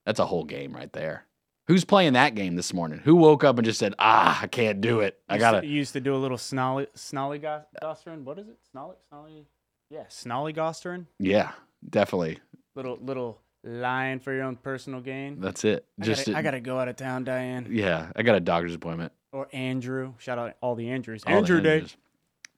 That's 0.05 0.21
a 0.21 0.27
whole 0.27 0.45
game 0.45 0.75
right 0.75 0.93
there. 0.93 1.27
Who's 1.67 1.85
playing 1.85 2.13
that 2.13 2.35
game 2.35 2.57
this 2.57 2.75
morning? 2.75 3.01
Who 3.05 3.17
woke 3.17 3.43
up 3.43 3.57
and 3.57 3.65
just 3.65 3.79
said, 3.79 3.95
ah, 3.99 4.39
I 4.43 4.47
can't 4.49 4.81
do 4.83 5.01
it. 5.01 5.19
I 5.29 5.39
gotta. 5.39 5.63
to- 5.63 5.67
used 5.67 5.95
to 5.95 6.01
do 6.01 6.15
a 6.15 6.19
little 6.19 6.37
snolly 6.39 6.89
snolly 6.95 7.39
gosterin. 7.41 8.25
What 8.25 8.39
is 8.39 8.49
it? 8.49 8.59
Snolly 8.71 8.97
snolly. 9.09 9.47
Yeah, 9.91 10.05
snolly 10.09 10.53
gosterin. 10.53 11.07
Yeah, 11.19 11.53
definitely. 11.89 12.39
Little 12.75 12.99
little 13.01 13.41
lying 13.63 14.21
for 14.21 14.33
your 14.35 14.45
own 14.45 14.57
personal 14.57 15.01
gain. 15.01 15.41
That's 15.41 15.65
it. 15.65 15.87
I 16.01 16.05
Just 16.05 16.27
gotta, 16.27 16.39
I 16.39 16.43
gotta 16.43 16.61
go 16.61 16.79
out 16.79 16.89
of 16.89 16.97
town, 16.97 17.25
Diane 17.25 17.69
yeah. 17.71 18.11
I 18.15 18.23
got 18.23 18.35
a 18.37 18.41
doctor's 18.41 18.75
appointment. 18.75 19.13
or 19.33 19.49
Andrew. 19.53 20.13
Shout 20.19 20.39
out 20.39 20.55
all 20.61 20.75
the 20.75 20.91
Andrews. 20.91 21.23
All 21.27 21.33
the 21.33 21.39
Andrew 21.39 21.61
Day. 21.63 21.87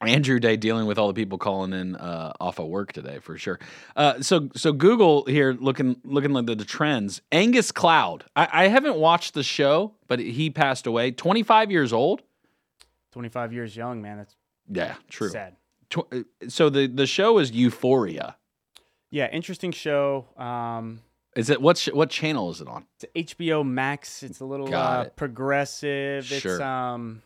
Andrew 0.02 0.38
Day 0.38 0.56
dealing 0.56 0.86
with 0.86 0.98
all 0.98 1.08
the 1.08 1.14
people 1.14 1.38
calling 1.38 1.72
in 1.72 1.96
uh, 1.96 2.32
off 2.38 2.58
of 2.58 2.66
work 2.66 2.92
today 2.92 3.18
for 3.18 3.38
sure. 3.38 3.58
Uh, 3.96 4.20
so 4.20 4.50
so 4.54 4.72
Google 4.72 5.24
here 5.24 5.56
looking 5.58 5.96
looking 6.04 6.32
like 6.32 6.46
the, 6.46 6.54
the 6.54 6.64
trends. 6.66 7.22
Angus 7.32 7.72
Cloud. 7.72 8.24
I, 8.36 8.48
I 8.52 8.68
haven't 8.68 8.96
watched 8.96 9.32
the 9.34 9.42
show, 9.42 9.94
but 10.06 10.18
he 10.18 10.50
passed 10.50 10.86
away. 10.86 11.12
Twenty 11.12 11.42
five 11.42 11.70
years 11.70 11.92
old. 11.92 12.22
Twenty 13.12 13.30
five 13.30 13.52
years 13.54 13.74
young, 13.74 14.02
man. 14.02 14.18
That's 14.18 14.36
Yeah, 14.70 14.96
true. 15.08 15.30
sad. 15.30 15.56
Tw- 15.88 16.12
uh, 16.12 16.20
so 16.48 16.68
the 16.68 16.86
the 16.86 17.06
show 17.06 17.38
is 17.38 17.50
Euphoria. 17.52 18.36
Yeah, 19.10 19.30
interesting 19.32 19.72
show. 19.72 20.26
Um, 20.36 21.00
Is 21.36 21.48
it 21.48 21.62
what 21.62 21.78
sh- 21.78 21.88
what 21.94 22.10
channel 22.10 22.50
is 22.50 22.60
it 22.60 22.68
on? 22.68 22.84
it's 23.00 23.30
HBO 23.38 23.64
Max. 23.66 24.22
It's 24.22 24.40
a 24.40 24.44
little 24.44 24.74
uh, 24.74 25.06
progressive. 25.16 26.30
It's 26.30 26.60
um 26.60 27.22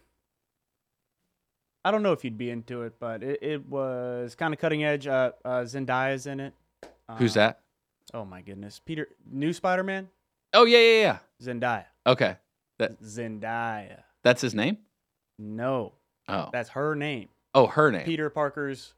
I 1.85 1.91
don't 1.91 2.03
know 2.03 2.13
if 2.13 2.25
you'd 2.25 2.37
be 2.39 2.51
into 2.51 2.83
it, 2.83 2.95
but 3.01 3.23
it, 3.23 3.39
it 3.43 3.67
was 3.69 4.35
kind 4.35 4.53
of 4.53 4.61
cutting 4.61 4.85
edge. 4.85 5.07
Uh, 5.07 5.33
uh, 5.45 5.61
Zendaya's 5.63 6.27
in 6.27 6.41
it. 6.41 6.53
Who's 7.19 7.37
Uh, 7.37 7.41
that? 7.41 7.61
Oh 8.13 8.25
my 8.25 8.41
goodness, 8.43 8.81
Peter, 8.85 9.09
new 9.31 9.53
Spider 9.53 9.83
Man, 9.83 10.09
Oh 10.53 10.65
yeah 10.65 10.79
yeah 10.79 11.01
yeah. 11.01 11.19
Zendaya. 11.43 11.85
Okay, 12.07 12.37
Zendaya. 13.05 14.03
that's 14.23 14.41
his 14.43 14.55
name. 14.55 14.79
No, 15.39 15.93
Oh 16.29 16.51
that's 16.53 16.71
her 16.71 16.95
name. 16.95 17.29
oh 17.55 17.67
her 17.67 17.91
name. 17.91 18.05
Peter 18.05 18.31
Parker's 18.31 18.95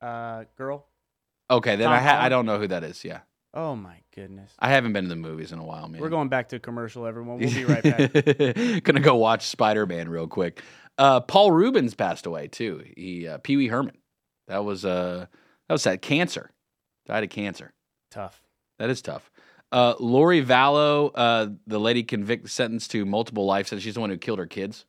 uh, 0.00 0.44
girl. 0.56 0.86
Okay, 1.50 1.76
then 1.76 1.86
Tom 1.88 1.94
I 1.94 2.00
ha- 2.00 2.18
I 2.20 2.28
don't 2.28 2.46
know 2.46 2.58
who 2.58 2.68
that 2.68 2.84
is. 2.84 3.04
Yeah, 3.04 3.20
Oh 3.56 3.76
my 3.76 3.94
goodness. 4.14 4.52
I 4.58 4.70
haven't 4.70 4.92
been 4.92 5.04
to 5.04 5.08
the 5.08 5.16
movies 5.16 5.52
in 5.52 5.60
a 5.60 5.64
while, 5.64 5.88
man. 5.88 6.00
We're 6.00 6.08
going 6.08 6.28
back 6.28 6.48
to 6.48 6.58
commercial, 6.58 7.06
everyone. 7.06 7.38
We'll 7.38 7.50
be 7.52 7.64
right 7.64 7.82
back. 7.82 8.12
Gonna 8.82 9.00
go 9.00 9.14
watch 9.14 9.46
Spider 9.46 9.86
Man 9.86 10.08
real 10.08 10.26
quick. 10.26 10.60
Uh, 10.98 11.20
Paul 11.20 11.52
Reubens 11.52 11.94
passed 11.94 12.26
away 12.26 12.48
too. 12.48 12.84
He 12.96 13.28
uh, 13.28 13.38
Pee 13.38 13.56
Wee 13.56 13.68
Herman. 13.68 13.96
That 14.48 14.64
was 14.64 14.84
uh 14.84 15.26
that 15.68 15.72
was 15.72 15.82
sad. 15.82 16.02
Cancer. 16.02 16.50
Died 17.06 17.22
of 17.22 17.30
cancer. 17.30 17.72
Tough. 18.10 18.42
That 18.78 18.90
is 18.90 19.02
tough. 19.02 19.30
Uh, 19.70 19.94
Lori 19.98 20.44
Vallow, 20.44 21.10
uh, 21.14 21.48
the 21.66 21.80
lady 21.80 22.02
convicted, 22.02 22.50
sentenced 22.50 22.90
to 22.92 23.04
multiple 23.04 23.44
life 23.44 23.66
sentences. 23.68 23.84
She's 23.84 23.94
the 23.94 24.00
one 24.00 24.10
who 24.10 24.16
killed 24.16 24.38
her 24.38 24.46
kids. 24.46 24.86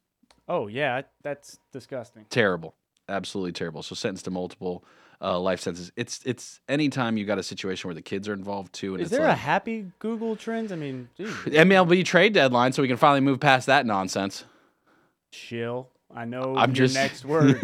Oh 0.48 0.68
yeah, 0.68 1.02
that's 1.24 1.60
disgusting. 1.72 2.26
Terrible, 2.30 2.76
absolutely 3.10 3.52
terrible. 3.52 3.84
So 3.84 3.96
sentenced 3.96 4.26
to 4.26 4.32
multiple 4.32 4.86
uh, 5.22 5.40
life 5.40 5.60
sentences. 5.60 5.92
It's 5.96 6.22
it's 6.26 6.60
anytime 6.68 7.18
you 7.18 7.26
got 7.26 7.38
a 7.40 7.44
situation 7.44 7.88
where 7.88 7.96
the 7.96 8.02
kids 8.02 8.28
are 8.28 8.34
involved 8.34 8.74
too. 8.74 8.94
And 8.94 9.02
Is 9.02 9.12
it's 9.12 9.18
there 9.18 9.28
a 9.28 9.34
happy 9.34 9.92
Google 10.00 10.36
Trends? 10.36 10.72
I 10.72 10.76
mean, 10.76 11.10
geez, 11.18 11.28
MLB 11.46 12.04
trade 12.06 12.34
deadline, 12.34 12.74
so 12.74 12.82
we 12.82 12.88
can 12.88 12.98
finally 12.98 13.22
move 13.22 13.40
past 13.40 13.68
that 13.68 13.86
nonsense. 13.86 14.46
chill. 15.32 15.90
I 16.14 16.24
know 16.26 16.56
I'm 16.56 16.70
your 16.70 16.88
just 16.88 16.96
next 16.96 17.26
words. 17.26 17.60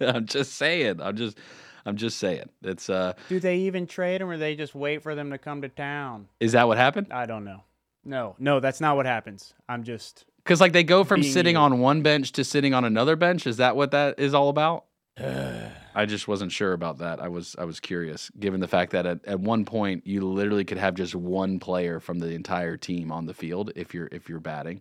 I'm 0.00 0.26
just 0.26 0.54
saying. 0.54 1.00
I'm 1.00 1.16
just 1.16 1.38
I'm 1.84 1.96
just 1.96 2.18
saying. 2.18 2.48
It's 2.62 2.88
uh 2.88 3.14
Do 3.28 3.40
they 3.40 3.58
even 3.58 3.86
trade 3.86 4.20
them, 4.20 4.28
or 4.28 4.36
they 4.36 4.54
just 4.54 4.74
wait 4.74 5.02
for 5.02 5.14
them 5.14 5.30
to 5.30 5.38
come 5.38 5.62
to 5.62 5.68
town? 5.68 6.28
is 6.40 6.52
that 6.52 6.68
what 6.68 6.76
happened? 6.78 7.08
I 7.10 7.26
don't 7.26 7.44
know. 7.44 7.64
No, 8.04 8.36
no, 8.38 8.60
that's 8.60 8.80
not 8.80 8.96
what 8.96 9.06
happens. 9.06 9.54
I'm 9.68 9.82
just. 9.82 10.24
Cuz 10.44 10.60
like 10.60 10.72
they 10.72 10.84
go 10.84 11.02
from 11.04 11.22
sitting 11.22 11.56
you. 11.56 11.60
on 11.60 11.80
one 11.80 12.02
bench 12.02 12.32
to 12.32 12.44
sitting 12.44 12.74
on 12.74 12.84
another 12.84 13.16
bench. 13.16 13.46
Is 13.46 13.56
that 13.56 13.74
what 13.74 13.90
that 13.90 14.18
is 14.20 14.34
all 14.34 14.48
about? 14.50 14.84
I 15.98 16.06
just 16.06 16.28
wasn't 16.28 16.52
sure 16.52 16.74
about 16.74 16.98
that. 16.98 17.20
I 17.20 17.26
was 17.26 17.56
I 17.58 17.64
was 17.64 17.80
curious 17.80 18.30
given 18.38 18.60
the 18.60 18.68
fact 18.68 18.92
that 18.92 19.04
at, 19.04 19.24
at 19.24 19.40
one 19.40 19.64
point 19.64 20.06
you 20.06 20.20
literally 20.20 20.64
could 20.64 20.78
have 20.78 20.94
just 20.94 21.12
one 21.16 21.58
player 21.58 21.98
from 21.98 22.20
the 22.20 22.28
entire 22.28 22.76
team 22.76 23.10
on 23.10 23.26
the 23.26 23.34
field 23.34 23.72
if 23.74 23.92
you're 23.92 24.08
if 24.12 24.28
you're 24.28 24.38
batting. 24.38 24.80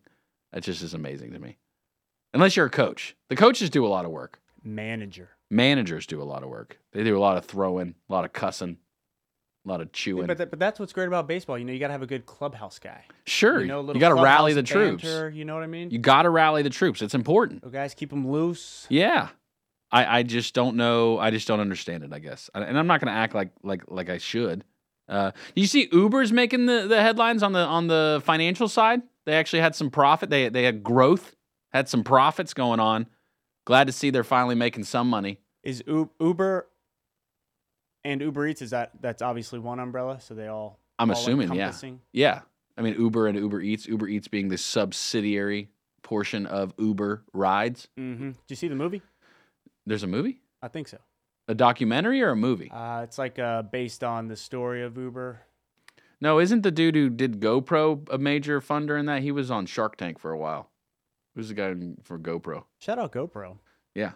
That 0.53 0.61
just 0.61 0.83
is 0.83 0.93
amazing 0.93 1.33
to 1.33 1.39
me. 1.39 1.57
Unless 2.35 2.55
you're 2.55 2.67
a 2.67 2.69
coach. 2.69 3.15
The 3.29 3.35
coaches 3.35 3.71
do 3.71 3.83
a 3.83 3.89
lot 3.89 4.05
of 4.05 4.11
work. 4.11 4.39
Manager. 4.63 5.29
Managers 5.49 6.05
do 6.05 6.21
a 6.21 6.23
lot 6.23 6.43
of 6.43 6.49
work. 6.49 6.77
They 6.93 7.03
do 7.03 7.17
a 7.17 7.19
lot 7.19 7.37
of 7.37 7.45
throwing, 7.45 7.95
a 8.07 8.13
lot 8.13 8.23
of 8.23 8.31
cussing, 8.33 8.77
a 9.65 9.69
lot 9.69 9.81
of 9.81 9.91
chewing. 9.91 10.27
But, 10.27 10.37
that, 10.37 10.49
but 10.51 10.59
that's 10.59 10.79
what's 10.79 10.93
great 10.93 11.07
about 11.07 11.27
baseball. 11.27 11.57
You 11.57 11.65
know, 11.65 11.73
you 11.73 11.79
got 11.79 11.87
to 11.87 11.93
have 11.93 12.03
a 12.03 12.07
good 12.07 12.27
clubhouse 12.27 12.77
guy. 12.77 13.05
Sure, 13.25 13.55
You 13.55 13.61
you, 13.61 13.67
know, 13.69 13.81
little 13.81 13.99
got 13.99 14.09
to 14.09 14.21
rally 14.21 14.53
the 14.53 14.61
troops. 14.61 15.03
banter, 15.03 15.29
You 15.31 15.45
know 15.45 15.55
what 15.55 15.63
I 15.63 15.67
mean? 15.67 15.89
You 15.89 15.97
got 15.97 16.23
to 16.23 16.29
rally 16.29 16.61
the 16.61 16.69
troops. 16.69 17.01
It's 17.01 17.15
important. 17.15 17.63
So 17.63 17.69
guys 17.69 17.95
keep 17.95 18.11
them 18.11 18.29
loose. 18.29 18.85
Yeah, 18.89 19.29
I, 19.91 20.19
I 20.19 20.23
just 20.23 20.53
don't 20.53 20.75
know. 20.75 21.17
I 21.17 21.31
just 21.31 21.47
don't 21.47 21.59
understand 21.59 22.03
it. 22.03 22.11
I 22.13 22.19
guess, 22.19 22.49
and 22.53 22.77
I'm 22.77 22.87
not 22.87 22.99
going 23.01 23.13
to 23.13 23.17
act 23.17 23.33
like 23.33 23.51
like 23.63 23.83
like 23.87 24.09
I 24.09 24.17
should. 24.17 24.63
Uh, 25.07 25.31
you 25.55 25.67
see, 25.67 25.87
Uber's 25.91 26.33
making 26.33 26.65
the, 26.65 26.85
the 26.87 27.01
headlines 27.01 27.41
on 27.41 27.53
the 27.53 27.59
on 27.59 27.87
the 27.87 28.21
financial 28.25 28.67
side. 28.67 29.01
They 29.25 29.33
actually 29.33 29.61
had 29.61 29.75
some 29.75 29.89
profit. 29.89 30.29
They 30.29 30.49
they 30.49 30.63
had 30.63 30.83
growth, 30.83 31.35
had 31.71 31.87
some 31.87 32.03
profits 32.03 32.53
going 32.53 32.79
on. 32.79 33.07
Glad 33.65 33.87
to 33.87 33.93
see 33.93 34.09
they're 34.09 34.23
finally 34.23 34.55
making 34.55 34.83
some 34.83 35.09
money. 35.09 35.39
Is 35.63 35.83
U- 35.87 36.09
Uber 36.19 36.67
and 38.03 38.21
Uber 38.21 38.47
Eats 38.47 38.61
is 38.61 38.69
that 38.71 38.91
that's 39.01 39.21
obviously 39.21 39.59
one 39.59 39.79
umbrella, 39.79 40.19
so 40.19 40.33
they 40.33 40.47
all. 40.47 40.79
I'm 40.99 41.11
all 41.11 41.17
assuming, 41.17 41.53
yeah. 41.53 41.73
Yeah, 42.11 42.41
I 42.77 42.81
mean 42.81 42.95
Uber 42.99 43.27
and 43.27 43.37
Uber 43.37 43.61
Eats. 43.61 43.85
Uber 43.85 44.07
Eats 44.07 44.27
being 44.27 44.49
the 44.49 44.57
subsidiary 44.57 45.69
portion 46.03 46.45
of 46.45 46.73
Uber 46.77 47.23
rides. 47.33 47.87
Mm-hmm. 47.99 48.29
Did 48.29 48.37
you 48.49 48.55
see 48.55 48.67
the 48.67 48.75
movie? 48.75 49.01
There's 49.87 50.03
a 50.03 50.07
movie, 50.07 50.41
I 50.61 50.67
think 50.67 50.87
so. 50.89 50.97
a 51.47 51.55
documentary, 51.55 52.21
or 52.21 52.29
a 52.31 52.35
movie. 52.35 52.69
Uh, 52.69 53.01
it's 53.03 53.17
like 53.17 53.39
uh, 53.39 53.61
based 53.61 54.03
on 54.03 54.27
the 54.27 54.35
story 54.35 54.83
of 54.83 54.97
Uber. 54.97 55.39
No, 56.19 56.39
isn't 56.39 56.61
the 56.61 56.71
dude 56.71 56.95
who 56.95 57.09
did 57.09 57.39
GoPro 57.39 58.07
a 58.11 58.17
major 58.17 58.59
funder 58.59 58.99
in 58.99 59.05
that? 59.05 59.21
He 59.21 59.31
was 59.31 59.49
on 59.49 59.65
Shark 59.65 59.95
Tank 59.95 60.19
for 60.19 60.31
a 60.31 60.37
while. 60.37 60.69
Who's 61.35 61.47
the 61.47 61.53
guy 61.53 61.73
for 62.03 62.19
GoPro? 62.19 62.63
Shout 62.81 62.99
out 62.99 63.13
GoPro. 63.13 63.57
Yeah, 63.95 64.11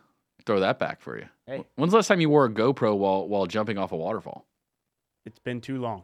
throw 0.46 0.60
that 0.60 0.78
back 0.78 1.00
for 1.00 1.18
you. 1.18 1.28
Hey. 1.48 1.64
When's 1.76 1.92
the 1.92 1.98
last 1.98 2.08
time 2.08 2.20
you 2.20 2.30
wore 2.30 2.46
a 2.46 2.50
GoPro 2.52 2.98
while 2.98 3.28
while 3.30 3.46
jumping 3.46 3.78
off 3.78 3.92
a 3.94 3.98
waterfall? 3.98 4.46
It's 5.26 5.40
been 5.40 5.62
too 5.62 5.80
long. 5.80 6.04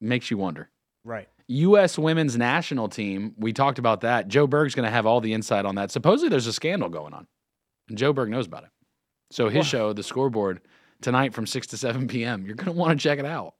Makes 0.00 0.30
you 0.30 0.36
wonder. 0.36 0.68
Right. 1.04 1.28
U.S. 1.48 1.96
women's 1.98 2.36
national 2.36 2.88
team. 2.88 3.34
We 3.38 3.52
talked 3.52 3.78
about 3.78 4.02
that. 4.02 4.28
Joe 4.28 4.46
Berg's 4.46 4.74
going 4.74 4.86
to 4.86 4.90
have 4.92 5.06
all 5.06 5.20
the 5.20 5.32
insight 5.32 5.64
on 5.64 5.76
that. 5.76 5.90
Supposedly, 5.90 6.28
there's 6.28 6.46
a 6.46 6.52
scandal 6.52 6.88
going 6.88 7.14
on, 7.14 7.26
and 7.88 7.96
Joe 7.96 8.12
Berg 8.12 8.28
knows 8.28 8.46
about 8.46 8.64
it. 8.64 8.70
So 9.30 9.48
his 9.48 9.58
Wow. 9.64 9.70
show, 9.70 9.92
The 9.92 10.02
Scoreboard, 10.02 10.60
tonight 11.00 11.32
from 11.34 11.46
six 11.46 11.66
to 11.68 11.76
seven 11.76 12.08
p.m. 12.08 12.44
You're 12.46 12.56
going 12.56 12.66
to 12.66 12.72
want 12.72 12.98
to 12.98 13.02
check 13.02 13.18
it 13.18 13.24
out. 13.26 13.54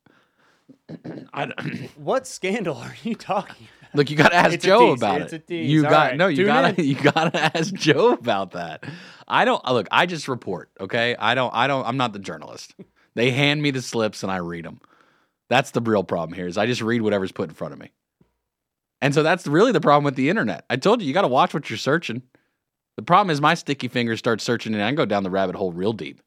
I, 1.33 1.47
What 1.97 2.27
scandal 2.27 2.77
are 2.77 2.95
you 3.03 3.15
talking 3.15 3.67
about? 3.83 3.95
Look, 3.95 4.11
you 4.11 4.17
got 4.17 4.29
to 4.31 4.37
ask 4.37 4.55
It's 4.55 4.65
a 4.65 4.69
Joe 4.69 4.91
tease, 4.91 4.99
about 5.03 5.21
it's 5.23 5.33
it. 5.33 5.37
a 5.37 5.39
tease. 5.47 5.71
You 5.71 5.85
All 5.85 5.91
got 5.91 6.11
right, 6.11 6.17
no. 6.17 6.27
You 6.29 6.45
got 6.47 6.77
to 6.77 6.83
you 6.85 6.95
got 6.95 7.33
to 7.33 7.57
ask 7.57 7.73
Joe 7.75 8.13
about 8.13 8.53
that. 8.53 8.85
I 9.27 9.45
don't 9.45 9.65
look. 9.65 9.89
I 9.91 10.07
just 10.07 10.29
report. 10.29 10.71
Okay. 10.81 11.17
I 11.19 11.35
don't. 11.35 11.53
I 11.55 11.67
don't. 11.67 11.87
I'm 11.87 11.97
not 11.97 12.13
the 12.13 12.19
journalist. 12.19 12.75
They 13.17 13.31
hand 13.33 13.61
me 13.63 13.71
the 13.73 13.83
slips 13.83 14.23
and 14.23 14.31
I 14.31 14.37
read 14.37 14.65
them. 14.65 14.81
That's 15.49 15.73
the 15.73 15.81
real 15.81 16.05
problem 16.05 16.37
here. 16.37 16.47
Is 16.47 16.57
I 16.57 16.67
just 16.67 16.81
read 16.83 17.03
whatever's 17.03 17.33
put 17.33 17.49
in 17.49 17.55
front 17.55 17.73
of 17.73 17.81
me. 17.81 17.91
And 19.03 19.13
so 19.15 19.23
that's 19.25 19.47
really 19.47 19.73
the 19.73 19.81
problem 19.81 20.05
with 20.05 20.15
the 20.15 20.29
internet. 20.29 20.65
I 20.71 20.77
told 20.77 21.01
you 21.01 21.09
you 21.09 21.15
got 21.15 21.23
to 21.23 21.29
watch 21.29 21.53
what 21.55 21.69
you're 21.71 21.77
searching. 21.79 22.23
The 22.97 23.03
problem 23.03 23.31
is 23.31 23.41
my 23.41 23.55
sticky 23.55 23.89
fingers 23.89 24.19
start 24.19 24.41
searching 24.41 24.75
and 24.75 24.83
I 24.83 24.93
go 24.93 25.07
down 25.07 25.23
the 25.23 25.31
rabbit 25.31 25.57
hole 25.57 25.73
real 25.73 25.93
deep. 25.93 26.21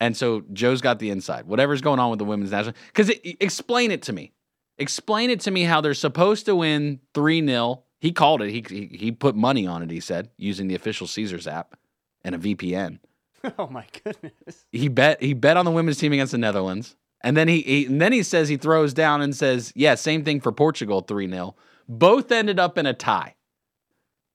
And 0.00 0.16
so 0.16 0.42
Joe's 0.52 0.80
got 0.80 0.98
the 0.98 1.10
inside. 1.10 1.46
Whatever's 1.46 1.80
going 1.80 2.00
on 2.00 2.10
with 2.10 2.18
the 2.18 2.24
women's 2.24 2.50
national, 2.50 2.74
because 2.88 3.10
explain 3.38 3.92
it 3.92 4.02
to 4.02 4.12
me. 4.12 4.32
Explain 4.78 5.30
it 5.30 5.38
to 5.40 5.50
me 5.52 5.62
how 5.62 5.80
they're 5.80 5.94
supposed 5.94 6.44
to 6.46 6.56
win 6.56 6.98
three 7.14 7.44
0 7.46 7.84
He 8.00 8.10
called 8.10 8.42
it. 8.42 8.50
He, 8.50 8.64
he 8.68 8.96
he 8.96 9.12
put 9.12 9.36
money 9.36 9.64
on 9.64 9.80
it. 9.80 9.92
He 9.92 10.00
said 10.00 10.30
using 10.36 10.66
the 10.66 10.74
official 10.74 11.06
Caesars 11.06 11.46
app 11.46 11.76
and 12.24 12.34
a 12.34 12.38
VPN. 12.38 12.98
Oh 13.58 13.66
my 13.66 13.84
goodness. 14.04 14.66
He 14.70 14.86
bet 14.86 15.20
he 15.20 15.34
bet 15.34 15.56
on 15.56 15.64
the 15.64 15.72
women's 15.72 15.98
team 15.98 16.12
against 16.12 16.30
the 16.30 16.38
Netherlands, 16.38 16.94
and 17.22 17.36
then 17.36 17.48
he, 17.48 17.60
he 17.62 17.86
and 17.86 18.00
then 18.00 18.12
he 18.12 18.22
says 18.22 18.48
he 18.48 18.56
throws 18.56 18.94
down 18.94 19.20
and 19.20 19.34
says, 19.34 19.72
"Yeah, 19.74 19.96
same 19.96 20.24
thing 20.24 20.40
for 20.40 20.52
Portugal, 20.52 21.00
three 21.00 21.28
0 21.28 21.56
Both 21.88 22.30
ended 22.30 22.60
up 22.60 22.78
in 22.78 22.86
a 22.86 22.94
tie. 22.94 23.34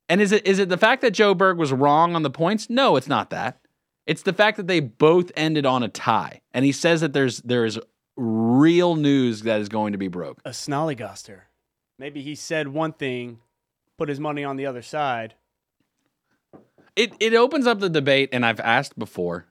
And 0.10 0.22
is 0.22 0.32
it 0.32 0.46
is 0.48 0.60
it 0.60 0.70
the 0.70 0.78
fact 0.78 1.02
that 1.02 1.12
Joe 1.12 1.34
Berg 1.34 1.58
was 1.58 1.72
wrong 1.72 2.16
on 2.16 2.24
the 2.24 2.30
points? 2.30 2.70
No, 2.70 2.96
it's 2.96 3.08
not 3.08 3.30
that. 3.32 3.60
It's 4.06 4.22
the 4.22 4.34
fact 4.34 4.58
that 4.58 4.68
they 4.68 4.80
both 4.80 5.32
ended 5.36 5.66
on 5.66 5.84
a 5.84 5.90
tie, 5.90 6.42
and 6.54 6.64
he 6.64 6.72
says 6.72 7.02
that 7.02 7.14
there's 7.14 7.42
there 7.42 7.66
is 7.66 7.80
real 8.16 8.96
news 8.96 9.42
that 9.44 9.60
is 9.60 9.70
going 9.70 9.92
to 9.92 9.98
be 9.98 10.08
broke. 10.08 10.40
A 10.46 10.52
snollygoster. 10.52 11.42
Maybe 12.00 12.22
he 12.22 12.36
said 12.36 12.70
one 12.70 12.94
thing, 12.94 13.40
put 13.98 14.08
his 14.10 14.20
money 14.20 14.44
on 14.44 14.56
the 14.56 14.66
other 14.66 14.82
side. 14.82 15.36
It 16.96 17.14
it 17.20 17.34
opens 17.34 17.68
up 17.68 17.80
the 17.80 17.90
debate, 17.90 18.30
and 18.32 18.46
I've 18.46 18.60
asked 18.60 18.98
before. 18.98 19.46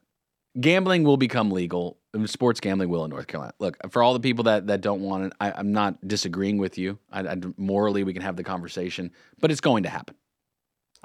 Gambling 0.58 1.04
will 1.04 1.18
become 1.18 1.50
legal. 1.50 1.98
Sports 2.24 2.60
gambling 2.60 2.88
will 2.88 3.04
in 3.04 3.10
North 3.10 3.26
Carolina. 3.26 3.52
Look, 3.58 3.76
for 3.92 4.02
all 4.02 4.14
the 4.14 4.20
people 4.20 4.44
that, 4.44 4.68
that 4.68 4.80
don't 4.80 5.02
want 5.02 5.26
it, 5.26 5.32
I, 5.38 5.52
I'm 5.52 5.70
not 5.70 6.08
disagreeing 6.08 6.56
with 6.56 6.78
you. 6.78 6.98
I, 7.12 7.20
I, 7.20 7.36
morally, 7.58 8.04
we 8.04 8.14
can 8.14 8.22
have 8.22 8.36
the 8.36 8.42
conversation, 8.42 9.10
but 9.38 9.50
it's 9.50 9.60
going 9.60 9.82
to 9.82 9.90
happen. 9.90 10.16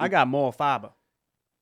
I 0.01 0.07
got 0.07 0.27
more 0.27 0.51
fiber. 0.51 0.89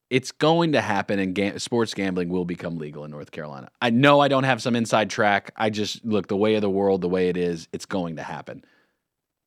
It's 0.09 0.31
going 0.31 0.71
to 0.71 0.81
happen, 0.81 1.19
and 1.19 1.35
ga- 1.35 1.59
sports 1.59 1.93
gambling 1.93 2.29
will 2.29 2.45
become 2.45 2.77
legal 2.77 3.03
in 3.03 3.11
North 3.11 3.31
Carolina. 3.31 3.69
I 3.81 3.89
know 3.91 4.21
I 4.21 4.27
don't 4.27 4.45
have 4.45 4.61
some 4.61 4.75
inside 4.75 5.09
track. 5.09 5.51
I 5.55 5.69
just 5.69 6.03
look 6.03 6.27
the 6.27 6.37
way 6.37 6.55
of 6.55 6.61
the 6.61 6.69
world, 6.69 7.01
the 7.01 7.09
way 7.09 7.29
it 7.29 7.37
is. 7.37 7.67
It's 7.73 7.85
going 7.85 8.15
to 8.15 8.23
happen. 8.23 8.63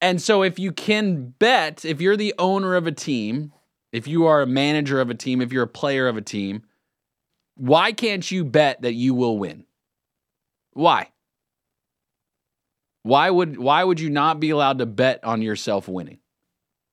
And 0.00 0.20
so, 0.20 0.42
if 0.42 0.58
you 0.58 0.70
can 0.70 1.34
bet, 1.38 1.84
if 1.84 2.00
you're 2.00 2.16
the 2.16 2.34
owner 2.38 2.76
of 2.76 2.86
a 2.86 2.92
team, 2.92 3.52
if 3.92 4.06
you 4.06 4.26
are 4.26 4.42
a 4.42 4.46
manager 4.46 5.00
of 5.00 5.10
a 5.10 5.14
team, 5.14 5.40
if 5.40 5.52
you're 5.52 5.64
a 5.64 5.68
player 5.68 6.06
of 6.06 6.16
a 6.16 6.22
team, 6.22 6.62
why 7.56 7.92
can't 7.92 8.30
you 8.30 8.44
bet 8.44 8.82
that 8.82 8.94
you 8.94 9.14
will 9.14 9.38
win? 9.38 9.64
Why? 10.74 11.08
Why 13.04 13.30
would 13.30 13.58
why 13.58 13.82
would 13.82 14.00
you 14.00 14.10
not 14.10 14.38
be 14.38 14.50
allowed 14.50 14.78
to 14.78 14.86
bet 14.86 15.24
on 15.24 15.42
yourself 15.42 15.88
winning? 15.88 16.18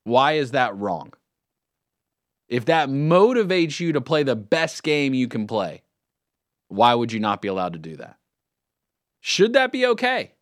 Why 0.06 0.34
is 0.34 0.52
that 0.52 0.76
wrong? 0.76 1.14
If 2.50 2.66
that 2.66 2.90
motivates 2.90 3.80
you 3.80 3.94
to 3.94 4.02
play 4.02 4.24
the 4.24 4.36
best 4.36 4.84
game 4.84 5.14
you 5.14 5.28
can 5.28 5.48
play, 5.48 5.84
why 6.68 6.94
would 6.96 7.12
you 7.12 7.20
not 7.20 7.42
be 7.42 7.48
allowed 7.48 7.74
to 7.74 7.80
do 7.80 7.96
that? 7.98 8.18
Should 9.22 9.54
that 9.54 9.72
be 9.72 9.86
okay? 9.86 10.34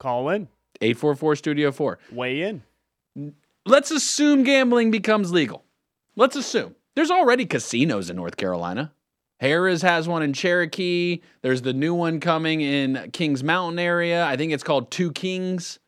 Call 0.00 0.28
in. 0.30 0.48
844 0.80 1.36
Studio 1.36 1.72
4. 1.72 1.98
Weigh 2.12 2.42
in. 2.42 2.62
Let's 3.66 3.90
assume 3.90 4.44
gambling 4.44 4.90
becomes 4.90 5.32
legal. 5.32 5.64
Let's 6.16 6.36
assume. 6.36 6.74
There's 6.94 7.10
already 7.10 7.46
casinos 7.46 8.10
in 8.10 8.16
North 8.16 8.36
Carolina. 8.36 8.92
Harrah's 9.40 9.82
has 9.82 10.08
one 10.08 10.22
in 10.22 10.32
Cherokee. 10.32 11.20
There's 11.42 11.62
the 11.62 11.72
new 11.72 11.94
one 11.94 12.18
coming 12.18 12.60
in 12.60 13.10
Kings 13.12 13.44
Mountain 13.44 13.78
area. 13.78 14.24
I 14.24 14.36
think 14.36 14.52
it's 14.52 14.64
called 14.64 14.90
Two 14.90 15.12
Kings, 15.12 15.78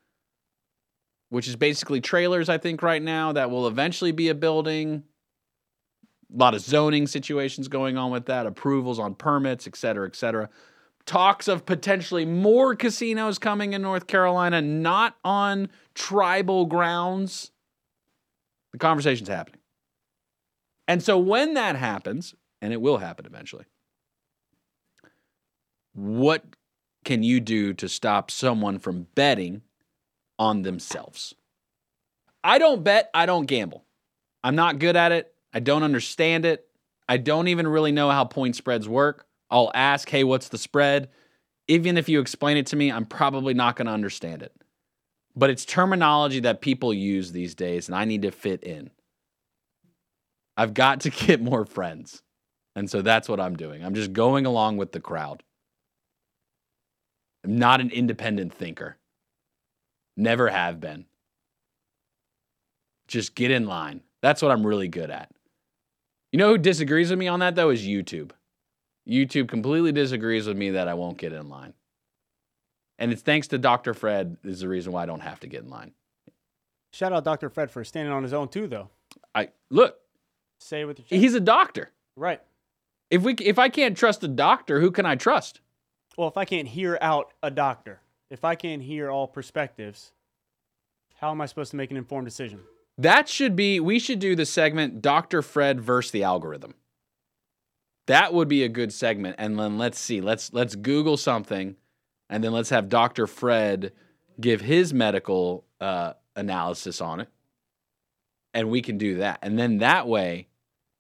which 1.30 1.48
is 1.48 1.56
basically 1.56 2.00
trailers, 2.00 2.48
I 2.48 2.58
think, 2.58 2.82
right 2.82 3.02
now, 3.02 3.32
that 3.32 3.50
will 3.50 3.66
eventually 3.66 4.12
be 4.12 4.28
a 4.28 4.34
building. 4.34 5.04
A 6.32 6.36
lot 6.36 6.54
of 6.54 6.60
zoning 6.60 7.06
situations 7.06 7.66
going 7.66 7.96
on 7.96 8.10
with 8.10 8.26
that, 8.26 8.46
approvals 8.46 8.98
on 8.98 9.14
permits, 9.14 9.66
et 9.66 9.74
cetera, 9.74 10.06
et 10.06 10.14
cetera. 10.14 10.48
Talks 11.06 11.48
of 11.48 11.64
potentially 11.66 12.24
more 12.24 12.76
casinos 12.76 13.38
coming 13.38 13.72
in 13.72 13.82
North 13.82 14.06
Carolina, 14.06 14.60
not 14.60 15.16
on 15.24 15.70
tribal 15.94 16.66
grounds. 16.66 17.50
The 18.72 18.78
conversation's 18.78 19.28
happening. 19.28 19.60
And 20.86 21.02
so 21.02 21.18
when 21.18 21.54
that 21.54 21.76
happens, 21.76 22.34
and 22.60 22.72
it 22.72 22.80
will 22.80 22.98
happen 22.98 23.24
eventually, 23.24 23.64
what 25.92 26.44
can 27.04 27.22
you 27.22 27.40
do 27.40 27.72
to 27.74 27.88
stop 27.88 28.30
someone 28.30 28.78
from 28.78 29.06
betting 29.14 29.62
on 30.40 30.62
themselves? 30.62 31.34
I 32.42 32.58
don't 32.58 32.82
bet, 32.82 33.10
I 33.14 33.26
don't 33.26 33.46
gamble. 33.46 33.84
I'm 34.42 34.56
not 34.56 34.80
good 34.80 34.96
at 34.96 35.12
it. 35.12 35.32
I 35.52 35.60
don't 35.60 35.82
understand 35.82 36.44
it. 36.44 36.66
I 37.08 37.18
don't 37.18 37.48
even 37.48 37.68
really 37.68 37.92
know 37.92 38.10
how 38.10 38.24
point 38.24 38.56
spreads 38.56 38.88
work. 38.88 39.26
I'll 39.50 39.70
ask, 39.74 40.08
hey, 40.08 40.24
what's 40.24 40.48
the 40.48 40.58
spread? 40.58 41.10
Even 41.68 41.98
if 41.98 42.08
you 42.08 42.20
explain 42.20 42.56
it 42.56 42.66
to 42.66 42.76
me, 42.76 42.90
I'm 42.90 43.04
probably 43.04 43.52
not 43.52 43.76
going 43.76 43.86
to 43.86 43.92
understand 43.92 44.42
it. 44.42 44.54
But 45.36 45.50
it's 45.50 45.64
terminology 45.64 46.40
that 46.40 46.60
people 46.60 46.94
use 46.94 47.32
these 47.32 47.54
days, 47.54 47.88
and 47.88 47.96
I 47.96 48.04
need 48.04 48.22
to 48.22 48.30
fit 48.30 48.64
in. 48.64 48.90
I've 50.56 50.72
got 50.72 51.00
to 51.00 51.10
get 51.26 51.42
more 51.42 51.64
friends. 51.64 52.22
And 52.74 52.88
so 52.88 53.02
that's 53.02 53.28
what 53.28 53.40
I'm 53.40 53.56
doing. 53.56 53.84
I'm 53.84 53.94
just 53.94 54.12
going 54.12 54.46
along 54.46 54.78
with 54.78 54.92
the 54.92 55.00
crowd. 55.00 55.42
I'm 57.44 57.56
not 57.56 57.80
an 57.80 57.90
independent 57.90 58.54
thinker. 58.54 58.96
Never 60.20 60.48
have 60.50 60.80
been. 60.80 61.06
Just 63.08 63.34
get 63.34 63.50
in 63.50 63.66
line. 63.66 64.02
That's 64.20 64.42
what 64.42 64.50
I'm 64.52 64.66
really 64.66 64.86
good 64.88 65.10
at. 65.10 65.30
You 66.30 66.38
know 66.38 66.50
who 66.50 66.58
disagrees 66.58 67.08
with 67.08 67.18
me 67.18 67.26
on 67.26 67.40
that 67.40 67.54
though 67.54 67.70
is 67.70 67.82
YouTube. 67.86 68.32
YouTube 69.08 69.48
completely 69.48 69.92
disagrees 69.92 70.46
with 70.46 70.58
me 70.58 70.70
that 70.70 70.88
I 70.88 70.94
won't 70.94 71.16
get 71.16 71.32
in 71.32 71.48
line. 71.48 71.72
And 72.98 73.10
it's 73.12 73.22
thanks 73.22 73.48
to 73.48 73.58
Dr. 73.58 73.94
Fred 73.94 74.36
is 74.44 74.60
the 74.60 74.68
reason 74.68 74.92
why 74.92 75.04
I 75.04 75.06
don't 75.06 75.20
have 75.20 75.40
to 75.40 75.46
get 75.46 75.62
in 75.62 75.70
line. 75.70 75.92
Shout 76.92 77.14
out 77.14 77.24
Dr. 77.24 77.48
Fred 77.48 77.70
for 77.70 77.82
standing 77.82 78.12
on 78.12 78.22
his 78.22 78.34
own 78.34 78.48
too, 78.48 78.66
though. 78.66 78.90
I 79.34 79.48
look, 79.70 79.96
Say 80.58 80.82
it 80.82 80.84
with 80.84 80.98
your 80.98 81.06
chest. 81.06 81.18
he's 81.20 81.34
a 81.34 81.40
doctor. 81.40 81.90
right. 82.14 82.42
If 83.10 83.22
we 83.22 83.32
if 83.34 83.58
I 83.58 83.70
can't 83.70 83.96
trust 83.96 84.22
a 84.22 84.28
doctor, 84.28 84.80
who 84.80 84.90
can 84.92 85.06
I 85.06 85.16
trust? 85.16 85.60
Well, 86.18 86.28
if 86.28 86.36
I 86.36 86.44
can't 86.44 86.68
hear 86.68 86.98
out 87.00 87.32
a 87.42 87.50
doctor, 87.50 88.00
if 88.30 88.44
I 88.44 88.54
can't 88.54 88.82
hear 88.82 89.10
all 89.10 89.26
perspectives, 89.26 90.12
how 91.16 91.30
am 91.30 91.40
I 91.40 91.46
supposed 91.46 91.72
to 91.72 91.76
make 91.76 91.90
an 91.90 91.96
informed 91.96 92.26
decision? 92.26 92.60
That 92.96 93.28
should 93.28 93.56
be 93.56 93.80
we 93.80 93.98
should 93.98 94.18
do 94.18 94.36
the 94.36 94.46
segment 94.46 95.02
Dr. 95.02 95.42
Fred 95.42 95.80
versus 95.80 96.12
the 96.12 96.22
algorithm. 96.22 96.74
That 98.06 98.32
would 98.32 98.48
be 98.48 98.64
a 98.64 98.68
good 98.68 98.92
segment. 98.92 99.36
And 99.38 99.58
then 99.58 99.78
let's 99.78 99.98
see. 99.98 100.20
Let's 100.20 100.52
let's 100.52 100.74
Google 100.74 101.16
something 101.16 101.76
and 102.28 102.42
then 102.44 102.52
let's 102.52 102.70
have 102.70 102.88
Dr. 102.88 103.26
Fred 103.26 103.92
give 104.40 104.60
his 104.60 104.94
medical 104.94 105.64
uh, 105.80 106.14
analysis 106.36 107.00
on 107.00 107.20
it. 107.20 107.28
And 108.54 108.70
we 108.70 108.82
can 108.82 108.98
do 108.98 109.16
that. 109.16 109.38
And 109.42 109.58
then 109.58 109.78
that 109.78 110.08
way, 110.08 110.48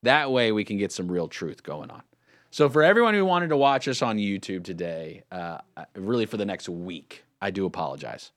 that 0.02 0.30
way 0.30 0.52
we 0.52 0.64
can 0.64 0.78
get 0.78 0.92
some 0.92 1.10
real 1.10 1.28
truth 1.28 1.62
going 1.62 1.90
on. 1.90 2.02
So 2.50 2.68
for 2.68 2.82
everyone 2.82 3.14
who 3.14 3.24
wanted 3.24 3.48
to 3.48 3.56
watch 3.56 3.86
us 3.86 4.02
on 4.02 4.18
YouTube 4.18 4.64
today, 4.64 5.22
uh, 5.30 5.58
really 5.94 6.26
for 6.26 6.36
the 6.36 6.44
next 6.44 6.68
week, 6.68 7.24
I 7.40 7.50
do 7.50 7.64
apologize. 7.64 8.32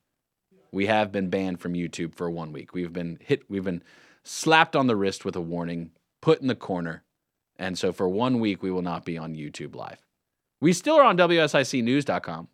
We 0.72 0.86
have 0.86 1.12
been 1.12 1.30
banned 1.30 1.60
from 1.60 1.74
YouTube 1.74 2.14
for 2.14 2.30
one 2.30 2.52
week. 2.52 2.74
We've 2.74 2.94
been 2.94 3.18
hit. 3.22 3.50
We've 3.50 3.64
been 3.64 3.84
slapped 4.24 4.76
on 4.76 4.88
the 4.88 4.96
wrist 4.96 5.26
with 5.26 5.36
a 5.36 5.42
warning, 5.42 5.92
put 6.22 6.42
in 6.42 6.48
the 6.48 6.56
corner, 6.56 7.04
and 7.58 7.78
so 7.78 7.92
for 7.92 8.08
one 8.08 8.40
week 8.40 8.62
we 8.64 8.72
will 8.72 8.82
not 8.82 9.04
be 9.04 9.18
on 9.18 9.36
YouTube 9.36 9.76
live. 9.76 10.00
We 10.62 10.74
still 10.74 10.96
are 10.96 11.04
on 11.04 11.18
WSICnews.com. 11.18 12.48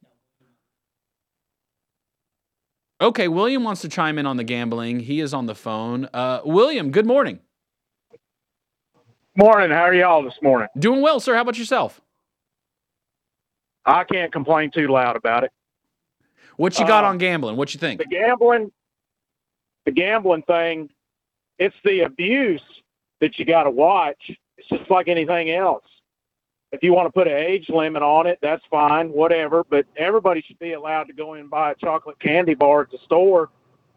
Okay, 3.02 3.27
William 3.27 3.64
wants 3.64 3.81
to 3.81 3.90
chime 3.90 4.18
in 4.18 4.26
on 4.26 4.36
the 4.36 4.44
gambling. 4.44 4.99
He 5.02 5.22
is 5.22 5.34
on 5.34 5.45
the 5.45 5.56
phone. 5.56 6.10
Uh, 6.14 6.41
William, 6.44 6.91
good 6.91 7.06
morning. 7.06 7.40
Morning. 9.39 9.71
How 9.71 9.83
are 9.83 9.93
y'all 9.93 10.21
this 10.21 10.37
morning? 10.41 10.67
Doing 10.77 11.01
well, 11.01 11.21
sir. 11.21 11.33
How 11.33 11.39
about 11.43 11.57
yourself? 11.57 12.01
I 13.85 14.03
can't 14.03 14.33
complain 14.33 14.69
too 14.69 14.89
loud 14.89 15.15
about 15.15 15.45
it. 15.45 15.51
What 16.57 16.77
you 16.77 16.85
got 16.85 17.05
Uh, 17.05 17.07
on 17.07 17.19
gambling? 17.19 17.55
What 17.55 17.73
you 17.73 17.79
think? 17.79 18.01
The 18.01 18.05
gambling, 18.07 18.69
the 19.85 19.91
gambling 19.93 20.41
thing, 20.41 20.89
it's 21.57 21.75
the 21.85 22.01
abuse 22.01 22.61
that 23.21 23.39
you 23.39 23.45
got 23.45 23.63
to 23.63 23.69
watch. 23.69 24.29
It's 24.57 24.67
just 24.67 24.91
like 24.91 25.07
anything 25.07 25.51
else. 25.51 25.85
If 26.73 26.83
you 26.83 26.91
want 26.93 27.07
to 27.07 27.11
put 27.13 27.27
an 27.29 27.37
age 27.37 27.69
limit 27.69 28.03
on 28.03 28.27
it, 28.27 28.39
that's 28.41 28.65
fine, 28.69 29.07
whatever. 29.07 29.63
But 29.63 29.85
everybody 29.95 30.41
should 30.41 30.59
be 30.59 30.73
allowed 30.73 31.05
to 31.05 31.13
go 31.13 31.35
in 31.35 31.39
and 31.39 31.49
buy 31.49 31.71
a 31.71 31.75
chocolate 31.75 32.19
candy 32.19 32.55
bar 32.55 32.81
at 32.81 32.91
the 32.91 32.97
store. 33.05 33.51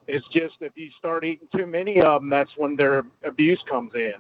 It's 0.07 0.27
just 0.29 0.55
if 0.61 0.71
you 0.77 0.93
start 0.99 1.25
eating 1.25 1.49
too 1.53 1.67
many 1.67 2.01
of 2.01 2.23
them, 2.23 2.31
that's 2.31 2.57
when 2.57 2.77
their 2.77 3.03
abuse 3.25 3.61
comes 3.69 3.93
in. 3.97 4.15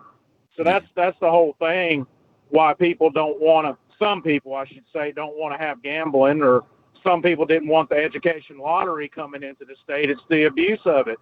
So 0.56 0.64
that's 0.64 0.86
that's 0.94 1.18
the 1.20 1.30
whole 1.30 1.56
thing. 1.58 2.06
Why 2.50 2.74
people 2.74 3.10
don't 3.10 3.40
want 3.40 3.66
to. 3.66 3.76
Some 3.98 4.20
people, 4.22 4.54
I 4.54 4.66
should 4.66 4.84
say, 4.92 5.12
don't 5.12 5.36
want 5.36 5.58
to 5.58 5.64
have 5.64 5.82
gambling, 5.82 6.42
or 6.42 6.64
some 7.04 7.22
people 7.22 7.46
didn't 7.46 7.68
want 7.68 7.88
the 7.88 7.96
education 7.96 8.58
lottery 8.58 9.08
coming 9.08 9.42
into 9.42 9.64
the 9.64 9.76
state. 9.82 10.10
It's 10.10 10.22
the 10.28 10.44
abuse 10.44 10.80
of 10.84 11.06
it, 11.06 11.18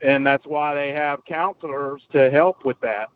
and 0.00 0.26
that's 0.26 0.46
why 0.46 0.74
they 0.74 0.92
have 0.92 1.24
counselors 1.24 2.02
to 2.12 2.30
help 2.30 2.64
with 2.64 2.80
that. 2.80 3.08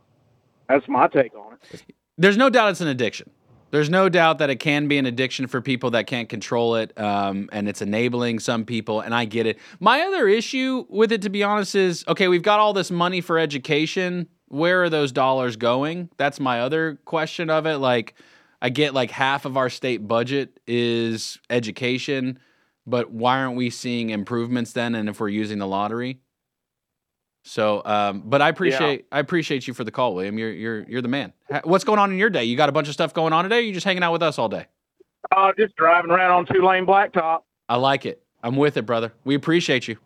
That's 0.69 0.87
my 0.89 1.07
take 1.07 1.35
on 1.35 1.55
it. 1.55 1.83
There's 2.19 2.37
no 2.37 2.51
doubt 2.51 2.71
it's 2.71 2.81
an 2.81 2.89
addiction. 2.89 3.31
There's 3.71 3.91
no 3.91 4.09
doubt 4.09 4.39
that 4.39 4.49
it 4.49 4.57
can 4.57 4.89
be 4.89 4.97
an 4.97 5.05
addiction 5.05 5.47
for 5.47 5.61
people 5.61 5.91
that 5.91 6.07
can't 6.07 6.29
control 6.29 6.77
it, 6.77 6.99
um, 6.99 7.49
and 7.53 7.69
it's 7.69 7.83
enabling 7.83 8.39
some 8.41 8.65
people. 8.65 9.01
And 9.01 9.15
I 9.15 9.27
get 9.27 9.47
it. 9.47 9.59
My 9.79 10.01
other 10.01 10.27
issue 10.27 10.87
with 10.89 11.13
it, 11.13 11.23
to 11.23 11.29
be 11.29 11.43
honest, 11.43 11.75
is 11.75 12.05
okay. 12.09 12.29
We've 12.29 12.43
got 12.43 12.61
all 12.61 12.73
this 12.73 12.91
money 12.91 13.21
for 13.21 13.39
education. 13.39 14.29
Where 14.49 14.83
are 14.85 14.91
those 14.91 15.13
dollars 15.13 15.57
going? 15.57 16.11
That's 16.17 16.41
my 16.41 16.61
other 16.61 16.99
question 17.05 17.51
of 17.51 17.67
it. 17.67 17.79
Like, 17.79 18.15
I 18.61 18.71
get 18.71 18.95
like 18.95 19.11
half 19.11 19.45
of 19.45 19.57
our 19.57 19.71
state 19.71 20.09
budget 20.09 20.59
is 20.67 21.39
education, 21.51 22.39
but 22.87 23.11
why 23.11 23.39
aren't 23.39 23.57
we 23.57 23.71
seeing 23.71 24.11
improvements 24.11 24.73
then? 24.73 24.95
And 24.95 25.09
if 25.09 25.21
we're 25.21 25.29
using 25.29 25.59
the 25.59 25.67
lottery, 25.67 26.21
so, 27.49 27.83
um, 27.87 28.23
but 28.27 28.43
I 28.43 28.51
appreciate 28.51 29.07
I 29.11 29.21
appreciate 29.21 29.67
you 29.67 29.73
for 29.73 29.83
the 29.83 29.91
call, 29.91 30.15
William. 30.15 30.39
You're 30.39 30.53
you're 30.53 30.83
you're 30.83 31.03
the 31.03 31.09
man. 31.09 31.33
What's 31.65 31.85
going 31.85 31.99
on 31.99 32.13
in 32.13 32.19
your 32.19 32.29
day? 32.29 32.45
You 32.45 32.59
got 32.59 32.69
a 32.69 32.73
bunch 32.73 32.89
of 32.89 32.95
stuff 32.95 33.15
going 33.15 33.33
on 33.33 33.45
today. 33.45 33.59
Or 33.59 33.63
you 33.63 33.73
just 33.73 33.87
hanging 33.87 34.03
out 34.03 34.13
with 34.13 34.23
us 34.23 34.39
all 34.39 34.51
day. 34.51 34.67
Uh, 35.35 35.53
just 35.59 35.75
driving 35.77 36.11
around 36.11 36.31
on 36.31 36.47
two 36.47 36.63
lane 36.63 36.85
blacktop. 36.85 37.45
I 37.67 37.77
like 37.77 38.05
it. 38.05 38.23
I'm 38.43 38.57
with 38.57 38.77
it, 38.77 38.85
brother. 38.85 39.15
We 39.25 39.35
appreciate 39.35 39.89
you. 39.89 39.97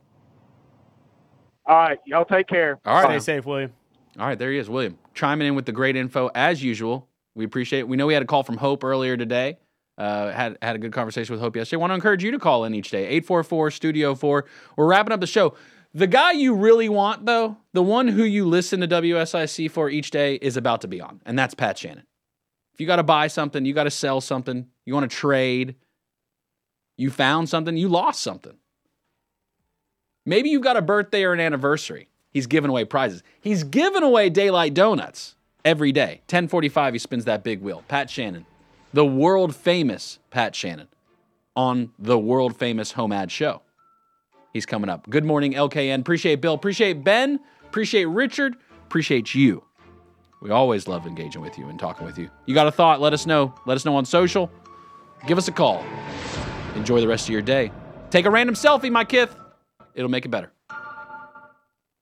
All 1.67 1.77
right, 1.77 1.99
y'all 2.07 2.25
take 2.25 2.47
care. 2.47 2.79
All 2.85 3.03
right, 3.03 3.21
Stay 3.21 3.37
safe, 3.39 3.47
William. 3.47 3.73
All 4.19 4.27
right. 4.27 4.39
There 4.39 4.51
he 4.51 4.59
is, 4.59 4.69
William, 4.69 4.99
chiming 5.15 5.49
in 5.49 5.55
with 5.55 5.67
the 5.67 5.73
great 5.73 5.97
info 5.97 6.31
as 6.35 6.63
usual. 6.63 7.09
We 7.35 7.45
appreciate. 7.45 7.81
it. 7.81 7.89
We 7.89 7.97
know 7.97 8.07
we 8.07 8.15
had 8.15 8.23
a 8.23 8.27
call 8.27 8.43
from 8.43 8.59
Hope 8.59 8.85
earlier 8.85 9.17
today. 9.17 9.59
Uh, 9.99 10.33
had 10.33 10.59
had 10.63 10.75
a 10.77 10.79
good 10.79 10.93
conversation 10.93 11.33
with 11.33 11.41
Hope 11.41 11.55
yesterday. 11.57 11.81
Want 11.81 11.91
to 11.91 11.95
encourage 11.95 12.25
you 12.25 12.31
to 12.31 12.39
call 12.39 12.65
in 12.65 12.75
each 12.75 12.91
day. 12.91 13.07
Eight 13.07 13.27
four 13.27 13.43
four 13.45 13.71
Studio 13.71 14.15
Four. 14.15 14.47
We're 14.77 14.87
wrapping 14.87 15.13
up 15.13 15.21
the 15.21 15.27
show. 15.27 15.55
The 15.95 16.07
guy 16.07 16.33
you 16.33 16.55
really 16.55 16.89
want, 16.89 17.27
though, 17.27 17.59
the 17.75 17.83
one 17.83 18.09
who 18.09 18.25
you 18.25 18.47
listen 18.47 18.81
to 18.81 18.89
WSIC 18.89 19.71
for 19.71 19.91
each 19.91 20.11
day, 20.11 20.37
is 20.37 20.57
about 20.57 20.81
to 20.81 20.89
be 20.89 21.03
on, 21.03 21.21
and 21.27 21.39
that's 21.39 21.55
Pat 21.55 21.77
Shannon. 21.77 22.05
If 22.73 22.81
you 22.81 22.87
got 22.87 22.97
to 22.97 23.03
buy 23.03 23.27
something, 23.27 23.67
you 23.67 23.75
got 23.75 23.85
to 23.85 23.91
sell 23.91 24.23
something, 24.23 24.67
you 24.87 24.95
want 24.95 25.11
to 25.11 25.15
trade, 25.15 25.75
you 26.97 27.11
found 27.11 27.51
something, 27.51 27.77
you 27.77 27.89
lost 27.89 28.23
something. 28.23 28.57
Maybe 30.25 30.49
you've 30.49 30.63
got 30.63 30.79
a 30.79 30.83
birthday 30.83 31.25
or 31.25 31.35
an 31.35 31.41
anniversary. 31.41 32.09
He's 32.33 32.47
giving 32.47 32.71
away 32.71 32.85
prizes. 32.85 33.23
He's 33.41 33.63
giving 33.65 34.03
away 34.03 34.31
daylight 34.31 34.75
donuts 34.75 35.37
every 35.65 35.93
day. 35.93 36.23
1045, 36.27 36.95
he 36.95 36.99
spins 36.99 37.25
that 37.27 37.45
big 37.45 37.61
wheel. 37.61 37.85
Pat 37.89 38.11
Shannon, 38.11 38.47
the 38.93 39.05
world 39.05 39.55
famous 39.55 40.19
Pat 40.31 40.55
Shannon 40.55 40.89
on 41.55 41.93
the 41.99 42.19
world 42.19 42.57
famous 42.57 42.93
Home 42.93 43.13
Ad 43.13 43.31
Show. 43.31 43.63
He's 44.53 44.67
coming 44.67 44.91
up. 44.91 45.09
Good 45.09 45.25
morning, 45.25 45.53
LKN. 45.53 46.01
Appreciate 46.01 46.41
Bill. 46.41 46.55
Appreciate 46.55 47.05
Ben. 47.05 47.41
Appreciate 47.65 48.07
Richard. 48.07 48.57
Appreciate 48.87 49.35
you. 49.35 49.65
We 50.43 50.51
always 50.51 50.89
love 50.89 51.07
engaging 51.07 51.41
with 51.41 51.57
you 51.57 51.69
and 51.69 51.79
talking 51.79 52.05
with 52.05 52.19
you. 52.19 52.29
You 52.47 52.55
got 52.55 52.67
a 52.67 52.73
thought? 52.73 53.01
Let 53.01 53.13
us 53.13 53.27
know. 53.27 53.55
Let 53.65 53.77
us 53.77 53.85
know 53.85 53.97
on 53.97 54.05
social. 54.05 54.51
Give 55.27 55.39
us 55.39 55.49
a 55.49 55.53
call. 55.53 55.85
Enjoy 56.75 57.01
the 57.01 57.07
rest 57.07 57.27
of 57.27 57.31
your 57.33 57.43
day. 57.43 57.71
Take 58.11 58.27
a 58.27 58.31
random 58.31 58.55
selfie, 58.55 58.91
my 58.91 59.05
kith. 59.05 59.35
It'll 59.95 60.11
make 60.11 60.25
it 60.25 60.31
better. 60.31 60.53